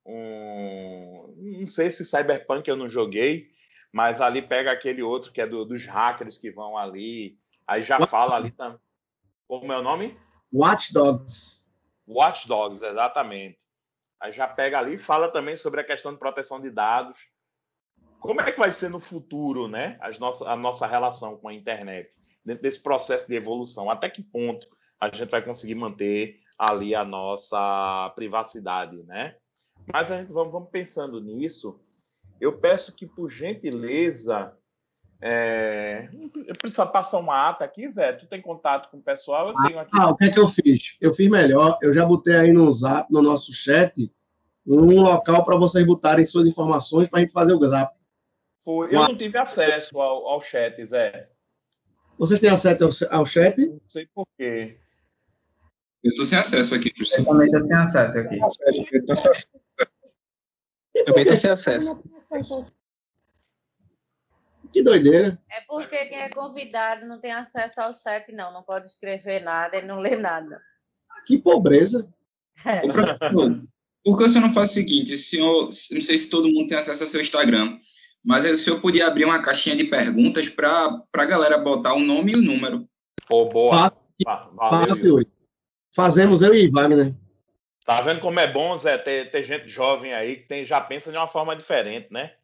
um 0.06 1.34
não 1.36 1.66
sei 1.66 1.90
se 1.90 2.06
Cyberpunk 2.06 2.66
eu 2.66 2.76
não 2.76 2.88
joguei, 2.88 3.50
mas 3.92 4.20
ali 4.20 4.40
pega 4.40 4.72
aquele 4.72 5.02
outro 5.02 5.30
que 5.30 5.40
é 5.40 5.46
do, 5.46 5.64
dos 5.64 5.86
hackers 5.86 6.38
que 6.38 6.50
vão 6.50 6.78
ali, 6.78 7.38
aí 7.66 7.82
já 7.82 8.04
fala 8.06 8.34
ali 8.36 8.50
também. 8.50 8.78
Como 9.46 9.70
é 9.70 9.78
o 9.78 9.82
nome? 9.82 10.18
Watch 10.52 10.94
Dogs. 10.94 11.70
Watch 12.08 12.48
Dogs, 12.48 12.82
exatamente. 12.82 13.58
Aí 14.18 14.32
já 14.32 14.48
pega 14.48 14.78
ali 14.78 14.94
e 14.94 14.98
fala 14.98 15.28
também 15.28 15.56
sobre 15.56 15.80
a 15.80 15.84
questão 15.84 16.12
de 16.12 16.18
proteção 16.18 16.60
de 16.60 16.70
dados. 16.70 17.18
Como 18.18 18.40
é 18.40 18.50
que 18.50 18.58
vai 18.58 18.70
ser 18.70 18.88
no 18.88 19.00
futuro, 19.00 19.68
né? 19.68 19.98
As 20.00 20.18
nossa, 20.18 20.48
a 20.48 20.56
nossa 20.56 20.86
relação 20.86 21.36
com 21.36 21.48
a 21.48 21.54
internet, 21.54 22.14
dentro 22.44 22.62
desse 22.62 22.80
processo 22.80 23.26
de 23.26 23.34
evolução? 23.34 23.90
Até 23.90 24.08
que 24.08 24.22
ponto 24.22 24.66
a 25.00 25.08
gente 25.08 25.28
vai 25.28 25.42
conseguir 25.42 25.74
manter 25.74 26.40
ali 26.56 26.94
a 26.94 27.04
nossa 27.04 28.12
privacidade, 28.14 29.02
né? 29.02 29.36
Mas 29.92 30.12
a 30.12 30.18
gente 30.18 30.32
vamos, 30.32 30.52
vamos 30.52 30.70
pensando 30.70 31.20
nisso. 31.20 31.80
Eu 32.42 32.58
peço 32.58 32.92
que, 32.92 33.06
por 33.06 33.30
gentileza, 33.30 34.52
é... 35.20 36.08
eu 36.44 36.56
preciso 36.56 36.84
passar 36.88 37.20
uma 37.20 37.48
ata 37.48 37.64
aqui, 37.64 37.88
Zé. 37.88 38.14
Tu 38.14 38.26
tem 38.26 38.42
contato 38.42 38.90
com 38.90 38.96
o 38.96 39.00
pessoal? 39.02 39.50
Eu 39.50 39.54
tenho 39.64 39.78
aqui. 39.78 39.92
Ah, 39.96 40.10
o 40.10 40.16
que 40.16 40.24
é 40.24 40.30
que 40.32 40.40
eu 40.40 40.48
fiz? 40.48 40.96
Eu 41.00 41.12
fiz 41.12 41.30
melhor. 41.30 41.78
Eu 41.80 41.94
já 41.94 42.04
botei 42.04 42.34
aí 42.34 42.52
no 42.52 42.68
zap, 42.72 43.06
no 43.12 43.22
nosso 43.22 43.54
chat, 43.54 44.12
um 44.66 45.02
local 45.02 45.44
para 45.44 45.56
vocês 45.56 45.86
botarem 45.86 46.24
suas 46.24 46.48
informações 46.48 47.06
para 47.06 47.20
a 47.20 47.22
gente 47.22 47.32
fazer 47.32 47.54
o 47.54 47.64
zap. 47.64 47.96
Foi. 48.64 48.92
Eu 48.92 49.02
não 49.02 49.16
tive 49.16 49.38
acesso 49.38 50.00
ao, 50.00 50.26
ao 50.26 50.40
chat, 50.40 50.84
Zé. 50.84 51.30
Vocês 52.18 52.40
têm 52.40 52.50
acesso 52.50 53.06
ao, 53.08 53.20
ao 53.20 53.24
chat? 53.24 53.56
Não 53.64 53.80
sei 53.86 54.08
por 54.12 54.26
quê. 54.36 54.80
Eu 56.02 56.08
estou 56.08 56.26
sem 56.26 56.38
acesso 56.40 56.74
aqui, 56.74 56.92
professor. 56.92 57.20
Eu 57.20 57.24
também 57.24 57.46
estou 57.46 57.62
sem 57.62 57.76
acesso 57.76 58.18
aqui. 58.18 58.40
Eu 60.94 61.04
também 61.04 61.22
estou 61.22 61.36
sem 61.36 61.50
acesso. 61.52 62.21
Que 64.72 64.82
doideira. 64.82 65.38
É 65.50 65.60
porque 65.68 66.06
quem 66.06 66.20
é 66.22 66.30
convidado 66.30 67.06
não 67.06 67.20
tem 67.20 67.32
acesso 67.32 67.80
ao 67.80 67.92
chat, 67.92 68.32
não. 68.32 68.52
Não 68.52 68.62
pode 68.62 68.86
escrever 68.86 69.40
nada 69.40 69.76
e 69.76 69.82
não 69.82 69.98
lê 69.98 70.16
nada. 70.16 70.60
Que 71.26 71.36
pobreza. 71.36 72.08
É. 72.64 72.84
Ô, 72.84 72.88
professor, 72.88 73.62
por 74.04 74.16
que 74.16 74.28
você 74.28 74.40
não 74.40 74.52
faz 74.52 74.70
o 74.70 74.74
seguinte? 74.74 75.12
O 75.12 75.18
senhor, 75.18 75.64
não 75.64 75.72
sei 75.72 76.18
se 76.18 76.30
todo 76.30 76.50
mundo 76.50 76.68
tem 76.68 76.78
acesso 76.78 77.02
ao 77.02 77.08
seu 77.08 77.20
Instagram, 77.20 77.78
mas 78.24 78.44
o 78.44 78.56
senhor 78.56 78.80
podia 78.80 79.06
abrir 79.06 79.24
uma 79.24 79.42
caixinha 79.42 79.76
de 79.76 79.84
perguntas 79.84 80.48
para 80.48 81.04
a 81.12 81.24
galera 81.24 81.58
botar 81.58 81.94
o 81.94 82.00
nome 82.00 82.32
e 82.32 82.36
o 82.36 82.42
número. 82.42 82.88
Pô, 83.28 83.48
boa. 83.48 83.90
Fácil, 84.24 84.56
fácil. 84.56 85.26
Fazemos 85.94 86.40
eu 86.40 86.54
e 86.54 86.68
Wagner. 86.70 87.14
Tá 87.84 88.00
vendo 88.00 88.20
como 88.20 88.38
é 88.38 88.46
bom, 88.46 88.76
Zé, 88.76 88.96
ter, 88.98 89.30
ter 89.30 89.42
gente 89.42 89.68
jovem 89.68 90.14
aí 90.14 90.36
que 90.36 90.46
tem, 90.46 90.64
já 90.64 90.80
pensa 90.80 91.10
de 91.10 91.16
uma 91.16 91.26
forma 91.26 91.56
diferente, 91.56 92.08
né? 92.12 92.34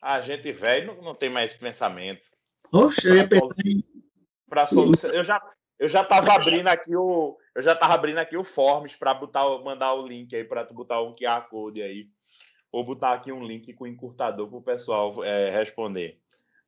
A 0.00 0.20
gente 0.20 0.52
velho 0.52 0.94
não, 0.94 1.02
não 1.02 1.14
tem 1.14 1.28
mais 1.30 1.52
pensamento. 1.54 2.28
Oxe, 2.72 3.08
eu 3.08 3.16
ia 3.16 3.28
pensar 3.28 3.54
em 3.64 3.84
Para 4.48 4.66
solução. 4.66 5.10
Eu 5.10 5.24
já, 5.24 5.42
eu 5.78 5.88
já 5.88 6.04
tava 6.04 6.32
abrindo 6.34 6.68
aqui 6.68 6.94
o. 6.94 7.36
Eu 7.54 7.62
já 7.62 7.74
tava 7.74 7.94
abrindo 7.94 8.18
aqui 8.18 8.36
o 8.36 8.44
Forms 8.44 8.96
para 8.96 9.14
botar, 9.14 9.46
o- 9.46 9.64
mandar 9.64 9.94
o 9.94 10.06
link 10.06 10.34
aí, 10.34 10.44
para 10.44 10.64
tu 10.64 10.74
botar 10.74 11.00
um 11.02 11.14
QR 11.14 11.48
Code 11.48 11.82
aí. 11.82 12.08
Ou 12.70 12.84
botar 12.84 13.12
aqui 13.14 13.32
um 13.32 13.44
link 13.44 13.72
com 13.72 13.86
encurtador 13.86 14.48
para 14.48 14.58
o 14.58 14.62
pessoal 14.62 15.22
é, 15.24 15.50
responder. 15.50 16.18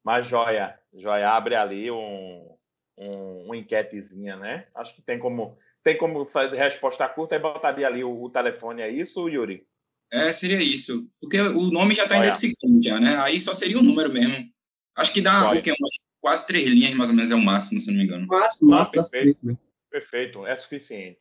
Mas 0.03 0.27
joia, 0.29 0.79
joia, 0.95 1.31
abre 1.31 1.57
ali 1.57 1.91
um, 1.91 2.57
um, 2.97 3.45
uma 3.47 3.57
enquetezinha, 3.57 4.37
né? 4.37 4.67
Acho 4.75 4.95
que 4.95 5.03
tem 5.03 5.19
como. 5.19 5.59
Tem 5.87 5.97
como 5.97 6.27
fazer 6.27 6.57
resposta 6.57 7.09
curta 7.09 7.37
e 7.37 7.39
botaria 7.39 7.87
ali 7.87 8.03
o, 8.03 8.25
o 8.25 8.29
telefone, 8.29 8.83
é 8.83 8.91
isso, 8.91 9.29
Yuri? 9.29 9.65
É, 10.13 10.33
seria 10.33 10.61
isso. 10.61 11.09
Porque 11.21 11.41
o 11.41 11.71
nome 11.71 11.95
já 11.95 12.03
está 12.03 12.19
identificando 12.19 12.83
já, 12.83 12.99
né? 12.99 13.17
Aí 13.19 13.39
só 13.39 13.55
seria 13.55 13.79
o 13.79 13.83
número 13.85 14.13
mesmo. 14.13 14.51
Acho 14.97 15.13
que 15.13 15.23
dá 15.23 15.53
o 15.53 15.63
quê? 15.63 15.71
Umas 15.79 15.93
quase 16.21 16.45
três 16.45 16.65
linhas, 16.67 16.93
mais 16.95 17.09
ou 17.09 17.15
menos, 17.15 17.31
é 17.31 17.37
o 17.37 17.41
máximo, 17.41 17.79
se 17.79 17.87
não 17.93 17.99
me 17.99 18.03
engano. 18.03 18.27
máximo, 18.27 18.73
Ah, 18.75 18.79
máximo. 18.79 18.95
perfeito. 18.95 19.47
das- 19.47 19.57
Perfeito, 19.89 20.45
é 20.45 20.57
suficiente. 20.57 21.21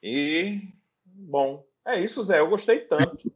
E, 0.00 0.60
bom, 1.04 1.66
é 1.84 1.98
isso, 1.98 2.22
Zé. 2.22 2.38
Eu 2.38 2.48
gostei 2.48 2.78
tanto. 2.78 3.28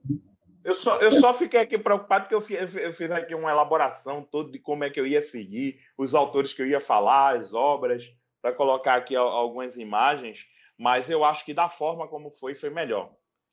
Eu 0.63 0.75
só, 0.75 1.01
eu 1.01 1.11
só 1.11 1.35
fiquei 1.35 1.59
aqui 1.59 1.77
preocupado 1.77 2.27
porque 2.29 2.35
eu 2.37 2.41
fiz, 2.41 2.77
eu 2.77 2.93
fiz 2.93 3.11
aqui 3.11 3.35
uma 3.35 3.51
elaboração 3.51 4.23
toda 4.23 4.53
de 4.53 4.61
como 4.61 4.85
é 4.85 4.91
que 4.91 5.01
eu 5.01 5.07
ia 5.07 5.21
seguir, 5.21 5.81
os 5.99 6.15
autores 6.15 6.53
que 6.53 6.63
eu 6.63 6.67
ia 6.69 6.81
falar, 6.81 7.37
as 7.41 7.55
obras, 7.55 8.05
para 8.41 8.53
colocar 8.53 8.95
aqui 8.95 9.15
al- 9.17 9.29
algumas 9.29 9.77
imagens, 9.77 10.47
mas 10.79 11.11
eu 11.11 11.25
acho 11.25 11.45
que 11.45 11.53
da 11.55 11.69
forma 11.69 12.09
como 12.09 12.31
foi, 12.31 12.55
foi 12.55 12.71
melhor. 12.71 13.13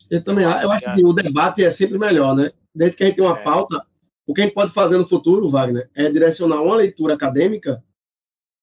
Eu 0.10 0.24
também 0.24 0.46
acho. 0.46 0.66
Eu 0.66 0.72
acho 0.72 0.96
que 0.96 1.06
o 1.06 1.14
debate 1.14 1.64
é 1.64 1.72
sempre 1.72 1.98
melhor, 1.98 2.36
né? 2.36 2.52
Desde 2.74 2.96
que 2.96 3.04
a 3.04 3.08
gente 3.08 3.16
tem 3.16 3.26
uma 3.26 3.38
É. 3.40 3.44
pauta, 3.44 3.86
o 4.26 4.34
que 4.34 4.42
a 4.42 4.44
gente 4.46 4.54
pode 4.54 4.72
fazer 4.72 4.98
no 4.98 5.08
futuro, 5.08 5.50
Wagner, 5.50 5.90
é 5.96 6.10
direcionar 6.10 6.62
uma 6.62 6.76
leitura 6.76 7.14
acadêmica 7.16 7.84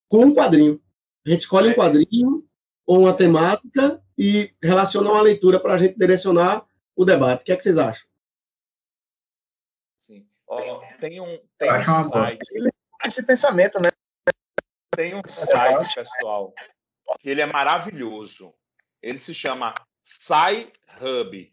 com 0.09 0.19
um 0.27 0.35
quadrinho. 0.35 0.81
A 1.27 1.31
gente 1.31 1.41
escolhe 1.41 1.69
É. 1.69 1.73
um 1.73 1.75
quadrinho 1.75 2.47
ou 2.87 3.01
uma 3.01 3.15
temática 3.15 4.03
e 4.17 4.55
relaciona 4.63 5.11
uma 5.11 5.21
leitura 5.23 5.59
para 5.59 5.75
a 5.75 5.79
gente 5.79 5.99
direcionar 5.99 6.65
o 6.97 7.05
debate. 7.05 7.43
O 7.43 7.45
que 7.45 7.53
é 7.53 7.57
que 7.57 7.63
vocês 7.63 7.77
acham? 7.79 8.07
Sim. 9.97 10.27
Ó, 10.47 10.81
tem 11.01 11.21
um, 11.21 11.39
tem 11.59 11.69
acho 11.69 11.91
uma 11.91 12.01
um 12.01 12.11
boa. 12.11 12.25
site 12.27 12.73
Esse 13.07 13.23
pensamento, 13.23 13.81
né? 13.81 13.91
Tem 14.97 15.15
um 15.15 15.23
site, 15.29 15.95
pessoal, 15.95 16.53
que 17.21 17.29
ele 17.29 17.41
é 17.41 17.47
maravilhoso. 17.47 18.55
Ele 19.03 19.19
se 19.19 19.35
chama 19.35 19.75
SciHub. 20.03 21.53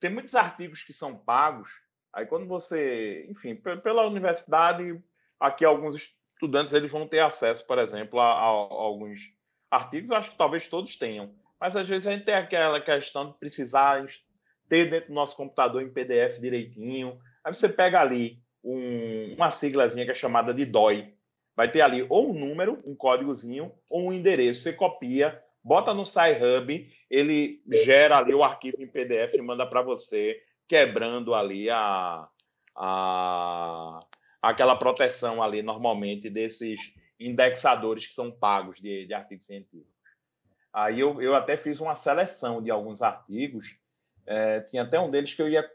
Tem 0.00 0.10
muitos 0.10 0.34
artigos 0.34 0.82
que 0.82 0.92
são 0.92 1.16
pagos. 1.16 1.68
Aí 2.12 2.26
quando 2.26 2.46
você, 2.46 3.26
enfim, 3.28 3.54
pe- 3.54 3.76
pela 3.78 4.06
universidade, 4.06 5.02
aqui 5.38 5.64
alguns 5.64 6.14
estudantes 6.34 6.72
eles 6.74 6.90
vão 6.90 7.06
ter 7.06 7.20
acesso, 7.20 7.66
por 7.66 7.78
exemplo, 7.78 8.20
a, 8.20 8.32
a- 8.32 8.44
a 8.44 8.48
alguns 8.48 9.20
artigos. 9.70 10.10
Eu 10.10 10.16
acho 10.16 10.30
que 10.30 10.38
talvez 10.38 10.66
todos 10.68 10.96
tenham. 10.96 11.34
Mas 11.60 11.76
às 11.76 11.88
vezes 11.88 12.06
a 12.06 12.12
gente 12.12 12.24
tem 12.24 12.34
aquela 12.34 12.80
questão 12.80 13.30
de 13.32 13.38
precisar 13.38 14.06
ter 14.68 14.88
dentro 14.88 15.08
do 15.08 15.14
nosso 15.14 15.36
computador 15.36 15.82
em 15.82 15.92
PDF 15.92 16.38
direitinho. 16.40 17.18
Aí 17.44 17.52
você 17.52 17.68
pega 17.68 18.00
ali 18.00 18.40
um- 18.62 19.34
uma 19.34 19.50
siglazinha 19.50 20.04
que 20.04 20.12
é 20.12 20.14
chamada 20.14 20.54
de 20.54 20.64
DOI. 20.64 21.14
Vai 21.58 21.68
ter 21.68 21.80
ali 21.80 22.06
ou 22.08 22.30
um 22.30 22.38
número, 22.38 22.80
um 22.86 22.94
códigozinho, 22.94 23.72
ou 23.90 24.06
um 24.06 24.12
endereço. 24.12 24.62
Você 24.62 24.72
copia, 24.72 25.42
bota 25.60 25.92
no 25.92 26.06
SciHub, 26.06 26.88
ele 27.10 27.60
gera 27.84 28.18
ali 28.18 28.32
o 28.32 28.44
arquivo 28.44 28.80
em 28.80 28.86
PDF 28.86 29.34
e 29.34 29.42
manda 29.42 29.66
para 29.66 29.82
você, 29.82 30.40
quebrando 30.68 31.34
ali 31.34 31.68
a, 31.68 32.28
a 32.76 33.98
aquela 34.40 34.76
proteção 34.76 35.42
ali 35.42 35.60
normalmente 35.60 36.30
desses 36.30 36.78
indexadores 37.18 38.06
que 38.06 38.14
são 38.14 38.30
pagos 38.30 38.80
de, 38.80 39.04
de 39.08 39.12
artigos 39.12 39.46
científicos. 39.46 39.92
Aí 40.72 41.00
eu, 41.00 41.20
eu 41.20 41.34
até 41.34 41.56
fiz 41.56 41.80
uma 41.80 41.96
seleção 41.96 42.62
de 42.62 42.70
alguns 42.70 43.02
artigos, 43.02 43.76
eh, 44.28 44.60
tinha 44.60 44.82
até 44.82 45.00
um 45.00 45.10
deles 45.10 45.34
que 45.34 45.42
eu 45.42 45.48
ia 45.48 45.68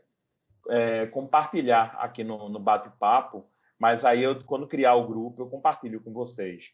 eh, 0.70 1.08
compartilhar 1.08 1.98
aqui 2.00 2.24
no, 2.24 2.48
no 2.48 2.58
bate-papo, 2.58 3.46
mas 3.84 4.06
aí 4.06 4.24
eu, 4.24 4.42
quando 4.46 4.66
criar 4.66 4.96
o 4.96 5.06
grupo, 5.06 5.42
eu 5.42 5.50
compartilho 5.50 6.00
com 6.00 6.14
vocês. 6.14 6.72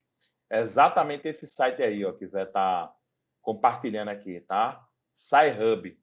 É 0.47 0.59
exatamente 0.59 1.27
esse 1.27 1.47
site 1.47 1.81
aí, 1.81 2.05
ó, 2.05 2.11
quiser 2.11 2.45
estar 2.45 2.93
compartilhando 3.41 4.09
aqui, 4.09 4.39
tá? 4.41 4.85
SciHub. 5.11 5.99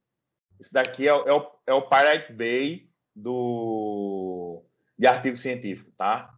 Esse 0.58 0.72
daqui 0.72 1.06
é, 1.06 1.12
é 1.12 1.32
o, 1.32 1.48
é 1.64 1.72
o 1.72 1.88
Pirate 1.88 2.32
Bay 2.32 2.90
do, 3.14 4.64
de 4.98 5.06
artigo 5.06 5.36
científico, 5.36 5.92
tá? 5.96 6.34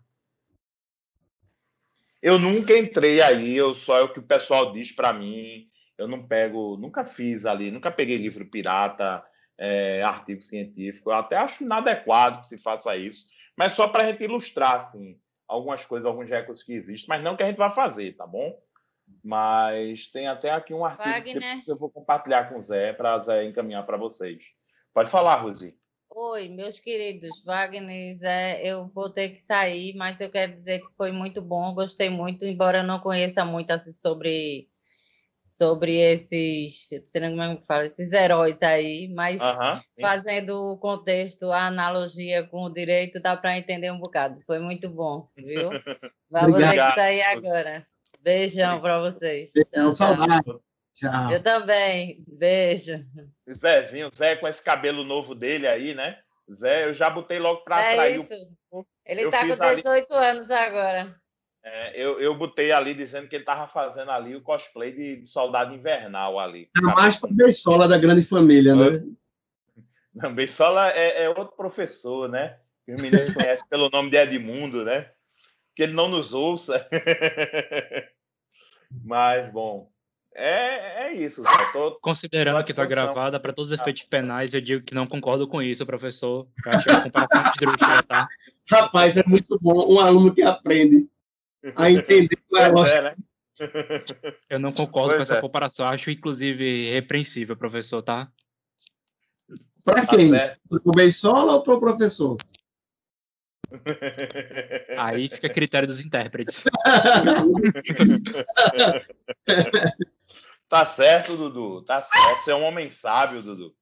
Eu 2.21 2.39
nunca 2.39 2.77
entrei 2.77 3.23
aí, 3.23 3.57
eu 3.57 3.73
só 3.73 3.97
é 3.97 4.03
o 4.03 4.13
que 4.13 4.19
o 4.19 4.27
pessoal 4.27 4.71
diz 4.71 4.93
para 4.93 5.15
mim. 5.15 5.67
Eu 5.97 6.07
não 6.07 6.29
pego, 6.29 6.77
nunca 6.77 7.07
fiz 7.07 7.47
ali, 7.47 7.71
nunca 7.71 7.91
peguei 7.91 8.19
livro 8.19 8.45
pirata, 8.45 9.25
é, 9.57 10.03
artigo 10.03 10.43
científico. 10.43 11.09
Eu 11.09 11.15
até 11.15 11.39
acho 11.39 11.65
inadequado 11.65 12.41
que 12.41 12.47
se 12.49 12.59
faça 12.59 12.95
isso, 12.99 13.31
mas 13.59 13.73
só 13.75 13.89
para 13.89 14.05
a 14.05 14.07
gente 14.07 14.23
ilustrar 14.23 14.77
assim 14.77 15.21
algumas 15.49 15.85
coisas, 15.85 16.07
alguns 16.07 16.29
recursos 16.29 16.65
que 16.65 16.75
existem, 16.75 17.09
mas 17.09 17.25
não 17.25 17.37
que 17.37 17.43
a 17.43 17.49
gente 17.49 17.57
vai 17.57 17.71
fazer, 17.71 18.15
tá 18.17 18.25
bom? 18.25 18.57
Mas 19.25 20.07
tem 20.13 20.29
até 20.29 20.51
aqui 20.51 20.73
um 20.73 20.85
artigo 20.85 21.11
Wagner. 21.11 21.65
que 21.65 21.71
eu 21.73 21.77
vou 21.77 21.91
compartilhar 21.91 22.49
com 22.49 22.59
o 22.59 22.63
Zé 22.63 22.93
para 22.93 23.19
Zé 23.19 23.45
encaminhar 23.45 23.85
para 23.85 23.97
vocês. 23.97 24.45
Pode 24.95 25.11
falar, 25.11 25.37
Rosi. 25.37 25.77
Oi, 26.11 26.49
meus 26.51 26.79
queridos, 26.79 27.43
Wagner 27.45 28.11
e 28.11 28.15
Zé, 28.15 28.63
eu 28.65 28.87
vou 28.89 29.11
ter 29.11 29.31
que 29.31 29.41
sair, 29.41 29.95
mas 29.97 30.21
eu 30.21 30.31
quero 30.31 30.53
dizer 30.53 30.79
que 30.79 30.97
foi 30.97 31.11
muito 31.11 31.43
bom, 31.43 31.75
gostei 31.75 32.11
muito, 32.11 32.45
embora 32.45 32.79
eu 32.79 32.85
não 32.85 33.01
conheça 33.01 33.45
muito 33.45 33.73
assim, 33.73 33.93
sobre, 33.93 34.69
sobre 35.39 35.95
esses, 35.97 36.89
sei 37.09 37.21
como 37.31 37.43
é 37.43 37.57
que 37.57 37.67
fala, 37.67 37.87
esses 37.87 38.13
heróis 38.13 38.61
aí, 38.63 39.09
mas 39.15 39.41
fazendo 40.01 40.73
o 40.73 40.79
contexto, 40.79 41.51
a 41.53 41.67
analogia 41.67 42.43
com 42.49 42.65
o 42.65 42.73
direito, 42.73 43.21
dá 43.21 43.37
para 43.37 43.57
entender 43.57 43.91
um 43.93 43.99
bocado. 44.01 44.41
Foi 44.47 44.59
muito 44.59 44.91
bom, 44.91 45.29
viu? 45.37 45.71
Ter 46.31 46.45
Obrigado. 46.49 46.91
que 46.91 47.01
sair 47.01 47.23
agora. 47.23 47.87
Beijão 48.21 48.81
para 48.81 49.01
vocês. 49.01 49.53
Beijão, 49.55 49.95
Tchau, 49.95 50.17
tchau. 50.95 51.31
Eu 51.31 51.43
também. 51.43 52.23
Beijo. 52.27 53.05
Zezinho, 53.57 54.11
Zé 54.15 54.37
com 54.37 54.49
esse 54.49 54.63
cabelo 54.63 55.05
novo 55.05 55.35
dele 55.35 55.67
aí, 55.67 55.95
né? 55.95 56.19
Zé, 56.53 56.87
eu 56.87 56.93
já 56.95 57.09
botei 57.09 57.39
logo 57.39 57.63
para 57.63 57.81
É 57.81 57.93
atrair 57.93 58.19
o 58.19 58.23
isso. 58.23 58.35
Ele 59.07 59.23
eu 59.23 59.31
está 59.31 59.47
com 59.47 59.63
ali- 59.63 59.77
18 59.77 60.15
anos 60.15 60.51
agora. 60.51 61.15
É, 61.71 61.93
eu, 61.95 62.19
eu 62.19 62.35
botei 62.35 62.73
ali 62.73 62.95
dizendo 62.95 63.29
que 63.29 63.37
ele 63.37 63.45
tava 63.45 63.67
fazendo 63.67 64.11
ali 64.11 64.35
o 64.35 64.41
cosplay 64.41 64.91
de, 64.91 65.17
de 65.17 65.29
soldado 65.29 65.75
invernal 65.75 66.41
ali. 66.41 66.71
É 66.77 66.81
mais 66.81 67.17
para 67.17 67.31
Beisola 67.31 67.87
da 67.87 67.99
grande 67.99 68.25
família, 68.25 68.75
né? 68.75 69.03
Sola 70.49 70.91
é, 70.91 71.25
é 71.25 71.29
outro 71.29 71.55
professor, 71.57 72.29
né? 72.29 72.57
Que 72.85 72.95
os 72.95 73.03
meninos 73.03 73.35
conhecem 73.35 73.67
pelo 73.69 73.91
nome 73.91 74.11
de 74.11 74.17
Edmundo, 74.17 74.85
né? 74.85 75.11
Que 75.77 75.83
ele 75.83 75.93
não 75.93 76.09
nos 76.09 76.33
ouça. 76.33 76.89
Mas, 79.05 79.53
bom, 79.53 79.91
é, 80.35 81.09
é 81.09 81.15
isso, 81.15 81.43
Zé. 81.43 81.49
Tô- 81.73 81.99
Considerando 82.01 82.65
que 82.65 82.71
está 82.71 82.87
gravada 82.87 83.39
para 83.39 83.53
todos 83.53 83.71
os 83.71 83.79
efeitos 83.79 84.05
penais, 84.05 84.55
eu 84.55 84.61
digo 84.61 84.85
que 84.85 84.95
não 84.95 85.07
concordo 85.07 85.47
com 85.47 85.61
isso, 85.61 85.85
professor. 85.85 86.49
Eu 86.65 86.73
achei 86.73 86.93
a 86.93 87.03
comparação 87.03 87.43
esdrúxula, 87.51 88.03
tá? 88.05 88.27
Rapaz, 88.71 89.17
é 89.17 89.25
muito 89.27 89.59
bom 89.61 89.95
um 89.95 90.01
aluno 90.01 90.35
que 90.35 90.43
aprende 90.43 91.07
a 91.77 91.91
entender 91.91 92.37
qual 92.49 92.63
é 92.63 92.67
a 92.67 92.69
lógica. 92.69 92.99
é, 92.99 93.03
né? 93.03 93.17
Eu 94.49 94.61
não 94.61 94.73
concordo 94.73 95.09
Pois 95.11 95.19
com 95.19 95.23
essa 95.23 95.37
é. 95.37 95.41
comparação. 95.41 95.87
Acho, 95.87 96.11
inclusive, 96.11 96.93
repreensível, 96.93 97.57
professor, 97.57 98.03
tá? 98.03 98.31
Para 99.85 100.07
Tá 100.07 100.17
quem? 100.17 100.31
Para 100.31 100.57
o 100.85 100.91
Beisola 100.93 101.53
ou 101.55 101.63
para 101.63 101.75
o 101.75 101.81
professor? 101.81 102.37
Aí 104.99 105.29
fica 105.29 105.47
a 105.47 105.53
critério 105.53 105.87
dos 105.89 106.01
intérpretes. 106.01 106.65
Tá 110.69 110.85
certo, 110.85 111.37
Dudu. 111.37 111.83
Tá 111.83 112.03
certo. 112.03 112.43
Você 112.43 112.51
é 112.51 112.55
um 112.55 112.65
homem 112.65 112.91
sábio, 112.91 113.43
Dudu. 113.43 113.75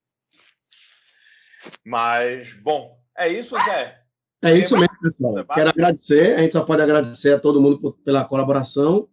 Mas, 1.85 2.53
bom, 2.63 2.99
é 3.17 3.29
isso, 3.29 3.57
Zé. 3.65 4.01
É 4.47 4.59
isso 4.59 4.75
mesmo, 4.75 5.01
pessoal. 5.01 5.45
Quero 5.55 5.71
agradecer, 5.71 6.37
a 6.37 6.43
gente 6.43 6.53
só 6.53 6.65
pode 6.65 6.83
agradecer 6.83 7.33
a 7.33 7.39
todo 7.39 7.61
mundo 7.61 7.81
por, 7.81 7.93
pela 7.99 8.25
colaboração, 8.25 9.09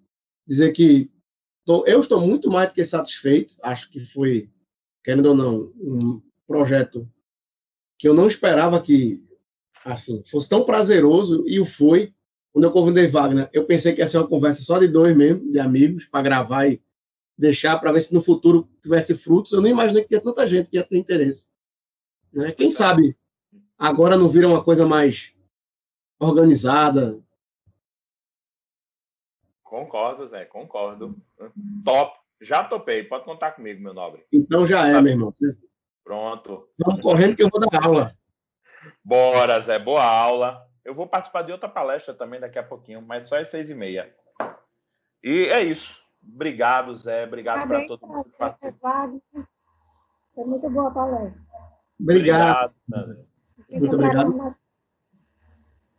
dizer 0.48 0.72
que 0.72 1.10
tô, 1.66 1.86
eu 1.86 2.00
estou 2.00 2.22
muito 2.22 2.50
mais 2.50 2.70
do 2.70 2.76
que 2.76 2.86
satisfeito, 2.86 3.56
acho 3.64 3.90
que 3.90 4.00
foi, 4.00 4.50
querendo 5.04 5.28
ou 5.28 5.36
não, 5.36 5.74
um 5.76 6.22
projeto 6.48 7.10
que 7.98 8.08
eu 8.08 8.14
não 8.14 8.28
esperava 8.28 8.82
que 8.82 9.24
assim 9.86 10.24
fosse 10.30 10.48
tão 10.48 10.64
prazeroso 10.64 11.44
e 11.48 11.60
o 11.60 11.66
foi. 11.66 12.14
Quando 12.52 12.66
eu 12.66 12.72
convidei 12.72 13.08
Wagner, 13.08 13.50
eu 13.52 13.66
pensei 13.66 13.94
que 13.94 14.02
ia 14.02 14.08
ser 14.08 14.18
uma 14.20 14.28
conversa 14.28 14.62
só 14.62 14.78
de 14.78 14.88
dois 14.88 15.18
mesmo, 15.18 15.52
de 15.52 15.60
amigos, 15.60 16.06
para 16.06 16.22
gravar 16.22 16.68
e 16.68 16.80
deixar 17.36 17.80
para 17.80 17.92
ver 17.92 18.02
se 18.02 18.14
no 18.14 18.22
futuro 18.22 18.70
tivesse 18.82 19.16
frutos. 19.16 19.52
Eu 19.52 19.62
nem 19.62 19.72
imaginei 19.72 20.04
que 20.04 20.10
tinha 20.10 20.22
tanta 20.22 20.48
gente 20.48 20.70
que 20.70 20.78
ia 20.78 20.84
ter 20.84 20.98
interesse. 20.98 21.48
Né? 22.32 22.52
Quem 22.52 22.70
sabe 22.70 23.18
agora 23.78 24.18
não 24.18 24.30
vira 24.30 24.48
uma 24.48 24.64
coisa 24.64 24.86
mais 24.86 25.34
organizada. 26.20 27.20
Concordo, 29.64 30.28
Zé, 30.28 30.46
concordo. 30.46 31.16
Top. 31.84 32.18
Já 32.42 32.64
topei, 32.64 33.04
pode 33.04 33.26
contar 33.26 33.52
comigo, 33.52 33.82
meu 33.82 33.94
nobre. 33.94 34.26
Então 34.32 34.68
já 34.68 34.88
é, 34.88 35.00
meu 35.02 35.14
irmão. 35.14 35.34
Pronto. 36.04 36.70
Vamos 36.78 37.02
correndo 37.02 37.36
que 37.36 37.44
eu 37.44 37.50
vou 37.50 37.60
dar 37.60 37.84
aula. 37.84 38.16
Bora, 39.04 39.60
Zé, 39.60 39.80
boa 39.80 40.04
aula. 40.04 40.68
Eu 40.84 40.94
vou 40.94 41.08
participar 41.08 41.44
de 41.44 41.52
outra 41.52 41.70
palestra 41.70 42.14
também 42.14 42.40
daqui 42.40 42.60
a 42.60 42.64
pouquinho, 42.64 43.02
mas 43.02 43.28
só 43.28 43.38
às 43.38 43.48
seis 43.48 43.70
e 43.70 43.76
meia. 43.76 44.14
E 45.24 45.46
é 45.46 45.64
isso. 45.64 46.02
Obrigado, 46.22 46.94
Zé. 46.94 47.24
Obrigado 47.26 47.68
para 47.68 47.88
todo 47.88 48.06
mundo 48.06 48.26
que 48.26 48.38
participou. 48.38 49.22
Foi 50.36 50.46
muito 50.46 50.70
boa 50.70 50.90
a 50.90 50.92
palestra. 50.92 51.42
Obrigado. 52.00 52.50
obrigado 52.50 52.74
Sandra. 52.74 53.33
Muito 53.80 53.96
obrigado. 53.96 54.56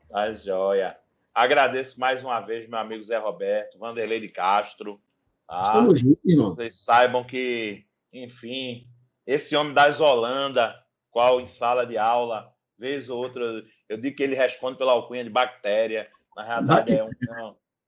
Tá 0.09 0.33
joia. 0.33 0.97
Agradeço 1.35 1.99
mais 1.99 2.23
uma 2.23 2.41
vez, 2.41 2.69
meu 2.69 2.79
amigo 2.79 3.03
Zé 3.03 3.19
Roberto, 3.19 3.79
Vanderlei 3.79 4.21
de 4.21 4.29
Castro. 4.29 5.01
Tá? 5.47 5.63
Estamos 5.63 6.01
juntos, 6.01 6.25
irmão. 6.25 6.55
Vocês 6.55 6.77
saibam 6.77 7.25
que, 7.25 7.85
enfim, 8.13 8.87
esse 9.27 9.57
homem 9.57 9.75
da 9.75 9.89
Isolanda, 9.89 10.75
qual 11.11 11.41
em 11.41 11.47
sala 11.47 11.85
de 11.85 11.99
aula, 11.99 12.53
vez 12.79 13.11
ou 13.11 13.19
outra, 13.19 13.65
eu 13.89 13.97
digo 13.97 14.17
que 14.17 14.23
ele 14.23 14.37
responde 14.37 14.79
pela 14.79 14.93
alcunha 14.93 15.25
de 15.25 15.31
bactéria. 15.31 16.09
Na 16.37 16.45
realidade, 16.45 16.97
é 16.97 17.05
um, 17.05 17.11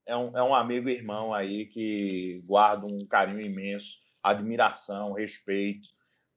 é 0.04 0.16
um, 0.16 0.38
é 0.38 0.42
um 0.42 0.54
amigo 0.54 0.88
irmão 0.88 1.32
aí 1.32 1.66
que 1.66 2.42
guarda 2.44 2.86
um 2.86 3.06
carinho 3.06 3.40
imenso, 3.40 3.98
admiração, 4.22 5.12
respeito. 5.12 5.86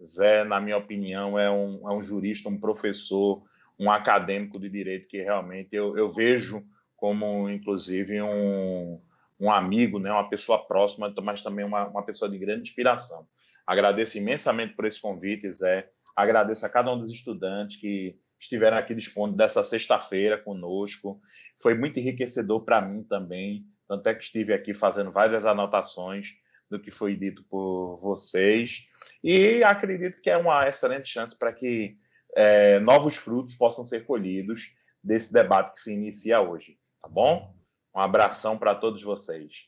Zé, 0.03 0.43
na 0.43 0.59
minha 0.59 0.77
opinião, 0.77 1.37
é 1.37 1.49
um, 1.49 1.89
é 1.89 1.93
um 1.93 2.01
jurista, 2.01 2.49
um 2.49 2.59
professor, 2.59 3.43
um 3.77 3.91
acadêmico 3.91 4.59
de 4.59 4.69
direito 4.69 5.07
que 5.07 5.21
realmente 5.21 5.75
eu, 5.75 5.97
eu 5.97 6.09
vejo 6.09 6.63
como, 6.95 7.49
inclusive, 7.49 8.21
um, 8.21 9.01
um 9.39 9.51
amigo, 9.51 9.99
né, 9.99 10.11
uma 10.11 10.27
pessoa 10.29 10.65
próxima, 10.65 11.13
mas 11.23 11.41
também 11.41 11.63
uma, 11.63 11.87
uma 11.87 12.03
pessoa 12.03 12.29
de 12.29 12.37
grande 12.37 12.63
inspiração. 12.63 13.25
Agradeço 13.65 14.17
imensamente 14.17 14.73
por 14.73 14.85
esse 14.85 14.99
convite, 14.99 15.51
Zé. 15.51 15.89
Agradeço 16.15 16.65
a 16.65 16.69
cada 16.69 16.93
um 16.93 16.99
dos 16.99 17.11
estudantes 17.13 17.77
que 17.77 18.17
estiveram 18.39 18.77
aqui 18.77 18.95
dispondo 18.95 19.35
dessa 19.35 19.63
sexta-feira 19.63 20.37
conosco. 20.37 21.21
Foi 21.61 21.75
muito 21.75 21.99
enriquecedor 21.99 22.65
para 22.65 22.81
mim 22.81 23.03
também, 23.03 23.65
tanto 23.87 24.07
é 24.07 24.13
que 24.13 24.23
estive 24.23 24.53
aqui 24.53 24.73
fazendo 24.73 25.11
várias 25.11 25.45
anotações 25.45 26.35
do 26.69 26.79
que 26.79 26.91
foi 26.91 27.15
dito 27.15 27.43
por 27.49 27.97
vocês. 28.01 28.88
E 29.23 29.63
acredito 29.63 30.21
que 30.21 30.29
é 30.29 30.37
uma 30.37 30.67
excelente 30.67 31.09
chance 31.09 31.37
para 31.37 31.51
que 31.53 31.97
é, 32.35 32.79
novos 32.79 33.15
frutos 33.15 33.55
possam 33.55 33.85
ser 33.85 34.05
colhidos 34.05 34.75
desse 35.03 35.33
debate 35.33 35.73
que 35.73 35.81
se 35.81 35.93
inicia 35.93 36.41
hoje. 36.41 36.77
Tá 37.01 37.07
bom? 37.07 37.53
Um 37.95 37.99
abração 37.99 38.57
para 38.57 38.75
todos 38.75 39.01
vocês. 39.01 39.67